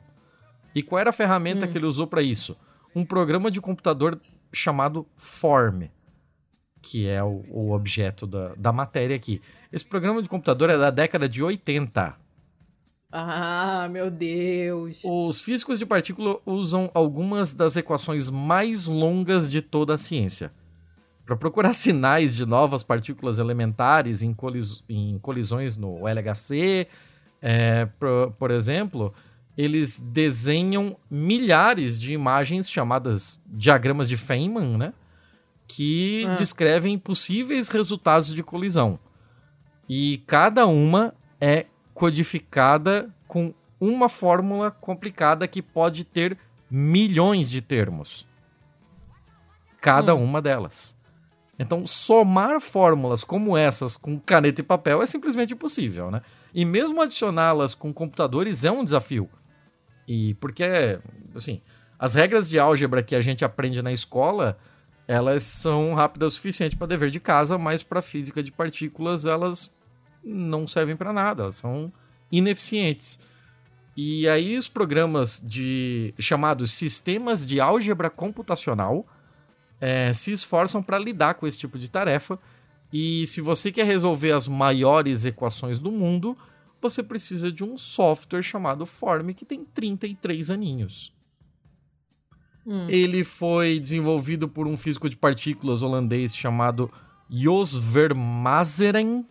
E 0.74 0.82
qual 0.82 1.00
era 1.00 1.10
a 1.10 1.12
ferramenta 1.12 1.66
que 1.66 1.76
ele 1.76 1.86
usou 1.86 2.06
para 2.06 2.22
isso? 2.22 2.56
Um 2.94 3.04
programa 3.04 3.50
de 3.50 3.60
computador 3.60 4.20
chamado 4.52 5.06
Form, 5.16 5.84
que 6.82 7.08
é 7.08 7.22
o, 7.22 7.44
o 7.48 7.72
objeto 7.72 8.26
da, 8.26 8.54
da 8.56 8.72
matéria 8.72 9.16
aqui. 9.16 9.40
Esse 9.72 9.84
programa 9.84 10.22
de 10.22 10.28
computador 10.28 10.70
é 10.70 10.78
da 10.78 10.90
década 10.90 11.28
de 11.28 11.42
80. 11.42 12.16
Ah, 13.12 13.88
meu 13.90 14.10
Deus. 14.10 15.00
Os 15.04 15.40
físicos 15.40 15.78
de 15.78 15.86
partícula 15.86 16.38
usam 16.46 16.90
algumas 16.94 17.52
das 17.52 17.76
equações 17.76 18.30
mais 18.30 18.86
longas 18.86 19.50
de 19.50 19.60
toda 19.60 19.94
a 19.94 19.98
ciência. 19.98 20.52
Para 21.30 21.36
procurar 21.36 21.72
sinais 21.74 22.34
de 22.34 22.44
novas 22.44 22.82
partículas 22.82 23.38
elementares 23.38 24.20
em, 24.20 24.34
colis- 24.34 24.82
em 24.88 25.16
colisões 25.20 25.76
no 25.76 26.08
LHC, 26.08 26.88
é, 27.40 27.86
por, 28.00 28.32
por 28.32 28.50
exemplo, 28.50 29.14
eles 29.56 30.00
desenham 30.00 30.96
milhares 31.08 32.00
de 32.00 32.12
imagens 32.12 32.68
chamadas 32.68 33.40
diagramas 33.46 34.08
de 34.08 34.16
Feynman, 34.16 34.76
né? 34.76 34.92
Que 35.68 36.26
Ah. 36.28 36.34
descrevem 36.34 36.98
possíveis 36.98 37.68
resultados 37.68 38.34
de 38.34 38.42
colisão. 38.42 38.98
E 39.88 40.24
cada 40.26 40.66
uma 40.66 41.14
é 41.40 41.66
codificada 41.94 43.08
com 43.28 43.54
uma 43.80 44.08
fórmula 44.08 44.68
complicada 44.72 45.46
que 45.46 45.62
pode 45.62 46.02
ter 46.04 46.36
milhões 46.68 47.48
de 47.48 47.60
termos. 47.60 48.26
Cada 49.80 50.12
uma 50.16 50.42
delas. 50.42 50.98
Então, 51.60 51.86
somar 51.86 52.58
fórmulas 52.58 53.22
como 53.22 53.54
essas 53.54 53.94
com 53.94 54.18
caneta 54.18 54.62
e 54.62 54.64
papel 54.64 55.02
é 55.02 55.06
simplesmente 55.06 55.52
impossível, 55.52 56.10
né? 56.10 56.22
E 56.54 56.64
mesmo 56.64 57.02
adicioná-las 57.02 57.74
com 57.74 57.92
computadores 57.92 58.64
é 58.64 58.70
um 58.70 58.82
desafio. 58.82 59.28
E 60.08 60.32
porque, 60.36 60.64
assim, 61.34 61.60
as 61.98 62.14
regras 62.14 62.48
de 62.48 62.58
álgebra 62.58 63.02
que 63.02 63.14
a 63.14 63.20
gente 63.20 63.44
aprende 63.44 63.82
na 63.82 63.92
escola, 63.92 64.56
elas 65.06 65.42
são 65.42 65.92
rápidas 65.92 66.32
o 66.32 66.36
suficiente 66.36 66.78
para 66.78 66.86
dever 66.86 67.10
de 67.10 67.20
casa, 67.20 67.58
mas 67.58 67.82
para 67.82 68.00
física 68.00 68.42
de 68.42 68.50
partículas 68.50 69.26
elas 69.26 69.76
não 70.24 70.66
servem 70.66 70.96
para 70.96 71.12
nada, 71.12 71.42
elas 71.42 71.56
são 71.56 71.92
ineficientes. 72.32 73.20
E 73.94 74.26
aí 74.26 74.56
os 74.56 74.66
programas 74.66 75.38
de 75.38 76.14
chamados 76.18 76.72
sistemas 76.72 77.46
de 77.46 77.60
álgebra 77.60 78.08
computacional 78.08 79.06
eh, 79.80 80.12
se 80.12 80.32
esforçam 80.32 80.82
para 80.82 80.98
lidar 80.98 81.34
com 81.34 81.46
esse 81.46 81.58
tipo 81.58 81.78
de 81.78 81.90
tarefa. 81.90 82.38
E 82.92 83.26
se 83.26 83.40
você 83.40 83.70
quer 83.70 83.86
resolver 83.86 84.32
as 84.32 84.46
maiores 84.46 85.24
equações 85.24 85.78
do 85.78 85.90
mundo, 85.90 86.36
você 86.80 87.02
precisa 87.02 87.52
de 87.52 87.62
um 87.62 87.76
software 87.76 88.42
chamado 88.42 88.86
Form 88.86 89.30
que 89.32 89.44
tem 89.44 89.64
33 89.64 90.50
aninhos. 90.50 91.12
Ele 92.88 93.24
foi 93.24 93.80
desenvolvido 93.80 94.48
por 94.48 94.66
um 94.66 94.76
físico 94.76 95.08
de 95.08 95.16
partículas 95.16 95.82
holandês 95.82 96.36
chamado 96.36 96.90
Jos 97.28 97.76
Vermazeren. 97.76 99.26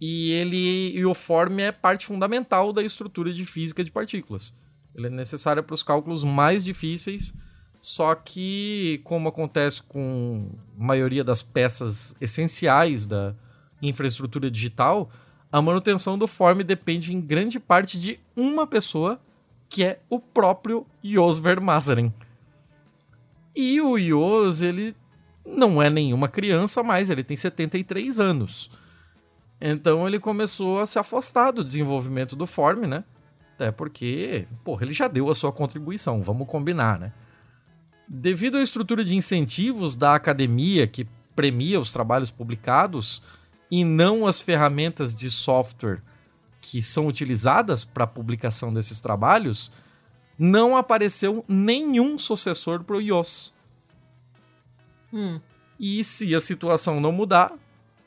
E 0.00 0.30
ele 0.32 0.96
e 0.96 1.04
o 1.04 1.14
Form 1.14 1.58
é 1.60 1.72
parte 1.72 2.06
fundamental 2.06 2.72
da 2.72 2.82
estrutura 2.82 3.32
de 3.32 3.44
física 3.46 3.82
de 3.82 3.90
partículas. 3.90 4.56
Ele 4.94 5.06
é 5.06 5.10
necessário 5.10 5.62
para 5.62 5.74
os 5.74 5.82
cálculos 5.82 6.22
mais 6.22 6.64
difíceis, 6.64 7.36
só 7.82 8.14
que, 8.14 9.00
como 9.02 9.28
acontece 9.28 9.82
com 9.82 10.48
a 10.78 10.84
maioria 10.84 11.24
das 11.24 11.42
peças 11.42 12.14
essenciais 12.20 13.06
da 13.06 13.34
infraestrutura 13.82 14.48
digital, 14.48 15.10
a 15.50 15.60
manutenção 15.60 16.16
do 16.16 16.28
Form 16.28 16.62
depende 16.62 17.12
em 17.12 17.20
grande 17.20 17.58
parte 17.58 17.98
de 17.98 18.20
uma 18.36 18.68
pessoa, 18.68 19.20
que 19.68 19.82
é 19.82 19.98
o 20.08 20.20
próprio 20.20 20.86
Jos 21.02 21.40
Vermazeren. 21.40 22.14
E 23.52 23.80
o 23.80 23.98
Jos, 23.98 24.62
ele 24.62 24.94
não 25.44 25.82
é 25.82 25.90
nenhuma 25.90 26.28
criança 26.28 26.84
mais, 26.84 27.10
ele 27.10 27.24
tem 27.24 27.36
73 27.36 28.20
anos. 28.20 28.70
Então 29.60 30.06
ele 30.06 30.20
começou 30.20 30.78
a 30.78 30.86
se 30.86 31.00
afastar 31.00 31.50
do 31.50 31.64
desenvolvimento 31.64 32.36
do 32.36 32.46
Form, 32.46 32.86
né? 32.86 33.02
Até 33.56 33.72
porque, 33.72 34.46
porra, 34.62 34.84
ele 34.84 34.92
já 34.92 35.08
deu 35.08 35.28
a 35.28 35.34
sua 35.34 35.50
contribuição, 35.50 36.22
vamos 36.22 36.46
combinar, 36.46 37.00
né? 37.00 37.12
Devido 38.08 38.58
à 38.58 38.62
estrutura 38.62 39.04
de 39.04 39.14
incentivos 39.16 39.96
da 39.96 40.14
academia 40.14 40.86
que 40.86 41.06
premia 41.34 41.80
os 41.80 41.92
trabalhos 41.92 42.30
publicados 42.30 43.22
e 43.70 43.84
não 43.84 44.26
as 44.26 44.40
ferramentas 44.40 45.14
de 45.14 45.30
software 45.30 46.02
que 46.60 46.82
são 46.82 47.06
utilizadas 47.06 47.84
para 47.84 48.04
a 48.04 48.06
publicação 48.06 48.72
desses 48.72 49.00
trabalhos, 49.00 49.72
não 50.38 50.76
apareceu 50.76 51.44
nenhum 51.48 52.18
sucessor 52.18 52.84
para 52.84 52.96
o 52.96 53.00
IOS. 53.00 53.52
E 55.78 56.04
se 56.04 56.34
a 56.34 56.40
situação 56.40 57.00
não 57.00 57.10
mudar, 57.10 57.52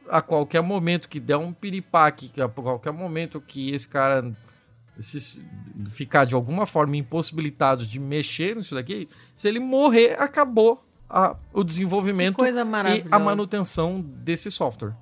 a 0.07 0.21
qualquer 0.21 0.61
momento 0.61 1.09
que 1.09 1.19
der 1.19 1.37
um 1.37 1.51
piripaque, 1.51 2.29
que 2.29 2.41
a 2.41 2.47
qualquer 2.47 2.93
momento 2.93 3.41
que 3.41 3.71
esse 3.71 3.87
cara 3.87 4.35
se- 4.97 5.45
ficar 5.87 6.25
de 6.25 6.35
alguma 6.35 6.65
forma 6.65 6.95
impossibilitado 6.97 7.85
de 7.85 7.99
mexer 7.99 8.55
nisso 8.55 8.75
daqui, 8.75 9.07
se 9.35 9.47
ele 9.47 9.59
morrer, 9.59 10.19
acabou 10.19 10.83
a- 11.09 11.35
o 11.53 11.63
desenvolvimento 11.63 12.37
e 12.43 13.03
a 13.11 13.19
manutenção 13.19 14.01
desse 14.01 14.49
software. 14.51 14.93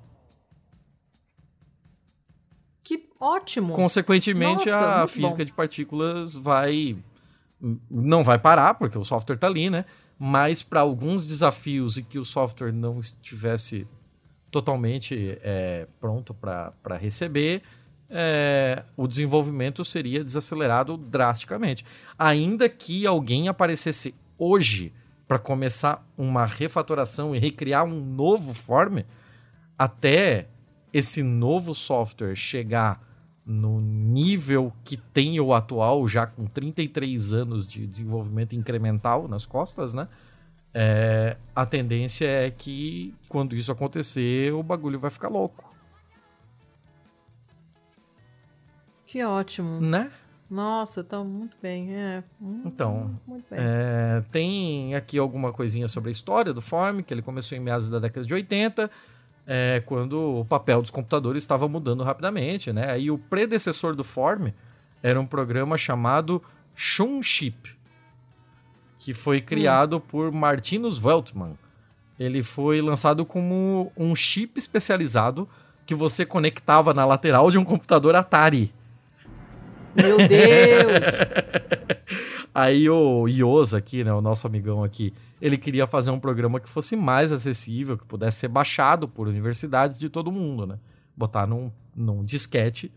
Que 2.82 3.08
ótimo. 3.18 3.72
Consequentemente, 3.74 4.66
Nossa, 4.70 5.02
a 5.02 5.06
física 5.06 5.38
bom. 5.38 5.44
de 5.44 5.52
partículas 5.52 6.34
vai 6.34 6.96
não 7.90 8.22
vai 8.22 8.38
parar 8.38 8.74
porque 8.74 8.98
o 8.98 9.04
software 9.04 9.36
está 9.36 9.46
ali, 9.46 9.70
né? 9.70 9.86
Mas 10.18 10.62
para 10.62 10.80
alguns 10.80 11.26
desafios 11.26 11.96
e 11.96 12.02
que 12.02 12.18
o 12.18 12.24
software 12.24 12.72
não 12.72 13.00
estivesse 13.00 13.86
totalmente 14.50 15.38
é, 15.42 15.88
pronto 15.98 16.34
para 16.34 16.96
receber, 17.00 17.62
é, 18.16 18.84
o 18.96 19.08
desenvolvimento 19.08 19.84
seria 19.84 20.22
desacelerado 20.22 20.96
drasticamente. 20.96 21.84
Ainda 22.16 22.68
que 22.68 23.04
alguém 23.06 23.48
aparecesse 23.48 24.14
hoje 24.38 24.92
para 25.26 25.38
começar 25.38 26.06
uma 26.16 26.46
refatoração 26.46 27.34
e 27.34 27.40
recriar 27.40 27.84
um 27.84 28.00
novo 28.00 28.54
form, 28.54 29.00
até 29.76 30.46
esse 30.92 31.24
novo 31.24 31.74
software 31.74 32.36
chegar 32.36 33.02
no 33.44 33.80
nível 33.80 34.72
que 34.84 34.96
tem 34.96 35.40
o 35.40 35.52
atual, 35.52 36.06
já 36.06 36.24
com 36.24 36.46
33 36.46 37.32
anos 37.32 37.68
de 37.68 37.84
desenvolvimento 37.84 38.54
incremental 38.54 39.26
nas 39.26 39.44
costas, 39.44 39.92
né? 39.92 40.06
É, 40.72 41.36
a 41.54 41.66
tendência 41.66 42.26
é 42.26 42.50
que 42.50 43.12
quando 43.28 43.56
isso 43.56 43.72
acontecer, 43.72 44.52
o 44.52 44.62
bagulho 44.62 44.98
vai 44.98 45.10
ficar 45.10 45.28
louco, 45.28 45.73
Que 49.14 49.22
ótimo. 49.22 49.80
né? 49.80 50.10
Nossa, 50.50 51.04
tá 51.04 51.22
muito 51.22 51.56
bem. 51.62 51.94
É. 51.94 52.24
Hum, 52.42 52.62
Então, 52.64 53.14
Muito 53.24 53.44
bem. 53.48 53.60
É, 53.62 54.24
tem 54.32 54.92
aqui 54.96 55.16
alguma 55.20 55.52
coisinha 55.52 55.86
sobre 55.86 56.08
a 56.08 56.12
história 56.12 56.52
do 56.52 56.60
Form, 56.60 57.00
que 57.00 57.14
ele 57.14 57.22
começou 57.22 57.56
em 57.56 57.60
meados 57.60 57.88
da 57.88 58.00
década 58.00 58.26
de 58.26 58.34
80, 58.34 58.90
é, 59.46 59.80
quando 59.86 60.40
o 60.40 60.44
papel 60.44 60.82
dos 60.82 60.90
computadores 60.90 61.44
estava 61.44 61.68
mudando 61.68 62.02
rapidamente, 62.02 62.72
né? 62.72 62.98
E 62.98 63.08
o 63.08 63.16
predecessor 63.16 63.94
do 63.94 64.02
Form 64.02 64.48
era 65.00 65.20
um 65.20 65.26
programa 65.26 65.78
chamado 65.78 66.42
Shunship, 66.74 67.78
que 68.98 69.14
foi 69.14 69.40
criado 69.40 70.00
por 70.00 70.32
Martinus 70.32 71.00
Weltman. 71.00 71.56
Ele 72.18 72.42
foi 72.42 72.82
lançado 72.82 73.24
como 73.24 73.92
um 73.96 74.12
chip 74.16 74.58
especializado 74.58 75.48
que 75.86 75.94
você 75.94 76.26
conectava 76.26 76.92
na 76.92 77.04
lateral 77.04 77.48
de 77.48 77.58
um 77.58 77.64
computador 77.64 78.16
Atari. 78.16 78.74
Meu 79.96 80.16
Deus! 80.28 80.92
Aí 82.54 82.88
o 82.88 83.26
Ios 83.26 83.74
aqui, 83.74 84.04
né, 84.04 84.12
o 84.12 84.20
nosso 84.20 84.46
amigão 84.46 84.84
aqui, 84.84 85.12
ele 85.42 85.58
queria 85.58 85.88
fazer 85.88 86.12
um 86.12 86.20
programa 86.20 86.60
que 86.60 86.68
fosse 86.68 86.94
mais 86.94 87.32
acessível, 87.32 87.98
que 87.98 88.04
pudesse 88.04 88.38
ser 88.38 88.48
baixado 88.48 89.08
por 89.08 89.26
universidades 89.26 89.98
de 89.98 90.08
todo 90.08 90.30
mundo, 90.30 90.64
né? 90.64 90.78
Botar 91.16 91.48
num, 91.48 91.72
num 91.96 92.24
disquete 92.24 92.92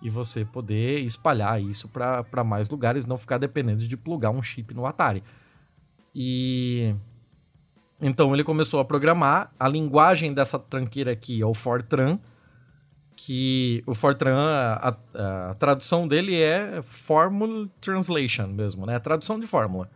e 0.00 0.08
você 0.08 0.44
poder 0.44 1.00
espalhar 1.00 1.60
isso 1.60 1.88
para 1.88 2.44
mais 2.44 2.68
lugares, 2.68 3.04
não 3.04 3.18
ficar 3.18 3.38
dependendo 3.38 3.86
de 3.86 3.96
plugar 3.96 4.30
um 4.30 4.40
chip 4.40 4.72
no 4.72 4.86
Atari. 4.86 5.24
E 6.14 6.94
então 8.00 8.32
ele 8.32 8.44
começou 8.44 8.80
a 8.80 8.84
programar 8.84 9.52
a 9.58 9.68
linguagem 9.68 10.32
dessa 10.32 10.58
tranqueira 10.58 11.10
aqui, 11.12 11.42
é 11.42 11.46
o 11.46 11.52
Fortran, 11.52 12.18
que 13.26 13.82
o 13.86 13.94
Fortran, 13.94 14.38
a, 14.38 14.88
a- 15.14 15.50
a 15.50 15.54
tradução 15.54 16.08
dele 16.08 16.34
é 16.40 16.80
Formula 16.82 17.68
Translation 17.80 18.46
mesmo, 18.46 18.86
né? 18.86 18.96
A 18.96 19.00
tradução 19.00 19.38
de 19.38 19.46
fórmula. 19.46 19.90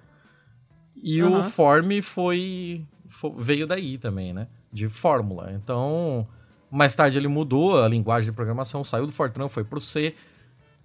E 1.03 1.23
o 1.23 1.35
Aham. 1.35 1.51
Form 1.51 2.01
foi, 2.03 2.85
fo- 3.07 3.33
veio 3.33 3.67
daí 3.67 3.97
também, 3.97 4.33
né? 4.35 4.47
De 4.73 4.89
fórmula. 4.91 5.53
Então, 5.55 6.27
mais 6.71 6.95
tarde 6.95 7.17
ele 7.17 7.29
mudou 7.29 7.83
a 7.83 7.89
linguagem 7.89 8.31
de 8.31 8.37
programação, 8.37 8.85
saiu 8.85 9.07
do 9.07 9.13
Fortran, 9.13 9.49
foi 9.49 9.65
pro 9.65 9.81
C 9.81 10.15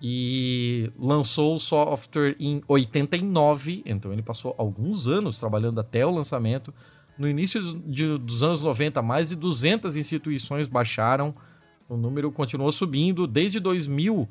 e 0.02 0.90
lançou 0.98 1.56
o 1.56 1.60
software 1.60 2.36
em 2.40 2.62
89. 2.68 3.84
Então 3.86 4.14
ele 4.14 4.22
passou 4.22 4.56
alguns 4.58 5.08
anos 5.08 5.38
trabalhando 5.40 5.80
até 5.80 6.06
o 6.06 6.12
lançamento. 6.12 6.74
No 7.18 7.28
início 7.28 7.62
de- 7.62 8.18
dos 8.18 8.44
anos 8.44 8.64
90, 8.64 9.02
mais 9.02 9.28
de 9.30 9.36
200 9.36 9.98
instituições 9.98 10.70
baixaram 10.70 11.36
o 11.90 11.98
número 11.98 12.32
continuou 12.32 12.72
subindo. 12.72 13.28
Desde 13.28 13.60
2000, 13.60 14.30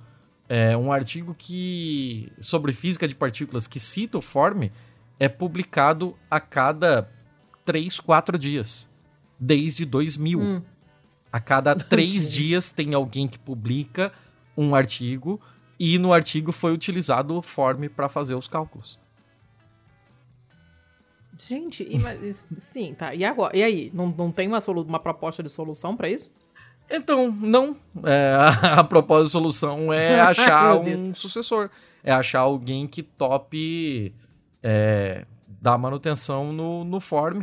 É 0.49 0.75
um 0.75 0.91
artigo 0.91 1.35
que 1.35 2.33
sobre 2.41 2.73
física 2.73 3.07
de 3.07 3.15
partículas 3.15 3.67
que 3.67 3.79
cita 3.79 4.17
o 4.17 4.23
Form 4.23 4.71
é 5.19 5.29
publicado 5.29 6.17
a 6.31 6.41
cada 6.41 7.11
3, 7.67 8.01
4 8.01 8.39
dias, 8.39 8.91
desde 9.39 9.85
2000. 9.85 10.63
A 11.31 11.39
cada 11.39 11.75
três 11.77 12.33
dias 12.33 12.71
tem 12.71 12.95
alguém 12.95 13.29
que 13.29 13.39
publica 13.39 14.11
um 14.57 14.75
artigo 14.75 15.39
e 15.79 15.99
no 15.99 16.15
artigo 16.15 16.51
foi 16.51 16.73
utilizado 16.73 17.37
o 17.37 17.43
Form 17.43 17.87
para 17.89 18.09
fazer 18.09 18.35
os 18.35 18.49
cálculos. 18.49 18.99
Gente, 21.39 21.87
sim, 22.59 22.95
tá. 22.95 23.15
E 23.15 23.23
agora? 23.23 23.55
E 23.55 23.63
aí? 23.63 23.91
Não, 23.93 24.07
não 24.07 24.33
tem 24.33 24.49
uma, 24.49 24.59
uma 24.67 24.99
proposta 24.99 25.43
de 25.43 25.51
solução 25.51 25.95
pra 25.95 26.09
isso? 26.09 26.33
Então, 26.91 27.31
não. 27.31 27.77
É, 28.05 28.35
a, 28.63 28.81
a 28.81 28.85
propósito 28.85 29.27
de 29.27 29.33
solução 29.33 29.93
é 29.93 30.21
achar 30.21 30.77
um 30.77 31.15
sucessor. 31.15 31.71
É 32.03 32.13
achar 32.13 32.41
alguém 32.41 32.87
que 32.87 33.03
tope 33.03 34.15
é, 34.63 35.27
dar 35.61 35.77
manutenção 35.77 36.53
no, 36.53 36.85
no 36.85 37.01
form. 37.01 37.43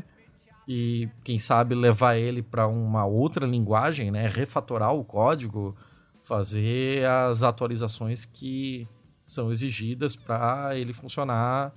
E, 0.68 1.08
quem 1.24 1.38
sabe, 1.38 1.76
levar 1.76 2.16
ele 2.16 2.42
para 2.42 2.68
uma 2.68 3.06
outra 3.06 3.46
linguagem, 3.46 4.10
né? 4.10 4.28
Refatorar 4.28 4.94
o 4.94 5.04
código, 5.04 5.76
fazer 6.24 7.06
as 7.06 7.44
atualizações 7.44 8.26
que 8.26 8.88
são 9.24 9.52
exigidas 9.52 10.16
para 10.16 10.76
ele 10.76 10.92
funcionar 10.92 11.72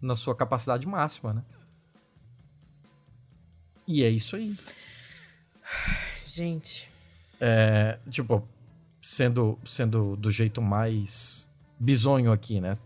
na 0.00 0.14
sua 0.14 0.34
capacidade 0.34 0.86
máxima, 0.86 1.32
né? 1.32 1.42
E 3.88 4.02
é 4.02 4.10
isso 4.10 4.36
aí. 4.36 4.54
Gente. 6.26 6.90
É, 7.40 7.98
tipo, 8.10 8.46
sendo, 9.00 9.58
sendo 9.64 10.16
do 10.16 10.30
jeito 10.30 10.60
mais 10.60 11.52
bizonho 11.78 12.32
aqui, 12.32 12.60
né? 12.60 12.78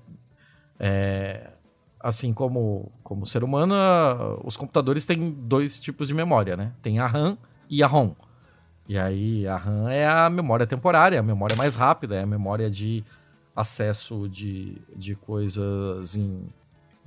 É, 0.78 1.50
assim 1.98 2.32
como, 2.32 2.90
como 3.02 3.26
ser 3.26 3.44
humano, 3.44 3.74
os 4.44 4.56
computadores 4.56 5.06
têm 5.06 5.30
dois 5.30 5.78
tipos 5.78 6.08
de 6.08 6.14
memória, 6.14 6.56
né? 6.56 6.72
Tem 6.82 6.98
a 6.98 7.06
RAM 7.06 7.36
e 7.68 7.82
a 7.82 7.86
ROM. 7.86 8.14
E 8.88 8.98
aí 8.98 9.46
a 9.46 9.56
RAM 9.56 9.88
é 9.88 10.06
a 10.06 10.28
memória 10.28 10.66
temporária, 10.66 11.20
a 11.20 11.22
memória 11.22 11.54
mais 11.54 11.76
rápida, 11.76 12.16
é 12.16 12.22
a 12.22 12.26
memória 12.26 12.68
de 12.68 13.04
acesso 13.54 14.28
de, 14.28 14.80
de 14.96 15.14
coisas 15.14 16.16
em, 16.16 16.48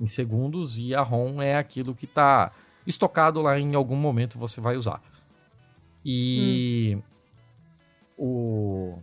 em 0.00 0.06
segundos, 0.06 0.78
e 0.78 0.94
a 0.94 1.02
ROM 1.02 1.42
é 1.42 1.56
aquilo 1.56 1.94
que 1.94 2.06
está 2.06 2.52
estocado 2.86 3.42
lá 3.42 3.58
em 3.58 3.74
algum 3.74 3.96
momento 3.96 4.38
você 4.38 4.60
vai 4.60 4.76
usar. 4.76 5.02
E 6.04 6.98
o, 8.16 8.98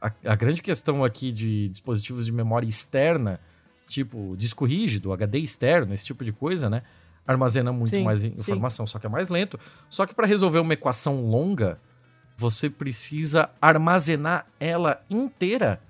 a, 0.00 0.10
a 0.24 0.34
grande 0.34 0.62
questão 0.62 1.04
aqui 1.04 1.32
de 1.32 1.68
dispositivos 1.68 2.26
de 2.26 2.32
memória 2.32 2.66
externa, 2.66 3.40
tipo 3.86 4.34
disco 4.36 4.64
rígido, 4.64 5.12
HD 5.12 5.38
externo, 5.38 5.94
esse 5.94 6.04
tipo 6.04 6.24
de 6.24 6.32
coisa, 6.32 6.68
né? 6.68 6.82
Armazena 7.26 7.72
muito 7.72 7.90
Sim, 7.90 8.04
mais 8.04 8.20
sim. 8.20 8.34
informação, 8.36 8.86
só 8.86 8.98
que 8.98 9.06
é 9.06 9.08
mais 9.08 9.30
lento. 9.30 9.58
Só 9.88 10.04
que 10.04 10.14
para 10.14 10.26
resolver 10.26 10.58
uma 10.58 10.74
equação 10.74 11.26
longa, 11.26 11.80
você 12.36 12.68
precisa 12.68 13.48
armazenar 13.62 14.46
ela 14.60 15.02
inteira 15.08 15.80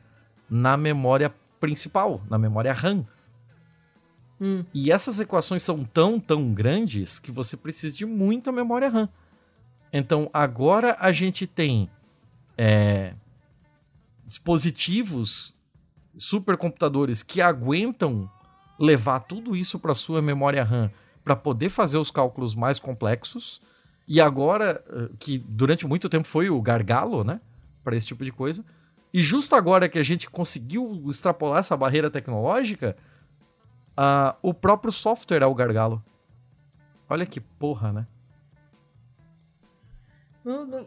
na 0.48 0.76
memória 0.76 1.34
principal, 1.58 2.22
na 2.30 2.38
memória 2.38 2.72
RAM. 2.72 3.04
E 4.74 4.92
essas 4.92 5.20
equações 5.20 5.62
são 5.62 5.84
tão, 5.84 6.20
tão 6.20 6.52
grandes 6.52 7.18
que 7.18 7.30
você 7.30 7.56
precisa 7.56 7.96
de 7.96 8.04
muita 8.04 8.52
memória 8.52 8.88
RAM. 8.88 9.08
Então, 9.92 10.28
agora 10.32 10.96
a 10.98 11.12
gente 11.12 11.46
tem 11.46 11.88
é, 12.56 13.14
dispositivos, 14.26 15.54
supercomputadores 16.16 17.22
que 17.22 17.40
aguentam 17.40 18.30
levar 18.78 19.20
tudo 19.20 19.54
isso 19.56 19.78
para 19.78 19.94
sua 19.94 20.20
memória 20.20 20.62
RAM 20.64 20.90
para 21.24 21.34
poder 21.34 21.68
fazer 21.70 21.96
os 21.98 22.10
cálculos 22.10 22.54
mais 22.54 22.78
complexos. 22.78 23.60
E 24.06 24.20
agora, 24.20 24.84
eh, 24.86 25.08
que 25.18 25.38
durante 25.38 25.86
muito 25.86 26.08
tempo 26.10 26.26
foi 26.26 26.50
o 26.50 26.60
gargalo, 26.60 27.24
né? 27.24 27.40
Para 27.82 27.96
esse 27.96 28.06
tipo 28.06 28.22
de 28.24 28.30
coisa. 28.30 28.62
E 29.12 29.22
justo 29.22 29.56
agora 29.56 29.88
que 29.88 29.98
a 29.98 30.02
gente 30.02 30.28
conseguiu 30.28 31.02
extrapolar 31.08 31.60
essa 31.60 31.74
barreira 31.76 32.10
tecnológica, 32.10 32.96
ah, 33.96 34.36
o 34.42 34.52
próprio 34.52 34.92
software 34.92 35.42
é 35.42 35.46
o 35.46 35.54
gargalo. 35.54 36.04
Olha 37.08 37.24
que 37.24 37.40
porra, 37.40 37.92
né? 37.92 38.06
Não, 40.44 40.66
não- 40.66 40.86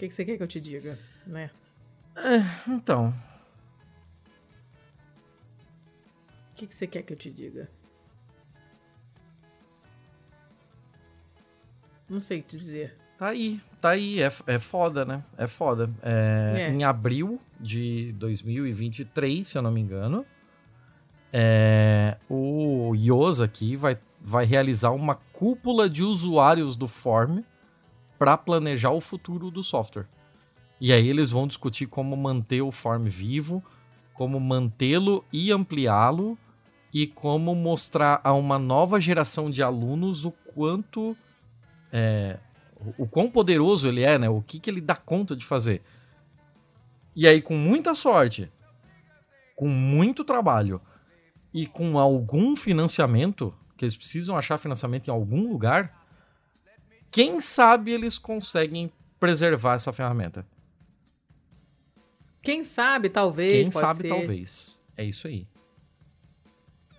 que, 0.00 0.08
que 0.08 0.14
você 0.14 0.24
quer 0.24 0.36
que 0.38 0.42
eu 0.42 0.48
te 0.48 0.58
diga, 0.58 0.98
né? 1.26 1.50
Então, 2.66 3.12
O 6.52 6.56
que, 6.60 6.66
que 6.66 6.74
você 6.74 6.86
quer 6.86 7.02
que 7.02 7.12
eu 7.12 7.16
te 7.16 7.30
diga? 7.30 7.70
Não 12.08 12.20
sei 12.20 12.40
o 12.40 12.42
que 12.42 12.50
te 12.50 12.58
dizer. 12.58 12.96
Tá 13.18 13.28
aí, 13.28 13.60
tá 13.80 13.90
aí, 13.90 14.22
é, 14.22 14.32
é 14.46 14.58
foda, 14.58 15.04
né? 15.04 15.22
É 15.36 15.46
foda. 15.46 15.90
É, 16.02 16.52
É. 16.56 16.68
Em 16.70 16.82
abril 16.84 17.40
de 17.58 18.12
2023, 18.12 19.46
se 19.46 19.56
eu 19.56 19.62
não 19.62 19.70
me 19.70 19.80
engano, 19.80 20.24
é, 21.32 22.16
o 22.28 22.94
Yosa 22.94 23.44
aqui 23.44 23.76
vai, 23.76 23.98
vai 24.20 24.44
realizar 24.44 24.90
uma 24.90 25.14
cúpula 25.14 25.88
de 25.88 26.02
usuários 26.02 26.76
do 26.76 26.88
Form 26.88 27.40
para 28.20 28.36
planejar 28.36 28.90
o 28.90 29.00
futuro 29.00 29.50
do 29.50 29.62
software. 29.62 30.06
E 30.78 30.92
aí 30.92 31.08
eles 31.08 31.30
vão 31.30 31.46
discutir 31.46 31.86
como 31.86 32.14
manter 32.14 32.60
o 32.60 32.70
Form 32.70 33.06
vivo, 33.06 33.64
como 34.12 34.38
mantê-lo 34.38 35.24
e 35.32 35.50
ampliá-lo, 35.50 36.36
e 36.92 37.06
como 37.06 37.54
mostrar 37.54 38.20
a 38.22 38.34
uma 38.34 38.58
nova 38.58 39.00
geração 39.00 39.50
de 39.50 39.62
alunos 39.62 40.26
o 40.26 40.32
quanto 40.32 41.16
é, 41.90 42.38
o, 42.98 43.06
quão 43.06 43.30
poderoso 43.30 43.88
ele 43.88 44.02
é, 44.02 44.18
né? 44.18 44.28
O 44.28 44.42
que, 44.42 44.60
que 44.60 44.68
ele 44.68 44.82
dá 44.82 44.96
conta 44.96 45.34
de 45.34 45.46
fazer. 45.46 45.80
E 47.16 47.26
aí, 47.26 47.40
com 47.40 47.56
muita 47.56 47.94
sorte, 47.94 48.52
com 49.56 49.66
muito 49.66 50.24
trabalho 50.24 50.78
e 51.54 51.66
com 51.66 51.98
algum 51.98 52.54
financiamento, 52.54 53.54
que 53.78 53.84
eles 53.86 53.96
precisam 53.96 54.36
achar 54.36 54.58
financiamento 54.58 55.08
em 55.08 55.10
algum 55.10 55.48
lugar, 55.48 55.99
quem 57.10 57.40
sabe 57.40 57.92
eles 57.92 58.18
conseguem 58.18 58.92
preservar 59.18 59.74
essa 59.74 59.92
ferramenta. 59.92 60.46
Quem 62.42 62.64
sabe, 62.64 63.10
talvez. 63.10 63.52
Quem 63.52 63.70
sabe, 63.70 64.02
ser. 64.02 64.08
talvez. 64.08 64.80
É 64.96 65.04
isso 65.04 65.26
aí. 65.26 65.46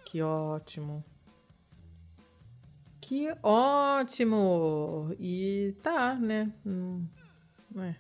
Que 0.06 0.22
ótimo. 0.22 1.04
Que 3.00 3.34
ótimo! 3.42 5.16
E 5.20 5.74
tá, 5.82 6.16
né? 6.16 6.52
Hum, 6.66 7.06
é. 7.78 7.96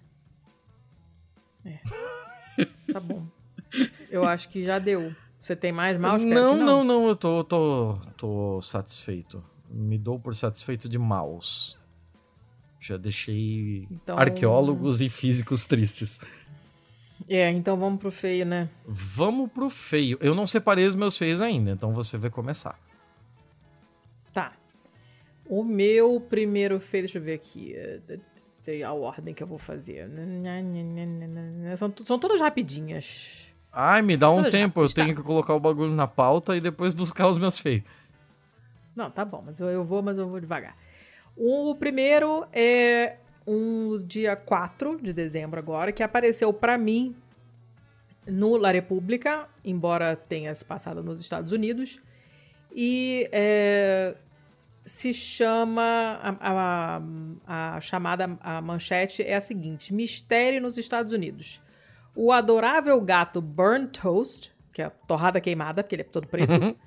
É. 1.66 1.80
Tá 2.94 3.00
bom. 3.00 3.26
Eu 4.10 4.24
acho 4.26 4.50
que 4.50 4.64
já 4.64 4.78
deu. 4.78 5.16
Você 5.40 5.56
tem 5.56 5.72
mais 5.72 6.00
mal? 6.00 6.20
Não, 6.20 6.58
que 6.58 6.64
não, 6.64 6.84
não, 6.84 7.08
eu 7.08 7.16
tô, 7.16 7.44
tô, 7.44 7.98
tô 8.16 8.62
satisfeito. 8.62 9.44
Me 9.70 9.98
dou 9.98 10.20
por 10.20 10.36
satisfeito 10.36 10.88
de 10.88 11.00
maus. 11.00 11.81
Já 12.82 12.98
deixei 12.98 13.88
Então- 13.91 14.18
arqueólogos 14.18 15.02
e 15.02 15.08
físicos 15.08 15.66
tristes. 15.66 16.20
É, 17.30 17.48
então 17.52 17.78
vamos 17.78 17.99
pro 17.99 18.12
feio, 18.12 18.44
né? 18.45 18.68
Vamos 18.86 19.52
pro 19.52 19.70
feio. 19.70 20.18
Eu 20.20 20.34
não 20.34 20.48
separei 20.48 20.86
os 20.88 20.95
meus 20.95 21.16
feios 21.18 21.40
ainda, 21.40 21.72
então 21.72 21.94
você 21.94 22.18
vai 22.18 22.32
começar. 22.32 22.78
Tá. 24.34 24.53
O 25.45 25.64
meu 25.64 26.20
primeiro 26.20 26.80
feio, 26.80 27.03
deixa 27.03 27.20
eu 27.20 27.22
ver 27.22 27.34
aqui. 27.36 27.74
eh, 27.76 27.99
Sei 28.64 28.84
a 28.84 28.94
ordem 28.94 29.34
que 29.34 29.41
eu 29.41 29.48
vou 29.48 29.58
fazer. 29.58 30.08
São, 31.76 31.91
são 32.06 32.20
todas 32.20 32.40
rapidinhas. 32.40 33.52
Ai, 33.72 34.02
me 34.03 34.16
dá 34.16 34.30
um 34.30 34.44
tempo, 34.44 34.80
eu 34.80 34.84
rápidas, 34.84 34.94
tá. 34.94 35.03
tenho 35.03 35.16
que 35.16 35.24
colocar 35.24 35.56
o 35.56 35.60
bagulho 35.60 35.94
na 35.95 36.06
pauta 36.08 36.56
e 36.56 36.62
depois 36.62 36.94
buscar 36.95 37.28
os 37.28 37.38
meus 37.40 37.58
feios. 37.60 37.84
Não, 38.95 39.10
tá 39.10 39.26
bom, 39.26 39.41
mas 39.45 39.60
eu, 39.60 39.68
eu 39.70 39.84
vou, 39.84 40.02
mas 40.03 40.18
eu 40.18 40.28
vou 40.28 40.40
devagar. 40.40 40.76
O 41.43 41.73
primeiro 41.76 42.45
é 42.53 43.15
um 43.47 43.97
dia 44.05 44.35
4 44.35 44.99
de 45.01 45.11
dezembro 45.11 45.59
agora, 45.59 45.91
que 45.91 46.03
apareceu 46.03 46.53
pra 46.53 46.77
mim 46.77 47.15
no 48.27 48.55
La 48.57 48.72
República, 48.72 49.47
embora 49.65 50.15
tenha 50.15 50.53
se 50.53 50.63
passado 50.63 51.01
nos 51.01 51.19
Estados 51.19 51.51
Unidos. 51.51 51.99
E 52.73 53.27
é, 53.31 54.15
se 54.85 55.13
chama. 55.15 56.19
A, 56.22 56.97
a- 57.47 57.76
a 57.76 57.81
chamada, 57.81 58.38
a 58.39 58.61
manchete 58.61 59.23
é 59.23 59.35
a 59.35 59.41
seguinte: 59.41 59.93
Mistério 59.93 60.61
nos 60.61 60.77
Estados 60.77 61.11
Unidos. 61.11 61.59
O 62.15 62.31
adorável 62.31 63.01
gato 63.01 63.41
Burn 63.41 63.88
Toast, 63.88 64.51
que 64.72 64.81
é 64.81 64.91
torrada 65.07 65.41
queimada, 65.41 65.81
porque 65.81 65.95
ele 65.95 66.01
é 66.03 66.05
todo 66.05 66.27
preto, 66.27 66.77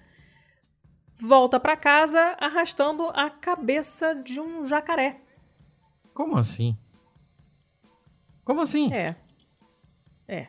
volta 1.20 1.59
pra 1.61 1.77
casa 1.77 2.36
arrastando 2.41 3.05
a 3.15 3.31
cabeça 3.31 4.15
de 4.15 4.41
um 4.41 4.66
jacaré. 4.66 5.20
Como 6.12 6.36
assim? 6.36 6.77
Como 8.45 8.61
assim? 8.61 8.93
É. 8.93 9.16
É. 10.28 10.49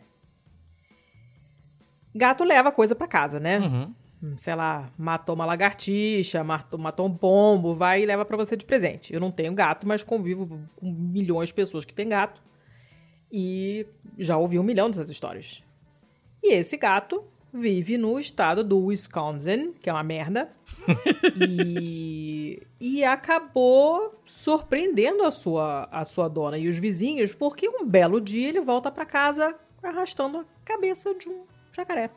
Gato 2.13 2.43
leva 2.43 2.71
coisa 2.71 2.95
pra 2.95 3.07
casa, 3.07 3.39
né? 3.39 3.59
Uhum. 3.59 3.93
Hum, 4.23 4.37
Sei 4.37 4.55
lá, 4.55 4.89
matou 4.97 5.35
uma 5.35 5.45
lagartixa, 5.45 6.43
matou, 6.43 6.79
matou 6.79 7.05
um 7.07 7.15
pombo, 7.15 7.73
vai 7.73 8.03
e 8.03 8.05
leva 8.05 8.23
pra 8.25 8.37
você 8.37 8.55
de 8.55 8.65
presente. 8.65 9.13
Eu 9.13 9.19
não 9.19 9.31
tenho 9.31 9.53
gato, 9.53 9.87
mas 9.87 10.03
convivo 10.03 10.61
com 10.75 10.91
milhões 10.91 11.49
de 11.49 11.55
pessoas 11.55 11.83
que 11.85 11.93
têm 11.93 12.09
gato. 12.09 12.41
E 13.31 13.85
já 14.17 14.37
ouvi 14.37 14.57
um 14.57 14.63
milhão 14.63 14.89
dessas 14.89 15.09
histórias. 15.09 15.63
E 16.41 16.53
esse 16.53 16.77
gato 16.77 17.23
vive 17.55 17.97
no 17.97 18.19
estado 18.19 18.63
do 18.63 18.77
Wisconsin, 18.77 19.73
que 19.73 19.89
é 19.89 19.93
uma 19.93 20.03
merda. 20.03 20.49
e, 21.39 22.61
e 22.79 23.03
acabou 23.03 24.21
surpreendendo 24.25 25.23
a 25.23 25.31
sua, 25.31 25.87
a 25.91 26.03
sua 26.03 26.27
dona 26.27 26.57
e 26.57 26.67
os 26.67 26.77
vizinhos, 26.77 27.33
porque 27.33 27.67
um 27.67 27.85
belo 27.85 28.21
dia 28.21 28.49
ele 28.49 28.61
volta 28.61 28.91
pra 28.91 29.05
casa 29.05 29.55
arrastando 29.81 30.39
a 30.39 30.45
cabeça 30.63 31.13
de 31.13 31.29
um 31.29 31.43
jacaré. 31.71 32.09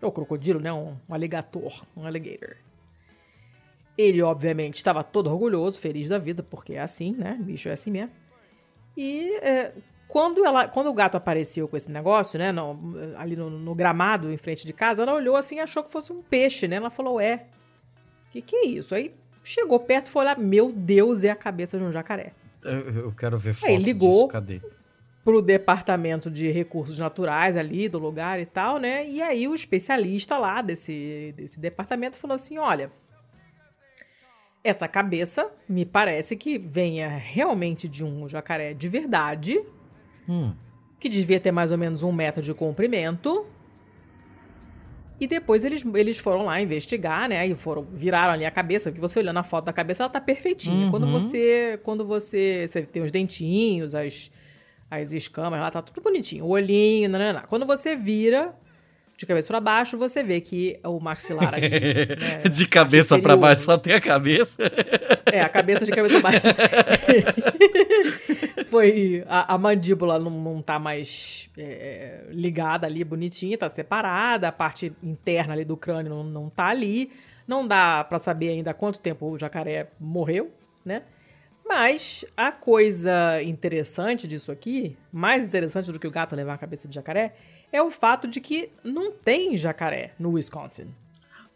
Ou 0.00 0.12
crocodilo, 0.12 0.60
né? 0.60 0.72
Um, 0.72 0.96
um 1.08 1.14
aligator, 1.14 1.84
um 1.96 2.06
alligator. 2.06 2.56
Ele, 3.96 4.22
obviamente, 4.22 4.76
estava 4.76 5.02
todo 5.02 5.28
orgulhoso, 5.28 5.80
feliz 5.80 6.08
da 6.08 6.18
vida, 6.18 6.42
porque 6.42 6.74
é 6.74 6.80
assim, 6.80 7.12
né? 7.12 7.36
Bicho 7.40 7.68
é 7.68 7.72
assim 7.72 7.90
mesmo. 7.90 8.12
E 8.96 9.34
é, 9.38 9.72
quando, 10.08 10.44
ela, 10.44 10.66
quando 10.66 10.88
o 10.88 10.94
gato 10.94 11.16
apareceu 11.16 11.68
com 11.68 11.76
esse 11.76 11.90
negócio, 11.90 12.38
né? 12.38 12.50
no- 12.50 12.78
ali 13.16 13.36
no, 13.36 13.50
no 13.50 13.74
gramado 13.74 14.32
em 14.32 14.36
frente 14.38 14.66
de 14.66 14.72
casa, 14.72 15.02
ela 15.02 15.14
olhou 15.14 15.36
assim 15.36 15.56
e 15.56 15.60
achou 15.60 15.84
que 15.84 15.92
fosse 15.92 16.12
um 16.12 16.22
peixe, 16.22 16.66
né? 16.66 16.76
Ela 16.76 16.90
falou, 16.90 17.20
é, 17.20 17.44
o 18.28 18.30
que, 18.32 18.40
que 18.42 18.56
é 18.56 18.66
isso? 18.66 18.94
Aí 18.94 19.14
chegou 19.44 19.78
perto 19.78 20.06
e 20.06 20.10
foi 20.10 20.22
olhar, 20.22 20.38
meu 20.38 20.72
Deus, 20.72 21.24
é 21.24 21.30
a 21.30 21.36
cabeça 21.36 21.78
de 21.78 21.84
um 21.84 21.92
jacaré. 21.92 22.32
Eu, 22.64 23.04
eu 23.04 23.12
quero 23.12 23.38
ver 23.38 23.52
foto 23.52 23.68
Aí 23.70 23.76
ligou. 23.76 24.12
disso, 24.12 24.28
cadê? 24.28 24.60
Pro 25.24 25.42
departamento 25.42 26.30
de 26.30 26.50
recursos 26.50 26.98
naturais 26.98 27.54
ali 27.54 27.86
do 27.88 27.98
lugar 27.98 28.40
e 28.40 28.46
tal, 28.46 28.78
né? 28.78 29.06
E 29.06 29.20
aí 29.20 29.46
o 29.46 29.54
especialista 29.54 30.38
lá 30.38 30.62
desse, 30.62 31.34
desse 31.36 31.60
departamento 31.60 32.16
falou 32.16 32.34
assim: 32.34 32.56
olha, 32.56 32.90
essa 34.64 34.88
cabeça 34.88 35.50
me 35.68 35.84
parece 35.84 36.36
que 36.36 36.58
venha 36.58 37.08
realmente 37.08 37.86
de 37.88 38.04
um 38.04 38.28
jacaré 38.28 38.72
de 38.74 38.88
verdade, 38.88 39.60
Hum. 40.28 40.52
que 41.00 41.08
devia 41.08 41.38
ter 41.40 41.52
mais 41.52 41.70
ou 41.72 41.78
menos 41.78 42.02
um 42.02 42.12
metro 42.12 42.42
de 42.42 42.52
comprimento. 42.52 43.46
E 45.20 45.26
depois 45.26 45.64
eles, 45.64 45.84
eles 45.94 46.18
foram 46.18 46.44
lá 46.44 46.60
investigar, 46.60 47.28
né? 47.28 47.44
E 47.46 47.54
foram, 47.54 47.82
viraram 47.92 48.34
ali 48.34 48.44
a 48.44 48.50
cabeça, 48.50 48.90
porque 48.90 49.00
você 49.00 49.18
olhando 49.18 49.38
a 49.38 49.42
foto 49.42 49.64
da 49.64 49.72
cabeça, 49.72 50.02
ela 50.04 50.10
tá 50.10 50.20
perfeitinha. 50.20 50.90
Quando 50.90 51.04
Uhum. 51.04 51.12
você. 51.12 51.78
Quando 51.82 52.04
você. 52.06 52.66
Você 52.68 52.82
tem 52.82 53.02
os 53.02 53.10
dentinhos, 53.10 53.94
as, 53.96 54.30
as 54.88 55.12
escamas, 55.12 55.58
lá 55.58 55.70
tá 55.72 55.82
tudo 55.82 56.00
bonitinho. 56.00 56.44
O 56.44 56.50
olhinho, 56.50 57.08
nanana. 57.08 57.42
Quando 57.48 57.66
você 57.66 57.96
vira 57.96 58.54
de 59.18 59.26
cabeça 59.26 59.48
pra 59.48 59.60
baixo, 59.60 59.98
você 59.98 60.22
vê 60.22 60.40
que 60.40 60.78
o 60.84 61.00
maxilar 61.00 61.52
aqui. 61.52 61.68
né, 62.14 62.48
de 62.48 62.68
cabeça 62.68 63.18
inferior- 63.18 63.40
baixo 63.40 63.62
só 63.62 63.76
tem 63.76 63.92
a 63.92 64.00
cabeça. 64.00 64.62
é, 65.32 65.40
a 65.40 65.48
cabeça 65.48 65.84
de 65.84 65.90
cabeça 65.90 66.20
baixa. 66.20 66.40
Foi. 68.70 69.24
A, 69.26 69.54
a 69.54 69.58
mandíbula 69.58 70.20
não, 70.20 70.30
não 70.30 70.62
tá 70.62 70.78
mais 70.78 71.50
é, 71.58 72.26
ligada 72.30 72.86
ali, 72.86 73.02
bonitinha, 73.02 73.58
tá 73.58 73.68
separada. 73.68 74.46
A 74.46 74.52
parte 74.52 74.92
interna 75.02 75.52
ali 75.52 75.64
do 75.64 75.76
crânio 75.76 76.10
não, 76.14 76.22
não 76.22 76.48
tá 76.48 76.66
ali. 76.66 77.10
Não 77.44 77.66
dá 77.66 78.04
pra 78.04 78.20
saber 78.20 78.50
ainda 78.50 78.70
há 78.70 78.74
quanto 78.74 79.00
tempo 79.00 79.26
o 79.26 79.36
jacaré 79.36 79.88
morreu, 79.98 80.52
né? 80.84 81.02
Mas 81.66 82.24
a 82.36 82.52
coisa 82.52 83.42
interessante 83.42 84.28
disso 84.28 84.52
aqui, 84.52 84.96
mais 85.12 85.44
interessante 85.44 85.90
do 85.90 85.98
que 85.98 86.06
o 86.06 86.10
gato 86.10 86.36
levar 86.36 86.54
a 86.54 86.58
cabeça 86.58 86.86
de 86.86 86.94
jacaré, 86.94 87.34
é 87.72 87.82
o 87.82 87.90
fato 87.90 88.26
de 88.26 88.40
que 88.40 88.70
não 88.82 89.12
tem 89.12 89.56
jacaré 89.56 90.12
no 90.18 90.32
Wisconsin. 90.32 90.88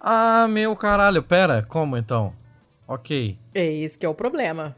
Ah, 0.01 0.47
meu 0.49 0.75
caralho, 0.77 1.23
pera, 1.23 1.65
como 1.69 1.97
então? 1.97 2.35
Ok. 2.87 3.39
É 3.55 3.65
esse 3.65 3.99
que 3.99 4.05
é 4.05 4.09
o 4.09 4.15
problema. 4.15 4.77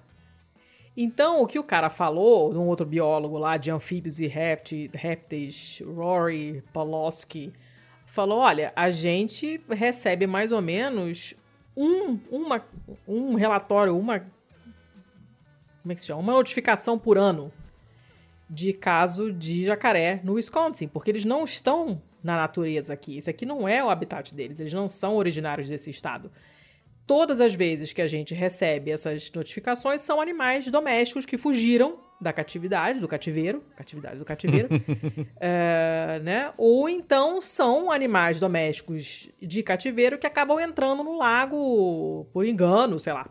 Então, 0.97 1.43
o 1.43 1.47
que 1.47 1.59
o 1.59 1.65
cara 1.65 1.91
falou, 1.91 2.53
um 2.53 2.69
outro 2.69 2.87
biólogo 2.87 3.37
lá 3.37 3.57
de 3.57 3.71
anfíbios 3.71 4.21
e 4.21 4.27
répteis, 4.27 5.83
Rory 5.85 6.63
Pawlowski, 6.73 7.53
falou: 8.07 8.39
olha, 8.39 8.73
a 8.77 8.91
gente 8.91 9.61
recebe 9.69 10.27
mais 10.27 10.53
ou 10.53 10.63
menos 10.63 11.35
um, 11.77 12.19
uma, 12.31 12.65
um 13.09 13.35
relatório, 13.35 13.99
uma. 13.99 14.21
Como 14.21 15.93
é 15.93 15.95
que 15.95 16.01
se 16.01 16.07
chama? 16.07 16.21
Uma 16.21 16.33
notificação 16.35 16.99
por 16.99 17.19
ano 17.19 17.53
de 18.49 18.73
caso 18.73 19.33
de 19.33 19.65
jacaré 19.65 20.21
no 20.23 20.35
Wisconsin, 20.35 20.87
porque 20.89 21.11
eles 21.11 21.25
não 21.25 21.45
estão 21.45 22.01
na 22.23 22.37
natureza 22.37 22.93
aqui. 22.93 23.17
Isso 23.17 23.29
aqui 23.31 23.45
não 23.47 23.69
é 23.69 23.83
o 23.85 23.91
habitat 23.91 24.35
deles, 24.35 24.61
eles 24.61 24.73
não 24.73 24.89
são 24.89 25.17
originários 25.17 25.69
desse 25.69 25.91
estado. 25.91 26.31
Todas 27.07 27.39
as 27.41 27.53
vezes 27.55 27.93
que 27.93 28.01
a 28.01 28.07
gente 28.07 28.33
recebe 28.35 28.91
essas 28.91 29.31
notificações 29.33 30.01
são 30.01 30.21
animais 30.23 30.67
domésticos 30.69 31.27
que 31.27 31.37
fugiram 31.37 31.99
da 32.19 32.33
catividade, 32.33 32.99
do 32.99 33.07
cativeiro, 33.07 33.63
catividade 33.77 34.19
do 34.19 34.25
cativeiro, 34.25 34.69
é, 35.39 36.19
né? 36.25 36.53
Ou 36.57 36.89
então 36.89 37.43
são 37.43 37.91
animais 37.91 38.41
domésticos 38.41 39.29
de 39.43 39.63
cativeiro 39.63 40.17
que 40.17 40.27
acabam 40.27 40.59
entrando 40.59 41.05
no 41.05 41.19
lago 41.19 42.27
por 42.33 42.47
engano, 42.47 42.99
sei 42.99 43.13
lá, 43.13 43.29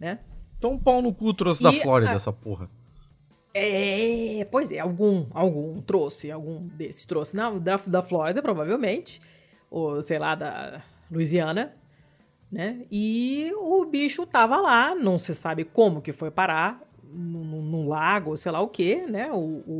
né? 0.00 0.20
Então 0.56 0.72
um 0.72 0.78
pau 0.78 1.02
no 1.02 1.12
cu 1.12 1.34
trouxe 1.34 1.62
da 1.62 1.70
E 1.70 1.80
Flórida 1.80 2.12
a- 2.12 2.14
essa 2.14 2.32
porra. 2.32 2.70
É, 3.54 4.46
pois 4.50 4.72
é, 4.72 4.78
algum, 4.78 5.26
algum 5.30 5.80
trouxe, 5.82 6.30
algum 6.30 6.66
desses 6.68 7.04
trouxe 7.04 7.36
na, 7.36 7.50
da, 7.50 7.76
da 7.86 8.02
Flórida, 8.02 8.40
provavelmente, 8.40 9.20
ou 9.70 10.00
sei 10.00 10.18
lá, 10.18 10.34
da 10.34 10.82
Louisiana, 11.10 11.74
né? 12.50 12.80
E 12.90 13.52
o 13.56 13.84
bicho 13.84 14.24
tava 14.26 14.56
lá, 14.56 14.94
não 14.94 15.18
se 15.18 15.34
sabe 15.34 15.64
como 15.64 16.00
que 16.00 16.12
foi 16.12 16.30
parar, 16.30 16.80
num, 17.12 17.60
num 17.62 17.88
lago, 17.88 18.36
sei 18.38 18.50
lá 18.52 18.60
o 18.60 18.68
quê, 18.68 19.04
né? 19.06 19.30
O, 19.30 19.36
o- 19.36 19.70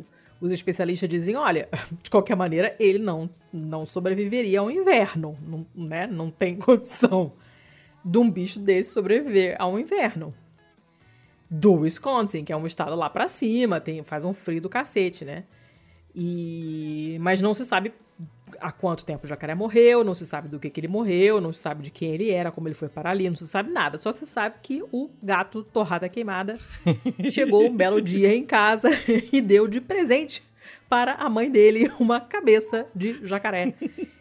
o- 0.00 0.04
os 0.40 0.52
especialistas 0.52 1.08
dizem, 1.08 1.34
olha, 1.34 1.68
de 2.02 2.08
qualquer 2.10 2.36
maneira, 2.36 2.76
ele 2.78 2.98
não, 3.00 3.28
não 3.52 3.84
sobreviveria 3.84 4.60
ao 4.60 4.70
inverno, 4.70 5.36
não, 5.44 5.66
né? 5.74 6.06
Não 6.06 6.30
tem 6.30 6.54
condição 6.58 7.32
de 8.04 8.18
um 8.18 8.30
bicho 8.30 8.60
desse 8.60 8.90
sobreviver 8.92 9.56
ao 9.58 9.76
inverno 9.80 10.32
do 11.48 11.72
Wisconsin, 11.74 12.44
que 12.44 12.52
é 12.52 12.56
um 12.56 12.66
estado 12.66 12.96
lá 12.96 13.08
pra 13.08 13.28
cima, 13.28 13.80
tem, 13.80 14.02
faz 14.02 14.24
um 14.24 14.32
frio 14.32 14.60
do 14.60 14.68
cacete, 14.68 15.24
né? 15.24 15.44
E 16.14 17.18
mas 17.20 17.40
não 17.40 17.52
se 17.52 17.64
sabe 17.64 17.92
há 18.60 18.72
quanto 18.72 19.04
tempo 19.04 19.24
o 19.24 19.28
jacaré 19.28 19.54
morreu, 19.54 20.02
não 20.04 20.14
se 20.14 20.24
sabe 20.24 20.48
do 20.48 20.58
que, 20.58 20.70
que 20.70 20.80
ele 20.80 20.88
morreu, 20.88 21.40
não 21.40 21.52
se 21.52 21.60
sabe 21.60 21.82
de 21.82 21.90
quem 21.90 22.12
ele 22.12 22.30
era, 22.30 22.50
como 22.50 22.68
ele 22.68 22.74
foi 22.74 22.88
para 22.88 23.10
ali, 23.10 23.28
não 23.28 23.36
se 23.36 23.46
sabe 23.46 23.70
nada. 23.70 23.98
Só 23.98 24.12
se 24.12 24.26
sabe 24.26 24.56
que 24.62 24.82
o 24.92 25.10
gato 25.22 25.62
torrada 25.62 26.08
queimada 26.08 26.54
chegou 27.30 27.66
um 27.66 27.76
belo 27.76 28.00
dia 28.00 28.34
em 28.34 28.44
casa 28.44 28.88
e 29.32 29.40
deu 29.40 29.66
de 29.68 29.80
presente 29.80 30.42
para 30.88 31.14
a 31.14 31.28
mãe 31.28 31.50
dele 31.50 31.90
uma 31.98 32.20
cabeça 32.20 32.86
de 32.94 33.20
jacaré. 33.26 33.74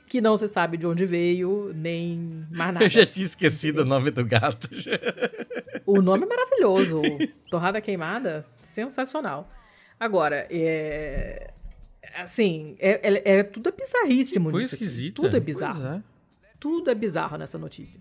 Que 0.07 0.21
não 0.21 0.37
se 0.37 0.47
sabe 0.47 0.77
de 0.77 0.85
onde 0.85 1.05
veio, 1.05 1.71
nem 1.73 2.45
mais 2.51 2.73
nada. 2.73 2.85
Eu 2.85 2.89
já 2.89 3.05
tinha 3.05 3.25
esquecido 3.25 3.79
o 3.79 3.85
nome 3.85 4.11
do 4.11 4.23
gato. 4.23 4.69
O 5.85 6.01
nome 6.01 6.25
é 6.25 6.27
maravilhoso. 6.27 7.01
Torrada 7.49 7.79
queimada, 7.81 8.45
sensacional. 8.61 9.49
Agora, 9.99 10.47
é. 10.49 11.51
Assim, 12.15 12.75
é, 12.79 12.99
é- 13.31 13.37
é- 13.39 13.43
tudo 13.43 13.69
é 13.69 13.71
bizarríssimo 13.71 14.49
aqui. 14.49 14.61
esquisita. 14.63 15.21
Tudo 15.21 15.35
é 15.35 15.39
bizarro. 15.39 15.85
é. 15.87 16.03
Tudo 16.59 16.89
é 16.89 16.95
bizarro 16.95 17.37
nessa 17.37 17.57
notícia. 17.57 17.99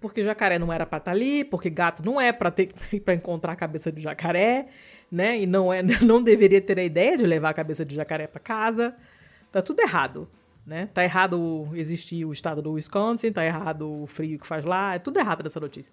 Porque 0.00 0.22
jacaré 0.24 0.58
não 0.58 0.72
era 0.72 0.84
pra 0.84 0.98
estar 0.98 1.12
ali, 1.12 1.44
porque 1.44 1.70
gato 1.70 2.04
não 2.04 2.20
é 2.20 2.30
pra 2.32 2.50
ter 2.50 2.72
para 3.04 3.14
encontrar 3.14 3.52
a 3.52 3.56
cabeça 3.56 3.90
de 3.90 4.02
jacaré, 4.02 4.66
né? 5.10 5.38
E 5.40 5.46
não 5.46 5.72
é 5.72 5.82
não 6.02 6.22
deveria 6.22 6.60
ter 6.60 6.78
a 6.78 6.84
ideia 6.84 7.16
de 7.16 7.24
levar 7.26 7.50
a 7.50 7.54
cabeça 7.54 7.84
de 7.84 7.94
jacaré 7.94 8.26
pra 8.26 8.40
casa. 8.40 8.94
Tá 9.50 9.62
tudo 9.62 9.80
errado, 9.80 10.28
né? 10.66 10.88
Tá 10.92 11.02
errado 11.04 11.68
existir 11.74 12.24
o 12.24 12.32
estado 12.32 12.60
do 12.60 12.72
Wisconsin, 12.72 13.32
tá 13.32 13.44
errado 13.44 14.02
o 14.02 14.06
frio 14.06 14.38
que 14.38 14.46
faz 14.46 14.64
lá, 14.64 14.94
é 14.94 14.98
tudo 14.98 15.18
errado 15.18 15.42
nessa 15.44 15.60
notícia. 15.60 15.92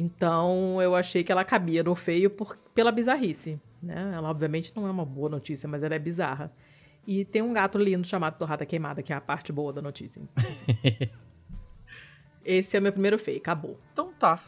Então 0.00 0.80
eu 0.80 0.94
achei 0.94 1.24
que 1.24 1.32
ela 1.32 1.44
cabia 1.44 1.82
no 1.82 1.92
feio 1.96 2.30
por, 2.30 2.56
pela 2.72 2.92
bizarrice, 2.92 3.60
né? 3.82 4.12
Ela 4.14 4.30
obviamente 4.30 4.72
não 4.76 4.86
é 4.86 4.90
uma 4.92 5.04
boa 5.04 5.28
notícia, 5.28 5.68
mas 5.68 5.82
ela 5.82 5.92
é 5.92 5.98
bizarra. 5.98 6.52
E 7.04 7.24
tem 7.24 7.42
um 7.42 7.52
gato 7.52 7.78
lindo 7.78 8.06
chamado 8.06 8.38
Torrada 8.38 8.64
Queimada, 8.64 9.02
que 9.02 9.12
é 9.12 9.16
a 9.16 9.20
parte 9.20 9.52
boa 9.52 9.72
da 9.72 9.82
notícia. 9.82 10.22
Esse 12.44 12.76
é 12.76 12.78
o 12.78 12.82
meu 12.82 12.92
primeiro 12.92 13.18
feio, 13.18 13.38
acabou. 13.38 13.76
Então 13.92 14.12
tá. 14.16 14.40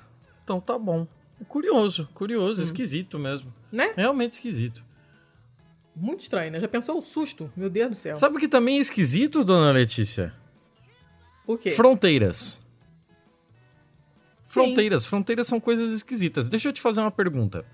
Então 0.44 0.60
tá 0.60 0.78
bom. 0.78 1.04
Curioso, 1.48 2.08
curioso, 2.14 2.62
esquisito 2.62 3.18
mesmo. 3.18 3.52
Né? 3.72 3.92
Realmente 3.96 4.32
esquisito. 4.32 4.84
Muito 5.96 6.20
estranho, 6.20 6.52
né? 6.52 6.60
Já 6.60 6.68
pensou 6.68 6.96
o 6.96 7.02
susto? 7.02 7.50
Meu 7.56 7.68
Deus 7.68 7.90
do 7.90 7.96
céu. 7.96 8.14
Sabe 8.14 8.36
o 8.36 8.38
que 8.38 8.46
também 8.46 8.78
é 8.78 8.80
esquisito, 8.80 9.42
dona 9.42 9.72
Letícia? 9.72 10.32
Por 11.44 11.58
quê? 11.58 11.72
Fronteiras. 11.72 12.64
Sim. 14.50 14.54
Fronteiras. 14.54 15.06
Fronteiras 15.06 15.46
são 15.46 15.60
coisas 15.60 15.92
esquisitas. 15.92 16.48
Deixa 16.48 16.68
eu 16.68 16.72
te 16.72 16.80
fazer 16.80 17.00
uma 17.00 17.10
pergunta. 17.10 17.64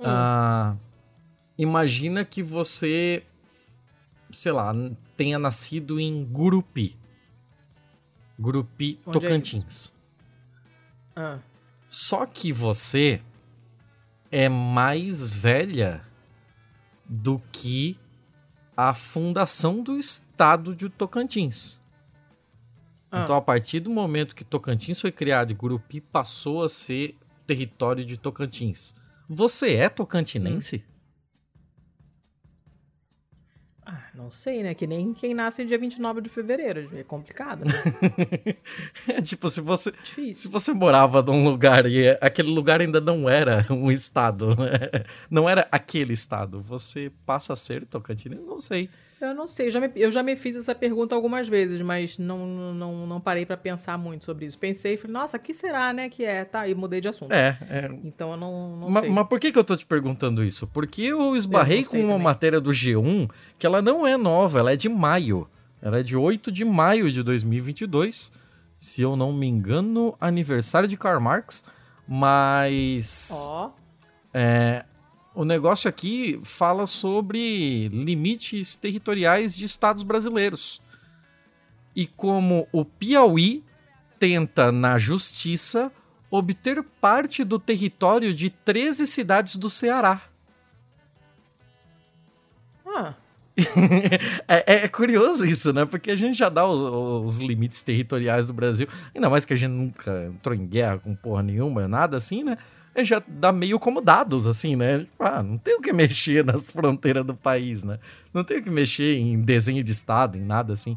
Ah, 0.00 0.74
imagina 1.56 2.24
que 2.24 2.42
você, 2.42 3.22
sei 4.32 4.50
lá, 4.50 4.74
tenha 5.16 5.38
nascido 5.38 6.00
em 6.00 6.24
Gurupi. 6.24 6.96
Gurupi, 8.36 8.98
Onde 9.06 9.18
é 9.18 9.20
Tocantins. 9.20 9.94
Ah. 11.14 11.38
Só 11.86 12.26
que 12.26 12.52
você 12.52 13.22
é 14.32 14.48
mais 14.48 15.32
velha 15.32 16.04
do 17.04 17.40
que 17.52 17.96
a 18.76 18.92
fundação 18.94 19.80
do 19.80 19.96
estado 19.96 20.74
de 20.74 20.88
Tocantins. 20.88 21.80
Ah. 23.12 23.22
Então, 23.22 23.36
a 23.36 23.42
partir 23.42 23.78
do 23.80 23.90
momento 23.90 24.34
que 24.34 24.42
Tocantins 24.42 24.98
foi 24.98 25.12
criado 25.12 25.50
e 25.50 25.54
Gurupi 25.54 26.00
passou 26.00 26.64
a 26.64 26.68
ser 26.68 27.14
território 27.46 28.06
de 28.06 28.18
Tocantins, 28.18 28.94
você 29.28 29.74
é 29.74 29.90
tocantinense? 29.90 30.82
Ah, 33.84 34.04
não 34.14 34.30
sei, 34.30 34.62
né? 34.62 34.72
Que 34.74 34.86
nem 34.86 35.12
quem 35.12 35.34
nasce 35.34 35.64
dia 35.64 35.76
29 35.76 36.22
de 36.22 36.30
fevereiro. 36.30 36.88
É 36.96 37.02
complicado, 37.02 37.64
né? 37.66 37.72
É 39.08 39.20
tipo, 39.20 39.48
se 39.50 39.60
você, 39.60 39.90
Difícil. 39.90 40.34
se 40.34 40.48
você 40.48 40.72
morava 40.72 41.20
num 41.20 41.44
lugar 41.44 41.84
e 41.84 42.08
aquele 42.20 42.48
lugar 42.48 42.80
ainda 42.80 43.00
não 43.00 43.28
era 43.28 43.66
um 43.68 43.90
estado, 43.90 44.48
né? 44.56 45.04
não 45.28 45.48
era 45.48 45.68
aquele 45.70 46.14
estado, 46.14 46.62
você 46.62 47.12
passa 47.26 47.52
a 47.52 47.56
ser 47.56 47.84
tocantinense? 47.84 48.42
Não 48.42 48.56
sei. 48.56 48.88
Eu 49.26 49.34
não 49.34 49.46
sei, 49.48 49.66
eu 49.66 49.70
já, 49.70 49.80
me, 49.80 49.90
eu 49.96 50.10
já 50.10 50.22
me 50.22 50.34
fiz 50.36 50.56
essa 50.56 50.74
pergunta 50.74 51.14
algumas 51.14 51.48
vezes, 51.48 51.80
mas 51.82 52.18
não, 52.18 52.74
não, 52.74 53.06
não 53.06 53.20
parei 53.20 53.46
pra 53.46 53.56
pensar 53.56 53.96
muito 53.98 54.24
sobre 54.24 54.46
isso. 54.46 54.58
Pensei 54.58 54.94
e 54.94 54.96
falei, 54.96 55.12
nossa, 55.14 55.38
que 55.38 55.52
será, 55.54 55.92
né, 55.92 56.08
que 56.08 56.24
é? 56.24 56.44
Tá, 56.44 56.66
e 56.68 56.74
mudei 56.74 57.00
de 57.00 57.08
assunto. 57.08 57.32
É, 57.32 57.56
é. 57.70 57.90
Então 58.04 58.32
eu 58.32 58.36
não, 58.36 58.76
não 58.76 58.90
Ma- 58.90 59.00
sei. 59.00 59.10
Mas 59.10 59.26
por 59.28 59.38
que, 59.40 59.50
que 59.52 59.58
eu 59.58 59.64
tô 59.64 59.76
te 59.76 59.86
perguntando 59.86 60.44
isso? 60.44 60.66
Porque 60.66 61.02
eu 61.02 61.34
esbarrei 61.36 61.80
Eu 61.80 61.86
com 61.86 61.98
uma 61.98 62.08
também. 62.12 62.22
matéria 62.24 62.60
do 62.60 62.70
G1 62.70 63.30
que 63.58 63.66
ela 63.66 63.80
não 63.82 64.06
é 64.06 64.16
nova, 64.16 64.58
ela 64.58 64.72
é 64.72 64.76
de 64.76 64.88
maio. 64.88 65.48
Ela 65.80 66.00
é 66.00 66.02
de 66.02 66.16
8 66.16 66.50
de 66.52 66.64
maio 66.64 67.10
de 67.10 67.22
2022. 67.22 68.32
Se 68.76 69.02
eu 69.02 69.14
não 69.16 69.32
me 69.32 69.46
engano, 69.46 70.14
aniversário 70.20 70.88
de 70.88 70.96
Karl 70.96 71.20
Marx. 71.20 71.64
Mas 72.08 73.48
Ó, 73.50 73.70
é, 74.34 74.84
o 75.34 75.44
negócio 75.44 75.88
aqui 75.88 76.40
fala 76.44 76.86
sobre 76.86 77.88
limites 77.88 78.76
territoriais 78.76 79.56
de 79.56 79.64
estados 79.64 80.02
brasileiros. 80.02 80.80
E 81.94 82.06
como 82.06 82.68
o 82.72 82.84
Piauí 82.84 83.64
tenta, 84.18 84.70
na 84.70 84.98
justiça, 84.98 85.92
obter 86.30 86.82
parte 87.00 87.44
do 87.44 87.58
território 87.58 88.32
de 88.32 88.50
13 88.50 89.06
cidades 89.06 89.56
do 89.56 89.68
Ceará. 89.68 90.22
ah, 92.86 93.14
É, 94.48 94.84
é 94.84 94.88
curioso 94.88 95.46
isso, 95.46 95.72
né? 95.72 95.84
Porque 95.84 96.10
a 96.10 96.16
gente 96.16 96.38
já 96.38 96.48
dá 96.48 96.66
os 96.66 97.38
limites 97.38 97.82
territoriais 97.82 98.46
do 98.46 98.52
Brasil, 98.52 98.86
ainda 99.14 99.28
mais 99.28 99.44
que 99.44 99.52
a 99.52 99.56
gente 99.56 99.72
nunca 99.72 100.26
entrou 100.26 100.54
em 100.54 100.66
guerra 100.66 100.98
com 100.98 101.14
porra 101.14 101.42
nenhuma, 101.42 101.86
nada 101.86 102.16
assim, 102.16 102.42
né? 102.42 102.56
Já 102.98 103.22
dá 103.26 103.50
meio 103.52 103.78
como 103.78 104.00
dados, 104.00 104.46
assim, 104.46 104.76
né? 104.76 105.00
Tipo, 105.00 105.24
Ah, 105.24 105.42
não 105.42 105.56
tem 105.56 105.76
o 105.76 105.80
que 105.80 105.92
mexer 105.94 106.44
nas 106.44 106.68
fronteiras 106.68 107.24
do 107.24 107.34
país, 107.34 107.84
né? 107.84 107.98
Não 108.34 108.44
tem 108.44 108.58
o 108.58 108.62
que 108.62 108.70
mexer 108.70 109.16
em 109.16 109.40
desenho 109.40 109.82
de 109.82 109.90
estado, 109.90 110.36
em 110.36 110.42
nada 110.42 110.72
assim. 110.72 110.96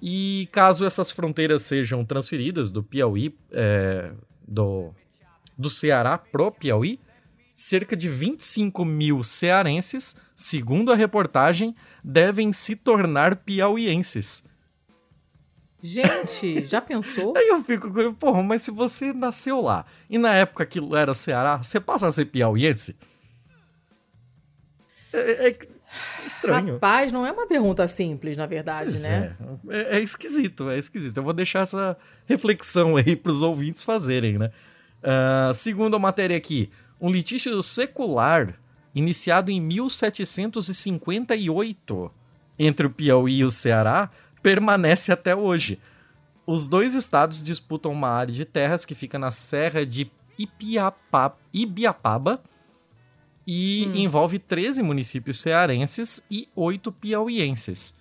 E 0.00 0.48
caso 0.50 0.84
essas 0.84 1.12
fronteiras 1.12 1.62
sejam 1.62 2.04
transferidas 2.04 2.72
do 2.72 2.82
Piauí, 2.82 3.34
é, 3.52 4.10
do, 4.46 4.92
do 5.56 5.70
Ceará 5.70 6.18
pro 6.18 6.50
Piauí, 6.50 6.98
cerca 7.54 7.96
de 7.96 8.08
25 8.08 8.84
mil 8.84 9.22
cearenses, 9.22 10.16
segundo 10.34 10.90
a 10.90 10.96
reportagem, 10.96 11.74
devem 12.02 12.52
se 12.52 12.74
tornar 12.74 13.36
piauienses. 13.36 14.44
Gente, 15.82 16.66
já 16.66 16.80
pensou? 16.80 17.34
Aí 17.36 17.48
eu 17.48 17.62
fico 17.64 17.90
porra, 18.14 18.42
mas 18.42 18.62
se 18.62 18.70
você 18.70 19.12
nasceu 19.12 19.60
lá 19.60 19.84
e 20.08 20.18
na 20.18 20.34
época 20.34 20.62
aquilo 20.62 20.94
era 20.94 21.14
Ceará, 21.14 21.58
você 21.58 21.80
passa 21.80 22.06
a 22.06 22.12
ser 22.12 22.26
piauiense? 22.26 22.96
É, 25.12 25.48
é 25.48 25.58
estranho. 26.24 26.74
Rapaz, 26.74 27.12
não 27.12 27.26
é 27.26 27.32
uma 27.32 27.46
pergunta 27.46 27.86
simples, 27.86 28.36
na 28.36 28.46
verdade, 28.46 28.90
Pois 28.90 29.02
né? 29.02 29.36
é. 29.68 29.76
É, 29.76 29.98
é 29.98 30.00
esquisito, 30.00 30.70
é 30.70 30.78
esquisito. 30.78 31.16
Eu 31.16 31.22
vou 31.22 31.32
deixar 31.32 31.60
essa 31.60 31.96
reflexão 32.26 32.96
aí 32.96 33.14
pros 33.14 33.42
ouvintes 33.42 33.82
fazerem, 33.82 34.38
né? 34.38 34.50
Ah, 35.02 35.50
segundo 35.52 35.96
a 35.96 35.98
matéria 35.98 36.36
aqui, 36.36 36.70
um 37.00 37.10
litígio 37.10 37.60
secular 37.62 38.54
iniciado 38.94 39.50
em 39.50 39.60
1758 39.60 42.12
entre 42.58 42.86
o 42.86 42.90
Piauí 42.90 43.38
e 43.38 43.44
o 43.44 43.50
Ceará 43.50 44.10
permanece 44.42 45.12
até 45.12 45.34
hoje. 45.34 45.78
Os 46.46 46.66
dois 46.66 46.94
estados 46.94 47.42
disputam 47.42 47.92
uma 47.92 48.08
área 48.08 48.34
de 48.34 48.44
terras 48.44 48.84
que 48.84 48.94
fica 48.94 49.18
na 49.18 49.30
Serra 49.30 49.86
de 49.86 50.10
Ipiapa- 50.38 51.36
Ibiapaba 51.52 52.42
e 53.46 53.84
envolve 53.94 54.38
13 54.38 54.82
municípios 54.82 55.40
cearenses 55.40 56.24
e 56.30 56.48
8 56.54 56.90
piauienses. 56.92 57.94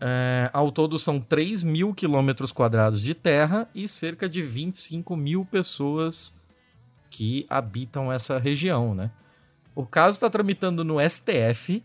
É, 0.00 0.48
ao 0.52 0.70
todo 0.70 0.98
são 0.98 1.20
3 1.20 1.62
mil 1.64 1.92
quilômetros 1.92 2.52
quadrados 2.52 3.00
de 3.02 3.14
terra 3.14 3.68
e 3.74 3.88
cerca 3.88 4.28
de 4.28 4.42
25 4.42 5.16
mil 5.16 5.44
pessoas 5.44 6.36
que 7.10 7.46
habitam 7.50 8.12
essa 8.12 8.38
região, 8.38 8.94
né? 8.94 9.10
O 9.74 9.84
caso 9.86 10.16
está 10.16 10.28
tramitando 10.30 10.84
no 10.84 10.96
STF, 11.00 11.82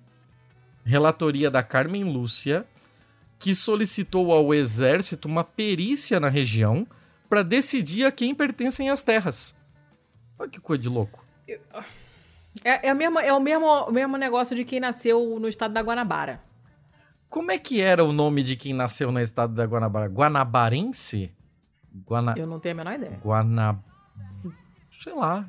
relatoria 0.83 1.49
da 1.49 1.63
Carmen 1.63 2.03
Lúcia, 2.03 2.65
que 3.43 3.53
solicitou 3.53 4.31
ao 4.31 4.53
Exército 4.53 5.27
uma 5.27 5.43
perícia 5.43 6.17
na 6.17 6.29
região 6.29 6.87
para 7.27 7.43
decidir 7.43 8.05
a 8.05 8.11
quem 8.11 8.33
pertencem 8.33 8.89
as 8.89 9.03
terras. 9.03 9.53
Olha 10.39 10.49
que 10.49 10.61
coisa 10.61 10.81
de 10.81 10.87
louco. 10.87 11.25
É, 12.63 12.87
é, 12.87 12.89
a 12.89 12.95
mesma- 12.95 13.21
é 13.21 13.33
o, 13.33 13.41
mesmo, 13.41 13.65
o 13.65 13.91
mesmo 13.91 14.15
negócio 14.15 14.55
de 14.55 14.63
quem 14.63 14.79
nasceu 14.79 15.37
no 15.41 15.49
estado 15.49 15.73
da 15.73 15.81
Guanabara. 15.81 16.41
Como 17.27 17.51
é 17.51 17.57
que 17.57 17.81
era 17.81 18.01
o 18.05 18.13
nome 18.13 18.43
de 18.43 18.55
quem 18.55 18.71
nasceu 18.71 19.11
no 19.11 19.19
estado 19.19 19.53
da 19.53 19.65
Guanabara? 19.65 20.07
Guanabarense? 20.07 21.29
Guana... 22.07 22.35
Eu 22.37 22.47
não 22.47 22.61
tenho 22.61 22.75
a 22.75 22.77
menor 22.77 22.93
ideia. 22.93 23.19
Guana... 23.21 23.83
Sei 25.03 25.13
lá. 25.13 25.45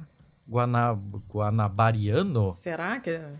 Guana... 0.48 0.98
Guanabariano? 1.32 2.52
Será 2.54 2.98
que. 2.98 3.10
é? 3.10 3.34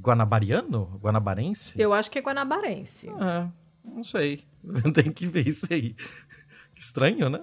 Guanabariano? 0.00 0.98
Guanabarense? 1.02 1.78
Eu 1.78 1.92
acho 1.92 2.10
que 2.10 2.18
é 2.18 2.22
guanabarense. 2.22 3.10
É, 3.10 3.59
não 3.90 4.04
sei. 4.04 4.40
Tem 4.94 5.12
que 5.12 5.26
ver 5.26 5.46
isso 5.48 5.66
aí. 5.70 5.94
Estranho, 6.76 7.28
né? 7.28 7.40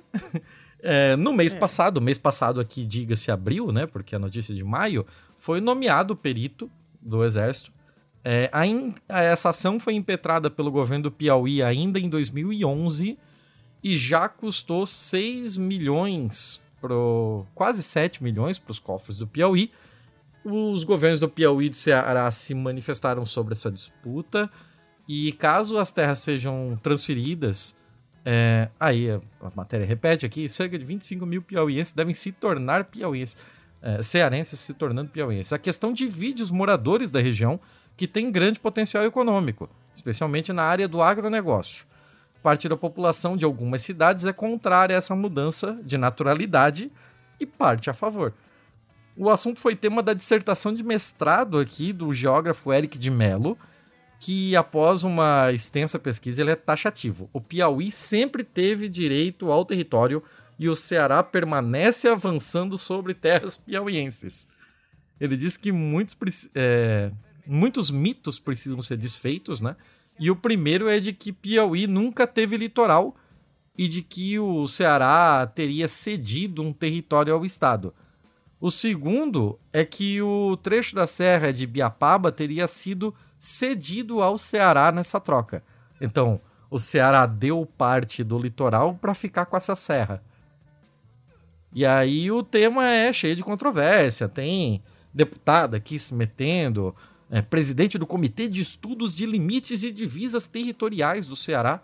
É, 0.80 1.16
no 1.16 1.34
mês 1.34 1.54
passado, 1.54 2.02
mês 2.02 2.18
passado 2.18 2.60
aqui, 2.62 2.86
diga-se 2.86 3.32
abril, 3.32 3.72
né? 3.72 3.86
Porque 3.86 4.16
a 4.16 4.20
notícia 4.20 4.54
é 4.54 4.56
de 4.56 4.64
maio, 4.64 5.06
foi 5.38 5.60
nomeado 5.62 6.16
perito 6.16 6.70
do 7.02 7.24
Exército. 7.24 7.72
É, 8.24 8.50
a 8.52 8.66
in- 8.66 8.94
a- 9.08 9.22
essa 9.22 9.50
ação 9.50 9.80
foi 9.80 9.94
impetrada 9.94 10.50
pelo 10.50 10.72
governo 10.72 11.04
do 11.04 11.12
Piauí 11.12 11.62
ainda 11.64 12.00
em 12.00 12.10
2011 12.10 13.18
e 13.84 13.96
já 13.96 14.28
custou 14.28 14.86
6 14.86 15.56
milhões, 15.58 16.62
pro, 16.82 17.46
quase 17.56 17.82
7 17.84 18.24
milhões 18.24 18.58
para 18.60 18.72
os 18.72 18.80
cofres 18.80 19.18
do 19.18 19.26
Piauí. 19.28 19.72
Os 20.44 20.84
governos 20.84 21.20
do 21.20 21.28
Piauí 21.30 21.66
e 21.68 21.70
do 21.70 21.76
Ceará 21.76 22.30
se 22.32 22.54
manifestaram 22.54 23.26
sobre 23.26 23.54
essa 23.54 23.72
disputa 23.72 24.50
e 25.08 25.32
caso 25.32 25.78
as 25.78 25.92
terras 25.92 26.20
sejam 26.20 26.78
transferidas, 26.84 27.78
é, 28.26 28.68
aí 28.78 29.10
a, 29.10 29.22
matéria 29.56 29.86
repete 29.86 30.26
aqui, 30.26 30.50
cerca 30.50 30.78
de 30.78 30.84
25 30.84 31.26
mil 31.26 31.42
piauienses 31.42 31.94
devem 31.94 32.14
se 32.14 32.32
tornar 32.34 32.84
piauienses, 32.84 33.38
é, 33.82 34.02
cearenses 34.02 34.60
se 34.60 34.74
tornando 34.74 35.10
piauienses. 35.10 35.54
A 35.54 35.58
questão 35.58 35.94
divide 35.94 36.44
os 36.44 36.52
moradores 36.52 37.10
da 37.10 37.22
região 37.22 37.60
que 37.96 38.06
tem 38.06 38.30
grande 38.30 38.60
potencial 38.60 39.06
econômico, 39.06 39.70
especialmente 39.96 40.52
na 40.52 40.64
área 40.64 40.88
do 40.88 41.02
agronegócio. 41.02 41.86
Parte 42.44 42.68
da 42.68 42.76
população 42.76 43.38
de 43.38 43.46
algumas 43.46 43.82
cidades 43.82 44.26
é 44.26 44.34
contrária 44.34 44.96
a 44.96 44.98
essa 44.98 45.16
mudança 45.16 45.80
de 45.84 45.98
naturalidade 45.98 46.92
e 47.40 47.46
parte 47.46 47.90
a 47.90 47.94
favor. 47.94 48.34
O 49.16 49.30
assunto 49.30 49.60
foi 49.60 49.76
tema 49.76 50.04
da 50.04 50.14
dissertação 50.14 50.74
de 50.74 50.84
mestrado 50.84 51.58
aqui 51.58 51.92
do 51.92 52.14
geógrafo 52.14 52.72
Eric 52.72 53.00
de 53.00 53.10
Mello, 53.10 53.58
que 54.20 54.56
após 54.56 55.04
uma 55.04 55.52
extensa 55.54 56.00
pesquisa 56.00 56.42
ele 56.42 56.52
é 56.52 56.56
taxativo. 56.56 57.30
O 57.32 57.40
Piauí 57.40 57.92
sempre 57.92 58.44
teve 58.44 58.90
direito 58.90 59.52
ao 59.52 59.66
território 59.66 60.24
e 60.58 60.68
o 60.68 60.76
Ceará 60.76 61.22
permanece 61.22 62.08
avançando 62.08 62.78
sobre 62.78 63.14
terras 63.14 63.58
piauienses. 63.58 64.48
Ele 65.20 65.36
diz 65.36 65.56
que 65.56 65.72
muitos, 65.72 66.16
é, 66.56 67.12
muitos 67.46 67.92
mitos 67.92 68.40
precisam 68.40 68.82
ser 68.82 68.98
desfeitos, 68.98 69.62
né? 69.62 69.76
E 70.20 70.32
o 70.32 70.36
primeiro 70.36 70.90
é 70.90 71.00
de 71.00 71.14
que 71.14 71.32
Piauí 71.32 71.86
nunca 71.86 72.26
teve 72.26 72.58
litoral 72.58 73.16
e 73.78 73.88
de 73.88 74.02
que 74.02 74.40
o 74.40 74.68
Ceará 74.68 75.46
teria 75.46 75.88
cedido 75.88 76.64
um 76.64 76.74
território 76.74 77.34
ao 77.34 77.46
Estado. 77.46 77.94
O 78.60 78.72
segundo 78.72 79.60
é 79.72 79.86
que 79.86 80.20
o 80.20 80.58
trecho 80.58 80.96
da 80.96 81.06
serra 81.06 81.54
de 81.54 81.68
Biapaba 81.68 82.32
teria 82.32 82.66
sido 82.66 83.14
cedido 83.40 84.22
ao 84.22 84.38
Ceará 84.38 84.92
nessa 84.92 85.20
troca. 85.20 85.64
Então, 86.02 86.40
o 86.70 86.78
Ceará 86.80 87.26
deu 87.26 87.66
parte 87.66 88.24
do 88.24 88.38
litoral 88.38 88.96
para 88.96 89.14
ficar 89.14 89.46
com 89.46 89.56
essa 89.56 89.76
serra. 89.76 90.22
E 91.74 91.86
aí 91.86 92.32
o 92.32 92.44
tema 92.44 92.90
é 92.90 93.12
cheio 93.14 93.36
de 93.36 93.44
controvérsia. 93.44 94.28
Tem 94.28 94.82
deputado 95.14 95.76
aqui 95.76 95.98
se 95.98 96.14
metendo, 96.14 96.96
é, 97.30 97.42
presidente 97.42 97.98
do 97.98 98.06
Comitê 98.06 98.48
de 98.48 98.62
Estudos 98.62 99.16
de 99.16 99.26
Limites 99.26 99.84
e 99.84 99.92
Divisas 99.92 100.48
Territoriais 100.48 101.28
do 101.28 101.36
Ceará, 101.36 101.82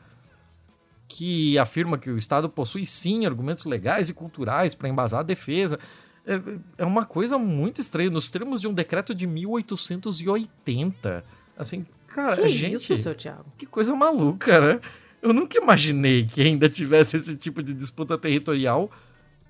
que 1.08 1.58
afirma 1.58 1.98
que 1.98 2.10
o 2.10 2.18
Estado 2.18 2.50
possui 2.50 2.86
sim 2.86 3.26
argumentos 3.26 3.66
legais 3.66 4.10
e 4.10 4.14
culturais 4.14 4.74
para 4.74 4.90
embasar 4.90 5.20
a 5.22 5.24
defesa. 5.24 5.80
É, 6.26 6.42
é 6.80 6.86
uma 6.86 7.06
coisa 7.06 7.38
muito 7.38 7.82
estranha, 7.82 8.10
nos 8.10 8.32
termos 8.32 8.62
de 8.62 8.68
um 8.68 8.74
decreto 8.74 9.14
de 9.14 9.28
1880. 9.28 11.24
Assim, 11.64 11.86
cara, 12.08 12.44
Que 12.44 12.50
gente. 12.50 12.76
isso, 12.76 12.98
seu 12.98 13.16
Thiago? 13.16 13.46
Que 13.58 13.66
coisa 13.66 13.96
maluca, 13.96 14.62
né? 14.62 14.82
Eu 15.22 15.34
nunca 15.34 15.58
imaginei 15.58 16.26
que 16.26 16.42
ainda 16.42 16.70
tivesse 16.70 17.18
esse 17.18 17.36
tipo 17.36 17.64
de 17.64 17.74
disputa 17.74 18.18
territorial 18.18 18.92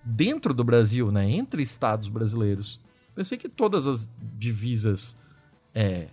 dentro 0.03 0.53
do 0.53 0.63
Brasil, 0.63 1.11
né? 1.11 1.29
Entre 1.29 1.61
estados 1.61 2.07
brasileiros. 2.07 2.79
Pensei 3.15 3.37
que 3.37 3.49
todas 3.49 3.87
as 3.87 4.09
divisas, 4.37 5.17
é, 5.73 6.07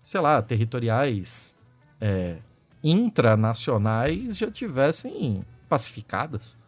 sei 0.00 0.20
lá, 0.20 0.40
territoriais, 0.40 1.56
é, 2.00 2.36
intranacionais 2.82 4.36
já 4.36 4.50
tivessem 4.50 5.44
pacificadas. 5.68 6.58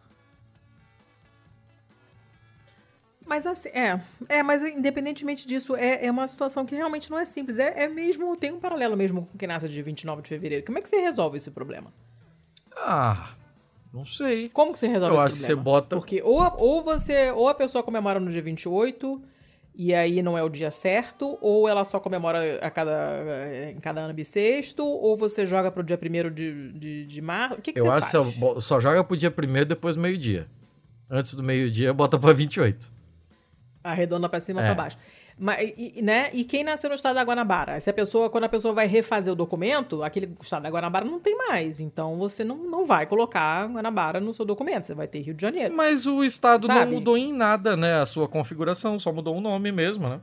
Mas 3.27 3.45
assim, 3.45 3.69
é. 3.69 3.99
É, 4.29 4.41
mas 4.41 4.63
independentemente 4.63 5.45
disso, 5.47 5.75
é, 5.75 6.05
é 6.05 6.09
uma 6.11 6.25
situação 6.27 6.65
que 6.65 6.73
realmente 6.75 7.11
não 7.11 7.19
é 7.19 7.25
simples. 7.25 7.59
É, 7.59 7.83
é 7.83 7.87
mesmo, 7.87 8.35
tem 8.37 8.51
um 8.53 8.59
paralelo 8.59 8.95
mesmo 8.95 9.25
com 9.31 9.37
quem 9.37 9.47
nasce 9.47 9.67
de 9.67 9.81
29 9.81 10.21
de 10.21 10.29
fevereiro. 10.29 10.65
Como 10.65 10.77
é 10.77 10.81
que 10.81 10.89
você 10.89 11.01
resolve 11.01 11.37
esse 11.37 11.51
problema? 11.51 11.91
Ah, 12.77 13.31
não 13.93 14.05
sei. 14.05 14.49
Como 14.49 14.71
que 14.71 14.77
você 14.79 14.87
resolve 14.87 15.13
Eu 15.13 15.17
esse 15.17 15.25
acho 15.25 15.35
que 15.35 15.41
você 15.41 15.47
problema? 15.55 15.63
bota. 15.63 15.95
Porque 15.97 16.21
ou, 16.23 16.41
a- 16.41 16.53
ou 16.55 16.81
você, 16.83 17.31
ou 17.31 17.49
a 17.49 17.53
pessoa 17.55 17.83
comemora 17.83 18.19
no 18.19 18.31
dia 18.31 18.41
28 18.41 19.21
e 19.75 19.93
aí 19.93 20.23
não 20.23 20.35
é 20.37 20.41
o 20.43 20.49
dia 20.49 20.71
certo, 20.71 21.37
ou 21.39 21.67
ela 21.67 21.83
só 21.85 21.99
comemora 21.99 22.59
a 22.65 22.71
cada, 22.71 22.91
em 23.71 23.79
cada 23.79 24.01
ano 24.01 24.13
bissexto, 24.13 24.83
ou 24.83 25.15
você 25.15 25.45
joga 25.45 25.69
pro 25.71 25.83
dia 25.83 25.99
1 26.01 26.31
de, 26.33 26.71
de, 26.73 27.05
de 27.05 27.21
março. 27.21 27.59
O 27.59 27.61
que, 27.61 27.73
que 27.73 27.79
Eu 27.79 27.91
acho 27.91 28.23
que 28.31 28.39
bo- 28.39 28.59
só 28.59 28.79
joga 28.79 29.03
pro 29.03 29.15
dia 29.15 29.29
primeiro 29.29 29.67
depois 29.67 29.95
do 29.95 30.01
meio-dia. 30.01 30.47
Antes 31.09 31.35
do 31.35 31.43
meio-dia, 31.43 31.93
bota 31.93 32.17
pra 32.17 32.33
28. 32.33 32.91
Arredonda 33.91 34.27
pra 34.29 34.39
cima 34.39 34.61
É. 34.61 34.65
pra 34.65 34.75
baixo. 34.75 34.97
Mas, 35.39 35.71
e, 35.77 35.93
e, 35.97 36.01
né? 36.01 36.29
e 36.33 36.43
quem 36.43 36.63
nasceu 36.63 36.89
no 36.89 36.95
estado 36.95 37.13
da 37.13 37.23
Guanabara? 37.23 37.79
Se 37.79 37.87
a 37.89 37.93
pessoa, 37.93 38.27
quando 38.27 38.45
a 38.45 38.49
pessoa 38.49 38.73
vai 38.73 38.87
refazer 38.87 39.31
o 39.31 39.35
documento, 39.35 40.01
aquele 40.03 40.35
estado 40.41 40.63
da 40.63 40.69
Guanabara 40.69 41.05
não 41.05 41.19
tem 41.19 41.37
mais. 41.37 41.79
Então 41.79 42.17
você 42.17 42.43
não, 42.43 42.57
não 42.57 42.85
vai 42.85 43.05
colocar 43.05 43.67
Guanabara 43.67 44.19
no 44.19 44.33
seu 44.33 44.43
documento. 44.45 44.85
Você 44.87 44.95
vai 44.95 45.07
ter 45.07 45.19
Rio 45.21 45.35
de 45.35 45.41
Janeiro. 45.43 45.75
Mas 45.75 46.07
o 46.07 46.23
estado 46.23 46.65
Sabe? 46.65 46.85
não 46.85 46.91
mudou 46.93 47.15
em 47.15 47.31
nada, 47.31 47.77
né? 47.77 48.01
A 48.01 48.05
sua 48.07 48.27
configuração, 48.27 48.97
só 48.97 49.11
mudou 49.13 49.37
o 49.37 49.41
nome 49.41 49.71
mesmo, 49.71 50.09
né? 50.09 50.19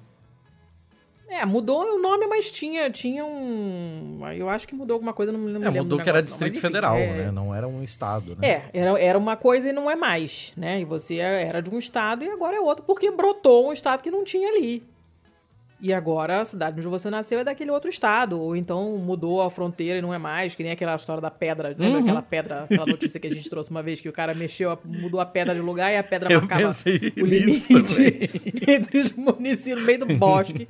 É, 1.28 1.44
mudou 1.44 1.82
o 1.82 1.98
nome, 2.00 2.26
mas 2.26 2.50
tinha, 2.50 2.88
tinha 2.90 3.24
um. 3.24 4.20
Eu 4.36 4.48
acho 4.48 4.68
que 4.68 4.74
mudou 4.74 4.94
alguma 4.94 5.12
coisa, 5.12 5.32
não, 5.32 5.38
me- 5.40 5.46
me 5.46 5.56
É, 5.56 5.58
lembro. 5.58 5.82
mudou 5.82 5.98
do 5.98 6.04
que 6.04 6.08
era 6.08 6.18
não. 6.18 6.24
Distrito 6.24 6.50
Mas, 6.52 6.58
enfim, 6.58 6.66
Federal, 6.66 6.96
é- 6.96 7.06
né? 7.24 7.30
Não 7.32 7.54
era 7.54 7.66
um 7.66 7.82
estado, 7.82 8.36
né? 8.36 8.46
É, 8.48 8.62
era, 8.72 9.00
era 9.00 9.18
uma 9.18 9.36
coisa 9.36 9.68
e 9.68 9.72
não 9.72 9.90
é 9.90 9.96
mais, 9.96 10.52
né? 10.56 10.80
E 10.80 10.84
você 10.84 11.16
era 11.16 11.60
de 11.60 11.70
um 11.70 11.78
estado 11.78 12.22
e 12.24 12.28
agora 12.30 12.56
é 12.56 12.60
outro, 12.60 12.84
porque 12.84 13.10
brotou 13.10 13.68
um 13.68 13.72
estado 13.72 14.02
que 14.02 14.10
não 14.10 14.22
tinha 14.22 14.48
ali. 14.48 14.82
E 15.80 15.92
agora 15.92 16.40
a 16.40 16.44
cidade 16.46 16.78
onde 16.78 16.88
você 16.88 17.10
nasceu 17.10 17.40
é 17.40 17.44
daquele 17.44 17.70
outro 17.70 17.90
estado. 17.90 18.40
Ou 18.40 18.54
então 18.56 18.96
mudou 18.96 19.42
a 19.42 19.50
fronteira 19.50 19.98
e 19.98 20.02
não 20.02 20.14
é 20.14 20.18
mais, 20.18 20.54
que 20.54 20.62
nem 20.62 20.72
aquela 20.72 20.94
história 20.94 21.20
da 21.20 21.30
pedra. 21.30 21.70
Lembra 21.76 21.98
Uhum. 21.98 22.04
aquela 22.04 22.22
pedra, 22.22 22.62
aquela 22.64 22.86
notícia 22.86 23.18
que 23.20 23.26
a 23.26 23.30
gente 23.30 23.50
trouxe 23.50 23.70
uma 23.70 23.82
vez, 23.82 24.00
que 24.00 24.08
o 24.08 24.12
cara 24.12 24.32
mexeu, 24.34 24.78
mudou 24.84 25.20
a 25.20 25.26
pedra 25.26 25.54
de 25.54 25.60
lugar 25.60 25.92
e 25.92 25.96
a 25.96 26.02
pedra 26.02 26.32
Eu 26.32 26.40
marcava 26.40 26.70
o 27.20 27.26
limite 27.26 27.68
entre 28.68 28.98
os 28.98 29.12
municípios 29.12 29.80
no 29.80 29.86
meio 29.86 29.98
do 29.98 30.06
bosque. 30.16 30.66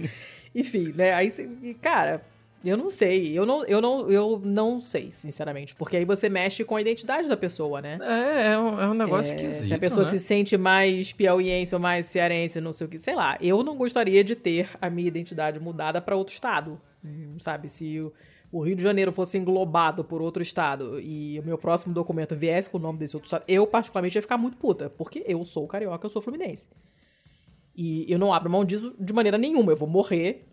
Enfim, 0.55 0.93
né? 0.95 1.13
Aí, 1.13 1.31
você- 1.31 1.49
cara, 1.81 2.23
eu 2.65 2.77
não 2.77 2.89
sei. 2.89 3.37
Eu 3.37 3.45
não, 3.45 3.65
eu, 3.65 3.81
não, 3.81 4.11
eu 4.11 4.41
não 4.43 4.81
sei, 4.81 5.11
sinceramente. 5.13 5.75
Porque 5.75 5.97
aí 5.97 6.05
você 6.05 6.29
mexe 6.29 6.65
com 6.65 6.77
a 6.77 6.81
identidade 6.81 7.29
da 7.29 7.37
pessoa, 7.37 7.83
né? 7.83 7.99
É, 8.01 8.53
é 8.53 8.59
um, 8.59 8.81
é 8.81 8.89
um 8.89 8.95
negócio 8.95 9.33
É, 9.33 9.37
esquisito. 9.37 9.69
Se 9.69 9.75
a 9.75 9.79
pessoa 9.79 10.05
né? 10.05 10.11
se 10.11 10.19
sente 10.21 10.57
mais 10.57 11.13
piauiense 11.13 11.75
ou 11.75 11.81
mais 11.81 12.07
cearense, 12.07 12.61
não 12.61 12.73
sei 12.73 12.87
o 12.87 12.91
que, 12.91 12.99
sei 12.99 13.15
lá. 13.15 13.37
Eu 13.41 13.63
não 13.63 13.77
gostaria 13.77 14.23
de 14.25 14.35
ter 14.37 14.71
a 14.81 14.89
minha 14.89 15.09
identidade 15.09 15.59
mudada 15.61 16.01
para 16.01 16.17
outro 16.17 16.33
estado. 16.33 16.81
Hum, 17.05 17.35
Sabe? 17.39 17.69
Se 17.69 18.01
o, 18.01 18.13
o 18.51 18.63
Rio 18.63 18.77
de 18.77 18.83
Janeiro 18.83 19.13
fosse 19.13 19.37
englobado 19.37 20.03
por 20.05 20.23
outro 20.23 20.43
estado 20.43 20.99
e 21.01 21.39
o 21.41 21.43
meu 21.43 21.59
próximo 21.59 21.93
documento 21.93 22.35
viesse 22.37 22.71
com 22.71 22.79
o 22.79 22.81
nome 22.81 22.99
desse 22.99 23.15
outro 23.17 23.27
estado, 23.27 23.45
eu 23.47 23.67
particularmente 23.67 24.17
ia 24.17 24.23
ficar 24.23 24.39
muito 24.39 24.57
puta. 24.57 24.89
Porque 24.89 25.23
eu 25.27 25.45
sou 25.45 25.67
carioca, 25.67 26.07
eu 26.07 26.11
sou 26.11 26.23
fluminense. 26.23 26.67
E 27.77 28.05
eu 28.11 28.19
não 28.19 28.33
abro 28.33 28.51
mão 28.51 28.65
disso 28.65 28.95
de 28.99 29.13
maneira 29.13 29.37
nenhuma. 29.39 29.73
Eu 29.73 29.77
vou 29.77 29.89
morrer. 29.89 30.47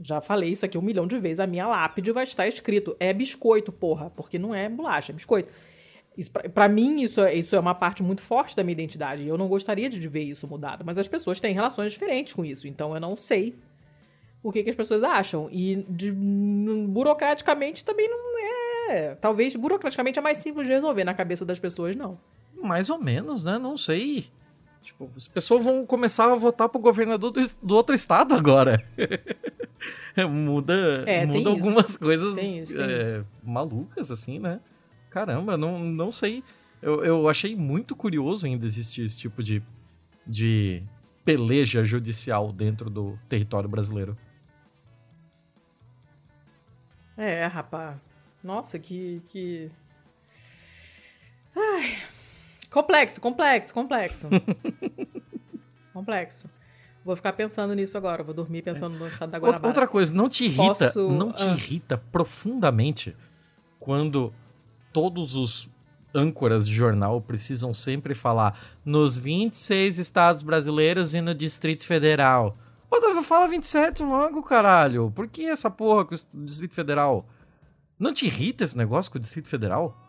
Já 0.00 0.20
falei 0.20 0.50
isso 0.50 0.64
aqui 0.66 0.76
um 0.76 0.82
milhão 0.82 1.06
de 1.06 1.16
vezes. 1.18 1.40
A 1.40 1.46
minha 1.46 1.66
lápide 1.66 2.12
vai 2.12 2.24
estar 2.24 2.46
escrito: 2.46 2.94
é 3.00 3.12
biscoito, 3.12 3.72
porra. 3.72 4.10
Porque 4.10 4.38
não 4.38 4.54
é 4.54 4.68
bolacha, 4.68 5.12
é 5.12 5.14
biscoito. 5.14 5.52
Pra 6.54 6.66
mim, 6.68 7.02
isso 7.02 7.20
é, 7.20 7.34
isso 7.34 7.54
é 7.54 7.60
uma 7.60 7.74
parte 7.74 8.02
muito 8.02 8.22
forte 8.22 8.56
da 8.56 8.62
minha 8.62 8.72
identidade. 8.72 9.22
E 9.22 9.28
eu 9.28 9.36
não 9.38 9.48
gostaria 9.48 9.88
de 9.88 10.08
ver 10.08 10.22
isso 10.24 10.46
mudado. 10.46 10.84
Mas 10.84 10.96
as 10.98 11.06
pessoas 11.08 11.40
têm 11.40 11.52
relações 11.54 11.92
diferentes 11.92 12.32
com 12.34 12.44
isso. 12.44 12.66
Então 12.68 12.94
eu 12.94 13.00
não 13.00 13.16
sei 13.16 13.54
o 14.42 14.50
que, 14.52 14.62
que 14.62 14.70
as 14.70 14.76
pessoas 14.76 15.02
acham. 15.02 15.48
E 15.50 15.84
de- 15.88 16.12
burocraticamente 16.88 17.84
também 17.84 18.08
não 18.08 18.38
é. 18.90 19.14
Talvez 19.16 19.56
burocraticamente 19.56 20.18
é 20.18 20.22
mais 20.22 20.38
simples 20.38 20.66
de 20.66 20.72
resolver. 20.72 21.04
Na 21.04 21.14
cabeça 21.14 21.44
das 21.44 21.58
pessoas, 21.58 21.96
não. 21.96 22.18
Mais 22.62 22.88
ou 22.90 22.98
menos, 22.98 23.44
né? 23.44 23.58
Não 23.58 23.76
sei. 23.76 24.26
Tipo, 24.86 25.10
as 25.16 25.26
pessoas 25.26 25.64
vão 25.64 25.84
começar 25.84 26.30
a 26.32 26.36
votar 26.36 26.68
pro 26.68 26.78
governador 26.78 27.32
do, 27.32 27.42
do 27.60 27.74
outro 27.74 27.92
estado 27.92 28.36
agora. 28.36 28.86
muda 30.30 31.02
É, 31.04 31.26
muda 31.26 31.38
isso. 31.40 31.48
algumas 31.48 31.96
coisas 31.96 32.36
Tem 32.36 32.60
isso, 32.60 32.76
tem 32.76 32.84
é, 32.84 33.24
malucas, 33.42 34.12
assim, 34.12 34.38
né? 34.38 34.60
Caramba, 35.10 35.56
não, 35.56 35.80
não 35.80 36.12
sei. 36.12 36.44
Eu, 36.80 37.04
eu 37.04 37.28
achei 37.28 37.56
muito 37.56 37.96
curioso 37.96 38.46
ainda 38.46 38.64
existir 38.64 39.02
esse 39.02 39.18
tipo 39.18 39.42
de, 39.42 39.60
de 40.24 40.84
peleja 41.24 41.82
judicial 41.82 42.52
dentro 42.52 42.88
do 42.88 43.18
território 43.28 43.68
brasileiro. 43.68 44.16
É, 47.16 47.44
rapaz. 47.46 47.96
Nossa, 48.40 48.78
que. 48.78 49.20
que... 49.26 49.68
Ai. 51.56 52.15
Complexo, 52.76 53.22
complexo, 53.22 53.72
complexo. 53.72 54.28
complexo. 55.94 56.46
Vou 57.02 57.16
ficar 57.16 57.32
pensando 57.32 57.72
nisso 57.72 57.96
agora. 57.96 58.22
Vou 58.22 58.34
dormir 58.34 58.60
pensando 58.60 58.98
no 58.98 59.08
estado 59.08 59.30
da 59.30 59.38
Outra, 59.38 59.52
Guanabara. 59.52 59.68
outra 59.68 59.88
coisa, 59.88 60.12
não 60.12 60.28
te 60.28 60.44
irrita, 60.44 60.84
Posso- 60.84 61.10
não 61.10 61.32
te 61.32 61.44
ah. 61.44 61.52
irrita 61.54 61.96
profundamente 61.96 63.16
quando 63.80 64.30
todos 64.92 65.36
os 65.36 65.70
âncoras 66.14 66.68
de 66.68 66.74
jornal 66.74 67.18
precisam 67.18 67.72
sempre 67.72 68.14
falar 68.14 68.60
nos 68.84 69.16
26 69.16 69.96
estados 69.96 70.42
brasileiros 70.42 71.14
e 71.14 71.22
no 71.22 71.34
Distrito 71.34 71.86
Federal. 71.86 72.58
Pô, 72.90 73.00
fala 73.22 73.48
27 73.48 74.02
logo, 74.02 74.42
caralho. 74.42 75.10
Por 75.12 75.28
que 75.28 75.46
essa 75.46 75.70
porra 75.70 76.04
com 76.04 76.14
o 76.14 76.44
Distrito 76.44 76.74
Federal? 76.74 77.26
Não 77.98 78.12
te 78.12 78.26
irrita 78.26 78.64
esse 78.64 78.76
negócio 78.76 79.10
com 79.10 79.16
o 79.16 79.20
Distrito 79.20 79.48
Federal? 79.48 80.05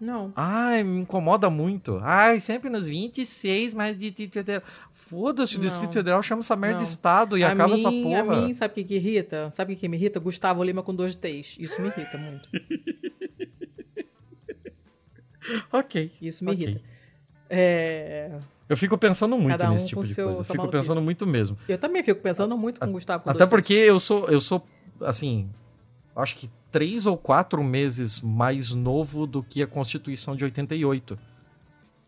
Não. 0.00 0.30
Ai, 0.36 0.82
me 0.82 1.00
incomoda 1.00 1.48
muito. 1.48 1.98
Ai, 2.02 2.38
sempre 2.40 2.68
nos 2.68 2.86
26, 2.86 3.72
mas 3.72 3.98
Distrito 3.98 4.34
Federal. 4.34 4.62
Foda-se, 4.92 5.56
o. 5.56 5.60
Distrito 5.60 5.92
Federal 5.94 6.22
chama 6.22 6.40
essa 6.40 6.54
merda 6.54 6.76
Não. 6.78 6.82
de 6.82 6.88
estado 6.90 7.38
e 7.38 7.42
A 7.44 7.52
acaba 7.52 7.74
mim- 7.74 7.80
essa 7.80 7.90
porra. 7.90 8.20
A 8.40 8.42
mim, 8.46 8.52
sabe 8.54 8.72
o 8.72 8.74
que, 8.74 8.84
que 8.84 8.94
irrita? 8.96 9.50
Sabe 9.52 9.72
o 9.72 9.76
que, 9.76 9.80
que 9.80 9.88
me 9.88 9.96
irrita? 9.96 10.20
Gustavo 10.20 10.62
Lima 10.62 10.82
com 10.82 10.94
dois 10.94 11.14
T's. 11.14 11.56
Isso 11.58 11.80
me 11.80 11.88
irrita 11.88 12.18
muito. 12.18 12.48
Ok. 15.72 16.10
Isso 16.20 16.44
me 16.44 16.50
ok. 16.52 16.62
irrita. 16.64 16.84
É, 17.48 18.32
Eu 18.68 18.76
fico 18.76 18.98
pensando 18.98 19.38
muito 19.38 19.64
um 19.64 19.70
nesse 19.70 19.86
tipo 19.88 20.00
com 20.00 20.06
de 20.06 20.12
seu- 20.12 20.26
coisa. 20.26 20.40
Eu 20.40 20.44
fico 20.44 20.68
pensando 20.68 21.00
muito 21.00 21.24
mesmo. 21.26 21.56
Eu 21.68 21.78
também 21.78 22.02
fico 22.02 22.20
pensando 22.20 22.56
muito 22.58 22.80
com 22.80 22.90
Gustavo 22.90 23.22
com 23.24 23.30
Até 23.30 23.46
porque 23.46 23.72
eu 23.72 24.00
sou, 24.00 24.28
eu 24.28 24.40
sou, 24.40 24.66
assim, 25.00 25.48
acho 26.16 26.34
que 26.36 26.50
três 26.76 27.06
ou 27.06 27.16
quatro 27.16 27.64
meses 27.64 28.20
mais 28.20 28.70
novo 28.72 29.26
do 29.26 29.42
que 29.42 29.62
a 29.62 29.66
Constituição 29.66 30.36
de 30.36 30.44
88. 30.44 31.18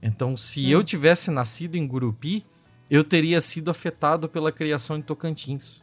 Então, 0.02 0.36
se 0.36 0.60
Hum. 0.66 0.68
eu 0.68 0.84
tivesse 0.84 1.30
nascido 1.30 1.76
em 1.76 1.86
Gurupi, 1.86 2.44
eu 2.90 3.02
teria 3.02 3.40
sido 3.40 3.70
afetado 3.70 4.28
pela 4.28 4.52
criação 4.52 4.98
em 4.98 5.00
Tocantins. 5.00 5.82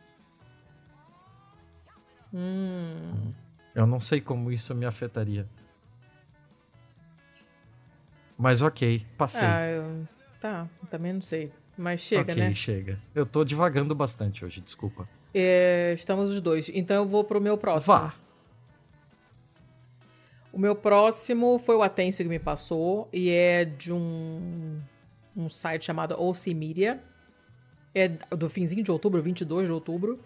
Hum. 2.31 3.33
Eu 3.73 3.87
não 3.87 3.99
sei 3.99 4.21
como 4.21 4.51
isso 4.51 4.75
me 4.75 4.85
afetaria. 4.85 5.49
Mas 8.37 8.61
ok, 8.61 9.03
passei. 9.17 9.47
Ah, 9.47 9.65
eu... 9.67 10.07
Tá, 10.39 10.69
também 10.91 11.11
não 11.11 11.23
sei. 11.23 11.51
Mas 11.75 12.01
chega, 12.01 12.33
ok, 12.33 12.35
né? 12.35 12.53
chega. 12.53 12.99
Eu 13.15 13.25
tô 13.25 13.43
divagando 13.43 13.95
bastante 13.95 14.45
hoje, 14.45 14.61
desculpa. 14.61 15.09
É, 15.33 15.91
estamos 15.95 16.29
os 16.29 16.39
dois. 16.39 16.69
Então 16.71 16.97
eu 16.97 17.05
vou 17.07 17.23
pro 17.23 17.41
meu 17.41 17.57
próximo. 17.57 17.91
Vá. 17.91 18.24
O 20.55 20.57
meu 20.57 20.73
próximo 20.73 21.59
foi 21.59 21.75
o 21.75 21.83
Atencio 21.83 22.23
que 22.23 22.29
me 22.29 22.39
passou 22.39 23.09
e 23.11 23.29
é 23.29 23.65
de 23.65 23.91
um, 23.91 24.79
um 25.35 25.49
site 25.49 25.83
chamado 25.83 26.15
OC 26.17 26.53
Media. 26.53 27.03
É 27.93 28.07
do 28.07 28.49
finzinho 28.49 28.81
de 28.81 28.89
outubro, 28.89 29.21
22 29.21 29.67
de 29.67 29.73
outubro. 29.73 30.17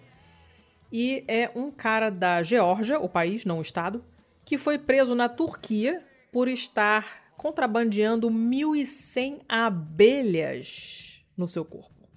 E 0.93 1.23
é 1.27 1.49
um 1.55 1.71
cara 1.71 2.11
da 2.11 2.43
Geórgia, 2.43 2.99
o 2.99 3.09
país, 3.09 3.43
não 3.43 3.57
o 3.57 3.61
estado, 3.63 4.05
que 4.45 4.55
foi 4.55 4.77
preso 4.77 5.15
na 5.15 5.27
Turquia 5.27 6.05
por 6.31 6.47
estar 6.47 7.31
contrabandeando 7.35 8.29
1.100 8.29 9.39
abelhas 9.49 11.23
no 11.35 11.47
seu 11.47 11.65
corpo. 11.65 12.07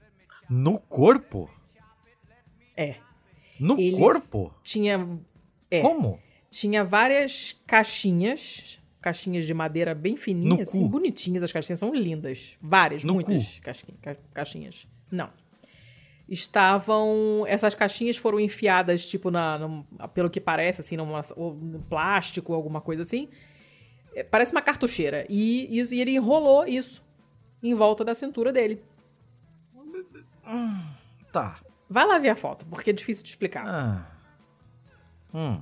No 0.51 0.78
corpo? 0.78 1.48
É. 2.76 2.97
No 3.59 3.78
Ele- 3.80 3.97
corpo? 3.97 4.55
Tinha. 4.62 5.18
É. 5.70 5.80
Como? 5.80 6.20
Tinha 6.52 6.84
várias 6.84 7.58
caixinhas, 7.66 8.78
caixinhas 9.00 9.46
de 9.46 9.54
madeira 9.54 9.94
bem 9.94 10.12
No 10.12 10.18
fininhas, 10.18 10.68
assim, 10.68 10.82
cu? 10.82 10.88
bonitinhas. 10.90 11.42
As 11.42 11.50
caixinhas 11.50 11.78
são 11.78 11.94
lindas. 11.94 12.58
Várias, 12.60 13.02
No 13.04 13.14
muitas 13.14 13.58
ca- 13.58 14.16
caixinhas. 14.34 14.86
Não. 15.10 15.30
Estavam. 16.28 17.44
Essas 17.48 17.74
caixinhas 17.74 18.18
foram 18.18 18.38
enfiadas, 18.38 19.06
tipo, 19.06 19.30
na, 19.30 19.58
num- 19.58 19.82
pelo 20.14 20.28
que 20.28 20.40
parece, 20.40 20.82
assim, 20.82 20.94
numa, 20.96 21.22
ou 21.36 21.54
no 21.54 21.80
plástico, 21.84 22.52
alguma 22.52 22.80
coisa 22.82 23.00
assim. 23.00 23.28
É, 24.14 24.22
Parece 24.22 24.52
uma 24.52 24.60
cartucheira. 24.62 25.24
E, 25.30 25.78
isso, 25.78 25.94
e 25.94 26.00
ele 26.02 26.10
enrolou 26.12 26.66
isso 26.66 27.02
em 27.62 27.74
volta 27.74 28.04
da 28.04 28.14
cintura 28.14 28.52
dele. 28.52 28.82
Tá. 31.32 31.60
Vai 31.88 32.06
lá 32.06 32.18
ver 32.18 32.28
a 32.30 32.36
foto, 32.36 32.66
porque 32.66 32.90
é 32.90 32.92
difícil 32.92 33.22
de 33.24 33.30
explicar. 33.30 33.64
Ah. 33.66 34.06
Hum. 35.34 35.60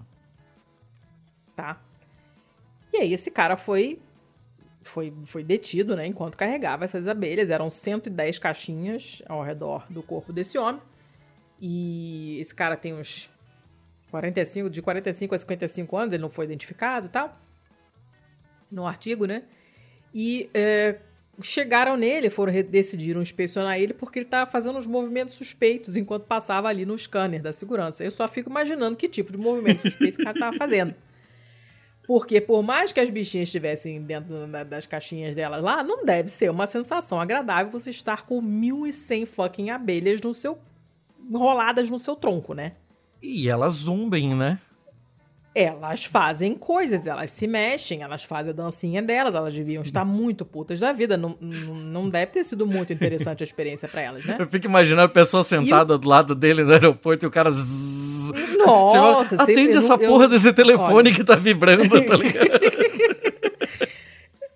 Tá? 1.60 1.82
E 2.92 2.96
aí 2.96 3.12
esse 3.12 3.30
cara 3.30 3.56
foi 3.56 4.00
foi, 4.82 5.12
foi 5.26 5.44
detido, 5.44 5.94
né, 5.94 6.06
enquanto 6.06 6.38
carregava 6.38 6.86
essas 6.86 7.06
abelhas. 7.06 7.50
Eram 7.50 7.68
110 7.68 8.38
caixinhas 8.38 9.22
ao 9.28 9.42
redor 9.42 9.84
do 9.90 10.02
corpo 10.02 10.32
desse 10.32 10.56
homem. 10.56 10.80
E 11.60 12.38
esse 12.40 12.54
cara 12.54 12.76
tem 12.76 12.94
uns 12.94 13.28
45, 14.10 14.70
de 14.70 14.80
45 14.80 15.34
a 15.34 15.38
55 15.38 15.96
anos, 15.96 16.14
ele 16.14 16.22
não 16.22 16.30
foi 16.30 16.46
identificado 16.46 17.06
e 17.06 17.10
tal. 17.10 17.38
No 18.70 18.86
artigo, 18.86 19.26
né? 19.26 19.42
E 20.14 20.48
é, 20.54 20.96
chegaram 21.42 21.96
nele, 21.96 22.30
foram 22.30 22.52
decidiram 22.62 23.20
inspecionar 23.20 23.78
ele 23.78 23.92
porque 23.92 24.20
ele 24.20 24.26
estava 24.26 24.50
fazendo 24.50 24.78
uns 24.78 24.86
movimentos 24.86 25.34
suspeitos 25.34 25.96
enquanto 25.96 26.24
passava 26.24 26.68
ali 26.68 26.86
no 26.86 26.96
scanner 26.96 27.42
da 27.42 27.52
segurança. 27.52 28.02
Eu 28.02 28.10
só 28.10 28.26
fico 28.26 28.48
imaginando 28.48 28.96
que 28.96 29.08
tipo 29.08 29.30
de 29.30 29.38
movimento 29.38 29.82
suspeito 29.86 30.22
o 30.22 30.24
cara 30.24 30.36
estava 30.36 30.56
fazendo. 30.56 30.94
Porque 32.10 32.40
por 32.40 32.60
mais 32.60 32.90
que 32.92 32.98
as 32.98 33.08
bichinhas 33.08 33.46
estivessem 33.46 34.02
dentro 34.02 34.44
da- 34.48 34.64
das 34.64 34.84
caixinhas 34.84 35.32
delas 35.32 35.62
lá, 35.62 35.84
não 35.84 36.04
deve 36.04 36.28
ser 36.28 36.50
uma 36.50 36.66
sensação 36.66 37.20
agradável 37.20 37.70
você 37.70 37.90
estar 37.90 38.26
com 38.26 38.42
1.100 38.42 39.24
fucking 39.24 39.70
abelhas 39.70 40.20
no 40.20 40.34
seu 40.34 40.58
enroladas 41.30 41.88
no 41.88 42.00
seu 42.00 42.16
tronco, 42.16 42.52
né? 42.52 42.72
E 43.22 43.48
elas 43.48 43.74
zumbem, 43.74 44.34
né? 44.34 44.58
Elas 45.62 46.04
fazem 46.04 46.54
coisas, 46.54 47.06
elas 47.06 47.30
se 47.30 47.46
mexem, 47.46 48.02
elas 48.02 48.22
fazem 48.24 48.50
a 48.50 48.54
dancinha 48.54 49.02
delas, 49.02 49.34
elas 49.34 49.54
deviam 49.54 49.82
estar 49.82 50.04
muito 50.04 50.44
putas 50.44 50.80
da 50.80 50.92
vida. 50.92 51.16
Não, 51.16 51.36
não, 51.40 52.08
deve 52.08 52.32
ter 52.32 52.44
sido 52.44 52.66
muito 52.66 52.92
interessante 52.92 53.42
a 53.42 53.44
experiência 53.44 53.88
pra 53.88 54.00
elas, 54.02 54.24
né? 54.24 54.36
Eu 54.38 54.46
fico 54.48 54.66
imaginando 54.66 55.06
a 55.06 55.08
pessoa 55.08 55.42
sentada 55.42 55.96
do 55.98 56.08
lado 56.08 56.34
dele 56.34 56.64
no 56.64 56.72
aeroporto 56.72 57.24
e 57.24 57.28
o 57.28 57.30
cara. 57.30 57.50
zzz. 57.52 58.32
Nossa, 58.58 59.36
fala, 59.36 59.42
Atende 59.50 59.72
eu 59.72 59.78
essa 59.78 59.94
eu- 59.94 60.08
porra 60.08 60.28
desse 60.28 60.52
telefone 60.52 60.92
Olha. 61.08 61.14
que 61.14 61.24
tá 61.24 61.34
vibrando, 61.36 61.88
tá 62.04 62.16
ligado? 62.16 62.50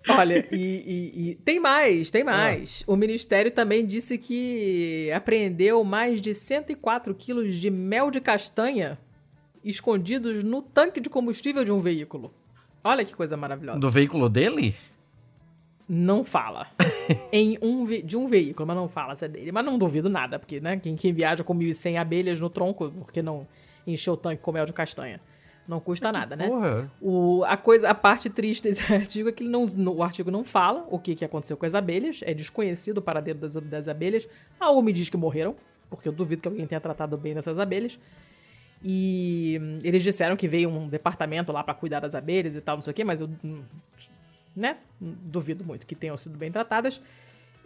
Olha, 0.07 0.47
e, 0.51 0.55
e- 0.55 1.29
e 1.31 1.35
tem 1.43 1.59
mais, 1.59 2.11
tem 2.11 2.23
mais. 2.23 2.83
O 2.85 2.95
Ministério 2.95 3.49
também 3.49 3.83
disse 3.83 4.17
que 4.19 5.09
apreendeu 5.11 5.83
mais 5.83 6.21
de 6.21 6.33
104 6.33 7.13
quilos 7.15 7.55
de 7.55 7.71
mel 7.71 8.11
de 8.11 8.21
castanha 8.21 8.99
escondidos 9.69 10.43
no 10.43 10.61
tanque 10.61 11.01
de 11.01 11.09
combustível 11.09 11.63
de 11.63 11.71
um 11.71 11.79
veículo. 11.79 12.31
Olha 12.83 13.03
que 13.03 13.15
coisa 13.15 13.35
maravilhosa. 13.35 13.79
Do 13.79 13.89
veículo 13.89 14.29
dele? 14.29 14.75
Não 15.87 16.23
fala. 16.23 16.67
em 17.31 17.57
um 17.61 17.85
de 18.03 18.17
um 18.17 18.27
veículo, 18.27 18.65
mas 18.67 18.75
não 18.75 18.87
fala 18.87 19.15
se 19.15 19.25
é 19.25 19.27
dele. 19.27 19.51
Mas 19.51 19.65
não 19.65 19.77
duvido 19.77 20.09
nada, 20.09 20.39
porque, 20.39 20.59
né? 20.59 20.77
Quem, 20.77 20.95
quem 20.95 21.13
viaja 21.13 21.43
com 21.43 21.55
1.100 21.55 21.97
abelhas 21.99 22.39
no 22.39 22.49
tronco, 22.49 22.91
porque 22.91 23.21
não 23.21 23.47
encheu 23.85 24.13
o 24.13 24.17
tanque 24.17 24.41
com 24.41 24.51
mel 24.51 24.65
de 24.65 24.73
castanha? 24.73 25.19
Não 25.67 25.79
custa 25.79 26.11
nada, 26.11 26.35
né? 26.35 26.47
Porra. 26.47 26.91
O, 27.01 27.43
a, 27.43 27.57
coisa, 27.57 27.89
a 27.89 27.95
parte 27.95 28.29
triste 28.29 28.63
desse 28.63 28.81
artigo 28.93 29.29
é 29.29 29.31
que 29.31 29.41
ele 29.43 29.49
não, 29.49 29.65
no- 29.65 29.95
o 29.95 30.03
artigo 30.03 30.29
não 30.29 30.43
fala 30.43 30.85
o 30.89 30.99
que, 30.99 31.15
que 31.15 31.25
aconteceu 31.25 31.57
com 31.57 31.65
as 31.65 31.73
abelhas. 31.73 32.21
É 32.23 32.33
desconhecido 32.35 32.99
o 32.99 33.01
paradeiro 33.01 33.39
das, 33.39 33.55
das 33.55 33.87
abelhas. 33.87 34.27
Algo 34.59 34.81
me 34.81 34.93
diz 34.93 35.09
que 35.09 35.17
morreram, 35.17 35.55
porque 35.89 36.07
eu 36.07 36.11
duvido 36.13 36.41
que 36.41 36.47
alguém 36.47 36.67
tenha 36.67 36.79
tratado 36.81 37.17
bem 37.17 37.33
dessas 37.33 37.57
abelhas. 37.57 37.99
E 38.83 39.59
eles 39.83 40.03
disseram 40.03 40.35
que 40.35 40.47
veio 40.47 40.69
um 40.69 40.87
departamento 40.87 41.51
lá 41.51 41.63
pra 41.63 41.73
cuidar 41.73 41.99
das 42.01 42.13
abelhas 42.13 42.55
e 42.55 42.61
tal, 42.61 42.75
não 42.77 42.81
sei 42.83 42.91
o 42.91 42.93
quê, 42.93 43.03
mas 43.03 43.19
eu 43.21 43.29
hum, 43.43 43.63
né, 44.55 44.77
duvido 44.99 45.63
muito 45.63 45.85
que 45.85 45.95
tenham 45.95 46.15
sido 46.17 46.37
bem 46.37 46.51
tratadas. 46.51 47.01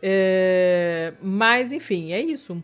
É, 0.01 1.13
mas, 1.21 1.71
enfim, 1.73 2.11
é 2.13 2.21
isso. 2.21 2.63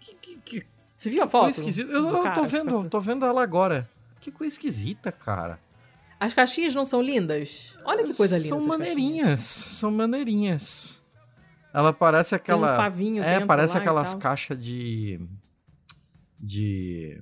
Que, 0.00 0.14
que, 0.16 0.36
que 0.60 0.66
Você 0.96 1.10
viu 1.10 1.22
a 1.22 1.28
foto? 1.28 1.50
esquisita. 1.50 1.90
Eu, 1.92 2.08
eu 2.08 2.22
cara 2.22 2.34
tô 2.34 2.44
vendo, 2.44 2.80
essa- 2.80 2.88
tô 2.90 3.00
vendo 3.00 3.24
ela 3.24 3.42
agora. 3.42 3.88
Que 4.20 4.30
coisa 4.32 4.52
esquisita, 4.54 5.12
cara. 5.12 5.58
As 6.18 6.34
caixinhas 6.34 6.74
não 6.74 6.84
são 6.84 7.02
lindas? 7.02 7.76
Olha 7.84 8.04
que 8.04 8.14
coisa 8.14 8.36
linda 8.36 8.48
São 8.48 8.66
maneirinhas, 8.66 9.40
são 9.40 9.90
maneirinhas. 9.90 11.02
Ela 11.74 11.92
parece 11.92 12.34
aquela. 12.34 12.74
um 12.74 12.76
favinho 12.76 13.22
É, 13.22 13.44
parece 13.44 13.78
aquelas 13.78 14.14
caixas 14.14 14.62
de. 14.62 15.20
De. 16.38 17.20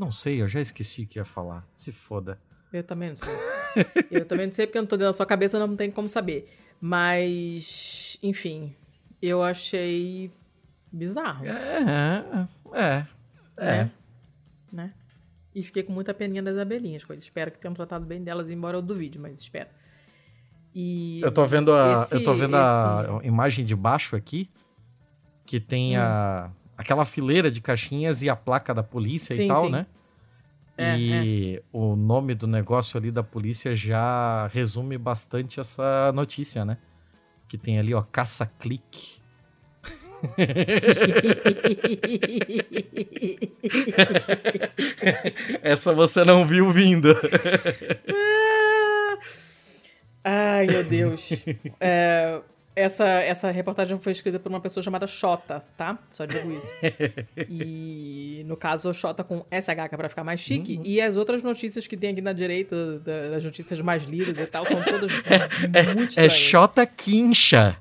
Não 0.00 0.10
sei, 0.10 0.40
eu 0.40 0.48
já 0.48 0.60
esqueci 0.62 1.02
o 1.02 1.06
que 1.06 1.18
ia 1.18 1.24
falar. 1.26 1.62
Se 1.74 1.92
foda. 1.92 2.40
Eu 2.72 2.82
também 2.82 3.10
não 3.10 3.16
sei. 3.16 3.34
eu 4.10 4.24
também 4.24 4.46
não 4.46 4.52
sei 4.54 4.66
porque 4.66 4.78
eu 4.78 4.82
não 4.82 4.88
tô 4.88 4.96
dentro 4.96 5.10
da 5.10 5.12
sua 5.12 5.26
cabeça, 5.26 5.58
não 5.58 5.76
tem 5.76 5.90
como 5.90 6.08
saber. 6.08 6.56
Mas, 6.80 8.18
enfim, 8.22 8.74
eu 9.20 9.42
achei 9.42 10.32
bizarro, 10.90 11.44
É, 11.46 12.48
é. 12.72 13.06
É. 13.56 13.66
né? 13.84 13.90
né? 14.72 14.94
E 15.54 15.62
fiquei 15.62 15.82
com 15.82 15.92
muita 15.92 16.14
peninha 16.14 16.42
das 16.42 16.56
abelhinhas, 16.56 17.04
coisa. 17.04 17.22
Espero 17.22 17.50
que 17.50 17.58
tenham 17.58 17.74
tratado 17.74 18.06
bem 18.06 18.24
delas, 18.24 18.48
embora 18.50 18.78
eu 18.78 18.82
duvide, 18.82 19.18
mas 19.18 19.38
espero. 19.38 19.68
E 20.74 21.20
Eu 21.22 21.30
tô 21.30 21.44
vendo 21.44 21.74
a, 21.74 21.92
esse- 21.92 22.14
eu 22.16 22.24
tô 22.24 22.32
vendo 22.32 22.56
a 22.56 23.20
imagem 23.22 23.64
de 23.66 23.76
baixo 23.76 24.16
aqui, 24.16 24.48
que 25.44 25.60
tem 25.60 25.98
Hum. 25.98 26.00
a, 26.00 26.50
aquela 26.80 27.04
fileira 27.04 27.50
de 27.50 27.60
caixinhas 27.60 28.22
e 28.22 28.30
a 28.30 28.34
placa 28.34 28.72
da 28.72 28.82
polícia 28.82 29.36
Sim, 29.36 29.44
e 29.44 29.48
tal, 29.48 29.66
sim. 29.66 29.70
né? 29.70 29.84
É, 30.78 30.98
e 30.98 31.62
o 31.70 31.94
nome 31.94 32.34
do 32.34 32.46
negócio 32.46 32.96
ali 32.96 33.10
da 33.10 33.22
polícia 33.22 33.74
já 33.74 34.46
resume 34.46 34.96
bastante 34.96 35.60
essa 35.60 36.10
notícia, 36.12 36.64
né? 36.64 36.78
Que 37.46 37.58
tem 37.58 37.78
ali, 37.78 37.92
ó, 37.92 38.00
caça-clique. 38.00 39.20
Essa 45.60 45.92
você 45.92 46.24
não 46.24 46.46
viu 46.46 46.72
vindo. 46.72 47.08
Ai, 50.24 50.66
meu 50.66 50.84
Deus. 50.84 51.28
É, 51.78 52.40
essa, 52.80 53.04
essa 53.06 53.50
reportagem 53.50 53.98
foi 53.98 54.12
escrita 54.12 54.38
por 54.38 54.48
uma 54.48 54.60
pessoa 54.60 54.82
chamada 54.82 55.06
Xota, 55.06 55.64
tá? 55.76 55.98
Só 56.10 56.24
digo 56.24 56.50
isso. 56.52 56.72
E 57.48 58.42
no 58.46 58.56
caso, 58.56 58.92
Xota 58.94 59.22
com 59.24 59.44
SH, 59.50 59.68
é 59.92 59.96
pra 59.96 60.08
ficar 60.08 60.24
mais 60.24 60.40
chique. 60.40 60.76
Uhum. 60.76 60.82
E 60.84 61.00
as 61.00 61.16
outras 61.16 61.42
notícias 61.42 61.86
que 61.86 61.96
tem 61.96 62.10
aqui 62.10 62.20
na 62.20 62.32
direita, 62.32 62.98
da- 63.00 63.30
das 63.30 63.44
notícias 63.44 63.80
mais 63.80 64.04
lidas 64.04 64.38
e 64.38 64.46
tal, 64.46 64.64
são 64.64 64.82
todas 64.82 65.10
muito 65.94 66.18
É 66.18 66.26
estranhas. 66.26 66.32
Xota 66.32 66.86
Quincha. 66.86 67.76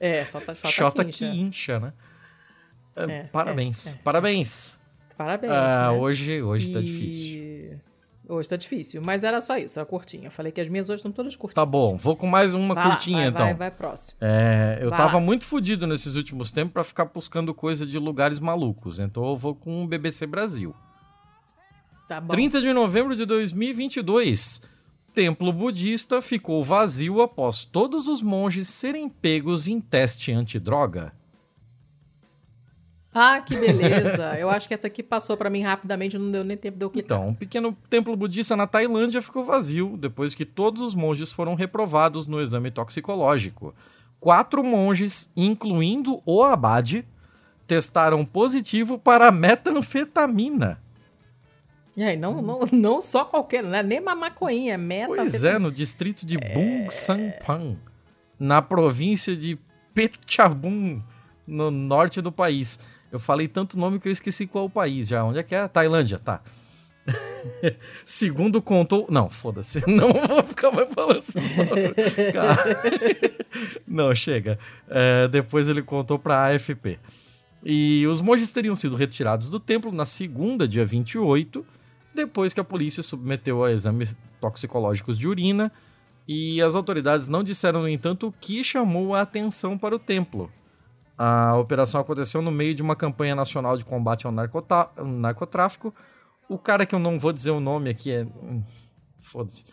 É, 0.00 0.24
Xota, 0.24 0.54
Xota, 0.54 0.68
Xota 0.68 1.04
Quincha. 1.04 1.30
Quincha, 1.30 1.80
né? 1.80 1.92
É, 2.96 3.02
É, 3.04 3.22
parabéns, 3.24 3.86
é, 3.86 3.90
é. 3.90 3.98
parabéns. 4.02 4.78
Parabéns, 5.16 5.52
Ah, 5.52 5.90
né? 5.92 5.98
hoje, 5.98 6.42
hoje 6.42 6.70
tá 6.70 6.78
E- 6.80 6.82
difícil. 6.84 7.80
Hoje 8.28 8.46
tá 8.46 8.56
difícil, 8.56 9.00
mas 9.02 9.24
era 9.24 9.40
só 9.40 9.56
isso, 9.56 9.78
era 9.78 9.86
curtinha. 9.86 10.26
Eu 10.26 10.30
falei 10.30 10.52
que 10.52 10.60
as 10.60 10.68
minhas 10.68 10.88
hoje 10.90 10.96
estão 10.98 11.10
todas 11.10 11.34
curtinhas. 11.34 11.54
Tá 11.54 11.64
bom, 11.64 11.96
vou 11.96 12.14
com 12.14 12.26
mais 12.26 12.52
uma 12.52 12.74
Vai 12.74 12.84
lá, 12.84 12.90
curtinha 12.90 13.18
vai, 13.18 13.28
então. 13.28 13.46
Vai, 13.46 13.54
vai, 13.54 13.70
próximo. 13.70 14.18
É, 14.20 14.78
eu 14.82 14.90
Vai 14.90 14.98
tava 14.98 15.14
lá. 15.14 15.20
muito 15.20 15.46
fudido 15.46 15.86
nesses 15.86 16.14
últimos 16.14 16.52
tempos 16.52 16.72
pra 16.74 16.84
ficar 16.84 17.06
buscando 17.06 17.54
coisa 17.54 17.86
de 17.86 17.98
lugares 17.98 18.38
malucos, 18.38 18.98
então 19.00 19.26
eu 19.26 19.34
vou 19.34 19.54
com 19.54 19.82
o 19.82 19.86
BBC 19.88 20.26
Brasil. 20.26 20.74
Tá 22.06 22.20
bom. 22.20 22.28
30 22.28 22.60
de 22.60 22.72
novembro 22.72 23.16
de 23.16 23.24
2022. 23.24 24.62
templo 25.14 25.52
budista 25.52 26.20
ficou 26.22 26.62
vazio 26.62 27.20
após 27.22 27.64
todos 27.64 28.08
os 28.08 28.20
monges 28.22 28.68
serem 28.68 29.08
pegos 29.08 29.66
em 29.66 29.80
teste 29.80 30.32
antidroga. 30.32 31.12
Ah, 33.12 33.40
que 33.40 33.56
beleza. 33.56 34.34
Eu 34.38 34.50
acho 34.50 34.68
que 34.68 34.74
essa 34.74 34.86
aqui 34.86 35.02
passou 35.02 35.36
pra 35.36 35.50
mim 35.50 35.62
rapidamente, 35.62 36.18
não 36.18 36.30
deu 36.30 36.44
nem 36.44 36.56
tempo 36.56 36.78
de 36.78 36.84
eu 36.84 36.90
clicar. 36.90 37.18
Então, 37.18 37.30
um 37.30 37.34
pequeno 37.34 37.76
templo 37.88 38.14
budista 38.16 38.54
na 38.54 38.66
Tailândia 38.66 39.22
ficou 39.22 39.42
vazio 39.42 39.96
depois 39.96 40.34
que 40.34 40.44
todos 40.44 40.82
os 40.82 40.94
monges 40.94 41.32
foram 41.32 41.54
reprovados 41.54 42.26
no 42.26 42.40
exame 42.40 42.70
toxicológico. 42.70 43.74
Quatro 44.20 44.62
monges, 44.62 45.32
incluindo 45.36 46.20
o 46.26 46.42
abade, 46.42 47.04
testaram 47.66 48.24
positivo 48.24 48.98
para 48.98 49.30
metanfetamina. 49.30 50.80
E 51.96 52.02
aí, 52.04 52.16
não, 52.16 52.40
não, 52.40 52.60
não 52.70 53.00
só 53.00 53.24
qualquer, 53.24 53.62
não 53.62 53.74
é 53.74 53.82
nem 53.82 54.00
uma 54.00 54.14
maconha, 54.14 54.74
é 54.74 54.76
meta. 54.76 55.14
Pois 55.16 55.42
é, 55.42 55.58
no 55.58 55.72
distrito 55.72 56.24
de 56.24 56.38
Bung 56.38 56.88
Sampan, 56.90 57.76
na 58.38 58.62
província 58.62 59.36
de 59.36 59.58
Phetchabun, 59.94 61.02
no 61.44 61.70
norte 61.70 62.20
do 62.20 62.30
país. 62.30 62.78
Eu 63.10 63.18
falei 63.18 63.48
tanto 63.48 63.78
nome 63.78 63.98
que 63.98 64.08
eu 64.08 64.12
esqueci 64.12 64.46
qual 64.46 64.66
o 64.66 64.70
país 64.70 65.08
já. 65.08 65.24
Onde 65.24 65.38
é 65.38 65.42
que 65.42 65.54
é? 65.54 65.66
Tailândia, 65.66 66.18
tá. 66.18 66.42
Segundo 68.04 68.60
contou. 68.60 69.06
Não, 69.10 69.30
foda-se. 69.30 69.82
Não 69.88 70.12
vou 70.12 70.42
ficar 70.42 70.70
mais 70.70 70.92
falando 70.92 71.20
isso. 71.20 71.38
não. 73.86 74.14
Chega. 74.14 74.58
É, 74.88 75.28
depois 75.28 75.68
ele 75.68 75.82
contou 75.82 76.18
pra 76.18 76.46
AFP. 76.46 76.98
E 77.64 78.06
os 78.06 78.20
monges 78.20 78.52
teriam 78.52 78.76
sido 78.76 78.96
retirados 78.96 79.50
do 79.50 79.58
templo 79.58 79.90
na 79.90 80.04
segunda, 80.04 80.68
dia 80.68 80.84
28, 80.84 81.66
depois 82.14 82.52
que 82.52 82.60
a 82.60 82.64
polícia 82.64 83.02
submeteu 83.02 83.64
a 83.64 83.72
exames 83.72 84.18
toxicológicos 84.40 85.18
de 85.18 85.26
urina. 85.26 85.72
E 86.26 86.60
as 86.60 86.74
autoridades 86.74 87.26
não 87.26 87.42
disseram, 87.42 87.80
no 87.80 87.88
entanto, 87.88 88.28
o 88.28 88.32
que 88.32 88.62
chamou 88.62 89.14
a 89.14 89.22
atenção 89.22 89.78
para 89.78 89.96
o 89.96 89.98
templo. 89.98 90.52
A 91.18 91.56
operação 91.56 92.00
aconteceu 92.00 92.40
no 92.40 92.52
meio 92.52 92.74
de 92.74 92.82
uma 92.82 92.94
campanha 92.94 93.34
nacional 93.34 93.76
de 93.76 93.84
combate 93.84 94.24
ao 94.24 94.32
narcotráfico. 94.32 95.92
O 96.48 96.56
cara 96.56 96.86
que 96.86 96.94
eu 96.94 97.00
não 97.00 97.18
vou 97.18 97.32
dizer 97.32 97.50
o 97.50 97.58
nome 97.58 97.90
aqui 97.90 98.12
é. 98.12 98.24
hum, 98.24 98.62
Foda-se. 99.18 99.64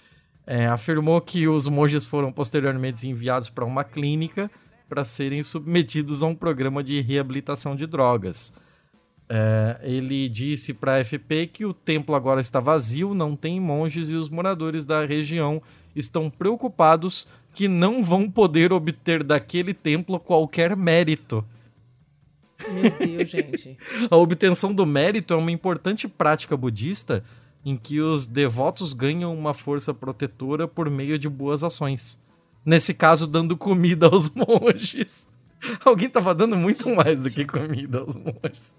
É, 0.47 0.67
afirmou 0.67 1.19
que 1.21 1.47
os 1.47 1.67
monges 1.67 2.05
foram 2.05 2.31
posteriormente 2.31 3.07
enviados 3.07 3.49
para 3.49 3.63
uma 3.63 3.83
clínica 3.83 4.49
para 4.87 5.03
serem 5.03 5.41
submetidos 5.41 6.21
a 6.21 6.27
um 6.27 6.35
programa 6.35 6.83
de 6.83 6.99
reabilitação 7.01 7.75
de 7.75 7.87
drogas. 7.87 8.53
É, 9.27 9.79
ele 9.81 10.29
disse 10.29 10.73
para 10.73 10.97
a 10.97 11.03
FP 11.03 11.47
que 11.47 11.65
o 11.65 11.73
templo 11.73 12.13
agora 12.13 12.39
está 12.39 12.59
vazio, 12.59 13.15
não 13.15 13.35
tem 13.35 13.59
monges 13.59 14.09
e 14.09 14.15
os 14.15 14.29
moradores 14.29 14.85
da 14.85 15.03
região 15.03 15.61
estão 15.95 16.29
preocupados 16.29 17.27
que 17.55 17.69
não 17.69 18.03
vão 18.03 18.29
poder 18.29 18.73
obter 18.73 19.23
daquele 19.23 19.73
templo 19.73 20.19
qualquer 20.19 20.75
mérito. 20.75 21.43
Meu 22.69 22.91
Deus, 22.91 23.29
gente. 23.29 23.77
A 24.11 24.17
obtenção 24.17 24.73
do 24.73 24.85
mérito 24.85 25.33
é 25.33 25.37
uma 25.37 25.51
importante 25.51 26.05
prática 26.05 26.55
budista 26.57 27.23
em 27.63 27.77
que 27.77 28.01
os 28.01 28.27
devotos 28.27 28.93
ganham 28.93 29.33
uma 29.33 29.53
força 29.53 29.93
protetora 29.93 30.67
por 30.67 30.89
meio 30.89 31.17
de 31.17 31.29
boas 31.29 31.63
ações. 31.63 32.21
Nesse 32.63 32.93
caso, 32.93 33.25
dando 33.25 33.55
comida 33.55 34.07
aos 34.07 34.29
monges. 34.35 35.29
Alguém 35.83 36.09
tava 36.09 36.35
dando 36.35 36.57
muito 36.57 36.93
mais 36.93 37.21
do 37.21 37.29
que 37.29 37.45
comida 37.45 37.99
aos 37.99 38.17
monges. 38.17 38.75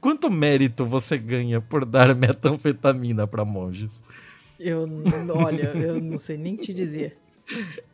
Quanto 0.00 0.30
mérito 0.30 0.86
você 0.86 1.18
ganha 1.18 1.60
por 1.60 1.84
dar 1.84 2.14
metanfetamina 2.16 3.26
para 3.26 3.44
monges? 3.44 4.00
Eu, 4.60 4.88
olha, 5.34 5.72
eu 5.74 6.00
não 6.00 6.18
sei 6.18 6.38
nem 6.38 6.54
te 6.54 6.72
dizer. 6.72 7.18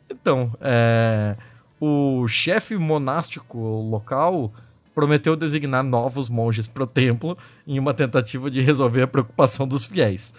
Então, 0.09 0.51
é, 0.61 1.35
o 1.79 2.27
chefe 2.27 2.75
monástico 2.77 3.57
local 3.57 4.51
prometeu 4.93 5.35
designar 5.35 5.83
novos 5.83 6.27
monges 6.27 6.67
para 6.67 6.83
o 6.83 6.87
templo 6.87 7.37
em 7.65 7.79
uma 7.79 7.93
tentativa 7.93 8.49
de 8.49 8.59
resolver 8.61 9.03
a 9.03 9.07
preocupação 9.07 9.67
dos 9.67 9.85
fiéis. 9.85 10.33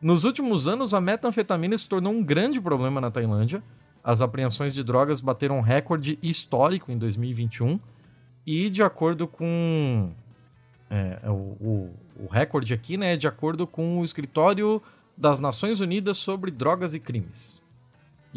Nos 0.00 0.24
últimos 0.24 0.68
anos, 0.68 0.94
a 0.94 1.00
metanfetamina 1.00 1.76
se 1.76 1.88
tornou 1.88 2.12
um 2.12 2.22
grande 2.22 2.60
problema 2.60 3.00
na 3.00 3.10
Tailândia. 3.10 3.62
As 4.04 4.22
apreensões 4.22 4.72
de 4.72 4.84
drogas 4.84 5.20
bateram 5.20 5.58
um 5.58 5.62
recorde 5.62 6.18
histórico 6.22 6.92
em 6.92 6.96
2021 6.98 7.80
e, 8.46 8.70
de 8.70 8.82
acordo 8.82 9.26
com 9.26 10.12
é, 10.88 11.18
o, 11.28 11.32
o- 11.32 11.94
o 12.24 12.26
recorde 12.30 12.72
aqui, 12.72 12.96
né, 12.96 13.14
é 13.14 13.16
de 13.16 13.26
acordo 13.26 13.66
com 13.66 13.98
o 13.98 14.04
escritório 14.04 14.80
das 15.16 15.40
Nações 15.40 15.80
Unidas 15.80 16.16
sobre 16.18 16.50
Drogas 16.50 16.94
e 16.94 17.00
Crimes. 17.00 17.62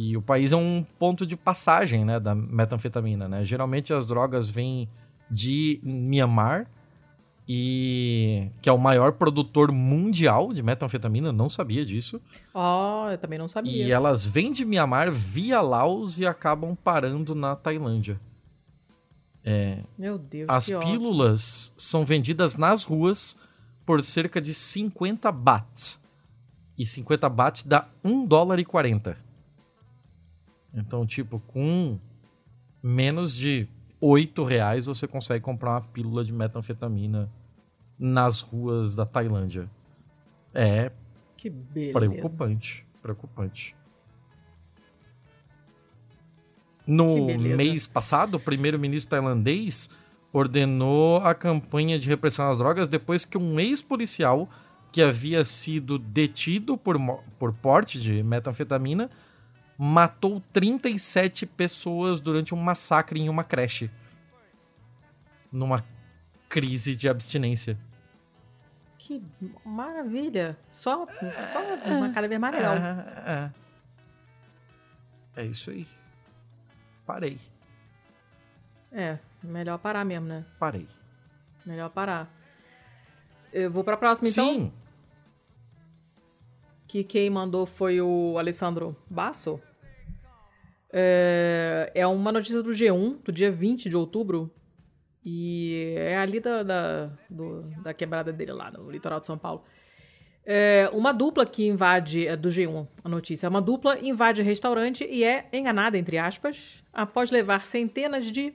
E 0.01 0.15
o 0.15 0.21
país 0.21 0.53
é 0.53 0.55
um 0.55 0.81
ponto 0.97 1.27
de 1.27 1.35
passagem, 1.35 2.05
né, 2.05 2.21
da 2.21 2.33
metanfetamina, 2.33 3.27
né? 3.27 3.43
Geralmente 3.43 3.93
as 3.93 4.07
drogas 4.07 4.47
vêm 4.47 4.87
de 5.29 5.81
Myanmar 5.83 6.71
e 7.45 8.49
que 8.61 8.69
é 8.69 8.71
o 8.71 8.77
maior 8.77 9.11
produtor 9.11 9.73
mundial 9.73 10.53
de 10.53 10.63
metanfetamina, 10.63 11.33
não 11.33 11.49
sabia 11.49 11.83
disso. 11.83 12.21
Ó, 12.53 13.09
eu 13.09 13.17
também 13.17 13.37
não 13.37 13.49
sabia. 13.49 13.87
E 13.87 13.91
elas 13.91 14.25
vêm 14.25 14.53
de 14.53 14.63
Myanmar 14.63 15.11
via 15.11 15.59
Laos 15.59 16.17
e 16.17 16.25
acabam 16.25 16.77
parando 16.81 17.35
na 17.35 17.57
Tailândia. 17.57 18.21
Meu 19.97 20.17
Deus, 20.17 20.47
As 20.47 20.65
que 20.67 20.75
ótimo. 20.75 20.93
pílulas 20.93 21.73
são 21.77 22.05
vendidas 22.05 22.55
nas 22.55 22.83
ruas 22.83 23.37
por 23.85 24.01
cerca 24.01 24.39
de 24.39 24.53
50 24.53 25.29
baht. 25.29 25.99
E 26.77 26.85
50 26.85 27.27
baht 27.27 27.67
dá 27.67 27.89
1 28.01 28.25
dólar 28.25 28.59
e 28.59 28.63
40. 28.63 29.27
Então, 30.73 31.05
tipo, 31.05 31.39
com 31.39 31.97
menos 32.81 33.35
de 33.35 33.67
8 33.99 34.43
reais 34.43 34.85
você 34.85 35.07
consegue 35.07 35.43
comprar 35.43 35.71
uma 35.71 35.81
pílula 35.81 36.23
de 36.23 36.31
metanfetamina 36.31 37.29
nas 37.97 38.39
ruas 38.39 38.95
da 38.95 39.05
Tailândia. 39.05 39.69
É 40.53 40.91
Que 41.35 41.49
beleza. 41.49 41.99
preocupante. 41.99 42.85
Preocupante. 43.01 43.75
No 46.87 47.27
mês 47.37 47.85
passado, 47.85 48.35
o 48.35 48.39
primeiro-ministro 48.39 49.11
tailandês 49.11 49.91
ordenou 50.33 51.17
a 51.17 51.35
campanha 51.35 51.99
de 51.99 52.07
repressão 52.07 52.49
às 52.49 52.57
drogas 52.57 52.87
depois 52.87 53.25
que 53.25 53.37
um 53.37 53.59
ex-policial 53.59 54.49
que 54.91 55.01
havia 55.01 55.43
sido 55.43 55.99
detido 55.99 56.75
por, 56.77 56.97
por 57.37 57.53
porte 57.53 57.99
de 57.99 58.23
metanfetamina 58.23 59.09
matou 59.81 60.41
37 60.51 61.45
pessoas 61.45 62.19
durante 62.19 62.53
um 62.53 62.57
massacre 62.57 63.17
em 63.17 63.29
uma 63.29 63.45
creche. 63.45 63.89
Numa 65.49 65.85
crise 66.49 66.97
de 66.97 67.07
abstinência. 67.07 67.77
Que 68.97 69.23
maravilha. 69.63 70.57
Só, 70.73 71.07
só 71.51 71.93
uma 71.93 72.09
cada 72.11 72.27
vez 72.27 72.41
mais 72.41 72.53
legal. 72.53 72.75
É, 72.75 73.51
é. 75.35 75.41
É 75.43 75.45
isso 75.45 75.69
aí. 75.71 75.87
Parei, 77.05 77.39
É, 78.91 79.17
melhor 79.41 79.77
parar 79.79 80.03
mesmo, 80.03 80.27
né? 80.27 80.45
parei. 80.59 80.87
Melhor 81.65 81.89
parar. 81.89 82.29
Eu 83.53 83.71
vou 83.71 83.83
pra 83.83 83.95
próxima, 83.97 84.27
então. 84.27 84.45
Sim, 84.53 84.73
Que 86.87 87.03
quem 87.03 87.29
mandou 87.29 87.65
foi 87.65 87.99
o 88.01 88.37
Alessandro 88.37 88.95
Basso. 89.09 89.59
É, 90.91 91.91
é 91.95 92.07
uma 92.07 92.31
notícia 92.31 92.61
do 92.63 92.71
G1, 92.71 93.17
do 93.23 93.31
dia 93.31 93.51
20 93.51 93.89
de 93.89 93.95
outubro. 93.97 94.51
E 95.23 95.93
é 95.97 96.17
ali 96.17 96.39
da, 96.39 96.63
da, 96.63 97.09
do- 97.29 97.61
da 97.83 97.93
quebrada 97.93 98.31
dele 98.31 98.53
lá, 98.53 98.71
no 98.71 98.89
litoral 98.89 99.19
de 99.19 99.27
São 99.27 99.37
Paulo. 99.37 99.63
É, 100.45 100.89
uma 100.93 101.11
dupla 101.11 101.45
que 101.45 101.67
invade, 101.67 102.25
é 102.25 102.35
do 102.35 102.49
G1 102.49 102.87
a 103.03 103.09
notícia, 103.09 103.47
uma 103.49 103.61
dupla 103.61 103.99
invade 103.99 104.41
restaurante 104.41 105.05
e 105.07 105.23
é 105.23 105.47
enganada, 105.53 105.97
entre 105.97 106.17
aspas, 106.17 106.83
após 106.91 107.29
levar 107.29 107.67
centenas 107.67 108.31
de 108.31 108.53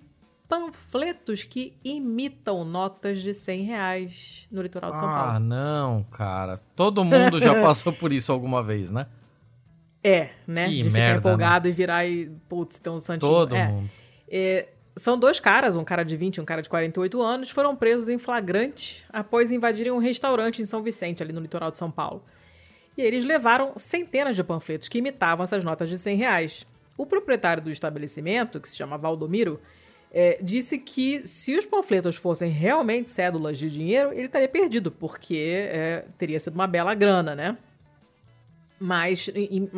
panfletos 0.48 1.44
que 1.44 1.76
imitam 1.84 2.64
notas 2.64 3.22
de 3.22 3.32
100 3.32 3.62
reais 3.64 4.48
no 4.50 4.60
litoral 4.62 4.90
de 4.92 4.98
São 4.98 5.08
Ah, 5.08 5.14
Paulo. 5.14 5.38
não, 5.40 6.02
cara. 6.04 6.60
Todo 6.74 7.04
mundo 7.04 7.38
já 7.38 7.54
passou 7.62 7.92
por 7.92 8.12
isso 8.12 8.32
alguma 8.32 8.62
vez, 8.62 8.90
né? 8.90 9.06
É, 10.04 10.28
né? 10.46 10.68
Que 10.68 10.82
de 10.82 10.90
merda, 10.90 11.16
ficar 11.16 11.18
empolgado 11.18 11.68
e 11.68 11.72
virar 11.72 12.04
e, 12.06 12.26
putz, 12.48 12.78
tem 12.78 12.92
um 12.92 13.00
santinho. 13.00 13.32
Todo 13.32 13.56
É. 13.56 13.68
mundo. 13.68 13.88
É, 14.28 14.68
são 14.96 15.18
dois 15.18 15.40
caras, 15.40 15.74
um 15.76 15.82
cara 15.84 16.04
de 16.04 16.14
20 16.16 16.36
e 16.36 16.40
um 16.40 16.44
cara 16.44 16.60
de 16.60 16.68
48 16.68 17.20
anos, 17.22 17.50
foram 17.50 17.74
presos 17.74 18.08
em 18.08 18.18
flagrante 18.18 19.04
após 19.10 19.50
invadirem 19.50 19.90
um 19.92 19.98
restaurante 19.98 20.60
em 20.60 20.66
São 20.66 20.82
Vicente, 20.82 21.22
ali 21.22 21.32
no 21.32 21.40
litoral 21.40 21.70
de 21.70 21.76
São 21.78 21.90
Paulo. 21.90 22.22
E 22.96 23.02
eles 23.02 23.24
levaram 23.24 23.72
centenas 23.76 24.36
de 24.36 24.44
panfletos 24.44 24.88
que 24.88 24.98
imitavam 24.98 25.42
essas 25.42 25.64
notas 25.64 25.88
de 25.88 25.98
100 25.98 26.16
reais. 26.16 26.66
O 26.96 27.06
proprietário 27.06 27.62
do 27.62 27.70
estabelecimento, 27.70 28.60
que 28.60 28.68
se 28.68 28.76
chama 28.76 28.96
Valdomiro, 28.96 29.60
é, 30.12 30.38
disse 30.40 30.78
que 30.78 31.26
se 31.26 31.56
os 31.58 31.66
panfletos 31.66 32.14
fossem 32.14 32.48
realmente 32.50 33.10
cédulas 33.10 33.58
de 33.58 33.68
dinheiro, 33.68 34.12
ele 34.12 34.26
estaria 34.26 34.48
perdido, 34.48 34.92
porque 34.92 35.68
é, 35.72 36.04
teria 36.16 36.38
sido 36.38 36.54
uma 36.54 36.68
bela 36.68 36.94
grana, 36.94 37.34
né? 37.34 37.56
Mas, 38.78 39.30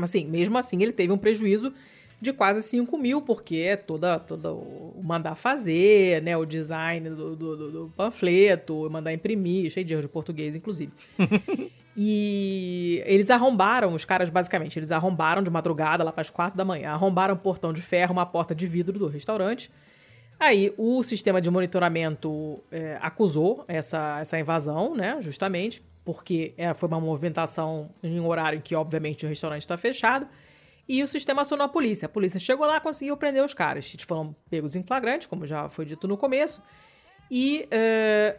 assim, 0.02 0.27
mesmo 0.27 0.56
assim, 0.59 0.82
ele 0.82 0.93
teve 0.93 1.12
um 1.12 1.18
prejuízo 1.18 1.73
de 2.20 2.32
quase 2.32 2.62
5 2.62 2.97
mil, 2.97 3.20
porque 3.20 3.56
é 3.56 3.77
toda, 3.77 4.18
toda 4.18 4.51
o 4.52 5.01
mandar 5.05 5.35
fazer, 5.35 6.23
né? 6.23 6.35
O 6.36 6.47
design 6.47 7.10
do, 7.10 7.36
do, 7.36 7.56
do- 7.56 7.70
do 7.70 7.93
panfleto, 7.94 8.89
mandar 8.90 9.12
imprimir, 9.12 9.70
cheio 9.70 9.85
de 9.85 9.93
erro 9.93 10.02
de 10.02 10.09
português, 10.09 10.56
inclusive. 10.56 10.93
E 11.98 13.02
eles 13.06 13.31
arrombaram, 13.31 13.94
os 13.94 14.05
caras 14.05 14.28
basicamente, 14.28 14.78
eles 14.78 14.93
arrombaram 14.93 15.43
de 15.43 15.51
madrugada, 15.51 16.05
lá 16.05 16.12
para 16.12 16.20
as 16.20 16.28
quatro 16.28 16.55
da 16.55 16.62
manhã, 16.62 16.90
arrombaram 16.90 17.35
um 17.35 17.39
portão 17.39 17.73
de 17.73 17.81
ferro, 17.81 18.12
uma 18.12 18.27
porta 18.27 18.55
de 18.55 18.66
vidro 18.66 18.98
do 18.98 19.09
restaurante. 19.09 19.70
Aí 20.39 20.74
o 20.77 21.02
sistema 21.02 21.40
de 21.40 21.51
monitoramento 21.51 22.62
é, 22.70 22.98
acusou 23.01 23.64
essa, 23.66 24.18
essa 24.20 24.39
invasão, 24.39 24.94
né? 24.94 25.16
Justamente, 25.23 25.82
porque 26.07 26.55
é, 26.57 26.73
foi 26.73 26.89
uma 26.89 27.01
movimentação 27.01 27.91
em 28.01 28.20
um 28.20 28.28
horário 28.28 28.59
em 28.59 28.62
que, 28.62 28.77
obviamente, 28.77 29.27
o 29.27 29.28
restaurante 29.28 29.62
está 29.62 29.77
fechado. 29.77 30.28
E 30.89 31.03
o 31.03 31.09
sistema 31.09 31.43
acionou 31.43 31.66
a 31.66 31.69
polícia. 31.69 32.07
A 32.07 32.09
polícia 32.09 32.39
chegou 32.39 32.65
lá 32.65 32.77
e 32.77 32.81
conseguiu 32.81 33.16
prender 33.16 33.45
os 33.45 33.53
caras. 33.53 33.93
Eles 33.93 34.07
foram 34.07 34.35
pegos 34.49 34.77
em 34.77 34.85
flagrante, 34.85 35.27
como 35.27 35.45
já 35.45 35.69
foi 35.69 35.85
dito 35.85 36.07
no 36.07 36.16
começo. 36.16 36.62
E 37.28 37.66
é, 37.73 38.39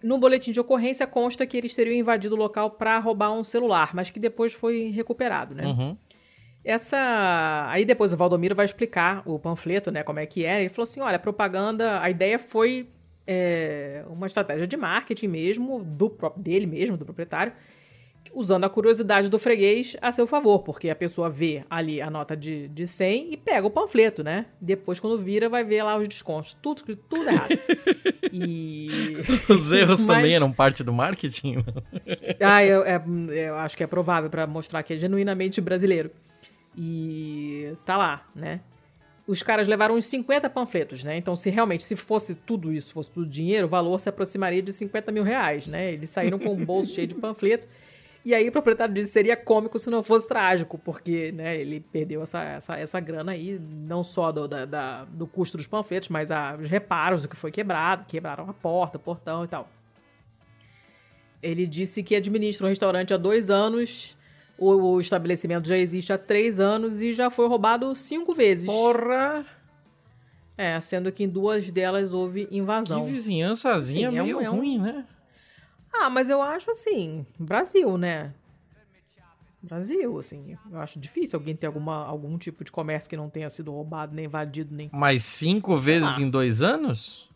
no 0.00 0.16
boletim 0.16 0.52
de 0.52 0.60
ocorrência 0.60 1.08
consta 1.08 1.44
que 1.44 1.56
eles 1.56 1.74
teriam 1.74 1.96
invadido 1.96 2.36
o 2.36 2.38
local 2.38 2.70
para 2.70 2.96
roubar 3.00 3.32
um 3.32 3.42
celular, 3.42 3.90
mas 3.92 4.10
que 4.10 4.20
depois 4.20 4.52
foi 4.52 4.90
recuperado, 4.90 5.56
né? 5.56 5.66
Uhum. 5.66 5.96
Essa. 6.64 7.66
Aí 7.68 7.84
depois 7.84 8.12
o 8.12 8.16
Valdomiro 8.16 8.54
vai 8.54 8.64
explicar 8.64 9.24
o 9.26 9.40
panfleto, 9.40 9.90
né? 9.90 10.04
Como 10.04 10.20
é 10.20 10.26
que 10.26 10.44
era. 10.44 10.60
Ele 10.60 10.68
falou 10.68 10.84
assim: 10.84 11.00
olha, 11.00 11.16
a 11.16 11.18
propaganda, 11.18 12.00
a 12.00 12.08
ideia 12.08 12.38
foi 12.38 12.88
é, 13.30 14.02
uma 14.08 14.26
estratégia 14.26 14.66
de 14.66 14.76
marketing 14.76 15.28
mesmo, 15.28 15.84
do 15.84 16.08
próprio 16.08 16.42
dele 16.42 16.66
mesmo, 16.66 16.96
do 16.96 17.04
proprietário, 17.04 17.52
usando 18.34 18.64
a 18.64 18.70
curiosidade 18.70 19.28
do 19.28 19.38
freguês 19.38 19.96
a 20.02 20.10
seu 20.12 20.26
favor, 20.26 20.60
porque 20.60 20.90
a 20.90 20.96
pessoa 20.96 21.28
vê 21.30 21.62
ali 21.70 22.00
a 22.00 22.10
nota 22.10 22.36
de, 22.36 22.68
de 22.68 22.86
100 22.86 23.32
e 23.32 23.36
pega 23.36 23.66
o 23.66 23.70
panfleto, 23.70 24.22
né? 24.24 24.46
Depois, 24.60 24.98
quando 25.00 25.16
vira, 25.18 25.48
vai 25.48 25.62
ver 25.64 25.82
lá 25.82 25.96
os 25.96 26.06
descontos. 26.08 26.54
Tudo 26.60 26.78
escrito, 26.78 27.02
tudo 27.08 27.28
errado. 27.28 27.50
E. 28.30 29.16
Os 29.48 29.72
erros 29.72 30.04
Mas- 30.04 30.16
também 30.18 30.34
eram 30.34 30.52
parte 30.52 30.82
do 30.84 30.92
marketing? 30.92 31.64
Ah, 32.40 32.62
eu, 32.64 32.82
é- 32.84 33.02
eu 33.46 33.56
acho 33.56 33.74
que 33.76 33.82
é 33.82 33.86
provável 33.86 34.28
pra 34.28 34.46
mostrar 34.46 34.82
que 34.82 34.92
é 34.94 34.98
genuinamente 34.98 35.60
brasileiro. 35.60 36.10
E 36.76 37.72
tá 37.84 37.96
lá, 37.96 38.28
né? 38.34 38.60
Os 39.28 39.42
caras 39.42 39.68
levaram 39.68 39.94
uns 39.94 40.06
50 40.06 40.48
panfletos, 40.48 41.04
né? 41.04 41.16
Então, 41.18 41.36
se 41.36 41.50
realmente, 41.50 41.84
se 41.84 41.94
fosse 41.94 42.34
tudo 42.34 42.72
isso, 42.72 42.92
fosse 42.94 43.10
tudo 43.10 43.26
dinheiro, 43.26 43.66
o 43.66 43.70
valor 43.70 44.00
se 44.00 44.08
aproximaria 44.08 44.62
de 44.62 44.72
50 44.72 45.12
mil 45.12 45.22
reais, 45.22 45.66
né? 45.66 45.92
Eles 45.92 46.08
saíram 46.08 46.38
com 46.38 46.54
um 46.54 46.64
bolso 46.64 46.92
cheio 46.94 47.06
de 47.06 47.14
panfleto. 47.14 47.68
E 48.24 48.34
aí 48.34 48.48
o 48.48 48.52
proprietário 48.52 48.92
disse 48.92 49.10
seria 49.12 49.36
cômico 49.36 49.78
se 49.78 49.88
não 49.90 50.02
fosse 50.02 50.26
trágico, 50.26 50.76
porque 50.78 51.30
né, 51.32 51.56
ele 51.60 51.80
perdeu 51.80 52.22
essa, 52.22 52.42
essa, 52.42 52.76
essa 52.76 53.00
grana 53.00 53.32
aí, 53.32 53.58
não 53.60 54.02
só 54.02 54.32
do, 54.32 54.48
da- 54.48 54.64
da- 54.64 55.04
do 55.04 55.26
custo 55.26 55.56
dos 55.56 55.66
panfletos, 55.66 56.08
mas 56.08 56.30
a- 56.30 56.56
os 56.60 56.68
reparos 56.68 57.22
do 57.22 57.28
que 57.28 57.36
foi 57.36 57.50
quebrado, 57.50 58.04
quebraram 58.08 58.48
a 58.50 58.52
porta, 58.52 58.96
o 58.96 59.00
portão 59.00 59.44
e 59.44 59.48
tal. 59.48 59.70
Ele 61.42 61.66
disse 61.66 62.02
que 62.02 62.16
administra 62.16 62.66
um 62.66 62.68
restaurante 62.68 63.14
há 63.14 63.16
dois 63.16 63.48
anos, 63.50 64.16
o, 64.58 64.70
o 64.94 65.00
estabelecimento 65.00 65.66
já 65.68 65.76
existe 65.78 66.12
há 66.12 66.18
três 66.18 66.58
anos 66.60 67.00
e 67.00 67.12
já 67.12 67.30
foi 67.30 67.46
roubado 67.48 67.94
cinco 67.94 68.34
vezes. 68.34 68.66
Porra! 68.66 69.46
É, 70.56 70.78
sendo 70.80 71.12
que 71.12 71.22
em 71.24 71.28
duas 71.28 71.70
delas 71.70 72.12
houve 72.12 72.48
invasão. 72.50 73.04
Que 73.04 73.10
vizinhançazinha 73.12 74.10
Sim, 74.10 74.16
é 74.18 74.22
um- 74.22 74.24
meio 74.26 74.40
é 74.40 74.50
um- 74.50 74.56
ruim, 74.56 74.78
né? 74.80 75.06
Ah, 75.92 76.10
mas 76.10 76.28
eu 76.28 76.42
acho 76.42 76.70
assim, 76.70 77.24
Brasil, 77.38 77.96
né? 77.96 78.34
Brasil, 79.62 80.18
assim, 80.18 80.56
eu 80.70 80.78
acho 80.80 80.98
difícil 81.00 81.38
alguém 81.38 81.54
ter 81.56 81.66
alguma, 81.66 82.04
algum 82.04 82.36
tipo 82.38 82.62
de 82.62 82.70
comércio 82.70 83.08
que 83.10 83.16
não 83.16 83.28
tenha 83.28 83.50
sido 83.50 83.72
roubado, 83.72 84.14
nem 84.14 84.26
invadido, 84.26 84.74
nem... 84.74 84.88
Mas 84.92 85.24
cinco 85.24 85.76
vezes 85.76 86.16
Ah. 86.18 86.22
em 86.22 86.30
dois 86.30 86.62
anos? 86.62 87.28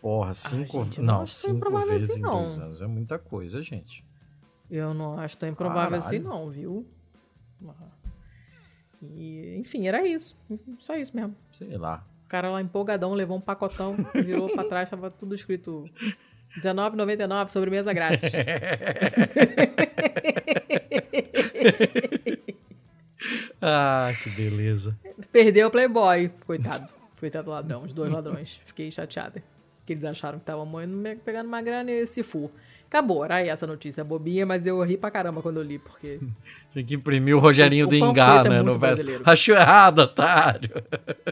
Porra, 0.00 0.32
cinco... 0.32 0.84
gente, 0.84 0.98
eu 0.98 1.04
não 1.04 1.12
não, 1.14 1.18
tão 1.20 1.26
cinco 1.26 1.78
vezes 1.86 2.10
assim, 2.10 2.20
em 2.20 2.22
dois 2.22 2.58
anos 2.58 2.82
é 2.82 2.86
muita 2.86 3.18
coisa, 3.18 3.62
gente. 3.62 4.04
Eu 4.70 4.94
não 4.94 5.18
acho 5.18 5.36
tão 5.36 5.48
improvável 5.48 5.98
assim, 5.98 6.22
Caralho. 6.22 6.40
não, 6.40 6.50
viu? 6.50 6.86
E, 9.02 9.56
enfim, 9.58 9.86
era 9.86 10.06
isso. 10.06 10.36
Só 10.78 10.96
isso 10.96 11.14
mesmo. 11.14 11.36
Sei 11.52 11.76
lá. 11.76 12.04
O 12.24 12.28
cara 12.28 12.50
lá 12.50 12.60
empolgadão 12.60 13.12
levou 13.12 13.36
um 13.36 13.40
pacotão, 13.40 13.94
virou 14.14 14.48
pra 14.52 14.64
trás, 14.64 14.88
tava 14.90 15.10
tudo 15.10 15.34
escrito 15.34 15.84
R$19,99, 16.56 17.48
sobremesa 17.48 17.92
grátis. 17.92 18.32
Ah, 23.60 24.10
que 24.22 24.28
beleza. 24.30 24.98
Perdeu 25.32 25.68
o 25.68 25.70
Playboy. 25.70 26.30
Coitado. 26.46 26.86
Coitado 27.18 27.46
do 27.46 27.50
ladrão, 27.50 27.82
os 27.84 27.94
dois 27.94 28.12
ladrões. 28.12 28.60
Fiquei 28.66 28.90
chateada. 28.90 29.42
Que 29.86 29.94
eles 29.94 30.04
acharam 30.04 30.38
que 30.38 30.42
estavam 30.42 30.70
pegando 31.24 31.46
uma 31.46 31.62
grana 31.62 31.90
e 31.90 32.06
se 32.06 32.22
fu. 32.22 32.50
Acabou, 32.94 33.24
era 33.24 33.44
essa 33.44 33.66
notícia 33.66 34.04
bobinha, 34.04 34.46
mas 34.46 34.68
eu 34.68 34.80
ri 34.84 34.96
pra 34.96 35.10
caramba 35.10 35.42
quando 35.42 35.56
eu 35.56 35.64
li, 35.64 35.80
porque. 35.80 36.20
Tinha 36.72 36.84
que 36.84 36.94
imprimir 36.94 37.34
o 37.34 37.40
Rogerinho 37.40 37.88
do 37.88 37.96
é 37.96 37.98
né? 37.98 38.62
muito 38.62 38.64
No 38.66 38.78
verso. 38.78 39.04
Achou 39.24 39.56
errado, 39.56 39.98
otário. 39.98 40.70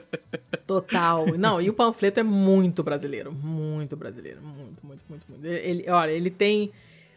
Total. 0.67 1.25
Não, 1.39 1.61
e 1.61 1.71
o 1.71 1.73
panfleto 1.73 2.19
é 2.19 2.25
muito 2.25 2.83
brasileiro. 2.83 3.31
Muito 3.33 3.97
brasileiro. 3.97 4.41
Muito, 4.43 4.85
muito, 4.85 5.05
muito, 5.09 5.25
muito. 5.29 5.47
Ele, 5.47 5.89
olha, 5.89 6.11
ele 6.11 6.31
tem 6.31 6.73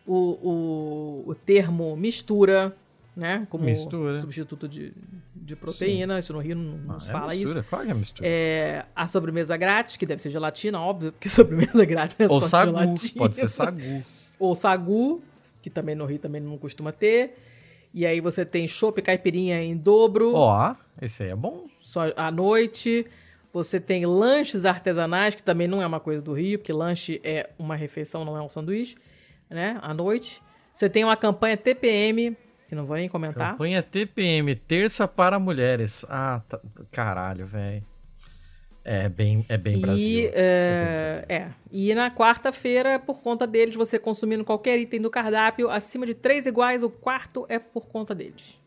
o, 0.05 0.13
o, 0.13 1.23
o 1.31 1.33
termo 1.33 1.95
mistura, 1.97 2.71
né? 3.17 3.47
Como 3.49 3.65
Mistura. 3.65 4.15
substituto 4.17 4.67
de, 4.67 4.93
de 5.35 5.55
proteína. 5.55 6.19
Isso 6.19 6.33
no 6.33 6.39
Rio 6.39 6.55
não, 6.55 6.77
não 6.77 6.99
se 6.99 7.09
É 7.09 7.11
fala 7.11 7.33
mistura, 7.33 7.59
isso. 7.61 7.69
claro 7.69 7.85
que 7.85 7.91
é 7.91 7.93
mistura. 7.95 8.27
É, 8.29 8.85
a 8.95 9.07
sobremesa 9.07 9.57
grátis, 9.57 9.97
que 9.97 10.05
deve 10.05 10.21
ser 10.21 10.29
gelatina, 10.29 10.79
óbvio, 10.79 11.11
porque 11.13 11.29
sobremesa 11.29 11.83
grátis 11.83 12.19
é 12.19 12.27
Ou 12.29 12.41
só 12.41 12.47
sagu, 12.47 12.77
gelatina. 12.77 13.17
pode 13.17 13.37
ser 13.37 13.47
sagu. 13.47 14.03
Ou 14.39 14.53
sagu, 14.55 15.21
que 15.61 15.69
também 15.69 15.95
no 15.95 16.05
Rio 16.05 16.19
também 16.19 16.41
não 16.41 16.57
costuma 16.57 16.91
ter. 16.91 17.37
E 17.93 18.05
aí 18.05 18.19
você 18.19 18.45
tem 18.45 18.67
chopp 18.67 19.01
caipirinha 19.01 19.61
em 19.63 19.75
dobro, 19.75 20.33
Ó, 20.35 20.75
esse 21.01 21.23
aí 21.23 21.29
é 21.29 21.35
bom. 21.35 21.65
só 21.81 22.01
à 22.15 22.29
noite. 22.29 23.05
Você 23.53 23.79
tem 23.79 24.05
lanches 24.05 24.65
artesanais, 24.65 25.33
que 25.33 25.41
também 25.41 25.65
não 25.65 25.81
é 25.81 25.87
uma 25.87 25.99
coisa 26.01 26.21
do 26.21 26.33
Rio, 26.33 26.59
porque 26.59 26.73
lanche 26.73 27.21
é 27.23 27.49
uma 27.57 27.73
refeição, 27.77 28.25
não 28.25 28.35
é 28.35 28.41
um 28.41 28.49
sanduíche, 28.49 28.97
né? 29.49 29.79
À 29.81 29.93
noite. 29.93 30.41
Você 30.73 30.89
tem 30.89 31.05
uma 31.05 31.15
campanha 31.15 31.55
TPM, 31.55 32.35
que 32.67 32.75
não 32.75 32.85
vou 32.85 32.97
nem 32.97 33.07
comentar. 33.07 33.51
Campanha 33.51 33.81
TPM, 33.81 34.53
terça 34.57 35.07
para 35.07 35.39
mulheres. 35.39 36.05
Ah, 36.09 36.41
tá- 36.49 36.59
caralho, 36.91 37.45
velho. 37.45 37.81
É 38.87 39.09
bem, 39.09 39.43
é 39.49 39.57
bem 39.57 39.79
Brasil. 39.79 40.19
E, 40.19 40.27
É 40.27 40.29
bem 40.29 40.33
é, 40.35 41.07
Brasil. 41.07 41.25
é. 41.27 41.51
e 41.71 41.95
na 41.95 42.11
quarta-feira, 42.11 42.99
por 42.99 43.19
conta 43.21 43.47
deles, 43.47 43.75
você 43.75 43.97
consumindo 43.97 44.45
qualquer 44.45 44.79
item 44.79 45.01
do 45.01 45.09
cardápio 45.09 45.69
acima 45.71 46.05
de 46.05 46.13
três 46.13 46.45
iguais, 46.45 46.83
o 46.83 46.89
quarto 46.89 47.45
é 47.49 47.57
por 47.57 47.87
conta 47.87 48.13
deles. 48.13 48.59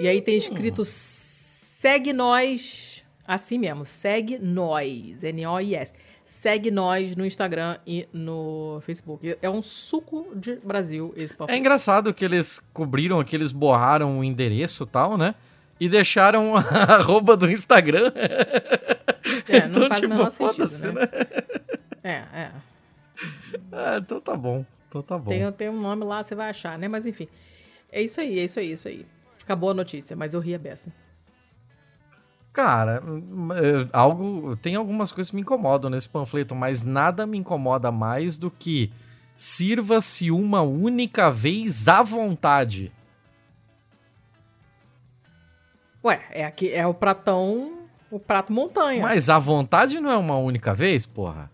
E 0.00 0.08
aí 0.08 0.20
tem 0.20 0.36
escrito 0.36 0.82
segue 0.84 2.12
nós, 2.12 3.04
assim 3.26 3.58
mesmo, 3.58 3.84
segue 3.84 4.38
nós, 4.38 5.22
N-O-I-S. 5.22 5.94
Segue 6.24 6.70
nós 6.70 7.14
no 7.16 7.26
Instagram 7.26 7.78
e 7.86 8.08
no 8.12 8.80
Facebook. 8.82 9.36
É 9.42 9.50
um 9.50 9.60
suco 9.60 10.28
de 10.34 10.56
Brasil 10.56 11.12
esse 11.16 11.34
É 11.34 11.36
panfleto. 11.36 11.60
engraçado 11.60 12.14
que 12.14 12.24
eles 12.24 12.58
cobriram, 12.72 13.22
que 13.22 13.36
eles 13.36 13.52
borraram 13.52 14.18
o 14.18 14.24
endereço 14.24 14.84
e 14.84 14.86
tal, 14.86 15.18
né? 15.18 15.34
E 15.82 15.88
deixaram 15.88 16.54
a 16.54 16.94
arroba 16.94 17.36
do 17.36 17.50
Instagram. 17.50 18.12
É, 19.48 19.66
não 19.66 19.86
então, 19.86 19.88
faz 19.88 19.98
o 19.98 20.08
tipo, 20.08 20.30
foda-se, 20.30 20.92
né? 20.92 20.92
né? 20.92 21.08
É, 22.04 22.10
é. 22.12 22.50
Ah, 23.72 23.98
então 24.00 24.20
tá 24.20 24.36
bom. 24.36 24.64
Então 24.88 25.02
tá 25.02 25.18
bom. 25.18 25.30
Tem, 25.32 25.50
tem 25.50 25.68
um 25.68 25.80
nome 25.80 26.04
lá, 26.04 26.22
você 26.22 26.36
vai 26.36 26.50
achar, 26.50 26.78
né? 26.78 26.86
Mas 26.86 27.04
enfim. 27.04 27.26
É 27.90 28.00
isso 28.00 28.20
aí, 28.20 28.38
é 28.38 28.44
isso 28.44 28.60
aí, 28.60 28.70
é 28.70 28.72
isso 28.74 28.86
aí. 28.86 29.04
Acabou 29.42 29.70
a 29.70 29.74
notícia, 29.74 30.14
mas 30.14 30.34
eu 30.34 30.40
ri 30.40 30.54
a 30.54 30.58
beça. 30.58 30.92
Cara, 32.52 33.02
hum, 33.04 33.48
é, 33.52 33.88
algo. 33.92 34.56
Tem 34.58 34.76
algumas 34.76 35.10
coisas 35.10 35.30
que 35.30 35.34
me 35.36 35.42
incomodam 35.42 35.90
nesse 35.90 36.08
panfleto, 36.08 36.54
mas 36.54 36.84
nada 36.84 37.26
me 37.26 37.38
incomoda 37.38 37.90
mais 37.90 38.38
do 38.38 38.52
que 38.52 38.92
sirva-se 39.36 40.30
uma 40.30 40.62
única 40.62 41.28
vez 41.28 41.88
à 41.88 42.04
vontade. 42.04 42.92
Ué, 46.04 46.20
é, 46.30 46.44
aqui, 46.44 46.72
é 46.72 46.86
o 46.86 46.92
pratão, 46.94 47.78
o 48.10 48.18
prato 48.18 48.52
montanha. 48.52 49.02
Mas 49.02 49.30
à 49.30 49.38
vontade 49.38 50.00
não 50.00 50.10
é 50.10 50.16
uma 50.16 50.36
única 50.36 50.74
vez, 50.74 51.06
porra? 51.06 51.50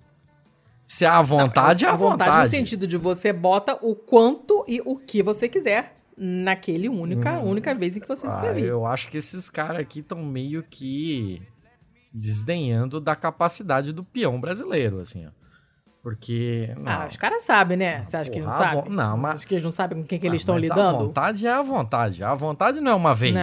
Se 0.87 1.05
é 1.05 1.09
à 1.09 1.20
vontade, 1.20 1.85
é 1.85 1.89
a 1.89 1.93
à 1.93 1.97
vontade. 1.97 2.45
no 2.45 2.49
sentido 2.49 2.87
de 2.87 2.97
você 2.97 3.31
bota 3.33 3.79
o 3.83 3.95
quanto 3.95 4.65
e 4.66 4.81
o 4.85 4.97
que 4.97 5.23
você 5.23 5.47
quiser 5.49 5.97
naquele 6.16 6.89
única, 6.89 7.39
única 7.41 7.75
vez 7.75 7.97
em 7.97 8.01
que 8.01 8.09
você 8.09 8.29
se 8.31 8.37
Ah, 8.37 8.41
servir. 8.41 8.65
eu 8.65 8.87
acho 8.87 9.09
que 9.11 9.19
esses 9.19 9.51
caras 9.51 9.81
aqui 9.81 10.01
estão 10.01 10.23
meio 10.25 10.62
que 10.62 11.43
desdenhando 12.12 13.01
da 13.01 13.15
capacidade 13.15 13.93
do 13.93 14.03
peão 14.03 14.41
brasileiro, 14.41 14.99
assim, 15.01 15.27
ó. 15.27 15.31
Porque. 16.03 16.73
Não, 16.79 16.91
Ah, 16.91 17.07
os 17.07 17.16
caras 17.19 17.43
sabem, 17.43 17.77
né? 17.77 18.03
Você 18.03 18.16
acha 18.16 18.31
que 18.31 18.41
não 18.41 18.49
a 18.49 18.55
sabem? 18.55 18.83
vo- 18.85 18.89
não, 18.91 19.16
mas- 19.19 19.33
Você 19.33 19.37
acha 19.41 19.47
que 19.49 19.55
eles 19.55 19.65
não 19.65 19.70
sabem 19.70 20.01
com 20.01 20.07
quem 20.09 20.19
que 20.19 20.27
Ah, 20.27 20.31
eles 20.31 20.41
estão 20.41 20.55
mas 20.55 20.70
A 20.70 20.75
lidando? 20.75 20.99
vontade 21.07 21.47
é 21.47 21.51
a 21.53 21.61
vontade. 21.62 22.25
A 22.25 22.35
vontade 22.35 22.81
não 22.81 22.93
é 22.93 22.95
uma 22.95 23.15
vez. 23.15 23.35
Não. 23.35 23.43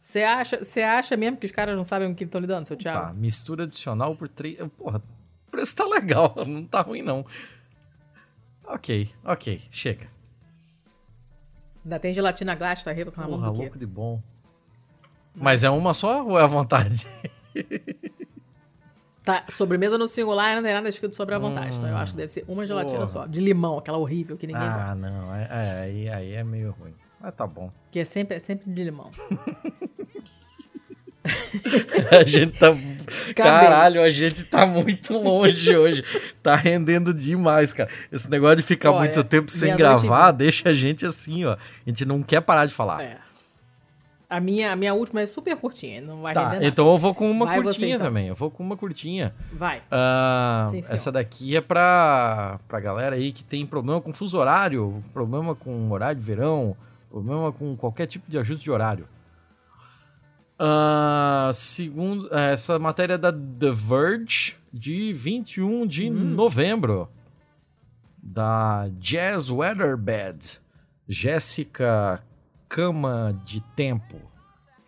Você 0.00 0.22
acha, 0.22 0.64
você 0.64 0.80
acha 0.80 1.14
mesmo 1.14 1.36
que 1.36 1.44
os 1.44 1.52
caras 1.52 1.76
não 1.76 1.84
sabem 1.84 2.08
com 2.08 2.14
quem 2.14 2.24
estão 2.24 2.40
lidando, 2.40 2.66
seu 2.66 2.74
Thiago? 2.74 3.08
Tá, 3.08 3.12
mistura 3.12 3.64
adicional 3.64 4.16
por 4.16 4.28
três. 4.28 4.56
Porra, 4.78 5.02
o 5.46 5.50
preço 5.50 5.76
tá 5.76 5.84
legal, 5.84 6.34
não 6.48 6.64
tá 6.64 6.80
ruim 6.80 7.02
não. 7.02 7.24
Ok, 8.64 9.12
ok, 9.22 9.60
chega. 9.70 10.08
Ainda 11.84 11.98
tem 11.98 12.14
gelatina 12.14 12.54
glass, 12.54 12.82
tá 12.82 12.92
reclamando 12.92 13.36
Porra, 13.36 13.50
do 13.50 13.56
quê? 13.56 13.62
louco 13.62 13.78
de 13.78 13.86
bom. 13.86 14.22
Mas 15.34 15.64
é 15.64 15.70
uma 15.70 15.92
só 15.92 16.24
ou 16.24 16.38
é 16.38 16.42
à 16.42 16.46
vontade? 16.46 17.06
Tá, 19.22 19.44
sobremesa 19.50 19.98
no 19.98 20.08
singular 20.08 20.56
não 20.56 20.62
tem 20.62 20.72
nada 20.72 20.88
escrito 20.88 21.14
sobre 21.14 21.34
a 21.34 21.38
vontade. 21.38 21.76
Então 21.76 21.90
eu 21.90 21.96
acho 21.98 22.12
que 22.12 22.16
deve 22.16 22.32
ser 22.32 22.42
uma 22.48 22.66
gelatina 22.66 23.00
Porra. 23.00 23.06
só. 23.06 23.26
De 23.26 23.38
limão, 23.38 23.76
aquela 23.76 23.98
horrível 23.98 24.34
que 24.34 24.46
ninguém 24.46 24.62
ah, 24.62 24.78
gosta. 24.78 24.94
não, 24.94 25.34
é, 25.34 25.42
é, 25.42 25.80
aí, 25.82 26.08
aí 26.08 26.32
é 26.32 26.42
meio 26.42 26.72
ruim. 26.72 26.94
Mas 27.20 27.34
tá 27.34 27.46
bom. 27.46 27.70
Que 27.92 28.00
é 28.00 28.04
sempre, 28.04 28.38
é 28.38 28.40
sempre 28.40 28.72
de 28.72 28.82
limão. 28.82 29.10
A 32.10 32.24
gente 32.24 32.58
tá. 32.58 32.76
Caralho, 33.34 34.02
a 34.02 34.10
gente 34.10 34.44
tá 34.44 34.64
muito 34.66 35.18
longe 35.18 35.76
hoje. 35.76 36.04
Tá 36.42 36.54
rendendo 36.54 37.12
demais, 37.12 37.72
cara. 37.72 37.90
Esse 38.10 38.30
negócio 38.30 38.56
de 38.56 38.62
ficar 38.62 38.92
Ó, 38.92 38.98
muito 38.98 39.18
é 39.18 39.22
tempo 39.22 39.50
sem 39.50 39.76
gravar 39.76 40.30
vinte. 40.30 40.38
deixa 40.38 40.68
a 40.68 40.72
gente 40.72 41.04
assim, 41.04 41.44
ó. 41.44 41.52
A 41.54 41.58
gente 41.86 42.04
não 42.04 42.22
quer 42.22 42.40
parar 42.40 42.66
de 42.66 42.72
falar. 42.72 43.02
É. 43.02 43.18
A 44.28 44.38
minha, 44.38 44.72
a 44.72 44.76
minha 44.76 44.94
última 44.94 45.22
é 45.22 45.26
super 45.26 45.56
curtinha, 45.56 46.00
não 46.00 46.22
vai 46.22 46.32
Tá, 46.32 46.58
então 46.62 46.88
eu 46.88 46.96
vou 46.96 47.12
com 47.12 47.28
uma 47.28 47.46
Vai 47.46 47.56
você, 47.56 47.64
curtinha 47.64 47.96
então. 47.96 48.06
também. 48.06 48.28
Eu 48.28 48.36
vou 48.36 48.48
com 48.48 48.62
uma 48.62 48.76
curtinha. 48.76 49.34
Vai. 49.52 49.82
Ah, 49.90 50.68
Sim, 50.70 50.78
essa 50.88 51.10
daqui 51.10 51.56
é 51.56 51.60
pra, 51.60 52.60
pra 52.68 52.78
galera 52.78 53.16
aí 53.16 53.32
que 53.32 53.42
tem 53.42 53.66
problema 53.66 54.00
com 54.00 54.12
fuso 54.12 54.38
horário, 54.38 55.02
problema 55.12 55.56
com 55.56 55.90
horário 55.90 56.20
de 56.20 56.24
verão, 56.24 56.76
problema 57.10 57.50
com 57.50 57.76
qualquer 57.76 58.06
tipo 58.06 58.30
de 58.30 58.38
ajuste 58.38 58.62
de 58.62 58.70
horário. 58.70 59.08
Ah, 60.62 61.50
segundo, 61.54 62.28
essa 62.34 62.78
matéria 62.78 63.14
é 63.14 63.18
da 63.18 63.32
The 63.32 63.70
Verge, 63.72 64.56
de 64.70 65.10
21 65.10 65.86
de 65.86 66.10
Hum. 66.10 66.34
novembro, 66.34 67.08
da 68.22 68.90
Jazz 68.98 69.48
Weatherbed, 69.48 70.60
Jéssica 71.08 72.22
Cama 72.68 73.40
de 73.42 73.62
Tempo, 73.74 74.20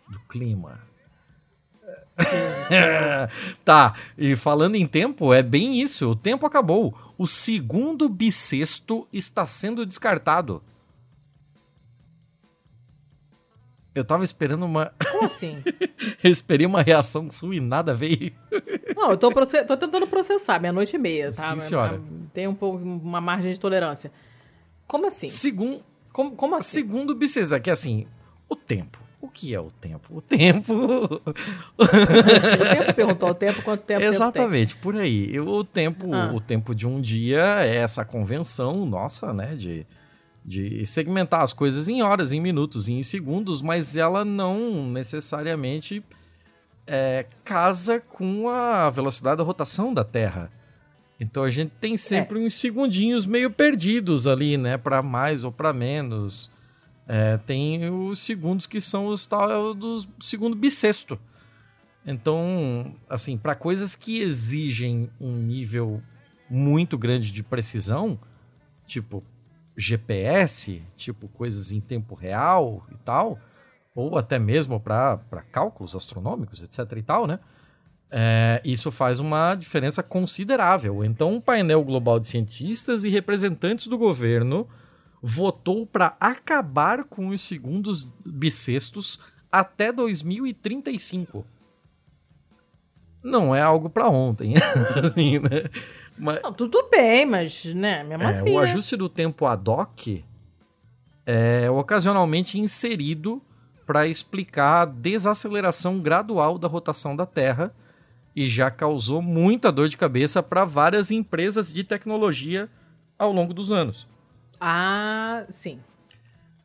do 0.07 0.19
Clima. 0.29 0.79
tá, 3.65 3.95
e 4.15 4.35
falando 4.35 4.75
em 4.75 4.85
tempo, 4.85 5.33
é 5.33 5.41
bem 5.41 5.81
isso. 5.81 6.11
O 6.11 6.15
tempo 6.15 6.45
acabou. 6.45 6.95
O 7.17 7.25
segundo 7.25 8.07
bissexto 8.07 9.07
está 9.11 9.47
sendo 9.47 9.87
descartado. 9.87 10.61
Eu 13.95 14.03
tava 14.03 14.23
esperando 14.23 14.65
uma. 14.65 14.91
Como 15.11 15.25
assim? 15.25 15.63
Eu 16.23 16.31
esperei 16.31 16.65
uma 16.65 16.81
reação 16.81 17.29
sua 17.29 17.55
e 17.55 17.59
nada 17.59 17.93
veio. 17.93 18.31
Não, 18.95 19.11
eu 19.11 19.17
tô, 19.17 19.29
tô 19.31 19.77
tentando 19.77 20.07
processar, 20.07 20.59
meia-noite 20.59 20.95
e 20.95 20.99
meia, 20.99 21.25
tá? 21.27 21.53
Sim, 21.53 21.59
senhora. 21.59 21.93
mas 21.99 22.29
Tem 22.33 22.47
um 22.47 22.55
pouco, 22.55 22.77
uma 22.83 23.21
margem 23.21 23.51
de 23.51 23.59
tolerância. 23.59 24.11
Como 24.87 25.05
assim? 25.07 25.27
Segun... 25.29 25.79
Como, 26.11 26.31
como 26.35 26.55
assim? 26.55 26.71
Segundo 26.81 27.15
bissexto, 27.15 27.55
é 27.55 27.59
que 27.59 27.69
assim, 27.71 28.05
o 28.49 28.55
tempo. 28.55 28.99
O 29.21 29.29
que 29.29 29.55
é 29.55 29.59
o 29.59 29.67
tempo? 29.71 30.15
O 30.15 30.21
tempo. 30.21 30.73
O 30.73 31.87
tempo 31.87 32.93
perguntou 32.95 33.29
o 33.29 33.33
tempo, 33.33 33.61
quanto 33.63 33.81
tempo, 33.81 33.99
tempo 33.99 33.99
tem? 34.01 34.09
Exatamente, 34.09 34.75
por 34.75 34.95
aí. 34.97 35.33
Eu- 35.33 35.47
O 35.47 35.63
tempo, 35.63 36.13
Ah. 36.13 36.31
o 36.33 36.41
tempo 36.41 36.75
de 36.75 36.85
um 36.87 36.99
dia 36.99 37.63
é 37.63 37.77
essa 37.77 38.03
convenção 38.03 38.85
nossa, 38.85 39.31
né, 39.33 39.55
de, 39.55 39.85
de 40.45 40.85
segmentar 40.85 41.41
as 41.41 41.53
coisas 41.53 41.87
em 41.87 42.01
horas, 42.01 42.33
em 42.33 42.41
minutos, 42.41 42.87
e 42.87 42.93
em 42.93 43.03
segundos, 43.03 43.61
mas 43.61 43.95
ela 43.95 44.25
não 44.25 44.89
necessariamente 44.89 46.03
é, 46.85 47.25
casa 47.43 47.99
com 47.99 48.49
a 48.49 48.89
velocidade 48.89 49.37
da 49.37 49.43
rotação 49.43 49.93
da 49.93 50.03
Terra. 50.03 50.51
Então 51.19 51.43
a 51.43 51.49
gente 51.49 51.71
tem 51.79 51.95
sempre 51.95 52.37
uns 52.37 52.55
segundinhos 52.55 53.25
meio 53.25 53.49
perdidos 53.49 54.27
ali, 54.27 54.57
né, 54.57 54.77
para 54.77 55.01
mais 55.01 55.43
ou 55.43 55.51
para 55.51 55.71
menos. 55.71 56.51
É, 57.07 57.37
tem 57.37 57.89
os 57.89 58.19
segundos 58.19 58.65
que 58.65 58.81
são 58.81 59.07
os 59.07 59.25
tal 59.25 59.73
dos 59.73 60.07
segundo 60.19 60.55
bissexto. 60.55 61.17
Então, 62.05 62.95
assim, 63.09 63.37
para 63.37 63.55
coisas 63.55 63.95
que 63.95 64.19
exigem 64.19 65.09
um 65.19 65.37
nível 65.37 66.01
muito 66.49 66.97
grande 66.97 67.31
de 67.31 67.41
precisão, 67.41 68.19
tipo 68.85 69.23
GPS, 69.75 70.81
tipo 70.95 71.27
coisas 71.27 71.71
em 71.71 71.79
tempo 71.79 72.15
real 72.15 72.85
e 72.91 72.97
tal, 72.97 73.39
ou 73.95 74.17
até 74.17 74.37
mesmo 74.37 74.79
para 74.79 75.17
cálculos 75.51 75.95
astronômicos, 75.95 76.61
etc 76.61 76.97
e 76.97 77.03
tal, 77.03 77.27
né? 77.27 77.39
É, 78.15 78.61
isso 78.63 78.91
faz 78.91 79.19
uma 79.19 79.55
diferença 79.55 80.03
considerável. 80.03 81.03
Então, 81.03 81.33
um 81.33 81.41
painel 81.41 81.83
global 81.83 82.19
de 82.19 82.27
cientistas 82.27 83.03
e 83.03 83.09
representantes 83.09 83.87
do 83.87 83.97
governo 83.97 84.67
votou 85.21 85.87
para 85.87 86.15
acabar 86.19 87.05
com 87.05 87.29
os 87.29 87.41
segundos 87.41 88.11
bissextos 88.23 89.19
até 89.51 89.91
2035 89.91 91.45
não 93.23 93.55
é 93.55 93.61
algo 93.61 93.89
para 93.89 94.09
ontem, 94.09 94.53
assim, 95.01 95.39
né? 95.39 95.69
Mas, 96.17 96.41
Não, 96.41 96.53
tudo 96.53 96.87
bem, 96.91 97.25
mas, 97.25 97.65
né, 97.73 98.03
mesmo 98.03 98.23
é, 98.23 98.27
assim, 98.27 98.51
o 98.51 98.57
né? 98.57 98.63
ajuste 98.63 98.95
do 98.95 99.09
tempo 99.09 99.45
ad 99.45 99.69
hoc 99.69 100.23
é 101.25 101.69
ocasionalmente 101.69 102.59
inserido 102.59 103.41
para 103.85 104.07
explicar 104.07 104.81
a 104.81 104.85
desaceleração 104.85 105.99
gradual 105.99 106.57
da 106.57 106.67
rotação 106.67 107.15
da 107.15 107.25
Terra 107.25 107.73
e 108.35 108.47
já 108.47 108.71
causou 108.71 109.21
muita 109.21 109.71
dor 109.71 109.87
de 109.87 109.97
cabeça 109.97 110.41
para 110.41 110.65
várias 110.65 111.11
empresas 111.11 111.71
de 111.73 111.83
tecnologia 111.83 112.69
ao 113.17 113.31
longo 113.31 113.53
dos 113.53 113.71
anos. 113.71 114.07
Ah, 114.59 115.45
sim. 115.49 115.79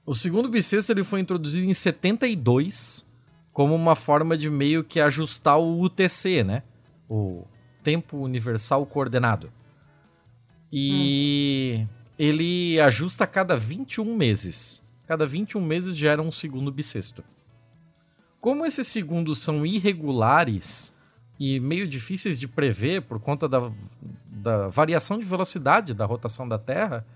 O 0.06 0.14
segundo 0.14 0.48
bissexto 0.48 0.92
ele 0.92 1.04
foi 1.04 1.20
introduzido 1.20 1.66
em 1.66 1.74
72 1.74 3.06
como 3.52 3.74
uma 3.74 3.94
forma 3.94 4.38
de 4.38 4.48
meio 4.48 4.84
que 4.84 5.00
ajustar 5.00 5.58
o 5.58 5.80
UTC, 5.80 6.44
né? 6.44 6.62
O 7.08 7.44
Tempo 7.88 8.18
Universal 8.18 8.84
Coordenado. 8.84 9.50
E 10.70 11.86
ele 12.18 12.78
ajusta 12.78 13.24
a 13.24 13.26
cada 13.26 13.56
21 13.56 14.14
meses. 14.14 14.84
Cada 15.06 15.24
21 15.24 15.58
meses 15.58 15.96
gera 15.96 16.20
um 16.20 16.30
segundo 16.30 16.70
bissexto. 16.70 17.24
Como 18.42 18.66
esses 18.66 18.88
segundos 18.88 19.38
são 19.38 19.64
irregulares 19.64 20.94
e 21.40 21.58
meio 21.58 21.88
difíceis 21.88 22.38
de 22.38 22.46
prever 22.46 23.00
por 23.00 23.18
conta 23.18 23.48
da, 23.48 23.72
da 24.26 24.68
variação 24.68 25.18
de 25.18 25.24
velocidade 25.24 25.94
da 25.94 26.04
rotação 26.04 26.46
da 26.46 26.58
Terra, 26.58 27.06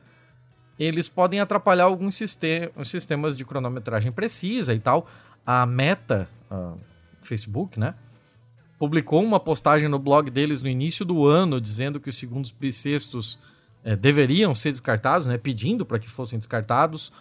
eles 0.79 1.07
podem 1.07 1.39
atrapalhar 1.39 1.85
alguns 1.85 2.15
sistem 2.15 2.71
sistemas 2.83 3.37
de 3.37 3.45
cronometragem 3.45 4.11
precisa 4.11 4.73
e 4.73 4.81
tal. 4.81 5.07
A 5.45 5.67
Meta, 5.67 6.27
a 6.51 6.73
Facebook, 7.21 7.79
né? 7.79 7.95
Publicou 8.83 9.23
uma 9.23 9.39
postagem 9.39 9.89
no 9.89 9.97
blog 9.97 10.29
deles 10.29 10.61
no 10.61 10.69
início 10.69 11.05
do 11.05 11.25
ano 11.25 11.61
dizendo 11.61 12.01
que 12.01 12.09
os 12.09 12.17
segundos 12.19 12.51
bissextos 12.51 13.39
eh, 13.85 13.95
deveriam 13.95 14.53
ser 14.57 14.73
descartados, 14.73 15.29
né? 15.29 15.39
Pedindo 15.39 15.87
para 15.87 16.01
que 16.01 16.11
fossem 16.11 16.37
descartados. 16.37 17.13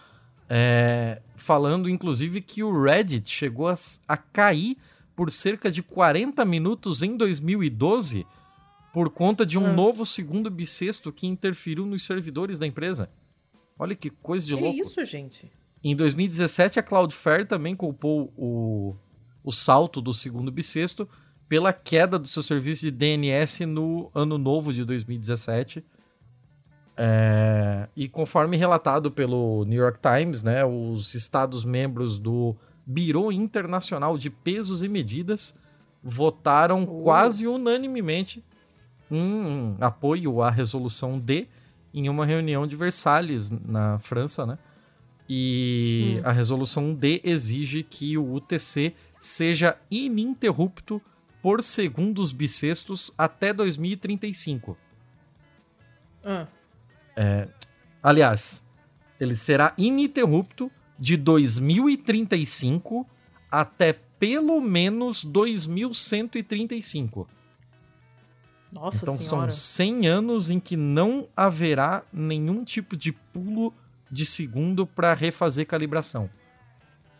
eh, 0.50 1.22
falando, 1.36 1.88
inclusive, 1.88 2.40
que 2.42 2.64
o 2.64 2.82
Reddit 2.82 3.30
chegou 3.30 3.68
a, 3.68 3.74
a 4.08 4.16
cair 4.16 4.76
por 5.14 5.30
cerca 5.30 5.70
de 5.70 5.84
40 5.84 6.44
minutos 6.44 7.00
em 7.00 7.16
2012 7.16 8.26
por 8.92 9.08
conta 9.08 9.46
de 9.46 9.56
um 9.56 9.66
Ah. 9.68 9.72
novo 9.72 10.04
segundo 10.04 10.50
bissexto 10.50 11.12
que 11.12 11.28
interferiu 11.28 11.86
nos 11.86 12.04
servidores 12.04 12.58
da 12.58 12.66
empresa. 12.66 13.08
Olha 13.78 13.94
que 13.94 14.10
coisa 14.10 14.44
de 14.48 14.56
Que 14.56 14.60
louco. 14.62 14.78
isso, 14.80 15.04
gente? 15.04 15.48
Em 15.82 15.94
2017, 15.94 16.80
a 16.80 16.82
Cloudflare 16.82 17.46
também 17.46 17.76
culpou 17.76 18.32
o, 18.36 18.96
o 19.44 19.52
salto 19.52 20.02
do 20.02 20.12
segundo 20.12 20.50
bissexto 20.50 21.08
pela 21.52 21.70
queda 21.70 22.18
do 22.18 22.26
seu 22.26 22.42
serviço 22.42 22.80
de 22.86 22.90
DNS 22.90 23.66
no 23.66 24.10
ano 24.14 24.38
novo 24.38 24.72
de 24.72 24.86
2017. 24.86 25.84
É, 26.96 27.90
e 27.94 28.08
conforme 28.08 28.56
relatado 28.56 29.10
pelo 29.10 29.62
New 29.66 29.78
York 29.78 29.98
Times, 30.00 30.42
né, 30.42 30.64
os 30.64 31.14
Estados-membros 31.14 32.18
do 32.18 32.56
Biro 32.86 33.30
Internacional 33.30 34.16
de 34.16 34.30
Pesos 34.30 34.82
e 34.82 34.88
Medidas 34.88 35.60
votaram 36.02 36.84
Oh. 36.84 37.02
quase 37.02 37.46
unanimemente 37.46 38.42
um 39.10 39.76
apoio 39.78 40.40
à 40.40 40.48
resolução 40.50 41.18
D 41.18 41.46
em 41.92 42.08
uma 42.08 42.24
reunião 42.24 42.66
de 42.66 42.76
Versalhes, 42.76 43.50
na 43.50 43.98
França, 43.98 44.46
né? 44.46 44.56
E 45.28 46.16
Hum. 46.16 46.22
a 46.24 46.32
resolução 46.32 46.94
D 46.94 47.20
exige 47.22 47.82
que 47.82 48.16
o 48.16 48.32
UTC 48.32 48.94
seja 49.20 49.76
ininterrupto 49.90 50.98
por 51.42 51.62
segundos 51.62 52.32
bissextos 52.32 53.12
até 53.18 53.52
2035. 53.52 54.78
Ah. 56.24 56.46
Aliás, 58.02 58.64
ele 59.20 59.36
será 59.36 59.74
ininterrupto 59.76 60.72
de 60.98 61.16
2035 61.16 63.06
até 63.50 63.92
pelo 63.92 64.60
menos 64.60 65.24
2135. 65.24 67.28
Nossa 68.70 68.98
então 69.02 69.20
senhora. 69.20 69.50
são 69.50 69.52
100 69.58 70.06
anos 70.06 70.48
em 70.48 70.58
que 70.58 70.76
não 70.76 71.28
haverá 71.36 72.04
nenhum 72.12 72.64
tipo 72.64 72.96
de 72.96 73.12
pulo 73.12 73.74
de 74.10 74.24
segundo 74.24 74.86
para 74.86 75.12
refazer 75.12 75.66
calibração. 75.66 76.30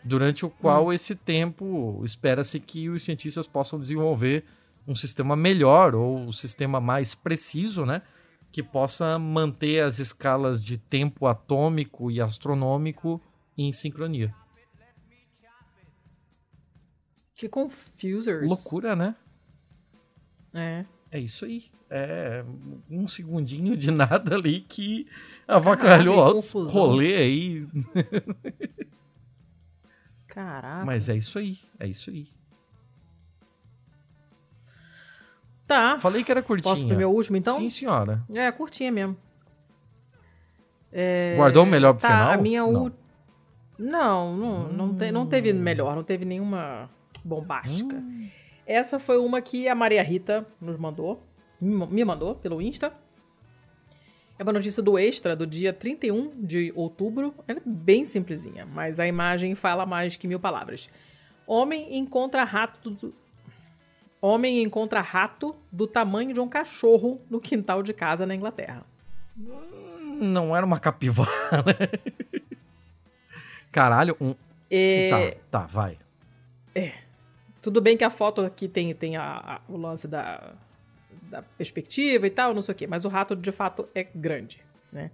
Durante 0.04 0.44
o 0.44 0.50
qual 0.50 0.86
Hum. 0.86 0.92
esse 0.92 1.14
tempo 1.14 2.00
espera-se 2.04 2.58
que 2.58 2.88
os 2.88 3.02
cientistas 3.04 3.46
possam 3.46 3.78
desenvolver 3.78 4.44
um 4.86 4.94
sistema 4.94 5.36
melhor 5.36 5.94
ou 5.94 6.18
um 6.18 6.32
sistema 6.32 6.80
mais 6.80 7.14
preciso, 7.14 7.86
né? 7.86 8.02
Que 8.50 8.62
possa 8.62 9.18
manter 9.18 9.80
as 9.80 9.98
escalas 9.98 10.62
de 10.62 10.76
tempo 10.76 11.26
atômico 11.26 12.10
e 12.10 12.20
astronômico 12.20 13.20
em 13.56 13.70
sincronia. 13.72 14.34
Que 17.34 17.48
confusers. 17.48 18.46
Loucura, 18.48 18.94
né? 18.94 19.14
É. 20.54 20.84
É 21.10 21.18
isso 21.20 21.44
aí. 21.44 21.64
É 21.90 22.42
um 22.90 23.06
segundinho 23.06 23.76
de 23.76 23.90
nada 23.90 24.34
ali 24.34 24.60
que 24.62 25.06
avacalhou 25.46 26.18
altos 26.20 26.52
confusão. 26.52 26.72
rolê 26.86 27.16
aí. 27.16 27.66
Caraca. 30.32 30.84
Mas 30.86 31.10
é 31.10 31.14
isso 31.16 31.38
aí. 31.38 31.58
É 31.78 31.86
isso 31.86 32.08
aí. 32.08 32.26
Tá. 35.66 35.98
Falei 35.98 36.24
que 36.24 36.30
era 36.30 36.42
curtinha. 36.42 36.74
Posso 36.74 36.86
pro 36.86 36.96
meu 36.96 37.10
último, 37.12 37.36
então? 37.36 37.54
Sim, 37.56 37.68
senhora. 37.68 38.22
É, 38.34 38.50
curtinha 38.50 38.90
mesmo. 38.90 39.16
É, 40.90 41.34
Guardou 41.36 41.64
o 41.64 41.66
melhor 41.66 41.92
pro 41.94 42.02
tá, 42.02 42.08
final? 42.08 42.30
A 42.32 42.36
minha 42.38 42.62
Não. 42.62 42.86
u- 42.86 42.92
Não, 43.78 44.36
não, 44.36 44.68
não, 44.72 44.94
te- 44.96 45.10
não 45.12 45.26
teve 45.26 45.52
melhor, 45.52 45.96
não 45.96 46.04
teve 46.04 46.24
nenhuma 46.24 46.90
bombástica. 47.24 47.96
Hum. 47.96 48.28
Essa 48.66 48.98
foi 48.98 49.18
uma 49.18 49.40
que 49.40 49.68
a 49.68 49.74
Maria 49.74 50.02
Rita 50.02 50.46
nos 50.60 50.78
mandou, 50.78 51.26
me 51.60 51.74
ma- 51.74 51.86
me 51.86 52.04
mandou 52.04 52.34
pelo 52.36 52.60
Insta. 52.62 52.92
É 54.42 54.44
uma 54.44 54.52
notícia 54.52 54.82
do 54.82 54.98
Extra, 54.98 55.36
do 55.36 55.46
dia 55.46 55.72
31 55.72 56.32
de 56.44 56.72
outubro. 56.74 57.32
Ela 57.46 57.60
é 57.60 57.62
bem 57.64 58.04
simplesinha, 58.04 58.66
mas 58.66 58.98
a 58.98 59.06
imagem 59.06 59.54
fala 59.54 59.86
mais 59.86 60.16
que 60.16 60.26
mil 60.26 60.40
palavras. 60.40 60.90
Homem 61.46 61.96
encontra 61.96 62.42
rato 62.42 62.90
do... 62.90 63.14
Homem 64.20 64.60
encontra 64.64 65.00
rato 65.00 65.54
do 65.70 65.86
tamanho 65.86 66.34
de 66.34 66.40
um 66.40 66.48
cachorro 66.48 67.20
no 67.30 67.38
quintal 67.40 67.84
de 67.84 67.92
casa 67.92 68.26
na 68.26 68.34
Inglaterra. 68.34 68.84
Não 70.20 70.56
era 70.56 70.66
uma 70.66 70.80
capivara. 70.80 71.30
né? 71.64 72.00
Caralho, 73.70 74.16
um. 74.20 74.34
É, 74.68 75.36
Tá, 75.50 75.60
tá, 75.60 75.66
vai. 75.66 75.98
Tudo 77.60 77.80
bem 77.80 77.96
que 77.96 78.02
a 78.02 78.10
foto 78.10 78.40
aqui 78.40 78.66
tem, 78.66 78.92
tem 78.92 79.16
a- 79.16 79.40
a- 79.40 79.60
o 79.68 79.76
lance 79.76 80.08
da, 80.08 80.52
da 81.32 81.40
perspectiva 81.42 82.26
e 82.26 82.30
tal, 82.30 82.54
não 82.54 82.60
sei 82.60 82.74
o 82.74 82.76
quê, 82.76 82.86
mas 82.86 83.06
o 83.06 83.08
rato 83.08 83.34
de 83.34 83.50
fato 83.50 83.88
é 83.94 84.04
grande, 84.04 84.60
né? 84.92 85.10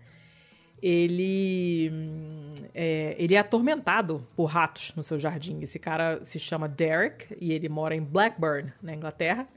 Ele, 0.83 1.91
hum, 1.93 2.55
é, 2.75 3.17
ele 3.19 3.35
é 3.35 3.39
atormentado 3.39 4.27
por 4.37 4.45
ratos 4.45 4.95
no 4.95 5.03
seu 5.03 5.19
jardim. 5.19 5.61
Esse 5.61 5.79
cara 5.79 6.23
se 6.23 6.39
chama 6.39 6.69
Derek 6.69 7.37
e 7.41 7.53
ele 7.53 7.69
mora 7.69 7.97
em 7.97 8.01
Blackburn, 8.01 8.73
na 8.81 8.95
Inglaterra. 8.95 9.49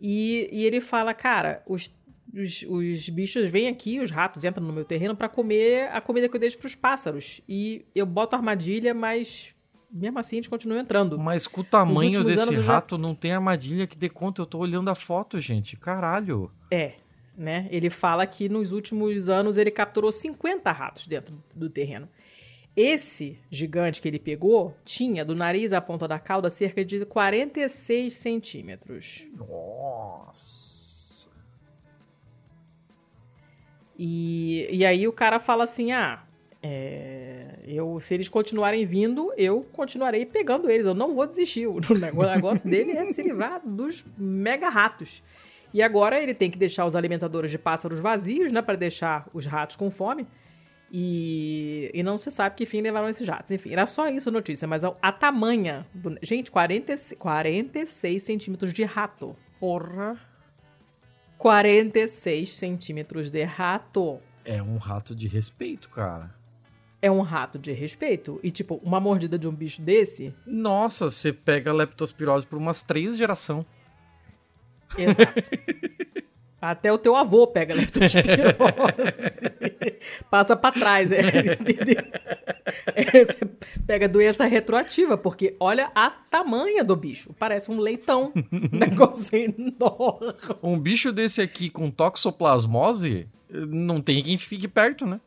E, 0.00 0.48
e 0.50 0.64
ele 0.64 0.80
fala, 0.80 1.14
cara, 1.14 1.62
os, 1.66 1.88
os, 2.34 2.64
os 2.68 3.08
bichos 3.08 3.48
vêm 3.48 3.68
aqui, 3.68 4.00
os 4.00 4.10
ratos 4.10 4.44
entram 4.44 4.66
no 4.66 4.72
meu 4.72 4.84
terreno 4.84 5.14
pra 5.14 5.28
comer 5.28 5.88
a 5.92 6.00
comida 6.00 6.28
que 6.28 6.34
eu 6.34 6.40
deixo 6.40 6.58
pros 6.58 6.74
pássaros. 6.74 7.40
E 7.48 7.84
eu 7.94 8.04
boto 8.04 8.34
armadilha, 8.34 8.92
mas 8.92 9.53
mesmo 9.94 10.18
assim 10.18 10.36
eles 10.36 10.48
continuam 10.48 10.80
entrando. 10.80 11.16
Mas 11.18 11.46
com 11.46 11.60
o 11.60 11.64
tamanho 11.64 12.24
desse 12.24 12.52
eu 12.52 12.62
já- 12.62 12.72
rato, 12.74 12.98
não 12.98 13.14
tem 13.14 13.32
armadilha 13.32 13.86
que 13.86 13.96
dê 13.96 14.08
conta. 14.08 14.42
Eu 14.42 14.46
tô 14.46 14.58
olhando 14.58 14.90
a 14.90 14.94
foto, 14.96 15.38
gente. 15.38 15.76
Caralho. 15.76 16.50
É, 16.70 16.94
né? 17.38 17.68
Ele 17.70 17.88
fala 17.88 18.26
que 18.26 18.48
nos 18.48 18.72
últimos 18.72 19.28
anos 19.28 19.56
ele 19.56 19.70
capturou 19.70 20.10
50 20.10 20.72
ratos 20.72 21.06
dentro 21.06 21.40
do 21.54 21.70
terreno. 21.70 22.08
Esse 22.76 23.38
gigante 23.48 24.02
que 24.02 24.08
ele 24.08 24.18
pegou 24.18 24.76
tinha 24.84 25.24
do 25.24 25.32
nariz 25.36 25.72
à 25.72 25.80
ponta 25.80 26.08
da 26.08 26.18
cauda 26.18 26.50
cerca 26.50 26.84
de 26.84 27.06
46 27.06 28.12
centímetros. 28.14 29.28
Nossa. 29.36 31.30
E, 33.96 34.68
e 34.72 34.84
aí 34.84 35.06
o 35.06 35.12
cara 35.12 35.38
fala 35.38 35.62
assim: 35.64 35.92
ah, 35.92 36.24
é, 36.66 37.58
eu, 37.66 38.00
se 38.00 38.14
eles 38.14 38.26
continuarem 38.26 38.86
vindo, 38.86 39.30
eu 39.36 39.66
continuarei 39.70 40.24
pegando 40.24 40.70
eles. 40.70 40.86
Eu 40.86 40.94
não 40.94 41.14
vou 41.14 41.26
desistir. 41.26 41.66
O 41.68 42.24
negócio, 42.24 42.68
dele 42.68 42.92
é 42.92 43.04
se 43.04 43.22
livrar 43.22 43.60
dos 43.62 44.02
mega 44.16 44.70
ratos. 44.70 45.22
E 45.74 45.82
agora 45.82 46.18
ele 46.18 46.32
tem 46.32 46.50
que 46.50 46.56
deixar 46.56 46.86
os 46.86 46.96
alimentadores 46.96 47.50
de 47.50 47.58
pássaros 47.58 48.00
vazios, 48.00 48.50
né? 48.50 48.62
para 48.62 48.76
deixar 48.76 49.28
os 49.34 49.44
ratos 49.44 49.76
com 49.76 49.90
fome. 49.90 50.26
E, 50.90 51.90
e 51.92 52.02
não 52.02 52.16
se 52.16 52.30
sabe 52.30 52.56
que 52.56 52.64
fim 52.64 52.80
levaram 52.80 53.10
esses 53.10 53.28
ratos. 53.28 53.50
Enfim, 53.50 53.72
era 53.72 53.84
só 53.84 54.08
isso 54.08 54.30
a 54.30 54.32
notícia, 54.32 54.66
mas 54.66 54.84
a, 54.84 54.94
a 55.02 55.12
tamanha. 55.12 55.86
Do, 55.92 56.16
gente, 56.22 56.50
40, 56.50 56.94
46 57.18 58.22
centímetros 58.22 58.72
de 58.72 58.84
rato. 58.84 59.36
Porra. 59.60 60.18
46 61.36 62.48
centímetros 62.50 63.28
de 63.28 63.42
rato. 63.42 64.18
É 64.46 64.62
um 64.62 64.78
rato 64.78 65.14
de 65.14 65.28
respeito, 65.28 65.90
cara. 65.90 66.42
É 67.04 67.10
um 67.10 67.20
rato 67.20 67.58
de 67.58 67.70
respeito. 67.70 68.40
E, 68.42 68.50
tipo, 68.50 68.80
uma 68.82 68.98
mordida 68.98 69.38
de 69.38 69.46
um 69.46 69.52
bicho 69.52 69.82
desse. 69.82 70.32
Nossa, 70.46 71.10
você 71.10 71.34
pega 71.34 71.70
leptospirose 71.70 72.46
por 72.46 72.56
umas 72.56 72.80
três 72.80 73.18
gerações. 73.18 73.66
Exato. 74.96 75.34
Até 76.62 76.90
o 76.90 76.96
teu 76.96 77.14
avô 77.14 77.46
pega 77.46 77.74
leptospirose. 77.74 78.24
Passa 80.30 80.56
pra 80.56 80.72
trás, 80.72 81.12
é, 81.12 81.52
entendeu? 81.60 82.02
É, 82.94 83.22
você 83.22 83.44
pega 83.86 84.08
doença 84.08 84.46
retroativa, 84.46 85.18
porque 85.18 85.54
olha 85.60 85.92
a 85.94 86.08
tamanha 86.08 86.82
do 86.82 86.96
bicho. 86.96 87.34
Parece 87.38 87.70
um 87.70 87.78
leitão. 87.78 88.32
Um 88.50 88.78
negócio 88.78 89.36
enorme. 89.36 90.34
Um 90.62 90.80
bicho 90.80 91.12
desse 91.12 91.42
aqui 91.42 91.68
com 91.68 91.90
toxoplasmose, 91.90 93.28
não 93.50 94.00
tem 94.00 94.22
quem 94.22 94.38
fique 94.38 94.66
perto, 94.66 95.04
né? 95.04 95.20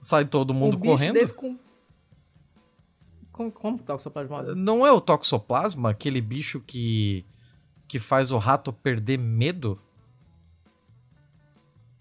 Sai 0.00 0.24
todo 0.24 0.54
mundo 0.54 0.76
um 0.76 0.80
correndo. 0.80 1.34
com... 1.34 1.58
Como, 3.32 3.52
como 3.52 3.78
toxoplasmose? 3.78 4.54
Não 4.54 4.86
é 4.86 4.90
o 4.90 5.00
toxoplasma, 5.00 5.90
aquele 5.90 6.20
bicho 6.20 6.60
que 6.60 7.24
que 7.88 7.98
faz 7.98 8.30
o 8.30 8.36
rato 8.36 8.70
perder 8.70 9.18
medo? 9.18 9.80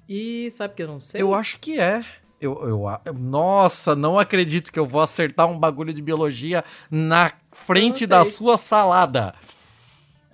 E 0.08 0.52
sabe 0.52 0.76
que 0.76 0.84
eu 0.84 0.88
não 0.88 1.00
sei? 1.00 1.22
Eu 1.22 1.34
acho 1.34 1.60
que 1.60 1.80
é. 1.80 2.04
Eu, 2.40 2.62
eu, 3.04 3.14
nossa, 3.14 3.96
não 3.96 4.20
acredito 4.20 4.72
que 4.72 4.78
eu 4.78 4.86
vou 4.86 5.02
acertar 5.02 5.48
um 5.48 5.58
bagulho 5.58 5.92
de 5.92 6.02
biologia 6.02 6.64
na 6.92 7.32
frente 7.52 8.06
da 8.06 8.24
sua 8.24 8.58
salada. 8.58 9.34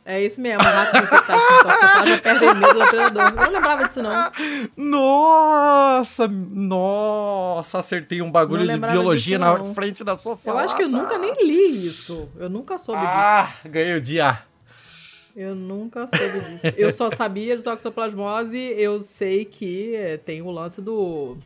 É 0.06 0.22
isso 0.22 0.42
mesmo, 0.42 0.62
ratos 0.62 1.02
infectados 1.02 1.42
com 1.42 1.64
toxoplasma 1.64 2.18
perdem 2.18 2.54
medo 2.56 2.74
do. 2.74 3.20
Eu 3.22 3.32
não 3.36 3.52
lembrava 3.52 3.86
disso, 3.86 4.04
não. 4.04 4.32
Nossa, 4.76 6.28
nossa, 6.28 7.80
acertei 7.80 8.22
um 8.22 8.30
bagulho 8.30 8.68
de 8.68 8.78
biologia 8.78 9.38
disso, 9.38 9.50
na 9.50 9.58
não. 9.58 9.74
frente 9.74 10.04
da 10.04 10.18
sua 10.18 10.34
Eu 10.34 10.36
salada. 10.36 10.66
acho 10.66 10.76
que 10.76 10.84
eu 10.84 10.90
nunca 10.90 11.18
nem 11.18 11.34
li 11.46 11.88
isso. 11.88 12.28
Eu 12.38 12.50
nunca 12.50 12.78
soube 12.78 13.00
disso. 13.00 13.12
Ah, 13.14 13.50
ganhei 13.66 13.96
o 13.96 14.02
dia. 14.02 14.40
Eu 15.36 15.56
nunca 15.56 16.06
soube 16.06 16.40
disso. 16.42 16.68
Eu 16.76 16.92
só 16.94 17.10
sabia 17.10 17.56
de 17.56 17.64
toxoplasmose, 17.64 18.58
eu 18.78 19.00
sei 19.00 19.46
que 19.46 19.96
eh, 19.96 20.18
tem 20.18 20.42
o 20.42 20.52
lance 20.52 20.82
do. 20.82 21.38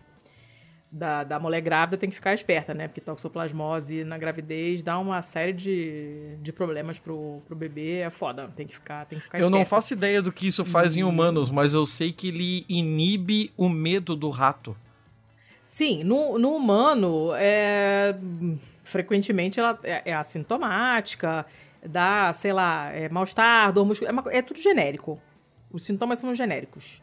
Da, 0.89 1.25
da 1.25 1.37
mulher 1.37 1.59
grávida 1.59 1.97
tem 1.97 2.09
que 2.09 2.15
ficar 2.15 2.33
esperta, 2.33 2.73
né? 2.73 2.87
Porque 2.87 3.01
toxoplasmose 3.01 4.05
na 4.05 4.17
gravidez 4.17 4.81
dá 4.81 4.97
uma 4.97 5.21
série 5.21 5.51
de, 5.51 6.37
de 6.41 6.53
problemas 6.53 6.97
pro, 6.97 7.41
pro 7.45 7.55
bebê. 7.55 7.97
É 7.97 8.09
foda. 8.09 8.49
Tem 8.55 8.65
que 8.65 8.73
ficar, 8.73 9.05
tem 9.05 9.19
que 9.19 9.25
ficar 9.25 9.37
Eu 9.37 9.49
não 9.49 9.59
esperta. 9.59 9.69
faço 9.69 9.93
ideia 9.93 10.21
do 10.21 10.31
que 10.31 10.47
isso 10.47 10.63
faz 10.63 10.95
em 10.95 11.03
humanos, 11.03 11.49
mas 11.49 11.73
eu 11.73 11.85
sei 11.85 12.13
que 12.13 12.29
ele 12.29 12.65
inibe 12.69 13.51
o 13.57 13.67
medo 13.67 14.15
do 14.15 14.29
rato. 14.29 14.77
Sim, 15.65 16.05
no, 16.05 16.39
no 16.39 16.55
humano, 16.55 17.31
é, 17.35 18.15
frequentemente 18.85 19.59
ela 19.59 19.77
é, 19.83 20.03
é 20.05 20.13
assintomática, 20.13 21.45
dá, 21.85 22.31
sei 22.31 22.53
lá, 22.53 22.89
é, 22.93 23.09
mal-estar, 23.09 23.73
dor 23.73 23.85
muscular, 23.85 24.15
é, 24.29 24.37
é 24.37 24.41
tudo 24.41 24.61
genérico. 24.61 25.21
Os 25.69 25.83
sintomas 25.83 26.19
são 26.19 26.33
genéricos. 26.33 27.01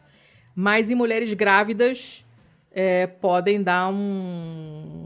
Mas 0.57 0.91
em 0.91 0.95
mulheres 0.95 1.31
grávidas 1.35 2.24
é, 2.77 3.07
podem 3.07 3.63
dar 3.63 3.89
um, 3.89 3.95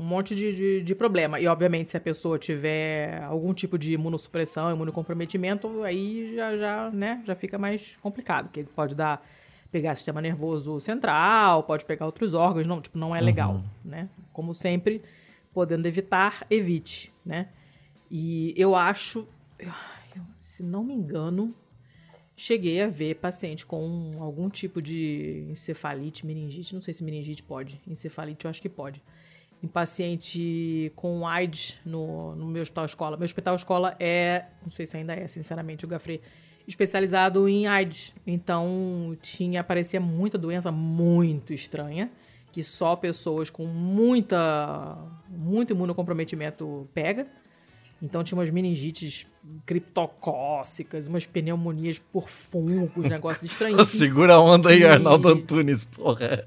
um 0.01 0.03
monte 0.05 0.35
de, 0.35 0.53
de, 0.57 0.82
de 0.82 0.95
problema. 0.95 1.39
E, 1.39 1.47
obviamente, 1.47 1.90
se 1.90 1.97
a 1.99 2.01
pessoa 2.01 2.39
tiver 2.39 3.23
algum 3.24 3.53
tipo 3.53 3.78
de 3.78 3.93
imunossupressão, 3.93 4.73
imunocomprometimento, 4.73 5.82
aí 5.82 6.35
já, 6.35 6.57
já, 6.57 6.90
né, 6.90 7.23
já 7.27 7.35
fica 7.35 7.59
mais 7.59 7.97
complicado, 8.01 8.47
porque 8.47 8.65
pode 8.74 8.95
dar 8.95 9.23
pegar 9.70 9.95
sistema 9.97 10.23
nervoso 10.23 10.81
central, 10.81 11.62
pode 11.62 11.85
pegar 11.85 12.07
outros 12.07 12.32
órgãos, 12.32 12.66
não, 12.66 12.81
tipo, 12.81 12.97
não 12.99 13.15
é 13.15 13.20
legal, 13.20 13.57
Uhum. 13.57 13.65
né? 13.85 14.09
Como 14.32 14.55
sempre, 14.55 15.03
podendo 15.53 15.86
evitar, 15.86 16.47
evite, 16.49 17.12
né? 17.23 17.49
E 18.11 18.55
eu 18.57 18.74
acho, 18.74 19.28
se 20.40 20.62
não 20.62 20.82
me 20.82 20.95
engano, 20.95 21.55
cheguei 22.39 22.81
a 22.81 22.86
ver 22.86 23.16
paciente 23.16 23.66
com 23.66 24.12
algum 24.20 24.48
tipo 24.48 24.81
de 24.81 25.44
encefalite, 25.51 26.24
meningite, 26.24 26.73
não 26.73 26.81
sei 26.81 26.94
se 26.94 27.02
meningite 27.02 27.43
pode, 27.43 27.81
encefalite 27.85 28.44
eu 28.44 28.48
acho 28.48 28.62
que 28.62 28.69
pode. 28.69 29.02
Em 29.60 29.66
paciente 29.66 30.93
com 30.94 31.27
AIDS 31.27 31.81
no, 31.85 32.36
no 32.36 32.47
meu 32.47 32.62
hospital 32.62 32.85
escola. 32.85 33.16
Meu 33.16 33.24
hospital 33.24 33.56
escola 33.56 33.97
é, 33.98 34.44
não 34.62 34.70
sei 34.70 34.86
se 34.86 34.97
ainda 34.97 35.15
é, 35.15 35.27
sinceramente, 35.27 35.85
o 35.85 35.89
Gafre, 35.89 36.20
especializado 36.65 37.48
em 37.48 37.66
AIDS. 37.66 38.15
Então 38.24 39.16
tinha, 39.20 39.60
aparecia 39.60 39.98
muita 39.98 40.39
doença 40.39 40.70
muito 40.70 41.52
estranha, 41.52 42.09
que 42.52 42.62
só 42.62 42.94
pessoas 42.94 43.51
com 43.51 43.66
muita, 43.66 44.97
muito 45.28 45.73
imunocomprometimento 45.73 46.89
pega. 46.94 47.27
Então 48.01 48.23
tinha 48.23 48.39
umas 48.39 48.51
meningites 48.51 49.27
criptocócicas, 49.66 51.09
umas 51.09 51.27
pneumonias 51.27 51.99
por 51.99 52.29
fungos, 52.29 53.05
negócios 53.09 53.45
estranhos. 53.45 53.89
Segura 53.89 54.35
a 54.35 54.41
onda 54.41 54.70
aí, 54.70 54.81
E- 54.81 54.87
Arnaldo 54.87 55.29
Antunes, 55.29 55.85
porra. 55.85 56.45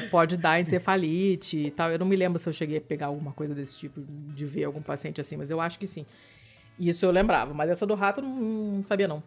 pode 0.10 0.38
dar 0.38 0.60
encefalite 0.60 1.58
e 1.58 1.72
tal. 1.72 1.90
Eu 1.92 2.00
não 2.00 2.06
me 2.06 2.16
lembro 2.16 2.40
se 2.40 2.48
eu 2.48 2.54
cheguei 2.54 2.78
a 2.78 2.82
pegar 2.82 3.08
alguma 3.08 3.34
coisa 3.34 3.54
desse 3.54 3.78
tipo, 3.78 4.02
de 4.02 4.46
ver 4.46 4.64
algum 4.64 4.82
paciente 4.82 5.20
assim, 5.20 5.36
mas 5.36 5.52
eu 5.52 5.60
acho 5.60 5.78
que 5.78 5.86
sim. 5.88 6.06
Isso 6.80 7.06
eu 7.06 7.12
lembrava, 7.12 7.54
mas 7.54 7.70
essa 7.70 7.86
do 7.86 7.94
rato 7.94 8.22
eu 8.22 8.24
não, 8.24 8.36
não 8.78 8.84
sabia 8.86 9.08
não. 9.08 9.22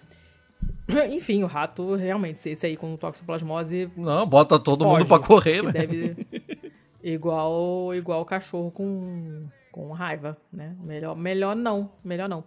Enfim, 1.10 1.42
o 1.42 1.46
rato, 1.46 1.94
realmente, 1.96 2.48
esse 2.48 2.66
aí 2.66 2.76
com 2.76 2.96
toxoplasmose... 2.96 3.90
Não, 3.96 4.26
bota 4.26 4.58
todo 4.58 4.84
foge, 4.84 5.00
mundo 5.00 5.08
pra 5.08 5.18
correr, 5.18 5.62
né? 5.62 5.72
Deve... 5.72 6.16
Igual, 7.02 7.94
igual 7.94 8.24
cachorro 8.24 8.70
com, 8.70 9.48
com 9.72 9.90
raiva, 9.92 10.36
né? 10.52 10.76
Melhor, 10.80 11.16
melhor 11.16 11.56
não, 11.56 11.92
melhor 12.04 12.28
não. 12.28 12.44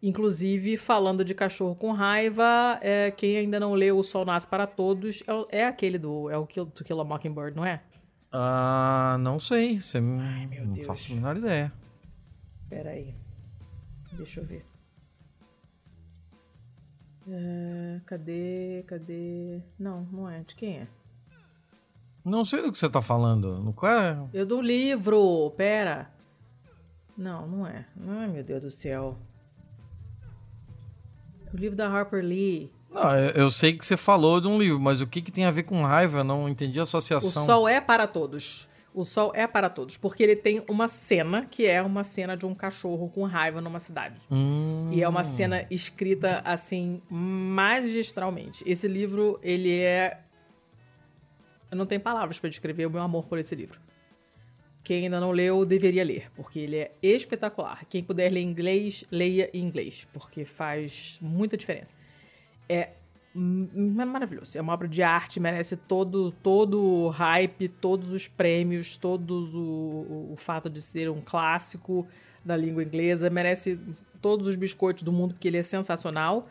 Inclusive, 0.00 0.76
falando 0.76 1.24
de 1.24 1.34
cachorro 1.34 1.74
com 1.74 1.90
raiva, 1.90 2.78
é, 2.80 3.10
quem 3.10 3.36
ainda 3.36 3.58
não 3.58 3.74
leu 3.74 3.98
O 3.98 4.04
Sol 4.04 4.24
Nasce 4.24 4.46
para 4.46 4.66
Todos 4.66 5.24
é, 5.50 5.62
é 5.62 5.66
aquele 5.66 5.98
do 5.98 6.30
é 6.30 6.36
o 6.36 6.46
Kill, 6.46 6.66
To 6.66 6.84
Kill 6.84 7.00
a 7.00 7.04
Mockingbird, 7.04 7.56
não 7.56 7.64
é? 7.66 7.82
Ah, 8.30 9.16
não 9.20 9.40
sei. 9.40 9.80
Você 9.80 10.00
não 10.00 10.72
Deus. 10.72 10.86
faço 10.86 11.12
a 11.12 11.14
menor 11.16 11.36
ideia. 11.36 11.72
Pera 12.68 12.90
aí. 12.90 13.12
Deixa 14.12 14.40
eu 14.40 14.46
ver. 14.46 14.64
É, 17.30 18.00
cadê, 18.06 18.84
cadê... 18.86 19.60
Não, 19.78 20.02
não 20.12 20.30
é. 20.30 20.40
De 20.42 20.54
quem 20.54 20.78
é? 20.78 20.88
Não 22.28 22.44
sei 22.44 22.62
do 22.62 22.70
que 22.70 22.78
você 22.78 22.88
tá 22.88 23.00
falando. 23.02 23.72
Qual 23.76 23.90
é? 23.92 24.16
Eu 24.32 24.46
do 24.46 24.60
livro, 24.60 25.50
pera. 25.56 26.10
Não, 27.16 27.46
não 27.48 27.66
é. 27.66 27.84
Ai, 28.06 28.28
meu 28.28 28.44
Deus 28.44 28.62
do 28.62 28.70
céu. 28.70 29.16
O 31.52 31.56
livro 31.56 31.76
da 31.76 31.88
Harper 31.88 32.22
Lee. 32.24 32.70
Não, 32.90 33.16
eu, 33.34 33.50
sei 33.50 33.72
que 33.74 33.84
você 33.84 33.96
falou 33.96 34.40
de 34.40 34.48
um 34.48 34.58
livro, 34.58 34.80
mas 34.80 35.00
o 35.00 35.06
que, 35.06 35.20
que 35.20 35.30
tem 35.30 35.44
a 35.44 35.50
ver 35.50 35.64
com 35.64 35.82
raiva? 35.82 36.18
Eu 36.18 36.24
não 36.24 36.48
entendi 36.48 36.78
a 36.78 36.82
O 36.82 36.84
associação. 36.84 37.44
sol 37.44 37.68
é 37.68 37.80
para 37.80 38.06
todos. 38.06 38.68
O 38.94 39.04
sol 39.04 39.30
é 39.34 39.46
para 39.46 39.68
todos. 39.68 39.96
Porque 39.96 40.22
ele 40.22 40.34
tem 40.36 40.62
uma 40.68 40.88
cena 40.88 41.44
que 41.44 41.66
é 41.66 41.82
uma 41.82 42.02
cena 42.02 42.36
de 42.36 42.46
um 42.46 42.54
cachorro 42.54 43.08
com 43.10 43.24
raiva 43.24 43.60
numa 43.60 43.78
cidade. 43.78 44.20
Hum, 44.30 44.88
E 44.92 45.02
é 45.02 45.08
uma 45.08 45.22
cena 45.24 45.66
escrita 45.70 46.40
assim 46.44 47.02
magistralmente. 47.10 48.62
Esse 48.66 48.88
livro, 48.88 49.38
ele 49.42 49.78
é. 49.78 50.20
Eu 51.70 51.76
não 51.76 51.86
tenho 51.86 52.00
palavras 52.00 52.38
para 52.38 52.50
descrever 52.50 52.86
o 52.86 52.90
meu 52.90 53.02
amor 53.02 53.26
por 53.26 53.38
esse 53.38 53.54
livro. 53.54 53.80
Quem 54.82 55.04
ainda 55.04 55.20
não 55.20 55.32
leu, 55.32 55.66
deveria 55.66 56.02
ler, 56.02 56.30
porque 56.34 56.58
ele 56.60 56.76
é 56.76 56.92
espetacular. 57.02 57.84
Quem 57.88 58.02
puder 58.02 58.32
ler 58.32 58.40
inglês, 58.40 59.04
leia 59.10 59.50
em 59.52 59.62
inglês, 59.62 60.06
porque 60.12 60.44
faz 60.44 61.18
muita 61.20 61.56
diferença. 61.56 61.94
É 62.68 62.90
é 63.34 64.04
maravilhoso. 64.04 64.56
É 64.56 64.60
uma 64.60 64.72
obra 64.72 64.88
de 64.88 65.02
arte, 65.02 65.38
merece 65.38 65.76
todo, 65.76 66.32
todo 66.42 66.82
o 66.82 67.08
hype, 67.08 67.68
todos 67.68 68.10
os 68.10 68.26
prêmios, 68.26 68.96
todos 68.96 69.54
o, 69.54 69.60
o, 69.60 70.32
o 70.32 70.36
fato 70.36 70.68
de 70.68 70.80
ser 70.80 71.08
um 71.10 71.20
clássico 71.20 72.06
da 72.44 72.56
língua 72.56 72.82
inglesa, 72.82 73.30
merece 73.30 73.78
todos 74.20 74.46
os 74.46 74.56
biscoitos 74.56 75.02
do 75.02 75.12
mundo, 75.12 75.34
porque 75.34 75.46
ele 75.46 75.58
é 75.58 75.62
sensacional. 75.62 76.48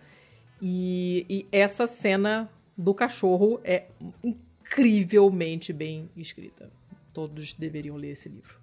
E, 0.61 1.25
e 1.29 1.47
essa 1.51 1.87
cena 1.87 2.49
do 2.77 2.93
cachorro 2.93 3.59
é 3.63 3.85
incrivelmente 4.67 5.71
bem 5.71 6.09
escrita. 6.15 6.69
Todos 7.13 7.53
deveriam 7.53 7.95
ler 7.95 8.11
esse 8.11 8.29
livro. 8.29 8.59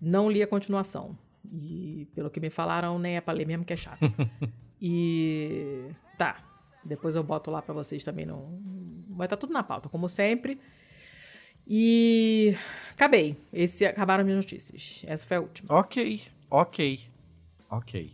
Não 0.00 0.30
li 0.30 0.42
a 0.42 0.46
continuação. 0.46 1.16
E 1.52 2.08
pelo 2.14 2.30
que 2.30 2.40
me 2.40 2.50
falaram, 2.50 2.98
nem 2.98 3.16
é 3.16 3.20
pra 3.20 3.34
ler 3.34 3.46
mesmo, 3.46 3.64
que 3.64 3.72
é 3.72 3.76
chato. 3.76 4.00
e 4.80 5.84
tá. 6.18 6.44
Depois 6.84 7.14
eu 7.14 7.22
boto 7.22 7.50
lá 7.50 7.60
pra 7.62 7.74
vocês 7.74 8.02
também. 8.02 8.26
Não... 8.26 8.58
Vai 9.10 9.26
estar 9.26 9.36
tudo 9.36 9.52
na 9.52 9.62
pauta, 9.62 9.88
como 9.88 10.08
sempre. 10.08 10.58
E 11.66 12.56
acabei. 12.92 13.36
Esse 13.52 13.84
acabaram 13.84 14.24
minhas 14.24 14.38
notícias. 14.38 15.04
Essa 15.06 15.26
foi 15.26 15.36
a 15.36 15.40
última. 15.40 15.78
Ok, 15.78 16.22
ok, 16.50 17.00
ok. 17.70 18.12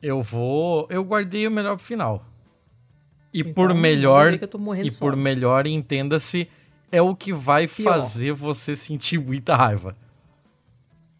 Eu 0.00 0.22
vou. 0.22 0.86
Eu 0.90 1.02
guardei 1.02 1.46
o 1.46 1.50
melhor 1.50 1.76
pro 1.76 1.84
final. 1.84 2.31
E 3.32 3.40
Então, 3.40 3.52
por 3.54 3.74
melhor. 3.74 4.34
E 4.34 4.82
de 4.84 4.92
por 4.92 5.16
melhor, 5.16 5.66
entenda-se, 5.66 6.48
é 6.90 7.00
o 7.00 7.16
que 7.16 7.32
vai 7.32 7.66
Pior. 7.66 7.92
fazer 7.94 8.32
você 8.32 8.76
sentir 8.76 9.18
muita 9.18 9.56
raiva. 9.56 9.96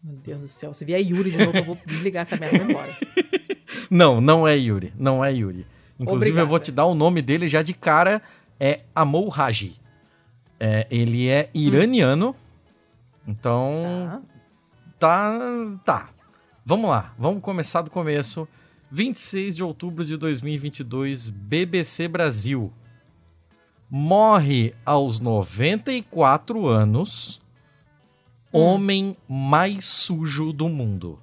Meu 0.03 0.15
Deus 0.17 0.39
do 0.41 0.47
céu. 0.47 0.73
Se 0.73 0.83
vier 0.85 0.99
Yuri 1.01 1.31
de 1.31 1.37
novo, 1.37 1.57
eu 1.57 1.63
vou 1.63 1.77
desligar 1.85 2.21
essa 2.23 2.35
merda 2.35 2.57
e 2.57 2.61
embora. 2.61 2.97
Não, 3.89 4.19
não 4.21 4.47
é 4.47 4.55
Yuri. 4.55 4.93
Não 4.97 5.23
é 5.23 5.31
Yuri. 5.31 5.65
Inclusive, 5.99 6.31
eu 6.31 6.47
vou 6.47 6.55
Obrigada. 6.57 6.63
te 6.65 6.71
dar 6.71 6.85
o 6.85 6.95
nome 6.95 7.21
dele 7.21 7.47
já 7.47 7.61
de 7.61 7.73
cara. 7.73 8.21
É 8.59 8.81
Amol 8.95 9.29
Raji. 9.29 9.75
É, 10.59 10.87
ele 10.89 11.27
é 11.27 11.49
iraniano. 11.53 12.35
Então. 13.27 14.23
Tá. 14.99 15.39
Tá. 15.83 16.09
Vamos 16.65 16.89
lá. 16.89 17.13
Vamos 17.17 17.41
começar 17.41 17.81
do 17.81 17.91
começo. 17.91 18.47
26 19.03 19.55
de 19.55 19.63
outubro 19.63 20.05
de 20.05 20.15
2022, 20.15 21.27
BBC 21.27 22.07
Brasil. 22.07 22.71
Morre 23.89 24.75
aos 24.85 25.19
94 25.19 26.67
anos. 26.67 27.41
Homem 28.51 29.17
mais 29.27 29.83
sujo 29.85 30.53
do 30.53 30.69
mundo. 30.69 31.19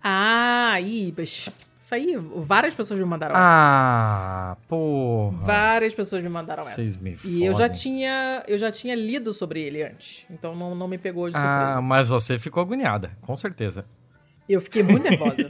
Ah, 0.00 0.80
ih, 0.80 1.12
mas 1.18 1.48
isso 1.80 1.92
aí, 1.96 2.16
várias 2.16 2.72
pessoas 2.72 3.00
me 3.00 3.04
mandaram 3.04 3.34
essa. 3.34 3.42
Ah, 3.44 4.56
porra. 4.68 5.36
Várias 5.38 5.94
pessoas 5.96 6.22
me 6.22 6.28
mandaram 6.28 6.62
Vocês 6.62 6.94
essa. 6.94 7.02
me 7.02 7.18
E 7.24 7.44
eu 7.44 7.52
já 7.54 7.68
tinha, 7.68 8.44
eu 8.46 8.56
já 8.56 8.70
tinha 8.70 8.94
lido 8.94 9.32
sobre 9.32 9.62
ele 9.62 9.82
antes, 9.82 10.24
então 10.30 10.54
não, 10.54 10.76
não 10.76 10.86
me 10.86 10.96
pegou 10.96 11.28
de 11.28 11.34
Ah, 11.36 11.40
surpresa. 11.40 11.82
mas 11.82 12.08
você 12.08 12.38
ficou 12.38 12.60
agoniada, 12.62 13.10
com 13.22 13.34
certeza. 13.36 13.84
Eu 14.48 14.60
fiquei 14.60 14.82
muito 14.82 15.02
nervosa. 15.02 15.48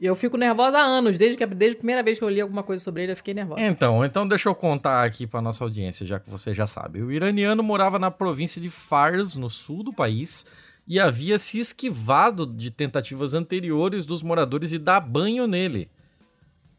eu 0.00 0.14
fico 0.14 0.36
nervosa 0.36 0.78
há 0.78 0.82
anos, 0.82 1.16
desde, 1.16 1.36
que, 1.36 1.46
desde 1.46 1.76
a 1.76 1.78
primeira 1.78 2.02
vez 2.02 2.18
que 2.18 2.24
eu 2.24 2.28
li 2.28 2.40
alguma 2.40 2.62
coisa 2.62 2.82
sobre 2.82 3.02
ele, 3.02 3.12
eu 3.12 3.16
fiquei 3.16 3.34
nervosa. 3.34 3.60
Então, 3.60 4.04
então 4.04 4.28
deixa 4.28 4.48
eu 4.48 4.54
contar 4.54 5.04
aqui 5.04 5.26
pra 5.26 5.40
nossa 5.40 5.64
audiência, 5.64 6.04
já 6.04 6.20
que 6.20 6.28
você 6.28 6.52
já 6.52 6.66
sabe. 6.66 7.02
O 7.02 7.10
iraniano 7.10 7.62
morava 7.62 7.98
na 7.98 8.10
província 8.10 8.60
de 8.60 8.68
Fars, 8.68 9.34
no 9.36 9.48
sul 9.48 9.82
do 9.82 9.92
país, 9.92 10.46
e 10.86 11.00
havia 11.00 11.38
se 11.38 11.58
esquivado 11.58 12.46
de 12.46 12.70
tentativas 12.70 13.34
anteriores 13.34 14.04
dos 14.06 14.22
moradores 14.22 14.70
de 14.70 14.78
dar 14.78 15.00
banho 15.00 15.46
nele. 15.46 15.88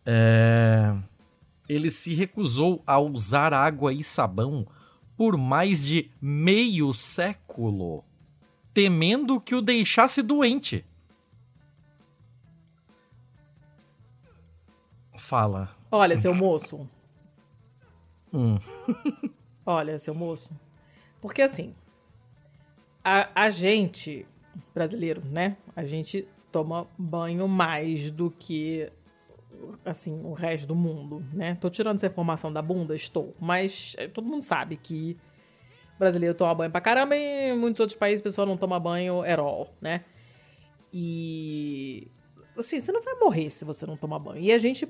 É, 0.05 0.93
Ele 1.67 1.89
se 1.89 2.13
recusou 2.13 2.81
a 2.87 2.99
usar 2.99 3.53
água 3.53 3.91
e 3.91 4.03
sabão 4.03 4.65
por 5.17 5.35
mais 5.35 5.85
de 5.85 6.11
meio 6.21 6.93
século, 6.93 8.05
temendo 8.71 9.41
que 9.41 9.55
o 9.55 9.61
deixasse 9.61 10.21
doente. 10.21 10.85
Fala. 15.27 15.75
Olha, 15.91 16.15
seu 16.15 16.33
moço. 16.33 16.89
Hum. 18.33 18.57
Olha, 19.65 19.99
seu 19.99 20.15
moço. 20.15 20.57
Porque 21.19 21.41
assim, 21.41 21.75
a, 23.03 23.29
a 23.35 23.49
gente, 23.49 24.25
brasileiro, 24.73 25.21
né? 25.25 25.57
A 25.75 25.83
gente 25.83 26.25
toma 26.49 26.87
banho 26.97 27.45
mais 27.45 28.09
do 28.09 28.31
que, 28.31 28.89
assim, 29.83 30.17
o 30.23 30.31
resto 30.31 30.65
do 30.65 30.75
mundo, 30.75 31.21
né? 31.33 31.55
Tô 31.55 31.69
tirando 31.69 31.97
essa 31.97 32.07
informação 32.07 32.53
da 32.53 32.61
bunda? 32.61 32.95
Estou. 32.95 33.35
Mas 33.37 33.97
eh, 33.97 34.07
todo 34.07 34.29
mundo 34.29 34.43
sabe 34.43 34.77
que 34.77 35.17
brasileiro 35.99 36.35
toma 36.35 36.55
banho 36.55 36.71
pra 36.71 36.79
caramba 36.79 37.17
e 37.17 37.51
em 37.51 37.57
muitos 37.57 37.81
outros 37.81 37.99
países 37.99 38.21
o 38.21 38.23
pessoal 38.23 38.47
não 38.47 38.55
toma 38.55 38.79
banho 38.79 39.23
at 39.23 39.39
all, 39.39 39.73
né? 39.81 40.05
E 40.93 42.07
assim, 42.57 42.79
você 42.79 42.93
não 42.93 43.03
vai 43.03 43.15
morrer 43.15 43.49
se 43.49 43.65
você 43.65 43.85
não 43.85 43.97
tomar 43.97 44.19
banho. 44.19 44.41
E 44.41 44.53
a 44.53 44.57
gente 44.57 44.85
é, 44.85 44.89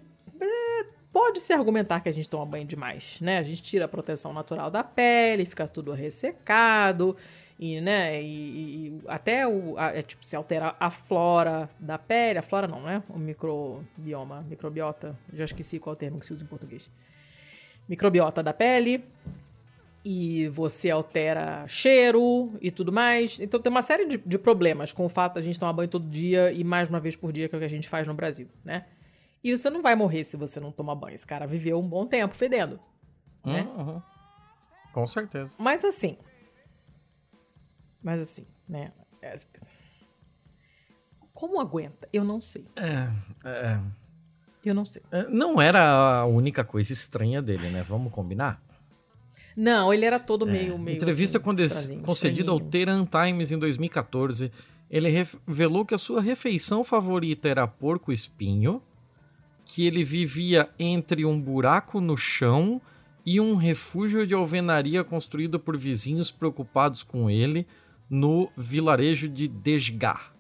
pode 1.12 1.40
se 1.40 1.52
argumentar 1.54 2.00
que 2.02 2.10
a 2.10 2.12
gente 2.12 2.30
toma 2.30 2.46
banho 2.46 2.66
demais, 2.66 3.20
né? 3.22 3.38
A 3.40 3.44
gente 3.44 3.62
tira 3.64 3.86
a 3.86 3.88
proteção 3.88 4.34
natural 4.34 4.70
da 4.70 4.84
pele, 4.84 5.46
fica 5.46 5.68
tudo 5.68 5.92
ressecado 5.92 7.16
e, 7.60 7.82
né, 7.82 8.22
e, 8.22 8.28
e 8.28 9.02
até 9.08 9.48
o, 9.48 9.76
a- 9.80 9.92
é, 9.98 10.02
tipo, 10.04 10.24
se 10.24 10.36
altera 10.36 10.76
a 10.80 10.92
flora 10.92 11.68
da 11.80 11.98
pele, 11.98 12.38
a 12.38 12.44
flora 12.44 12.68
não, 12.68 12.82
né? 12.84 13.02
O 13.10 13.18
microbioma, 13.18 14.46
microbiota, 14.48 15.18
já 15.34 15.46
esqueci 15.46 15.80
qual 15.80 15.94
é 15.94 15.96
o 15.96 16.00
termo 16.00 16.20
que 16.20 16.26
se 16.26 16.34
usa 16.34 16.44
em 16.44 16.48
português. 16.48 16.88
Microbiota 17.90 18.44
da 18.44 18.54
pele, 18.54 19.04
e 20.06 20.48
você 20.50 20.90
altera 20.90 21.68
cheiro 21.68 22.54
e 22.62 22.70
tudo 22.72 22.92
mais. 22.94 23.40
Então 23.42 23.60
tem 23.60 23.70
uma 23.70 23.82
série 23.82 24.06
de, 24.06 24.18
de 24.18 24.38
problemas 24.38 24.94
com 24.94 25.06
o 25.06 25.10
fato 25.10 25.34
da 25.36 25.42
gente 25.42 25.60
tomar 25.60 25.74
banho 25.74 25.90
todo 25.90 26.08
dia 26.08 26.52
e 26.52 26.64
mais 26.64 26.88
uma 26.88 27.00
vez 27.00 27.16
por 27.16 27.32
dia, 27.34 27.50
que 27.50 27.56
é 27.56 27.58
o 27.58 27.60
que 27.60 27.66
a 27.66 27.70
gente 27.70 27.90
faz 27.90 28.08
no 28.08 28.14
Brasil, 28.14 28.48
né? 28.64 28.86
E 29.48 29.58
você 29.58 29.70
não 29.70 29.82
vai 29.82 29.96
morrer 29.96 30.26
se 30.26 30.36
você 30.36 30.60
não 30.60 30.74
tomar 30.74 30.96
banho. 30.96 31.16
Esse 31.16 31.26
cara 31.26 31.48
viveu 31.48 31.80
um 31.80 31.88
bom 31.88 32.06
tempo 32.06 32.36
fedendo. 32.36 32.78
né? 33.46 33.62
Uhum. 33.78 34.02
Com 34.92 35.08
certeza. 35.08 35.56
Mas 35.58 35.86
assim. 35.86 36.18
Mas 38.04 38.20
assim, 38.20 38.46
né? 38.68 38.92
é- 39.22 39.36
Como 41.34 41.62
aguenta? 41.62 42.10
Eu 42.12 42.26
não 42.26 42.42
sei. 42.42 42.66
É, 42.76 43.80
Eu 44.66 44.76
não 44.76 44.84
sei. 44.86 45.02
é, 45.12 45.30
não 45.30 45.62
era 45.62 46.20
a 46.20 46.26
única 46.26 46.66
coisa 46.66 46.92
estranha 46.92 47.42
dele, 47.42 47.70
né? 47.70 47.84
Vamos 47.84 48.12
combinar? 48.12 48.62
Não, 49.56 49.94
ele 49.94 50.04
era 50.04 50.20
todo 50.20 50.46
meio. 50.46 50.78
meio 50.78 50.96
É, 50.96 50.98
Entrevista 50.98 51.42
assim, 51.64 52.02
concedida 52.02 52.52
ao. 52.52 52.60
Tehran 52.60 53.06
Times 53.06 53.52
em 53.52 53.58
2014, 53.58 54.52
ele 54.90 55.08
revelou 55.10 55.86
que 55.86 55.96
a 55.96 55.98
sua 55.98 56.20
refeição 56.22 56.84
favorita 56.84 57.48
era 57.48 57.66
porco 57.66 58.12
espinho, 58.12 58.82
que 59.68 59.86
ele 59.86 60.04
vivia 60.04 60.70
entre 60.80 61.26
um 61.26 61.40
buraco 61.40 62.00
no 62.00 62.16
chão 62.16 62.82
e 63.26 63.42
um 63.42 63.56
refúgio 63.56 64.26
de 64.26 64.34
alvenaria 64.34 65.04
construído 65.04 65.60
por 65.60 65.78
vizinhos 65.78 66.32
preocupados 66.32 67.04
com 67.04 67.30
ele 67.30 67.68
no 68.10 68.50
vilarejo 68.56 69.28
de 69.28 69.50
Desgar. 69.50 70.32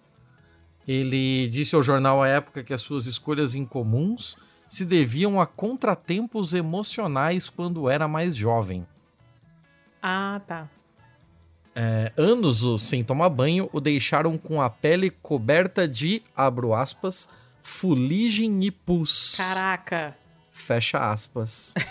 Ele 0.88 1.50
disse 1.50 1.76
ao 1.76 1.84
jornal 1.84 2.24
à 2.24 2.30
época 2.30 2.64
que 2.64 2.74
as 2.74 2.80
suas 2.80 3.06
escolhas 3.06 3.54
incomuns 3.54 4.38
se 4.70 4.86
deviam 4.86 5.42
a 5.42 5.46
contratempos 5.46 6.54
emocionais 6.54 7.50
quando 7.50 7.90
era 7.90 8.08
mais 8.08 8.34
jovem. 8.34 8.88
Ah, 10.02 10.40
tá. 10.48 10.70
É, 11.76 12.14
anos 12.18 12.64
sem 12.82 13.04
tomar 13.04 13.30
banho 13.30 13.70
o 13.74 13.82
deixaram 13.82 14.38
com 14.38 14.62
a 14.62 14.70
pele 14.70 15.10
coberta 15.10 15.86
de, 15.86 16.24
abro 16.36 16.74
aspas, 16.74 17.30
fuligem 17.68 18.64
e 18.64 18.72
pus. 18.72 19.36
Caraca. 19.36 20.16
Fecha 20.52 21.12
aspas. 21.12 21.74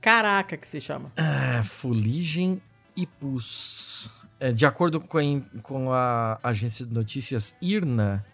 Caraca, 0.00 0.56
que 0.56 0.66
se 0.66 0.80
chama. 0.80 1.12
É, 1.16 1.62
fuligem 1.62 2.60
e 2.96 3.06
pus. 3.06 4.12
É, 4.38 4.52
de 4.52 4.66
acordo 4.66 5.00
com 5.00 5.16
a, 5.18 5.24
in- 5.24 5.40
com 5.62 5.92
a 5.92 6.38
agência 6.42 6.84
de 6.84 6.92
notícias 6.92 7.56
IRNA, 7.62 8.24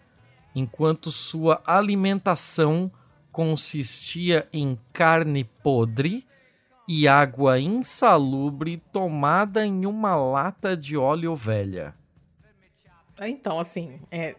enquanto 0.53 1.11
sua 1.11 1.61
alimentação 1.65 2.91
consistia 3.31 4.47
em 4.51 4.77
carne 4.91 5.45
podre 5.63 6.25
e 6.87 7.07
água 7.07 7.57
insalubre 7.59 8.81
tomada 8.91 9.65
em 9.65 9.85
uma 9.85 10.15
lata 10.15 10.75
de 10.75 10.97
óleo 10.97 11.33
velha. 11.35 11.93
Então, 13.21 13.59
assim, 13.59 13.99
é, 14.11 14.35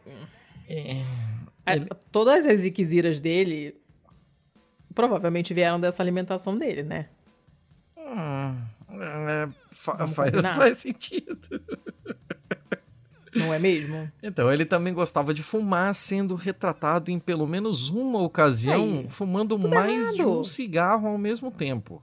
É, 0.69 1.03
É, 1.67 1.75
Ele- 1.77 1.89
Todas 2.11 2.45
as 2.47 2.65
iquisiras 2.65 3.21
dele 3.21 3.77
provavelmente 4.95 5.55
vieram 5.55 5.81
dessa 5.81 6.03
alimentação 6.03 6.57
dele, 6.59 6.83
né? 6.83 7.09
hum, 7.97 8.57
é, 9.01 9.49
fa- 9.71 9.95
Vamos 9.95 10.15
faz, 10.17 10.33
faz 10.57 10.79
sentido. 10.79 11.39
Não 13.35 13.55
é 13.55 13.59
mesmo? 13.59 14.11
Então, 14.23 14.53
ele 14.53 14.67
também 14.67 14.93
gostava 14.93 15.33
de 15.33 15.43
fumar, 15.43 15.95
sendo 15.95 16.35
retratado 16.35 17.11
em 17.11 17.19
pelo 17.19 17.47
menos 17.47 17.89
uma 17.89 18.21
ocasião 18.21 18.83
Aí, 19.01 19.09
fumando 19.09 19.59
mais 19.59 20.13
de 20.13 20.21
errado. 20.21 20.41
um 20.41 20.45
cigarro 20.45 21.09
ao 21.09 21.17
mesmo 21.17 21.51
tempo. 21.51 22.03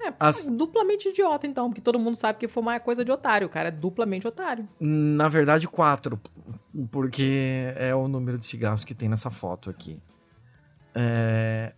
É, 0.00 0.12
As- 0.20 0.48
duplamente 0.48 1.08
idiota, 1.08 1.46
então, 1.46 1.68
porque 1.68 1.80
todo 1.80 1.98
mundo 1.98 2.16
sabe 2.16 2.38
que 2.38 2.46
fumar 2.48 2.76
é 2.76 2.78
coisa 2.80 3.04
de 3.04 3.10
otário. 3.10 3.46
O 3.46 3.50
cara 3.50 3.68
é 3.68 3.72
duplamente 3.72 4.26
otário. 4.28 4.68
Na 4.80 5.28
verdade, 5.28 5.66
quatro, 5.66 6.20
porque 6.90 7.72
é 7.76 7.94
o 7.94 8.06
número 8.08 8.38
de 8.38 8.46
cigarros 8.46 8.84
que 8.84 8.94
tem 8.94 9.08
nessa 9.08 9.30
foto 9.30 9.68
aqui. 9.68 10.00
É, 10.94 11.72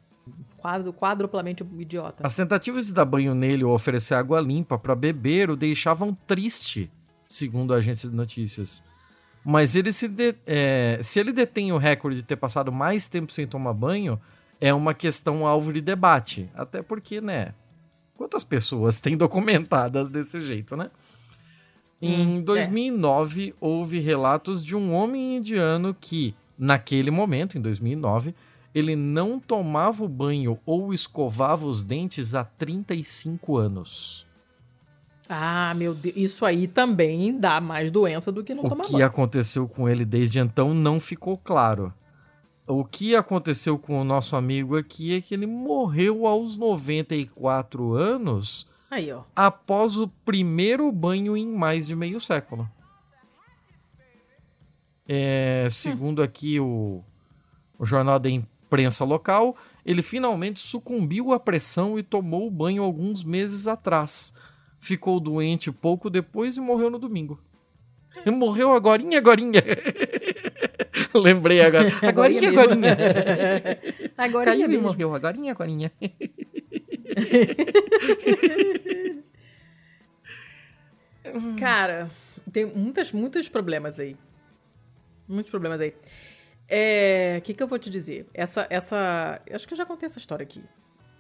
Quadro, 0.59 0.93
quadruplamente 0.93 1.67
idiota. 1.79 2.25
As 2.27 2.37
tentativas 2.37 2.87
de 2.87 2.93
dar 2.93 3.05
banho 3.07 3.35
nele 3.35 3.65
ou 3.65 3.75
oferecer 3.75 4.15
água 4.15 4.41
limpa 4.41 4.79
para 4.79 4.95
beber 4.95 5.51
o 5.51 5.57
deixavam 5.57 6.15
triste, 6.27 6.91
segundo 7.27 7.73
a 7.75 7.79
agência 7.79 8.09
de 8.09 8.15
notícias. 8.15 8.83
Mas 9.43 9.75
ele 9.75 9.91
se, 9.93 10.07
de- 10.07 10.37
é, 10.47 11.01
se 11.03 11.19
ele 11.19 11.33
detém 11.33 11.73
o 11.73 11.79
recorde 11.79 12.19
de 12.19 12.25
ter 12.25 12.37
passado 12.37 12.71
mais 12.71 13.09
tempo 13.09 13.33
sem 13.33 13.47
tomar 13.47 13.73
banho, 13.73 14.21
é 14.61 14.73
uma 14.73 14.93
questão 14.93 15.47
alvo 15.47 15.73
de 15.73 15.81
debate. 15.81 16.49
Até 16.55 16.83
porque, 16.83 17.21
né? 17.21 17.55
Quantas 18.21 18.45
pessoas 18.45 19.01
têm 19.01 19.17
documentadas 19.17 20.11
desse 20.11 20.43
jeito, 20.43 20.77
né? 20.77 20.91
Em 22.03 22.37
Hum, 22.37 22.43
2009, 22.43 23.55
houve 23.59 23.99
relatos 23.99 24.63
de 24.63 24.77
um 24.77 24.93
homem 24.93 25.39
indiano 25.39 25.97
que, 25.99 26.35
naquele 26.59 27.11
momento, 27.11 27.57
em 27.57 27.63
2009, 27.63 28.35
ele 28.75 28.95
não 28.95 29.41
tomava 29.41 30.05
o 30.05 30.09
banho 30.09 30.59
ou 30.67 30.93
escovava 30.93 31.65
os 31.65 31.83
dentes 31.83 32.35
há 32.35 32.45
35 32.45 33.57
anos. 33.57 34.27
Ah, 35.27 35.73
meu 35.75 35.95
Deus. 35.95 36.15
Isso 36.15 36.45
aí 36.45 36.69
também 36.69 37.39
dá 37.39 37.59
mais 37.59 37.91
doença 37.91 38.31
do 38.31 38.45
que 38.45 38.55
não 38.55 38.67
o 38.67 38.69
tomar 38.69 38.85
que 38.85 38.93
banho. 38.93 39.07
aconteceu 39.07 39.67
com 39.67 39.89
ele 39.89 40.05
desde 40.05 40.41
então 40.41 40.75
não 40.75 41.01
ficou 41.01 41.39
claro. 41.39 41.95
O 42.71 42.85
que 42.85 43.17
aconteceu 43.17 43.77
com 43.77 44.01
o 44.01 44.05
nosso 44.05 44.37
amigo 44.37 44.77
aqui 44.77 45.13
é 45.13 45.21
que 45.21 45.35
ele 45.35 45.45
morreu 45.45 46.25
aos 46.25 46.57
94 46.57 47.95
anos 47.95 48.65
Aí, 48.89 49.11
ó. 49.11 49.25
após 49.35 49.97
o 49.97 50.07
primeiro 50.07 50.91
banho 50.93 51.37
em 51.37 51.49
mais 51.49 51.89
de 51.89 51.97
meio 51.97 52.21
século. 52.21 52.71
É, 55.09 55.67
segundo 55.69 56.23
aqui 56.23 56.61
o, 56.61 57.03
o 57.77 57.85
jornal 57.85 58.21
da 58.21 58.31
imprensa 58.31 59.05
local, 59.05 59.57
ele 59.85 60.01
finalmente 60.01 60.61
sucumbiu 60.61 61.33
à 61.33 61.41
pressão 61.41 61.99
e 61.99 62.05
tomou 62.05 62.47
o 62.47 62.53
banho 62.53 62.85
alguns 62.85 63.25
meses 63.25 63.67
atrás. 63.67 64.33
Ficou 64.79 65.19
doente 65.19 65.73
pouco 65.73 66.09
depois 66.09 66.57
e 66.57 66.61
morreu 66.61 66.89
no 66.89 67.01
domingo. 67.01 67.41
Morreu 68.33 68.73
agorinha, 68.73 69.19
agorinha. 69.19 69.63
Lembrei 71.15 71.61
agora. 71.63 71.89
Agorinha, 72.07 72.49
agorinha. 72.49 72.97
Agorinha 74.17 74.45
Caiu 74.45 74.69
mesmo. 74.69 74.83
morreu, 74.83 75.15
agorinha, 75.15 75.53
agorinha. 75.53 75.93
Cara, 81.59 82.11
tem 82.53 82.65
muitas, 82.67 83.13
muitos 83.13 83.49
problemas 83.49 84.01
aí. 84.01 84.17
Muitos 85.29 85.51
problemas 85.51 85.81
aí. 85.81 85.95
É, 86.69 87.37
O 87.39 87.43
que, 87.43 87.55
que 87.55 87.63
eu 87.63 87.67
vou 87.69 87.79
te 87.79 87.91
dizer? 87.91 88.27
Essa, 88.33 88.67
essa. 88.71 89.41
Acho 89.53 89.67
que 89.67 89.75
eu 89.75 89.79
já 89.79 89.87
contei 89.87 90.07
essa 90.07 90.19
história 90.19 90.43
aqui. 90.45 90.63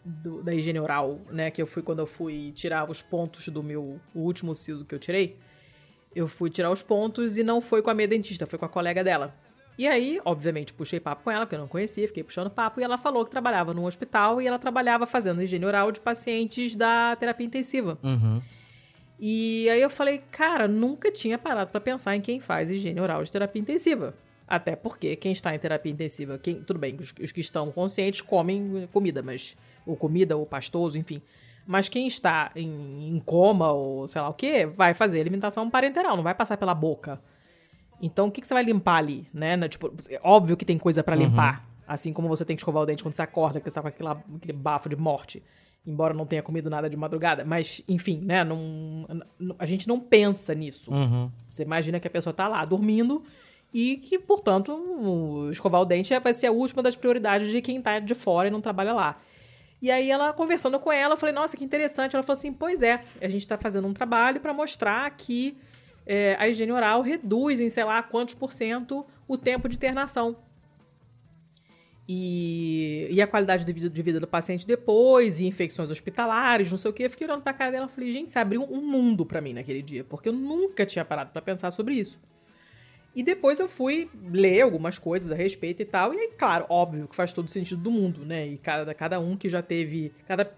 do- 0.03 0.43
da 0.43 0.55
higiene 0.55 0.81
oral, 0.81 1.21
né? 1.31 1.51
Que 1.51 1.61
eu 1.61 1.67
fui 1.67 1.83
quando 1.83 1.99
eu 1.99 2.07
fui 2.07 2.53
tirar 2.53 2.91
os 2.91 3.03
pontos 3.03 3.47
do 3.49 3.63
meu. 3.63 4.01
Último 4.15 4.55
siso 4.55 4.85
que 4.85 4.95
eu 4.95 4.99
tirei. 4.99 5.37
Eu 6.15 6.27
fui 6.27 6.51
tirar 6.51 6.71
os 6.71 6.83
pontos 6.83 7.39
e 7.39 7.43
não 7.43 7.61
foi 7.61 7.83
com 7.83 7.91
a 7.91 7.95
minha 7.95 8.09
dentista, 8.09 8.47
foi 8.47 8.59
com 8.59 8.65
a 8.65 8.69
colega 8.69 9.05
dela. 9.05 9.35
E 9.79 9.89
aí, 9.89 10.21
obviamente, 10.25 10.75
puxei 10.75 11.01
papo 11.01 11.25
com 11.25 11.31
ela, 11.31 11.47
porque 11.47 11.55
eu 11.55 11.61
não 11.61 11.69
conhecia, 11.69 12.07
fiquei 12.07 12.23
puxando 12.23 12.51
papo, 12.51 12.81
e 12.81 12.85
ela 12.85 12.99
falou 12.99 13.25
que 13.25 13.31
trabalhava 13.31 13.73
num 13.73 13.87
hospital 13.87 14.43
e 14.43 14.47
ela 14.47 14.59
trabalhava 14.59 15.07
fazendo 15.07 15.43
higiene 15.43 15.65
oral 15.65 15.91
de 15.91 16.01
pacientes 16.01 16.75
da 16.75 17.17
terapia 17.17 17.47
intensiva. 17.47 17.99
Uhum. 18.03 18.43
E 19.19 19.71
aí 19.71 19.81
eu 19.81 19.89
falei, 19.89 20.23
cara, 20.31 20.69
nunca 20.69 21.11
tinha 21.11 21.39
parado 21.39 21.71
pra 21.71 21.81
pensar 21.81 22.17
em 22.17 22.21
quem 22.21 22.41
faz 22.41 22.71
higiene 22.71 23.01
oral 23.01 23.23
de 23.23 23.33
terapia 23.33 23.61
intensiva. 23.61 24.15
Até 24.47 24.75
porque 24.75 25.15
quem 25.17 25.33
está 25.33 25.55
em 25.55 25.59
terapia 25.59 25.93
intensiva, 25.93 26.37
quem, 26.37 26.57
tudo 26.63 26.79
bem, 26.79 26.97
os, 26.97 27.15
os 27.19 27.31
que 27.31 27.41
estão 27.41 27.71
conscientes 27.71 28.21
comem 28.21 28.89
comida, 28.93 29.23
mas 29.23 29.57
ou 29.87 29.97
comida 29.97 30.37
ou 30.37 30.45
pastoso, 30.45 30.99
enfim. 30.99 31.23
Mas 31.71 31.89
quem 31.89 32.07
está 32.09 32.51
em, 32.57 33.15
em 33.15 33.21
coma 33.21 33.71
ou 33.71 34.09
sei 34.09 34.21
lá 34.21 34.29
o 34.29 34.35
que, 34.35 34.67
vai 34.67 34.93
fazer 34.93 35.21
alimentação 35.21 35.71
parenteral, 35.71 36.17
não 36.17 36.23
vai 36.25 36.35
passar 36.35 36.57
pela 36.57 36.75
boca. 36.75 37.21
Então 38.03 38.27
o 38.27 38.31
que, 38.31 38.41
que 38.41 38.47
você 38.49 38.55
vai 38.55 38.65
limpar 38.65 38.97
ali, 38.97 39.29
né? 39.33 39.55
Na- 39.57 39.69
Tipo, 39.69 39.93
é 40.09 40.19
óbvio 40.25 40.57
que 40.57 40.65
tem 40.65 40.77
coisa 40.79 41.03
pra 41.05 41.15
limpar. 41.15 41.65
Assim 41.87 42.13
como 42.13 42.27
você 42.29 42.45
tem 42.45 42.57
que 42.57 42.61
escovar 42.61 42.83
o 42.83 42.87
dente 42.87 43.03
quando 43.05 43.15
você 43.15 43.23
acorda, 43.23 43.61
que 43.61 43.69
você 43.71 43.75
tá 43.75 43.83
com 43.83 43.89
aquela- 43.89 44.21
aquele 44.37 44.53
bafo 44.53 44.89
de 44.89 44.97
morte. 44.97 45.43
Embora 45.87 46.13
não 46.13 46.27
tenha 46.27 46.43
comido 46.43 46.69
nada 46.69 46.91
de 46.91 46.97
madrugada. 46.97 47.45
Mas, 47.45 47.83
enfim, 47.89 48.19
né? 48.23 48.43
Não, 48.43 49.07
a 49.59 49.65
gente 49.65 49.87
não 49.87 50.01
pensa 50.01 50.53
nisso. 50.55 50.93
Uhum. 50.93 51.31
Você 51.49 51.63
imagina 51.63 52.01
que 52.01 52.07
a 52.09 52.11
pessoa 52.11 52.33
tá 52.35 52.49
lá 52.49 52.65
dormindo 52.65 53.23
E 53.73 53.97
que, 53.99 54.19
portanto, 54.19 55.49
escovar 55.53 55.81
o 55.81 55.85
dente 55.85 56.19
vai 56.19 56.35
ser 56.35 56.49
a 56.49 56.53
última 56.53 56.83
das 56.83 56.97
prioridades 56.97 57.49
de 57.53 57.63
quem 57.63 57.81
tá 57.81 58.01
de 58.01 58.15
fora 58.17 58.49
e 58.49 58.51
não 58.51 58.61
trabalha 58.61 58.93
lá. 58.93 59.21
E 59.81 59.91
aí 59.91 60.11
ela, 60.11 60.33
conversando 60.33 60.79
com 60.79 60.93
ela, 60.93 61.15
eu 61.15 61.19
falei, 61.19 61.35
nossa, 61.35 61.57
que 61.57 61.65
interessante. 61.65 62.15
Ela 62.15 62.23
falou 62.23 62.39
assim, 62.39 62.53
pois 62.53 62.83
é, 62.83 63.03
a 63.21 63.29
gente 63.29 63.47
tá 63.47 63.57
fazendo 63.57 63.87
um 63.87 63.95
trabalho 63.95 64.41
para 64.41 64.53
mostrar 64.53 65.11
que 65.13 65.57
é, 66.07 66.37
a 66.39 66.49
higiene 66.49 66.73
oral 66.73 67.03
reduz 67.03 67.61
em 67.61 67.71
sei 67.71 67.85
lá 67.85 68.03
quantos 68.03 68.35
por 68.35 68.53
cento 68.53 69.07
o 69.27 69.39
tempo 69.39 69.69
de 69.69 69.77
internação. 69.77 70.37
E, 72.13 73.07
e 73.09 73.23
a 73.23 73.27
qualidade 73.27 73.65
de 73.65 73.73
vida, 73.73 73.89
de 73.89 74.03
vida 74.03 74.19
do 74.19 74.27
paciente 74.27 74.67
depois, 74.67 75.39
e 75.39 75.47
infecções 75.47 75.91
hospitalares, 75.91 76.71
não 76.71 76.77
sei 76.77 76.91
o 76.91 76.95
que. 76.95 77.05
Eu 77.05 77.11
fiquei 77.11 77.27
olhando 77.27 77.43
pra 77.43 77.53
cara 77.53 77.71
dela 77.71 77.87
e 77.87 77.95
falei, 77.95 78.13
gente, 78.13 78.33
você 78.33 78.39
abriu 78.41 78.65
um 78.65 78.83
mundo 78.83 79.25
pra 79.25 79.41
mim 79.41 79.53
naquele 79.53 79.81
dia, 79.81 80.03
porque 80.03 80.29
eu 80.29 80.33
nunca 80.33 80.85
tinha 80.85 81.05
parado 81.05 81.31
pra 81.31 81.41
pensar 81.41 81.71
sobre 81.71 81.95
isso. 81.95 82.19
E 83.15 83.23
depois 83.23 83.59
eu 83.59 83.69
fui 83.69 84.09
ler 84.31 84.63
algumas 84.63 84.99
coisas 84.99 85.33
a 85.33 85.35
respeito 85.35 85.83
e 85.83 85.85
tal. 85.85 86.15
E 86.15 86.19
aí, 86.19 86.29
claro, 86.39 86.67
óbvio 86.69 87.09
que 87.09 87.17
faz 87.17 87.33
todo 87.33 87.51
sentido 87.51 87.83
do 87.83 87.91
mundo, 87.91 88.25
né? 88.25 88.47
E 88.47 88.59
cada, 88.59 88.95
cada 88.95 89.19
um 89.19 89.37
que 89.37 89.49
já 89.49 89.61
teve. 89.63 90.13
Cada, 90.29 90.53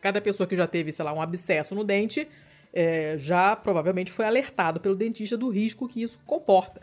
cada 0.00 0.20
pessoa 0.20 0.46
que 0.46 0.54
já 0.56 0.66
teve, 0.66 0.92
sei 0.92 1.04
lá, 1.04 1.12
um 1.12 1.20
abscesso 1.20 1.74
no 1.74 1.82
dente. 1.84 2.28
é, 2.72 3.16
já 3.18 3.56
provavelmente 3.56 4.12
foi 4.12 4.24
alertado 4.24 4.80
pelo 4.80 4.94
dentista 4.94 5.36
do 5.36 5.48
risco 5.48 5.88
que 5.88 6.02
isso 6.02 6.18
comporta. 6.24 6.80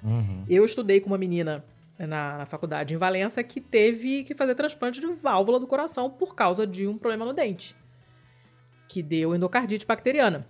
Eu 0.50 0.66
estudei 0.66 1.00
com 1.00 1.08
uma 1.08 1.18
menina 1.18 1.64
na, 1.98 2.40
na 2.40 2.46
faculdade 2.46 2.94
em 2.94 2.98
Valença 2.98 3.42
que 3.44 3.62
teve 3.62 4.24
que 4.24 4.36
fazer 4.36 4.56
transplante 4.56 5.00
de 5.00 5.08
válvula 5.08 5.60
do 5.60 5.68
coração 5.68 6.10
por 6.10 6.36
causa 6.36 6.68
de 6.68 6.88
um 6.88 6.98
problema 6.98 7.26
no 7.26 7.34
dente. 7.34 7.76
Que 8.88 9.02
deu 9.02 9.36
endocardite 9.36 9.86
bacteriana. 9.86 10.48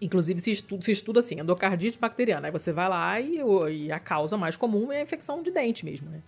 Inclusive, 0.00 0.40
se 0.40 0.50
estuda, 0.50 0.82
se 0.82 0.90
estuda 0.92 1.20
assim, 1.20 1.40
endocardite 1.40 1.98
bacteriana. 1.98 2.48
Aí 2.48 2.52
você 2.52 2.72
vai 2.72 2.88
lá 2.88 3.20
e, 3.20 3.38
e 3.70 3.92
a 3.92 3.98
causa 3.98 4.36
mais 4.36 4.56
comum 4.56 4.92
é 4.92 4.98
a 4.98 5.02
infecção 5.02 5.42
de 5.42 5.50
dente 5.50 5.84
mesmo, 5.84 6.10
né? 6.10 6.22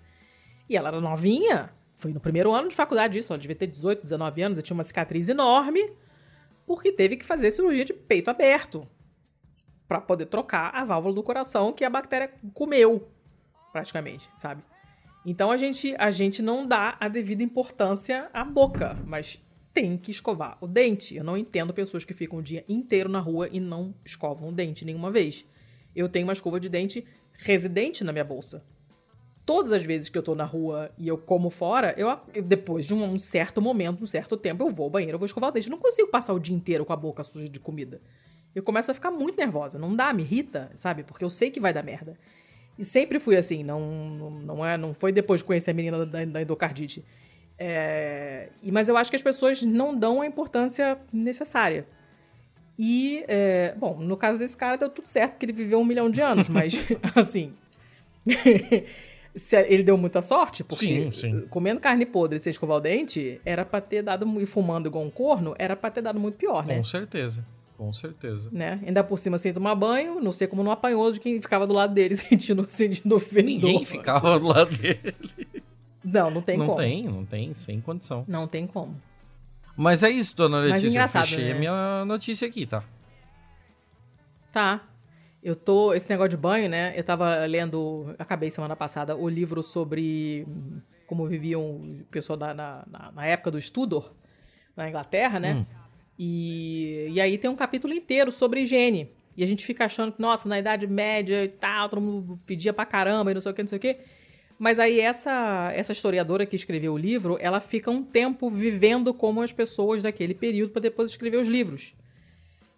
E 0.68 0.76
ela 0.76 0.88
era 0.88 1.00
novinha, 1.00 1.70
foi 1.96 2.12
no 2.12 2.20
primeiro 2.20 2.52
ano 2.52 2.68
de 2.68 2.74
faculdade 2.74 3.18
isso, 3.18 3.32
ela 3.32 3.40
devia 3.40 3.56
ter 3.56 3.66
18, 3.66 4.02
19 4.02 4.42
anos, 4.42 4.58
e 4.58 4.62
tinha 4.62 4.74
uma 4.74 4.84
cicatriz 4.84 5.28
enorme, 5.28 5.92
porque 6.66 6.90
teve 6.92 7.16
que 7.16 7.24
fazer 7.24 7.50
cirurgia 7.50 7.84
de 7.84 7.92
peito 7.92 8.30
aberto 8.30 8.86
para 9.86 10.00
poder 10.00 10.26
trocar 10.26 10.74
a 10.74 10.84
válvula 10.84 11.14
do 11.14 11.22
coração 11.22 11.72
que 11.72 11.84
a 11.84 11.90
bactéria 11.90 12.32
comeu, 12.52 13.08
praticamente, 13.72 14.28
sabe? 14.36 14.62
Então 15.24 15.50
a 15.50 15.56
gente, 15.56 15.94
a 15.98 16.10
gente 16.10 16.42
não 16.42 16.66
dá 16.66 16.96
a 17.00 17.08
devida 17.08 17.42
importância 17.42 18.28
à 18.32 18.44
boca, 18.44 18.96
mas 19.06 19.40
tem 19.76 19.98
que 19.98 20.10
escovar 20.10 20.56
o 20.58 20.66
dente. 20.66 21.14
Eu 21.14 21.22
não 21.22 21.36
entendo 21.36 21.74
pessoas 21.74 22.02
que 22.02 22.14
ficam 22.14 22.38
o 22.38 22.42
dia 22.42 22.64
inteiro 22.66 23.10
na 23.10 23.20
rua 23.20 23.46
e 23.52 23.60
não 23.60 23.94
escovam 24.06 24.48
o 24.48 24.52
dente 24.52 24.86
nenhuma 24.86 25.10
vez. 25.10 25.44
Eu 25.94 26.08
tenho 26.08 26.26
uma 26.26 26.32
escova 26.32 26.58
de 26.58 26.70
dente 26.70 27.06
residente 27.34 28.02
na 28.02 28.10
minha 28.10 28.24
bolsa. 28.24 28.64
Todas 29.44 29.72
as 29.72 29.82
vezes 29.82 30.08
que 30.08 30.16
eu 30.16 30.22
tô 30.22 30.34
na 30.34 30.46
rua 30.46 30.90
e 30.96 31.06
eu 31.06 31.18
como 31.18 31.50
fora, 31.50 31.94
eu, 31.98 32.08
depois 32.42 32.86
de 32.86 32.94
um, 32.94 33.18
certo 33.18 33.60
momento, 33.60 34.02
um 34.02 34.06
certo 34.06 34.34
tempo, 34.34 34.64
eu 34.64 34.70
vou 34.70 34.84
ao 34.84 34.90
banheiro, 34.90 35.16
eu 35.16 35.18
vou 35.18 35.26
escovar 35.26 35.50
o 35.50 35.52
dente. 35.52 35.68
Eu 35.68 35.72
não 35.72 35.78
consigo 35.78 36.08
passar 36.08 36.32
o 36.32 36.40
dia 36.40 36.56
inteiro 36.56 36.86
com 36.86 36.94
a 36.94 36.96
boca 36.96 37.22
suja 37.22 37.46
de 37.46 37.60
comida. 37.60 38.00
Eu 38.55 38.62
começo 38.62 38.90
a 38.90 38.94
ficar 38.94 39.10
muito 39.10 39.36
nervosa. 39.36 39.78
Não 39.78 39.94
dá, 39.94 40.10
me 40.10 40.22
irrita, 40.22 40.72
sabe? 40.74 41.02
Porque 41.02 41.22
eu 41.22 41.28
sei 41.28 41.50
que 41.50 41.60
vai 41.60 41.74
dar 41.74 41.82
merda. 41.82 42.18
E 42.78 42.82
sempre 42.82 43.20
fui 43.20 43.36
assim, 43.36 43.62
não, 43.62 43.80
não, 44.08 44.30
não, 44.30 44.66
é, 44.66 44.78
não 44.78 44.94
foi 44.94 45.12
depois 45.12 45.42
de 45.42 45.44
conhecer 45.44 45.72
a 45.72 45.74
menina 45.74 46.06
da, 46.06 46.24
da 46.24 46.40
endocardite. 46.40 47.05
É, 47.59 48.49
mas 48.65 48.89
eu 48.89 48.97
acho 48.97 49.10
que 49.10 49.17
as 49.17 49.23
pessoas 49.23 49.62
não 49.62 49.97
dão 49.97 50.20
a 50.20 50.26
importância 50.26 50.99
necessária. 51.12 51.86
E, 52.78 53.25
é, 53.26 53.75
bom, 53.76 53.97
no 53.99 54.17
caso 54.17 54.39
desse 54.39 54.57
cara 54.57 54.76
deu 54.76 54.91
tudo 54.91 55.07
certo, 55.07 55.33
porque 55.33 55.47
ele 55.47 55.52
viveu 55.52 55.81
um 55.81 55.85
milhão 55.85 56.10
de 56.10 56.20
anos, 56.20 56.49
mas, 56.49 56.75
assim. 57.17 57.55
ele 59.68 59.83
deu 59.83 59.97
muita 59.97 60.20
sorte, 60.20 60.65
porque 60.65 60.86
Sim, 60.86 61.10
sim. 61.10 61.47
comendo 61.49 61.81
carne 61.81 62.05
podre 62.05 62.36
e 62.36 62.41
sem 62.41 62.51
escovar 62.51 62.76
o 62.78 62.81
dente, 62.81 63.41
era 63.44 63.65
pra 63.65 63.81
ter 63.81 64.02
dado. 64.02 64.26
E 64.41 64.47
fumando 64.47 64.86
igual 64.89 65.05
um 65.05 65.10
corno, 65.10 65.55
era 65.59 65.76
pra 65.76 65.91
ter 65.91 66.02
dado 66.02 66.18
muito 66.18 66.36
pior, 66.36 66.67
né? 66.67 66.76
Com 66.76 66.85
certeza. 66.85 67.44
Com 67.76 67.93
certeza. 67.93 68.49
né? 68.51 68.81
Ainda 68.86 69.05
por 69.05 69.18
cima 69.18 69.36
sem 69.36 69.52
tomar 69.52 69.75
banho, 69.75 70.18
não 70.18 70.33
sei 70.33 70.47
como 70.47 70.62
não 70.65 70.73
apanhou 70.73 71.12
de 71.12 71.20
quem 71.20 71.41
ficava 71.43 71.67
do 71.67 71.75
lado 71.75 71.93
dele 71.93 72.17
sentindo, 72.17 72.65
sentindo 72.68 73.18
fedor. 73.18 73.44
Ninguém 73.44 73.85
ficava 73.85 74.41
do 74.41 74.47
lado 74.47 74.75
dele. 74.76 75.15
Não, 76.07 76.31
não 76.31 76.41
tem 76.41 76.57
não 76.57 76.67
como. 76.67 76.78
tem, 76.78 77.05
não 77.05 77.25
tem, 77.25 77.52
sem 77.52 77.81
condição. 77.81 78.25
Não 78.28 78.47
tem 78.47 78.65
como. 78.65 78.97
Mas 79.76 80.05
é 80.05 80.10
isso, 80.10 80.36
dona 80.36 80.60
Mas 80.60 80.68
Letícia. 80.68 80.86
Eu 80.86 80.91
engraçado, 80.91 81.26
fechei 81.26 81.44
né? 81.47 81.52
a 81.52 81.59
minha 81.59 82.05
notícia 82.05 82.47
aqui, 82.47 82.65
tá? 82.65 82.85
Tá. 84.52 84.83
Eu 85.43 85.57
tô. 85.57 85.93
Esse 85.93 86.09
negócio 86.09 86.31
de 86.31 86.36
banho, 86.36 86.68
né? 86.68 86.94
Eu 86.97 87.02
tava 87.02 87.44
lendo. 87.47 88.15
Acabei 88.18 88.51
semana 88.51 88.76
passada 88.76 89.17
o 89.17 89.28
livro 89.28 89.62
sobre 89.62 90.47
como 91.07 91.26
viviam 91.26 91.62
o 91.62 92.07
pessoal 92.10 92.36
da, 92.36 92.55
na, 92.55 92.85
na, 92.86 93.12
na 93.12 93.26
época 93.26 93.51
do 93.51 93.70
Tudor, 93.70 94.12
na 94.76 94.89
Inglaterra, 94.89 95.41
né? 95.41 95.55
Hum. 95.55 95.67
E, 96.18 97.09
e 97.10 97.20
aí 97.20 97.36
tem 97.36 97.51
um 97.51 97.57
capítulo 97.57 97.93
inteiro 97.93 98.31
sobre 98.33 98.62
higiene. 98.62 99.10
E 99.36 99.43
a 99.43 99.47
gente 99.47 99.67
fica 99.67 99.85
achando 99.85 100.12
que, 100.12 100.23
nossa, 100.23 100.49
na 100.49 100.59
Idade 100.59 100.86
Média 100.86 101.44
e 101.44 101.49
tal, 101.49 101.89
todo 101.91 102.01
mundo 102.01 102.39
pedia 102.47 102.73
pra 102.73 102.86
caramba 102.86 103.31
e 103.31 103.35
não 103.35 103.41
sei 103.41 103.52
o 103.52 103.55
que, 103.55 103.62
não 103.62 103.68
sei 103.68 103.78
o 103.78 103.81
que. 103.81 103.99
Mas 104.59 104.78
aí 104.78 105.01
essa, 105.01 105.70
essa 105.75 105.93
historiadora 105.93 106.47
que 106.47 106.57
escreveu 106.57 106.94
o 106.94 106.99
livro, 106.99 107.36
ela 107.41 107.60
fica 107.60 107.91
um 107.91 108.02
tempo 108.02 108.49
vivendo 108.49 109.12
como 109.12 109.43
as 109.43 109.52
pessoas 109.52 110.02
daquele 110.02 110.35
período 110.35 110.70
para 110.70 110.83
depois 110.83 111.10
escrever 111.10 111.36
os 111.36 111.49
livros. 111.49 111.94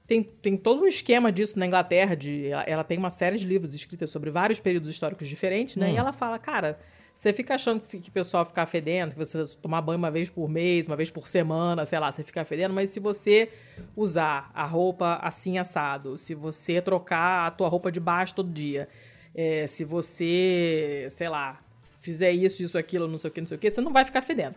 Tem, 0.07 0.23
tem 0.23 0.57
todo 0.57 0.83
um 0.83 0.87
esquema 0.87 1.31
disso 1.31 1.59
na 1.59 1.67
Inglaterra, 1.67 2.17
de, 2.17 2.47
ela, 2.47 2.63
ela 2.63 2.85
tem 2.85 2.99
uma 2.99 3.11
série 3.11 3.37
de 3.37 3.47
livros 3.47 3.75
escritos 3.75 4.11
sobre 4.11 4.31
vários 4.31 4.59
períodos 4.59 4.91
históricos 4.91 5.29
diferentes, 5.29 5.77
né? 5.77 5.89
Hum. 5.89 5.95
E 5.95 5.97
ela 5.97 6.13
fala, 6.13 6.39
cara, 6.39 6.79
você 7.15 7.33
fica 7.33 7.55
achando 7.55 7.81
que, 7.81 7.99
que 7.99 8.09
o 8.09 8.13
pessoal 8.13 8.45
ficar 8.45 8.65
fedendo, 8.67 9.11
que 9.13 9.19
você 9.19 9.45
tomar 9.61 9.83
banho 9.83 9.99
uma 9.99 10.11
vez 10.11 10.31
por 10.31 10.49
mês, 10.49 10.87
uma 10.87 10.97
vez 10.97 11.11
por 11.11 11.29
semana, 11.29 11.85
sei 11.85 11.99
lá, 11.99 12.11
você 12.11 12.25
fica 12.25 12.45
fedendo, 12.45 12.73
mas 12.73 12.91
se 12.91 12.99
você 12.99 13.51
usar 13.95 14.51
a 14.55 14.65
roupa 14.65 15.19
assim 15.21 15.59
assado, 15.59 16.17
se 16.17 16.35
você 16.35 16.81
trocar 16.81 17.47
a 17.47 17.51
tua 17.51 17.69
roupa 17.69 17.93
de 17.93 18.01
baixo 18.01 18.35
todo 18.35 18.51
dia, 18.51 18.89
é, 19.35 19.67
se 19.67 19.85
você, 19.85 21.09
sei 21.11 21.29
lá, 21.29 21.61
fizer 22.09 22.33
isso, 22.33 22.63
isso, 22.63 22.79
aquilo, 22.79 23.07
não 23.07 23.19
sei 23.19 23.29
o 23.29 23.33
que, 23.33 23.41
não 23.41 23.47
sei 23.47 23.57
o 23.59 23.61
que, 23.61 23.71
você 23.71 23.83
não 23.83 23.93
vai 23.93 24.03
ficar 24.03 24.23
fedendo. 24.23 24.55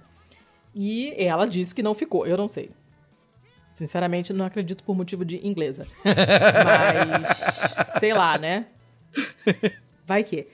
E 0.73 1.13
ela 1.17 1.45
disse 1.45 1.75
que 1.75 1.83
não 1.83 1.93
ficou, 1.93 2.25
eu 2.25 2.37
não 2.37 2.47
sei. 2.47 2.71
Sinceramente, 3.73 4.31
não 4.31 4.45
acredito 4.45 4.85
por 4.85 4.95
motivo 4.95 5.25
de 5.25 5.45
inglesa. 5.45 5.85
Mas, 6.05 7.87
sei 7.99 8.13
lá, 8.13 8.37
né? 8.37 8.67
Vai 10.07 10.23
que. 10.23 10.47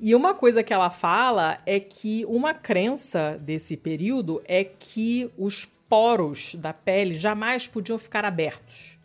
E 0.00 0.14
uma 0.14 0.32
coisa 0.32 0.62
que 0.62 0.72
ela 0.72 0.88
fala 0.88 1.58
é 1.66 1.78
que 1.78 2.24
uma 2.26 2.54
crença 2.54 3.38
desse 3.42 3.76
período 3.76 4.40
é 4.46 4.64
que 4.64 5.30
os 5.36 5.66
poros 5.66 6.54
da 6.54 6.72
pele 6.72 7.14
jamais 7.14 7.66
podiam 7.66 7.98
ficar 7.98 8.24
abertos. 8.24 8.98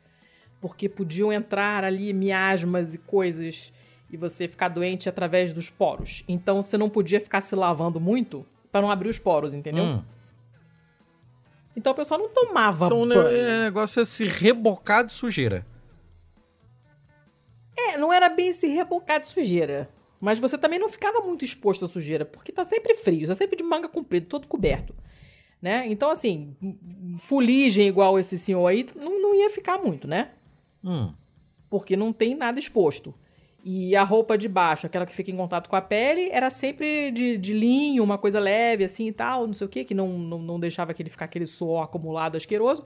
Porque 0.62 0.88
podiam 0.88 1.32
entrar 1.32 1.84
ali 1.84 2.14
miasmas 2.14 2.94
e 2.94 2.98
coisas 3.00 3.74
e 4.14 4.18
você 4.18 4.48
ficar 4.48 4.68
doente 4.70 5.10
através 5.10 5.52
dos 5.52 5.72
poros. 5.72 6.24
Então 6.28 6.62
você 6.62 6.78
não 6.78 6.88
podia 6.88 7.20
ficar 7.20 7.42
se 7.42 7.56
lavando 7.56 8.00
muito 8.00 8.46
para 8.72 8.80
não 8.82 8.92
abrir 8.92 9.10
os 9.10 9.18
poros, 9.18 9.54
entendeu? 9.56 9.84
Hum. 9.84 10.04
Então 11.76 11.92
o 11.92 11.96
pessoal 11.96 12.20
não 12.20 12.30
tomava 12.30 12.86
Então 12.86 13.02
o 13.02 13.06
ne- 13.08 13.16
banho. 13.16 13.60
o 13.60 13.64
negócio 13.64 14.00
é 14.02 14.06
se 14.06 14.26
rebocar 14.26 15.04
de 15.04 15.12
sujeira. 15.12 15.66
É, 17.76 17.98
não 17.98 18.14
era 18.14 18.30
bem 18.30 18.54
se 18.54 18.68
rebocar 18.68 19.20
de 19.20 19.26
sujeira. 19.26 19.90
Mas 20.22 20.38
você 20.40 20.58
também 20.58 20.78
não 20.80 20.88
ficava 20.88 21.20
muito 21.22 21.44
exposto 21.44 21.84
à 21.84 21.88
sujeira, 21.88 22.24
porque 22.24 22.52
tá 22.52 22.64
sempre 22.64 22.94
frio, 22.94 23.28
tá 23.28 23.36
sempre 23.36 23.58
de 23.58 23.64
manga 23.64 23.90
comprida, 23.90 24.26
todo 24.28 24.48
coberto. 24.48 24.96
Né? 25.62 25.86
Então, 25.88 26.10
assim, 26.12 26.56
fuligem 27.18 27.88
igual 27.88 28.20
esse 28.20 28.38
senhor 28.38 28.66
aí, 28.68 28.88
não, 28.96 29.22
não 29.22 29.36
ia 29.36 29.50
ficar 29.50 29.80
muito, 29.80 30.08
né? 30.08 30.30
Hum. 30.84 31.12
Porque 31.70 31.98
não 31.98 32.14
tem 32.14 32.36
nada 32.36 32.60
exposto. 32.60 33.14
E 33.66 33.96
a 33.96 34.04
roupa 34.04 34.38
de 34.38 34.50
baixo, 34.50 34.86
aquela 34.86 35.06
que 35.06 35.16
fica 35.16 35.32
em 35.32 35.38
contato 35.38 35.70
com 35.70 35.76
a 35.76 35.82
pele, 35.82 36.30
era 36.32 36.50
sempre 36.50 37.12
de, 37.12 37.38
de 37.38 37.54
linho, 37.54 38.04
uma 38.04 38.18
coisa 38.18 38.38
leve, 38.38 38.84
assim 38.84 39.08
e 39.08 39.14
tal, 39.14 39.48
não 39.48 39.54
sei 39.54 39.66
o 39.66 39.70
que, 39.70 39.86
que 39.86 39.94
não, 39.94 40.10
não, 40.20 40.40
não 40.40 40.60
deixava 40.60 40.92
aquele, 40.92 41.10
ficar 41.10 41.26
aquele 41.26 41.46
suor 41.46 41.84
acumulado 41.84 42.36
asqueroso. 42.36 42.84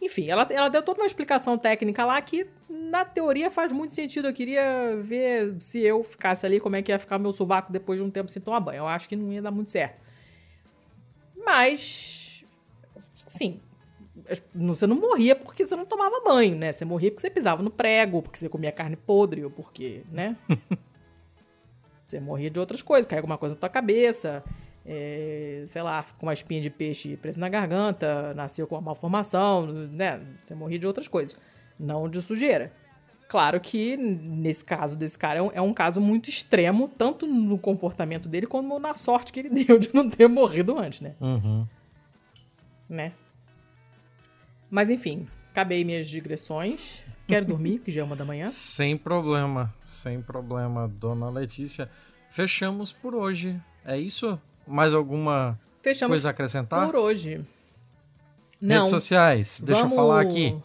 Enfim, 0.00 0.28
ela, 0.28 0.46
ela 0.50 0.68
deu 0.68 0.82
toda 0.82 1.00
uma 1.00 1.06
explicação 1.06 1.58
técnica 1.58 2.04
lá 2.04 2.20
que, 2.20 2.46
na 2.68 3.04
teoria, 3.04 3.50
faz 3.50 3.72
muito 3.72 3.94
sentido. 3.94 4.28
Eu 4.28 4.32
queria 4.32 4.96
ver 5.00 5.56
se 5.60 5.80
eu 5.80 6.04
ficasse 6.04 6.46
ali, 6.46 6.60
como 6.60 6.76
é 6.76 6.82
que 6.82 6.92
ia 6.92 6.98
ficar 6.98 7.18
meu 7.18 7.32
sovaco 7.32 7.72
depois 7.72 8.00
de 8.00 8.04
um 8.04 8.10
tempo 8.10 8.28
sem 8.28 8.42
tomar 8.42 8.60
banho. 8.60 8.78
Eu 8.78 8.88
acho 8.88 9.08
que 9.08 9.16
não 9.16 9.32
ia 9.32 9.42
dar 9.42 9.52
muito 9.52 9.70
certo. 9.70 10.00
Mas, 11.44 12.44
sim, 13.28 13.60
você 14.54 14.86
não 14.86 14.96
morria 14.96 15.34
porque 15.34 15.64
você 15.64 15.76
não 15.76 15.84
tomava 15.84 16.20
banho, 16.24 16.56
né? 16.56 16.72
Você 16.72 16.84
morria 16.84 17.10
porque 17.10 17.20
você 17.20 17.30
pisava 17.30 17.62
no 17.62 17.70
prego, 17.70 18.22
porque 18.22 18.38
você 18.38 18.48
comia 18.48 18.72
carne 18.72 18.96
podre, 18.96 19.44
ou 19.44 19.50
porque, 19.50 20.02
né? 20.10 20.36
você 22.00 22.20
morria 22.20 22.50
de 22.50 22.58
outras 22.58 22.82
coisas, 22.82 23.06
caiu 23.06 23.20
alguma 23.20 23.38
coisa 23.38 23.54
na 23.54 23.60
tua 23.60 23.68
cabeça, 23.68 24.42
é, 24.84 25.64
sei 25.66 25.82
lá, 25.82 26.04
com 26.18 26.26
uma 26.26 26.32
espinha 26.32 26.60
de 26.60 26.70
peixe 26.70 27.16
presa 27.16 27.38
na 27.38 27.48
garganta, 27.48 28.34
nasceu 28.34 28.66
com 28.66 28.74
uma 28.74 28.80
malformação, 28.80 29.66
né? 29.66 30.20
Você 30.38 30.54
morria 30.54 30.78
de 30.78 30.86
outras 30.86 31.08
coisas, 31.08 31.36
não 31.78 32.08
de 32.08 32.20
sujeira. 32.20 32.72
Claro 33.28 33.58
que 33.60 33.96
nesse 33.96 34.62
caso 34.62 34.94
desse 34.94 35.18
cara 35.18 35.38
é 35.38 35.42
um, 35.42 35.50
é 35.54 35.60
um 35.60 35.72
caso 35.72 36.02
muito 36.02 36.28
extremo, 36.28 36.86
tanto 36.86 37.26
no 37.26 37.56
comportamento 37.56 38.28
dele 38.28 38.46
como 38.46 38.78
na 38.78 38.94
sorte 38.94 39.32
que 39.32 39.40
ele 39.40 39.48
deu 39.64 39.78
de 39.78 39.94
não 39.94 40.10
ter 40.10 40.28
morrido 40.28 40.78
antes, 40.78 41.00
né? 41.00 41.14
Uhum. 41.20 41.66
né? 42.88 43.12
Mas 44.72 44.88
enfim, 44.88 45.28
acabei 45.50 45.84
minhas 45.84 46.08
digressões. 46.08 47.04
Quero 47.28 47.44
dormir, 47.44 47.80
que 47.80 47.92
já 47.92 48.00
é 48.00 48.04
uma 48.04 48.16
da 48.16 48.24
manhã. 48.24 48.46
Sem 48.50 48.96
problema, 48.96 49.72
sem 49.84 50.22
problema, 50.22 50.88
dona 50.88 51.28
Letícia. 51.28 51.90
Fechamos 52.30 52.90
por 52.90 53.14
hoje. 53.14 53.60
É 53.84 53.98
isso? 53.98 54.40
Mais 54.66 54.94
alguma 54.94 55.60
Fechamos 55.82 56.12
coisa 56.12 56.28
a 56.28 56.30
acrescentar? 56.30 56.86
por 56.86 56.96
hoje. 56.96 57.32
Redes 57.34 57.46
Não, 58.60 58.86
sociais, 58.86 59.60
deixa 59.60 59.82
vamos- 59.82 59.96
eu 59.96 60.02
falar 60.02 60.22
aqui. 60.22 60.56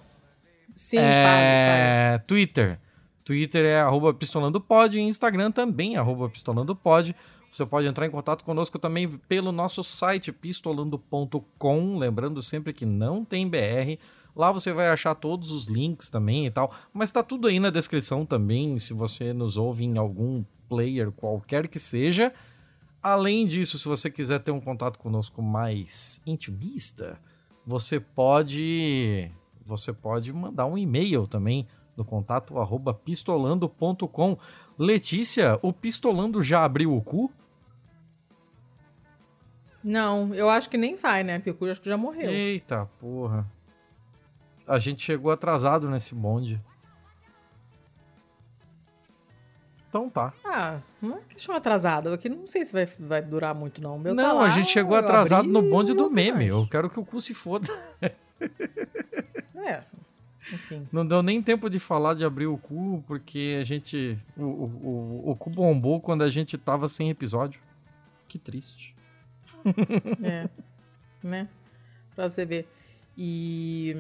Sim, 0.74 0.98
é... 1.00 2.22
Twitter. 2.26 2.80
Twitter 3.26 3.66
é 3.66 3.82
arroba 3.82 4.14
pistolandopod 4.14 4.98
e 4.98 5.02
Instagram 5.02 5.52
também 5.52 5.98
arroba 5.98 6.30
pistolandopod. 6.30 7.14
Você 7.50 7.66
pode 7.66 7.88
entrar 7.88 8.06
em 8.06 8.11
contato 8.11 8.43
conosco 8.43 8.77
também 8.77 9.09
pelo 9.09 9.51
nosso 9.51 9.84
site 9.84 10.32
pistolando.com, 10.32 11.98
lembrando 11.98 12.42
sempre 12.42 12.74
que 12.74 12.85
não 12.85 13.24
tem 13.24 13.48
BR. 13.48 13.98
Lá 14.35 14.51
você 14.51 14.72
vai 14.72 14.90
achar 14.90 15.16
todos 15.16 15.50
os 15.50 15.66
links 15.66 16.09
também 16.09 16.45
e 16.45 16.51
tal, 16.51 16.72
mas 16.93 17.11
tá 17.11 17.24
tudo 17.24 17.48
aí 17.48 17.59
na 17.59 17.69
descrição 17.69 18.26
também, 18.26 18.77
se 18.77 18.93
você 18.93 19.34
nos 19.34 19.58
ouve 19.58 19.84
em 19.84 19.98
algum 19.98 20.43
player 20.69 21.11
qualquer 21.11 21.67
que 21.67 21.80
seja. 21.80 22.32
Além 23.01 23.48
disso, 23.48 23.77
se 23.77 23.88
você 23.88 24.11
quiser 24.11 24.40
ter 24.40 24.51
um 24.51 24.59
contato 24.59 25.00
conosco 25.00 25.42
mais 25.42 26.22
intimista, 26.26 27.19
você 27.66 28.00
pode 28.00 29.32
você 29.66 29.92
pode 29.92 30.32
mandar 30.32 30.66
um 30.66 30.77
e-mail 30.77 31.27
também 31.27 31.67
no 31.95 32.06
contato 32.06 32.53
pistolando.com. 33.03 34.38
Letícia, 34.77 35.57
o 35.61 35.73
Pistolando 35.73 36.41
já 36.41 36.64
abriu 36.64 36.95
o 36.95 37.01
cu? 37.01 37.31
Não, 39.83 40.33
eu 40.35 40.49
acho 40.49 40.69
que 40.69 40.77
nem 40.77 40.95
vai, 40.95 41.23
né? 41.23 41.39
Porque 41.39 41.64
eu 41.64 41.72
acho 41.72 41.81
que 41.81 41.89
já 41.89 41.97
morreu. 41.97 42.30
Eita 42.30 42.88
porra. 42.99 43.45
A 44.67 44.77
gente 44.80 45.01
chegou 45.01 45.31
atrasado 45.31 45.89
nesse 45.89 46.14
bonde. 46.14 46.61
Então 49.89 50.09
tá. 50.09 50.33
Ah, 50.43 50.80
não 51.01 51.17
é 51.17 51.22
questão 51.30 51.56
atrasado. 51.56 52.09
Aqui 52.14 52.27
não 52.27 52.45
sei 52.45 52.65
se 52.65 52.73
vai, 52.73 52.85
vai 52.85 53.22
durar 53.22 53.56
muito, 53.56 53.81
não. 53.81 53.97
Meu 53.97 54.14
tá 54.15 54.22
Não, 54.22 54.35
lá, 54.38 54.45
a 54.45 54.49
gente 54.49 54.67
chegou 54.69 54.97
atrasado 54.97 55.39
abri 55.49 55.53
no 55.53 55.61
bonde 55.61 55.93
do 55.93 56.11
meme. 56.11 56.31
mais. 56.31 56.49
Eu 56.49 56.67
quero 56.67 56.89
que 56.89 56.99
o 56.99 57.06
cu 57.06 57.22
se 57.22 57.33
foda. 57.33 57.67
Enfim. 60.51 60.88
Não 60.92 61.06
deu 61.06 61.22
nem 61.22 61.42
tempo 61.42 61.69
de 61.69 61.80
falar 61.80 62.14
de 62.14 62.24
abrir 62.24 62.48
o 62.48 62.58
cu, 62.58 63.03
porque 63.08 63.58
a 63.59 63.64
gente. 63.64 64.17
O, 64.35 64.43
o, 64.43 65.26
o, 65.26 65.32
o 65.32 65.35
cu 65.35 65.50
bombou 65.50 66.00
quando 66.00 66.24
a 66.24 66.30
gente 66.30 66.58
tava 66.58 66.88
sem 66.88 67.09
episódio. 67.09 67.59
Que 68.27 68.38
triste. 68.38 68.95
É. 70.24 70.50
né? 71.24 71.48
Pra 72.16 72.30
você 72.30 72.45
ver. 72.45 72.67
E. 73.17 73.95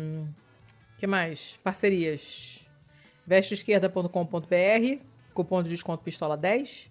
que 0.97 1.07
mais? 1.07 1.57
Parcerias. 1.63 2.67
Vesteesquerda.com.br, 3.25 5.03
cupom 5.33 5.61
de 5.61 5.69
desconto 5.69 6.01
pistola 6.01 6.37
10, 6.37 6.89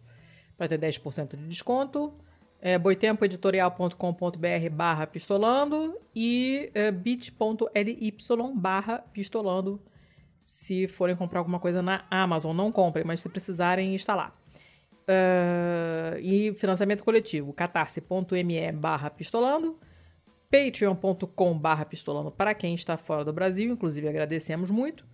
para 0.59 0.69
ter 0.69 0.79
10% 0.79 1.37
de 1.37 1.49
desconto. 1.49 2.13
É, 2.61 2.79
boitempoeditorial.com.br 2.79 4.71
barra 4.73 5.07
pistolando 5.07 5.99
e 6.15 6.71
é, 6.75 6.91
bit.ly 6.91 8.15
barra 8.55 9.05
pistolando 9.13 9.81
se 10.43 10.89
forem 10.89 11.15
comprar 11.15 11.41
alguma 11.41 11.61
coisa 11.61 11.83
na 11.83 12.05
Amazon. 12.11 12.57
Não 12.57 12.73
comprem, 12.73 13.05
mas 13.05 13.21
se 13.21 13.29
precisarem, 13.29 13.95
está 13.95 14.15
lá. 14.15 14.33
Ah, 15.09 16.17
e 16.21 16.53
financiamento 16.57 17.05
coletivo, 17.05 17.53
catarse.me 17.53 18.73
barra 18.73 19.09
pistolando, 19.09 19.79
patreon.com 20.51 21.59
barra 21.59 21.85
pistolando 21.85 22.31
para 22.31 22.55
quem 22.55 22.75
está 22.75 22.97
fora 22.97 23.25
do 23.25 23.33
Brasil, 23.33 23.73
inclusive 23.73 24.09
agradecemos 24.09 24.71
muito. 24.71 25.07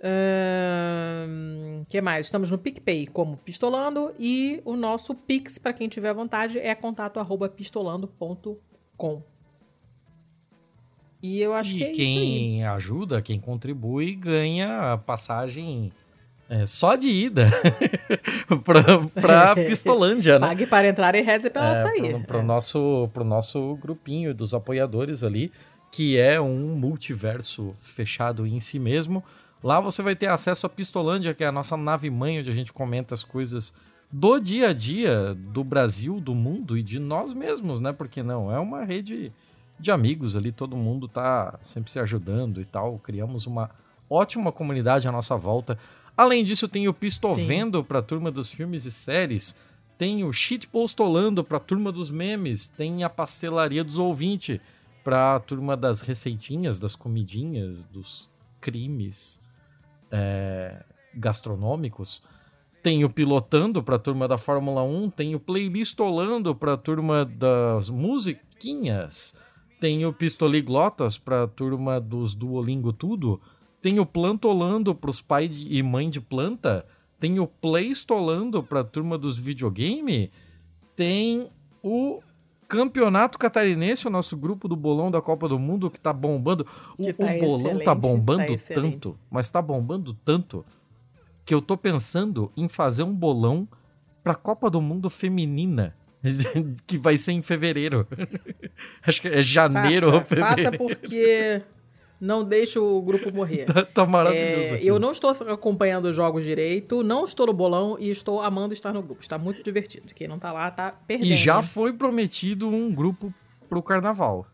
O 0.00 1.84
que 1.86 2.00
mais? 2.00 2.26
Estamos 2.26 2.50
no 2.50 2.58
PicPay 2.58 3.06
como 3.06 3.36
Pistolando 3.36 4.12
e 4.18 4.60
o 4.64 4.76
nosso 4.76 5.14
Pix, 5.14 5.58
para 5.58 5.72
quem 5.72 5.88
tiver 5.88 6.12
vontade, 6.14 6.58
é 6.58 6.74
contato 6.74 7.18
arroba 7.18 7.48
pistolando.com. 7.48 9.22
E 11.20 11.40
eu 11.40 11.52
acho 11.52 11.74
e 11.74 11.78
que 11.78 11.84
é 11.84 11.92
quem 11.92 12.64
ajuda, 12.64 13.20
quem 13.20 13.40
contribui, 13.40 14.14
ganha 14.14 14.92
a 14.92 14.98
passagem 14.98 15.90
é, 16.48 16.64
só 16.64 16.94
de 16.94 17.08
ida 17.10 17.50
pra, 18.64 18.82
pra 19.20 19.54
Pistolândia, 19.66 20.38
né? 20.38 20.46
Pague 20.46 20.66
para 20.66 20.88
entrar 20.88 21.14
e 21.16 21.20
reze 21.20 21.50
para 21.50 21.70
ela 21.70 21.78
É, 21.78 21.82
sair. 21.82 22.10
Pro, 22.10 22.20
pro 22.24 22.38
É. 22.38 22.42
nosso, 22.42 23.10
pro 23.12 23.24
nosso 23.24 23.76
grupinho 23.76 24.32
dos 24.32 24.54
apoiadores 24.54 25.24
ali, 25.24 25.50
que 25.90 26.16
é 26.16 26.40
um 26.40 26.76
multiverso 26.76 27.74
fechado 27.80 28.46
em 28.46 28.60
si 28.60 28.78
mesmo. 28.78 29.24
Lá 29.62 29.80
você 29.80 30.02
vai 30.02 30.14
ter 30.14 30.28
acesso 30.28 30.66
à 30.66 30.68
Pistolândia, 30.68 31.34
que 31.34 31.42
é 31.42 31.46
a 31.46 31.52
nossa 31.52 31.76
nave 31.76 32.08
mãe, 32.10 32.38
onde 32.38 32.50
a 32.50 32.54
gente 32.54 32.72
comenta 32.72 33.14
as 33.14 33.24
coisas 33.24 33.74
do 34.10 34.38
dia 34.38 34.70
a 34.70 34.72
dia 34.72 35.34
do 35.34 35.64
Brasil, 35.64 36.20
do 36.20 36.34
mundo 36.34 36.78
e 36.78 36.82
de 36.82 36.98
nós 36.98 37.32
mesmos, 37.32 37.80
né? 37.80 37.92
Porque 37.92 38.22
não, 38.22 38.52
é 38.52 38.58
uma 38.58 38.84
rede 38.84 39.32
de 39.78 39.90
amigos 39.90 40.34
ali, 40.34 40.50
todo 40.50 40.76
mundo 40.76 41.06
tá 41.06 41.58
sempre 41.60 41.90
se 41.90 41.98
ajudando 41.98 42.60
e 42.60 42.64
tal. 42.64 42.98
Criamos 42.98 43.46
uma 43.46 43.70
ótima 44.08 44.52
comunidade 44.52 45.08
à 45.08 45.12
nossa 45.12 45.36
volta. 45.36 45.78
Além 46.16 46.44
disso, 46.44 46.66
tem 46.68 46.88
o 46.88 46.94
Pistovendo 46.94 47.84
para 47.84 47.98
a 47.98 48.02
turma 48.02 48.30
dos 48.30 48.50
filmes 48.50 48.84
e 48.84 48.90
séries. 48.90 49.58
Tem 49.96 50.24
o 50.24 50.32
Shitpostolando 50.32 51.44
para 51.44 51.58
a 51.58 51.60
turma 51.60 51.92
dos 51.92 52.10
memes. 52.10 52.68
Tem 52.68 53.04
a 53.04 53.10
Pastelaria 53.10 53.84
dos 53.84 53.98
Ouvintes 53.98 54.60
para 55.04 55.36
a 55.36 55.40
turma 55.40 55.76
das 55.76 56.02
receitinhas, 56.02 56.80
das 56.80 56.96
comidinhas, 56.96 57.84
dos 57.84 58.28
crimes 58.60 59.40
é, 60.10 60.84
gastronômicos. 61.14 62.22
Tem 62.82 63.04
o 63.04 63.10
Pilotando 63.10 63.82
para 63.82 63.96
a 63.96 63.98
turma 63.98 64.28
da 64.28 64.38
Fórmula 64.38 64.82
1. 64.82 65.10
Tem 65.10 65.34
o 65.34 65.40
Playlistolando 65.40 66.54
para 66.54 66.74
a 66.74 66.76
turma 66.76 67.24
das 67.24 67.90
musiquinhas. 67.90 69.38
Tem 69.80 70.06
o 70.06 70.12
Pistoliglotas 70.12 71.18
para 71.18 71.44
a 71.44 71.48
turma 71.48 72.00
dos 72.00 72.34
Duolingo 72.34 72.92
Tudo. 72.92 73.40
Tem 73.82 74.00
o 74.00 74.06
Plantolando 74.06 74.94
para 74.94 75.10
os 75.10 75.20
pai 75.20 75.50
e 75.52 75.82
mãe 75.82 76.08
de 76.08 76.20
planta. 76.20 76.86
Tem 77.18 77.40
o 77.40 77.46
Playstolando 77.46 78.62
para 78.62 78.80
a 78.80 78.84
turma 78.84 79.18
dos 79.18 79.36
videogame. 79.36 80.30
Tem 80.94 81.48
o 81.82 82.20
Campeonato 82.68 83.38
Catarinense, 83.38 84.06
o 84.06 84.10
nosso 84.10 84.36
grupo 84.36 84.68
do 84.68 84.76
bolão 84.76 85.10
da 85.10 85.22
Copa 85.22 85.48
do 85.48 85.58
Mundo 85.58 85.90
que 85.90 85.98
tá 85.98 86.12
bombando. 86.12 86.66
O, 86.98 87.02
Que 87.02 87.12
tá 87.14 87.26
o 87.34 87.38
bolão 87.38 87.78
tá 87.78 87.84
tá 87.86 87.94
bombando 87.94 88.52
excelente. 88.52 88.92
tanto, 88.92 89.18
mas 89.30 89.48
tá 89.48 89.62
bombando 89.62 90.12
tanto 90.24 90.64
que 91.46 91.54
eu 91.54 91.62
tô 91.62 91.78
pensando 91.78 92.52
em 92.54 92.68
fazer 92.68 93.04
um 93.04 93.14
bolão 93.14 93.66
pra 94.22 94.34
Copa 94.34 94.68
do 94.68 94.82
Mundo 94.82 95.08
feminina, 95.08 95.96
que 96.86 96.98
vai 96.98 97.16
ser 97.16 97.32
em 97.32 97.40
fevereiro. 97.40 98.06
Acho 99.02 99.22
que 99.22 99.28
é 99.28 99.40
janeiro 99.40 100.12
ou 100.14 100.20
faça, 100.20 100.36
faça 100.36 100.56
fevereiro. 100.70 100.78
porque 100.78 101.62
não 102.20 102.44
deixa 102.44 102.80
o 102.80 103.00
grupo 103.02 103.32
morrer. 103.32 103.66
Tá, 103.68 103.84
tá 103.84 104.06
maravilhoso 104.06 104.74
É, 104.74 104.80
eu 104.82 104.98
não 104.98 105.12
estou 105.12 105.30
acompanhando 105.30 106.06
os 106.06 106.16
jogos 106.16 106.44
direito, 106.44 107.02
não 107.02 107.24
estou 107.24 107.46
no 107.46 107.52
bolão 107.52 107.96
e 107.98 108.10
estou 108.10 108.40
amando 108.40 108.72
estar 108.72 108.92
no 108.92 109.02
grupo. 109.02 109.20
Está 109.20 109.38
muito 109.38 109.62
divertido. 109.62 110.14
Quem 110.14 110.26
não 110.26 110.38
tá 110.38 110.52
lá 110.52 110.70
tá 110.70 110.94
perdendo. 111.06 111.30
E 111.30 111.36
já 111.36 111.56
né? 111.56 111.62
foi 111.62 111.92
prometido 111.92 112.68
um 112.68 112.92
grupo 112.92 113.32
pro 113.68 113.82
carnaval. 113.82 114.46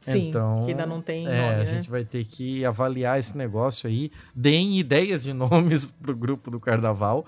Sim, 0.00 0.28
então, 0.28 0.64
que 0.64 0.70
ainda 0.70 0.86
não 0.86 1.02
tem 1.02 1.26
é, 1.26 1.30
nome, 1.30 1.54
a 1.54 1.58
né? 1.58 1.66
gente 1.66 1.90
vai 1.90 2.04
ter 2.04 2.24
que 2.24 2.64
avaliar 2.64 3.18
esse 3.18 3.36
negócio 3.36 3.88
aí. 3.88 4.10
Deem 4.34 4.78
ideias 4.78 5.24
de 5.24 5.32
nomes 5.34 5.84
pro 5.84 6.16
grupo 6.16 6.50
do 6.50 6.58
carnaval. 6.58 7.26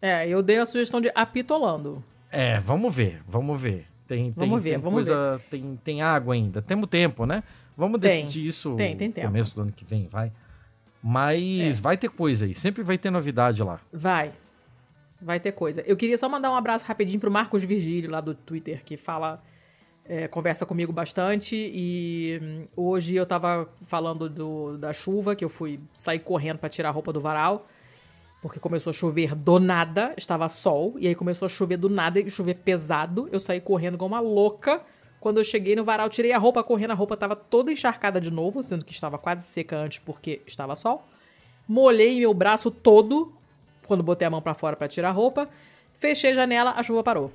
É, 0.00 0.28
eu 0.28 0.42
dei 0.42 0.58
a 0.58 0.66
sugestão 0.66 1.00
de 1.00 1.10
apitolando. 1.14 2.04
É, 2.30 2.60
vamos 2.60 2.94
ver, 2.94 3.22
vamos 3.26 3.60
ver. 3.60 3.86
Tem, 4.06 4.32
tem, 4.32 4.32
Vamos 4.34 4.62
ver, 4.62 4.70
tem 4.70 4.78
vamos 4.78 4.94
coisa, 4.94 5.40
Tem, 5.50 5.78
tem 5.84 6.00
água 6.00 6.32
ainda. 6.32 6.62
Temos 6.62 6.88
tempo, 6.88 7.26
né? 7.26 7.42
Vamos 7.78 8.00
Tem, 8.00 8.10
decidir 8.24 8.44
isso 8.44 8.74
tem, 8.74 8.96
tem 8.96 9.08
no 9.08 9.14
começo 9.30 9.54
do 9.54 9.62
ano 9.62 9.72
que 9.72 9.84
vem, 9.84 10.08
vai. 10.08 10.32
Mas 11.00 11.78
É. 11.78 11.80
vai 11.80 11.96
ter 11.96 12.10
coisa 12.10 12.44
aí, 12.44 12.54
sempre 12.54 12.82
vai 12.82 12.98
ter 12.98 13.08
novidade 13.08 13.62
lá. 13.62 13.80
Vai. 13.92 14.32
Vai 15.22 15.38
ter 15.38 15.52
coisa. 15.52 15.80
Eu 15.86 15.96
queria 15.96 16.18
só 16.18 16.28
mandar 16.28 16.50
um 16.50 16.56
abraço 16.56 16.84
rapidinho 16.84 17.20
pro 17.20 17.30
Marcos 17.30 17.62
Virgílio, 17.62 18.10
lá 18.10 18.20
do 18.20 18.34
Twitter, 18.34 18.82
que 18.84 18.96
fala. 18.96 19.40
é, 20.10 20.26
conversa 20.26 20.64
comigo 20.64 20.90
bastante. 20.92 21.54
E 21.54 22.40
hum, 22.42 22.66
hoje 22.74 23.14
eu 23.14 23.26
tava 23.26 23.68
falando 23.86 24.26
do, 24.28 24.78
da 24.78 24.90
chuva, 24.92 25.36
que 25.36 25.44
eu 25.44 25.50
fui 25.50 25.78
sair 25.92 26.18
correndo 26.18 26.58
pra 26.58 26.68
tirar 26.70 26.88
a 26.88 26.92
roupa 26.92 27.12
do 27.12 27.20
varal. 27.20 27.68
Porque 28.40 28.58
começou 28.58 28.90
a 28.90 28.94
chover 28.94 29.34
do 29.34 29.58
nada, 29.60 30.14
estava 30.16 30.48
sol, 30.48 30.94
e 30.98 31.06
aí 31.08 31.14
começou 31.14 31.44
a 31.44 31.48
chover 31.48 31.76
do 31.76 31.90
nada 31.90 32.18
e 32.18 32.30
chover 32.30 32.54
pesado. 32.54 33.28
Eu 33.30 33.38
saí 33.38 33.60
correndo 33.60 33.94
igual 33.94 34.08
uma 34.08 34.20
louca. 34.20 34.80
Quando 35.20 35.38
eu 35.38 35.44
cheguei 35.44 35.74
no 35.74 35.84
varal, 35.84 36.08
tirei 36.08 36.32
a 36.32 36.38
roupa 36.38 36.62
correndo, 36.62 36.92
a 36.92 36.94
roupa 36.94 37.16
tava 37.16 37.34
toda 37.34 37.72
encharcada 37.72 38.20
de 38.20 38.30
novo, 38.30 38.62
sendo 38.62 38.84
que 38.84 38.92
estava 38.92 39.18
quase 39.18 39.42
seca 39.42 39.76
antes 39.76 39.98
porque 39.98 40.40
estava 40.46 40.76
sol. 40.76 41.04
molhei 41.66 42.20
meu 42.20 42.32
braço 42.32 42.70
todo 42.70 43.32
quando 43.86 44.02
botei 44.02 44.26
a 44.26 44.30
mão 44.30 44.40
pra 44.40 44.54
fora 44.54 44.76
pra 44.76 44.86
tirar 44.86 45.08
a 45.08 45.12
roupa. 45.12 45.48
Fechei 45.94 46.30
a 46.30 46.34
janela, 46.34 46.70
a 46.72 46.82
chuva 46.82 47.02
parou. 47.02 47.32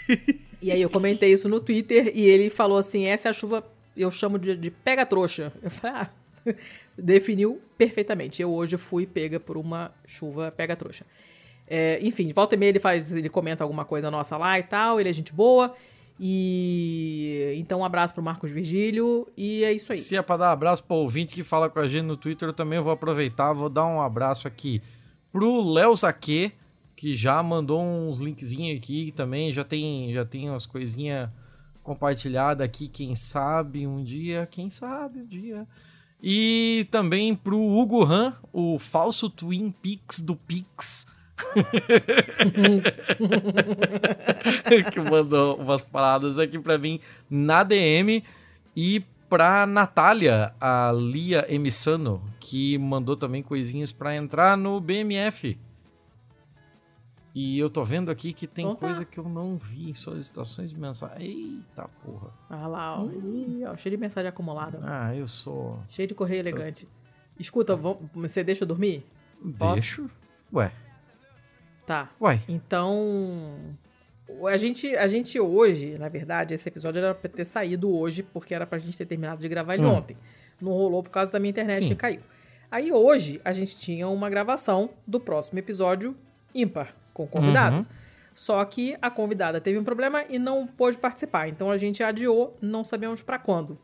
e 0.62 0.70
aí 0.70 0.80
eu 0.80 0.88
comentei 0.88 1.32
isso 1.32 1.48
no 1.48 1.58
Twitter 1.58 2.12
e 2.14 2.22
ele 2.28 2.48
falou 2.48 2.78
assim: 2.78 3.06
essa 3.06 3.28
é 3.28 3.30
a 3.30 3.32
chuva, 3.32 3.66
eu 3.96 4.10
chamo 4.10 4.38
de, 4.38 4.56
de 4.56 4.70
pega-trouxa. 4.70 5.52
Eu 5.60 5.70
falei, 5.70 5.96
ah, 5.96 6.10
definiu 6.96 7.60
perfeitamente. 7.76 8.40
Eu 8.40 8.52
hoje 8.52 8.76
fui 8.76 9.06
pega 9.06 9.40
por 9.40 9.56
uma 9.56 9.92
chuva 10.06 10.52
pega-trouxa. 10.52 11.04
É, 11.66 11.98
enfim, 12.00 12.32
volta 12.32 12.54
e 12.54 12.58
meia 12.58 12.68
ele 12.68 12.78
faz, 12.78 13.12
ele 13.12 13.28
comenta 13.28 13.64
alguma 13.64 13.84
coisa 13.84 14.08
nossa 14.08 14.36
lá 14.36 14.56
e 14.56 14.62
tal, 14.62 15.00
ele 15.00 15.08
é 15.08 15.12
gente 15.12 15.32
boa. 15.32 15.74
E 16.18 17.54
então 17.58 17.80
um 17.80 17.84
abraço 17.84 18.14
pro 18.14 18.22
Marcos 18.22 18.50
Virgílio 18.50 19.28
e 19.36 19.62
é 19.64 19.72
isso 19.72 19.92
aí. 19.92 19.98
Se 19.98 20.16
é 20.16 20.22
pra 20.22 20.36
dar 20.38 20.48
um 20.48 20.52
abraço 20.52 20.82
pro 20.82 20.96
ouvinte 20.96 21.34
que 21.34 21.42
fala 21.42 21.68
com 21.68 21.78
a 21.78 21.86
gente 21.86 22.04
no 22.04 22.16
Twitter, 22.16 22.48
eu 22.48 22.52
também 22.54 22.80
vou 22.80 22.92
aproveitar, 22.92 23.52
vou 23.52 23.68
dar 23.68 23.84
um 23.84 24.00
abraço 24.00 24.48
aqui 24.48 24.82
pro 25.30 25.62
Léo 25.72 25.94
Zaque, 25.94 26.52
que 26.94 27.14
já 27.14 27.42
mandou 27.42 27.82
uns 27.82 28.18
linkzinhos 28.18 28.78
aqui 28.78 29.12
também, 29.14 29.52
já 29.52 29.62
tem, 29.62 30.12
já 30.12 30.24
tem 30.24 30.48
umas 30.48 30.64
coisinhas 30.64 31.28
compartilhadas 31.82 32.64
aqui, 32.64 32.88
quem 32.88 33.14
sabe 33.14 33.86
um 33.86 34.02
dia, 34.02 34.48
quem 34.50 34.70
sabe 34.70 35.20
um 35.20 35.26
dia. 35.26 35.66
E 36.22 36.88
também 36.90 37.34
pro 37.34 37.60
Hugo 37.60 38.02
Han, 38.02 38.34
o 38.52 38.78
falso 38.78 39.28
Twin 39.28 39.70
Peaks 39.70 40.20
do 40.20 40.34
Pix. 40.34 41.06
que 44.92 45.00
mandou 45.00 45.56
umas 45.56 45.82
paradas 45.82 46.38
aqui 46.38 46.58
pra 46.58 46.78
mim 46.78 47.00
na 47.28 47.62
DM 47.62 48.24
e 48.74 49.04
pra 49.28 49.66
Natália, 49.66 50.54
a 50.60 50.92
Lia 50.92 51.44
Emissano, 51.52 52.22
que 52.38 52.78
mandou 52.78 53.16
também 53.16 53.42
coisinhas 53.42 53.90
pra 53.92 54.14
entrar 54.14 54.56
no 54.56 54.80
BMF. 54.80 55.58
E 57.34 57.58
eu 57.58 57.68
tô 57.68 57.84
vendo 57.84 58.10
aqui 58.10 58.32
que 58.32 58.46
tem 58.46 58.66
tá. 58.66 58.74
coisa 58.76 59.04
que 59.04 59.18
eu 59.20 59.28
não 59.28 59.58
vi 59.58 59.90
em 59.90 59.94
solicitações 59.94 60.72
mensais. 60.72 61.20
Eita 61.20 61.86
porra. 62.02 62.30
Ah 62.48 62.66
lá, 62.66 62.98
ó. 62.98 63.06
Ih, 63.10 63.62
ó, 63.66 63.76
cheio 63.76 63.94
de 63.94 64.00
mensagem 64.00 64.28
acumulada. 64.30 64.80
Ah, 64.82 65.14
eu 65.14 65.28
sou. 65.28 65.78
Cheio 65.90 66.08
de 66.08 66.14
correio 66.14 66.40
elegante. 66.40 66.88
Escuta, 67.38 67.76
vamos- 67.76 67.98
você 68.14 68.42
deixa 68.42 68.64
eu 68.64 68.68
dormir? 68.68 69.04
Posso? 69.58 69.74
Deixo? 69.74 70.10
Ué, 70.50 70.72
Tá. 71.86 72.10
uai. 72.20 72.40
Então, 72.48 73.56
a 74.48 74.56
gente, 74.56 74.94
a 74.96 75.06
gente 75.06 75.38
hoje, 75.38 75.96
na 75.98 76.08
verdade, 76.08 76.52
esse 76.54 76.68
episódio 76.68 76.98
era 76.98 77.14
pra 77.14 77.30
ter 77.30 77.44
saído 77.44 77.94
hoje, 77.96 78.22
porque 78.22 78.54
era 78.54 78.66
pra 78.66 78.78
gente 78.78 78.96
ter 78.98 79.06
terminado 79.06 79.40
de 79.40 79.48
gravar 79.48 79.74
ele 79.74 79.84
Hum. 79.86 79.94
ontem. 79.94 80.16
Não 80.60 80.72
rolou 80.72 81.02
por 81.02 81.10
causa 81.10 81.30
da 81.32 81.38
minha 81.38 81.50
internet 81.50 81.78
Sim. 81.82 81.88
que 81.88 81.94
caiu. 81.94 82.20
Aí 82.70 82.90
hoje 82.90 83.40
a 83.44 83.52
gente 83.52 83.76
tinha 83.76 84.08
uma 84.08 84.28
gravação 84.28 84.90
do 85.06 85.20
próximo 85.20 85.58
episódio 85.58 86.16
ímpar, 86.54 86.94
com 87.14 87.24
o 87.24 87.28
convidado. 87.28 87.76
Uhum. 87.78 87.86
Só 88.34 88.62
que 88.64 88.96
a 89.00 89.08
convidada 89.10 89.60
teve 89.60 89.78
um 89.78 89.84
problema 89.84 90.24
e 90.28 90.38
não 90.38 90.66
pôde 90.66 90.98
participar. 90.98 91.48
Então 91.48 91.70
a 91.70 91.76
gente 91.76 92.02
adiou, 92.02 92.56
não 92.60 92.82
sabemos 92.84 93.22
pra 93.22 93.38
quando. 93.38 93.78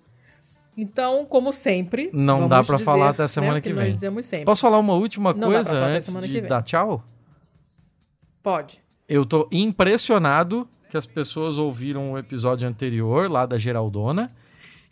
Então, 0.76 1.24
como 1.26 1.52
sempre. 1.52 2.10
Não 2.12 2.48
dá 2.48 2.62
pra 2.64 2.74
dizer, 2.76 2.84
falar 2.84 3.10
até 3.10 3.22
né, 3.22 3.28
semana 3.28 3.58
o 3.58 3.62
que 3.62 3.72
Nós 3.72 4.00
vem. 4.30 4.44
Posso 4.44 4.62
falar 4.62 4.78
uma 4.78 4.94
última 4.94 5.32
Não 5.32 5.50
coisa 5.52 5.74
antes 5.76 6.16
que 6.16 6.28
de 6.28 6.40
dar 6.42 6.62
tchau? 6.62 7.04
Pode. 8.42 8.82
Eu 9.08 9.24
tô 9.24 9.48
impressionado 9.52 10.68
que 10.90 10.96
as 10.96 11.06
pessoas 11.06 11.58
ouviram 11.58 12.12
o 12.12 12.18
episódio 12.18 12.68
anterior, 12.68 13.30
lá 13.30 13.46
da 13.46 13.56
Geraldona, 13.56 14.34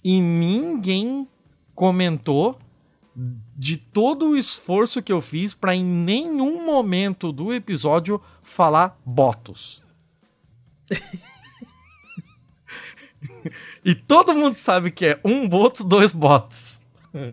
e 0.02 0.20
ninguém 0.20 1.28
comentou 1.74 2.58
de 3.56 3.76
todo 3.76 4.30
o 4.30 4.36
esforço 4.36 5.02
que 5.02 5.12
eu 5.12 5.20
fiz 5.20 5.52
pra 5.52 5.74
em 5.74 5.84
nenhum 5.84 6.64
momento 6.64 7.32
do 7.32 7.52
episódio 7.52 8.20
falar 8.42 8.98
botos. 9.04 9.82
e 13.84 13.94
todo 13.94 14.34
mundo 14.34 14.54
sabe 14.54 14.90
que 14.90 15.06
é 15.06 15.20
um 15.24 15.48
boto, 15.48 15.84
dois 15.84 16.12
botos. 16.12 16.80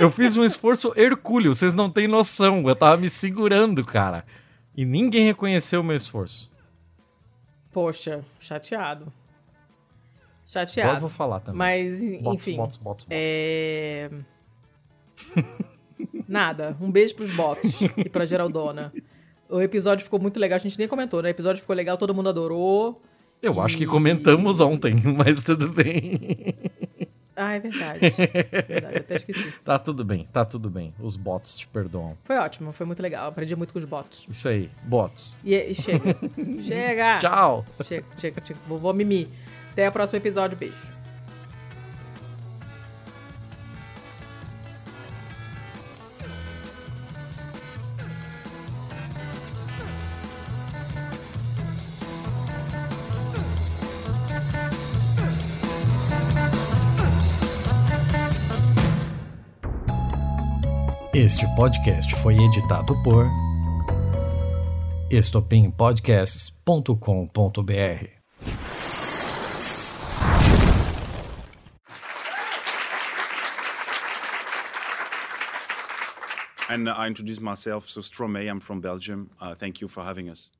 eu 0.00 0.10
fiz 0.10 0.36
um 0.36 0.44
esforço 0.44 0.92
hercúleo, 0.96 1.54
vocês 1.54 1.74
não 1.74 1.90
têm 1.90 2.08
noção. 2.08 2.68
Eu 2.68 2.74
tava 2.74 2.96
me 2.96 3.08
segurando, 3.08 3.84
cara. 3.84 4.24
E 4.76 4.84
ninguém 4.84 5.26
reconheceu 5.26 5.80
o 5.80 5.84
meu 5.84 5.96
esforço. 5.96 6.50
Poxa, 7.72 8.24
chateado. 8.40 9.02
Agora 9.04 10.66
Chateado. 10.66 10.96
eu 10.96 11.00
vou 11.00 11.08
falar 11.08 11.40
também. 11.40 11.58
Mas, 11.58 12.00
Bots, 12.20 12.48
enfim. 12.48 12.56
bots, 12.56 12.76
bots, 12.76 13.04
bots. 13.04 13.06
É... 13.10 14.10
Nada. 16.26 16.76
Um 16.80 16.90
beijo 16.90 17.14
pros 17.14 17.30
bots 17.30 17.80
e 17.96 18.08
pra 18.08 18.24
Geraldona. 18.24 18.92
O 19.48 19.60
episódio 19.60 20.04
ficou 20.04 20.20
muito 20.20 20.38
legal, 20.40 20.56
a 20.56 20.60
gente 20.60 20.78
nem 20.78 20.88
comentou, 20.88 21.22
né? 21.22 21.28
O 21.28 21.30
episódio 21.30 21.60
ficou 21.60 21.74
legal, 21.76 21.96
todo 21.96 22.14
mundo 22.14 22.28
adorou. 22.28 23.00
Eu 23.42 23.60
acho 23.60 23.76
que 23.76 23.86
comentamos 23.86 24.60
ontem, 24.60 24.94
mas 25.16 25.42
tudo 25.42 25.68
bem. 25.68 26.54
Ah, 27.40 27.54
é 27.54 27.58
verdade. 27.58 28.00
É 28.04 28.62
verdade, 28.68 28.98
até 28.98 29.16
esqueci. 29.16 29.50
Tá 29.64 29.78
tudo 29.78 30.04
bem, 30.04 30.28
tá 30.30 30.44
tudo 30.44 30.68
bem. 30.68 30.92
Os 31.00 31.16
bots 31.16 31.56
te 31.56 31.66
perdoam. 31.66 32.16
Foi 32.22 32.36
ótimo, 32.36 32.70
foi 32.70 32.84
muito 32.84 33.00
legal. 33.00 33.28
Aprendi 33.28 33.56
muito 33.56 33.72
com 33.72 33.78
os 33.78 33.86
bots. 33.86 34.26
Isso 34.28 34.46
aí, 34.46 34.70
bots. 34.82 35.38
E, 35.42 35.54
e 35.54 35.74
chega. 35.74 36.14
chega! 36.62 37.18
Tchau! 37.18 37.64
Chega, 37.82 38.04
chega, 38.18 38.42
chega. 38.44 38.60
Vovó 38.68 38.92
Mimi. 38.92 39.26
Até 39.72 39.88
o 39.88 39.92
próximo 39.92 40.18
episódio. 40.18 40.58
Beijo. 40.58 40.99
Este 61.30 61.46
podcast 61.54 62.12
foi 62.16 62.34
editado 62.34 63.00
por 63.04 63.24
estopimpodcasts.com.br. 65.12 68.08
And 76.68 76.88
I 76.88 77.06
introduce 77.06 77.40
myself. 77.40 77.88
So 77.88 78.00
Stromae, 78.00 78.48
I'm 78.48 78.58
from 78.58 78.80
Belgium. 78.80 79.30
Uh, 79.40 79.54
thank 79.54 79.80
you 79.80 79.86
for 79.86 80.02
having 80.02 80.28
us. 80.28 80.50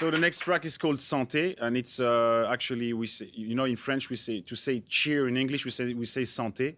So 0.00 0.10
the 0.10 0.16
next 0.16 0.38
track 0.38 0.64
is 0.64 0.78
called 0.78 1.00
Santé, 1.00 1.54
and 1.60 1.76
it's 1.76 2.00
uh, 2.00 2.48
actually 2.50 2.94
we 2.94 3.06
say, 3.06 3.28
you 3.34 3.54
know 3.54 3.66
in 3.66 3.76
French 3.76 4.08
we 4.08 4.16
say 4.16 4.40
to 4.40 4.56
say 4.56 4.80
cheer 4.88 5.28
in 5.28 5.36
English 5.36 5.66
we 5.66 5.70
say 5.70 5.92
we 5.92 6.06
say 6.06 6.22
santé, 6.22 6.76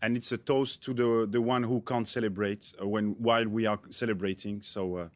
and 0.00 0.16
it's 0.16 0.30
a 0.30 0.38
toast 0.38 0.80
to 0.84 0.94
the 0.94 1.26
the 1.28 1.40
one 1.40 1.64
who 1.64 1.80
can't 1.80 2.06
celebrate 2.06 2.72
uh, 2.80 2.86
when 2.86 3.16
while 3.18 3.48
we 3.48 3.66
are 3.66 3.80
celebrating. 3.90 4.62
So 4.62 4.96
uh, 4.96 5.08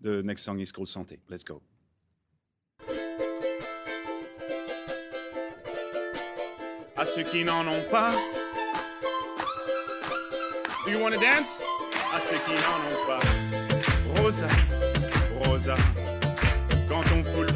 the 0.00 0.24
next 0.24 0.42
song 0.42 0.58
is 0.58 0.72
called 0.72 0.88
Santé. 0.88 1.18
Let's 1.28 1.44
go. 1.44 1.62
À 6.96 7.04
ceux 7.04 7.22
qui 7.22 7.44
n'en 7.44 7.64
ont 7.68 7.88
pas. 7.92 8.10
Do 10.84 10.90
you 10.90 10.98
want 10.98 11.14
to 11.14 11.20
dance? 11.20 11.62
À 12.12 12.18
ceux 12.18 12.40
qui 12.44 12.54
n'en 12.54 12.80
ont 12.90 13.06
pas. 13.06 14.20
Rosa, 14.20 14.48
Rosa. 15.44 15.76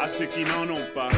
À 0.00 0.08
ceux 0.08 0.26
qui 0.26 0.44
n'en 0.44 0.68
ont 0.68 0.86
pas. 0.94 1.08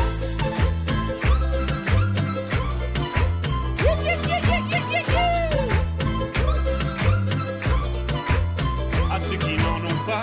À 9.10 9.20
ceux 9.20 9.36
qui 9.36 9.56
n'en 9.56 9.84
ont 9.84 10.04
pas. 10.06 10.22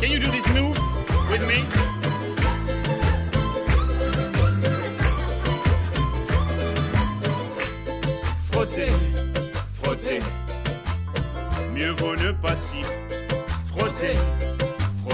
Can 0.00 0.10
you 0.10 0.18
do 0.18 0.30
this 0.30 0.46
move 0.54 0.78
with 1.30 1.42
me? 1.46 1.64
Frotter, 8.50 8.92
frotter. 9.72 10.20
Mieux 11.74 11.90
vaut 11.90 12.16
ne 12.16 12.32
pas 12.32 12.56
si 12.56 12.82
frotter, 13.66 14.16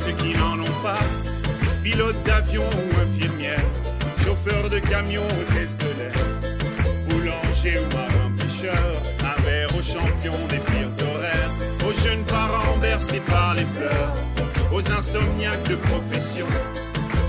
Ceux 0.00 0.12
qui 0.12 0.32
n'en 0.36 0.58
ont 0.58 0.78
pas. 0.82 1.04
Pilote 1.82 2.22
d'avion 2.24 2.62
ou 2.62 3.00
infirmière, 3.04 3.68
chauffeur 4.24 4.68
de 4.68 4.78
camion 4.78 5.24
ou 5.24 5.54
test 5.54 5.80
de 5.80 5.92
l'air, 5.98 6.24
boulanger 7.08 7.78
ou 7.78 7.96
marin 7.96 8.30
pêcheur, 8.38 8.92
un 9.20 9.40
verre 9.42 9.70
aux 9.78 9.82
champions 9.82 10.46
des 10.48 10.58
pires 10.58 10.96
horaires, 11.08 11.50
aux 11.86 11.96
jeunes 12.02 12.24
parents 12.24 12.78
bercés 12.78 13.22
par 13.26 13.54
les 13.54 13.64
pleurs, 13.76 14.14
aux 14.72 14.92
insomniaques 14.92 15.68
de 15.68 15.76
profession. 15.76 16.46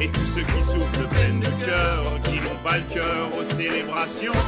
Et 0.01 0.07
tous 0.09 0.25
ceux 0.25 0.41
qui 0.41 0.63
souffrent 0.63 0.99
de 0.99 1.15
peine 1.15 1.39
de 1.39 1.65
cœur, 1.65 2.19
qui 2.23 2.35
n'ont 2.35 2.61
pas 2.63 2.77
le 2.77 2.93
cœur 2.93 3.29
aux 3.39 3.43
célébrations. 3.43 4.39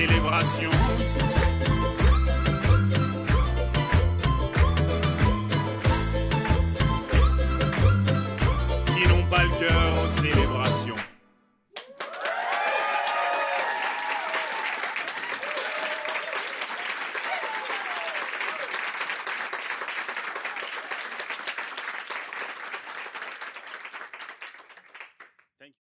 célébration. 0.00 0.89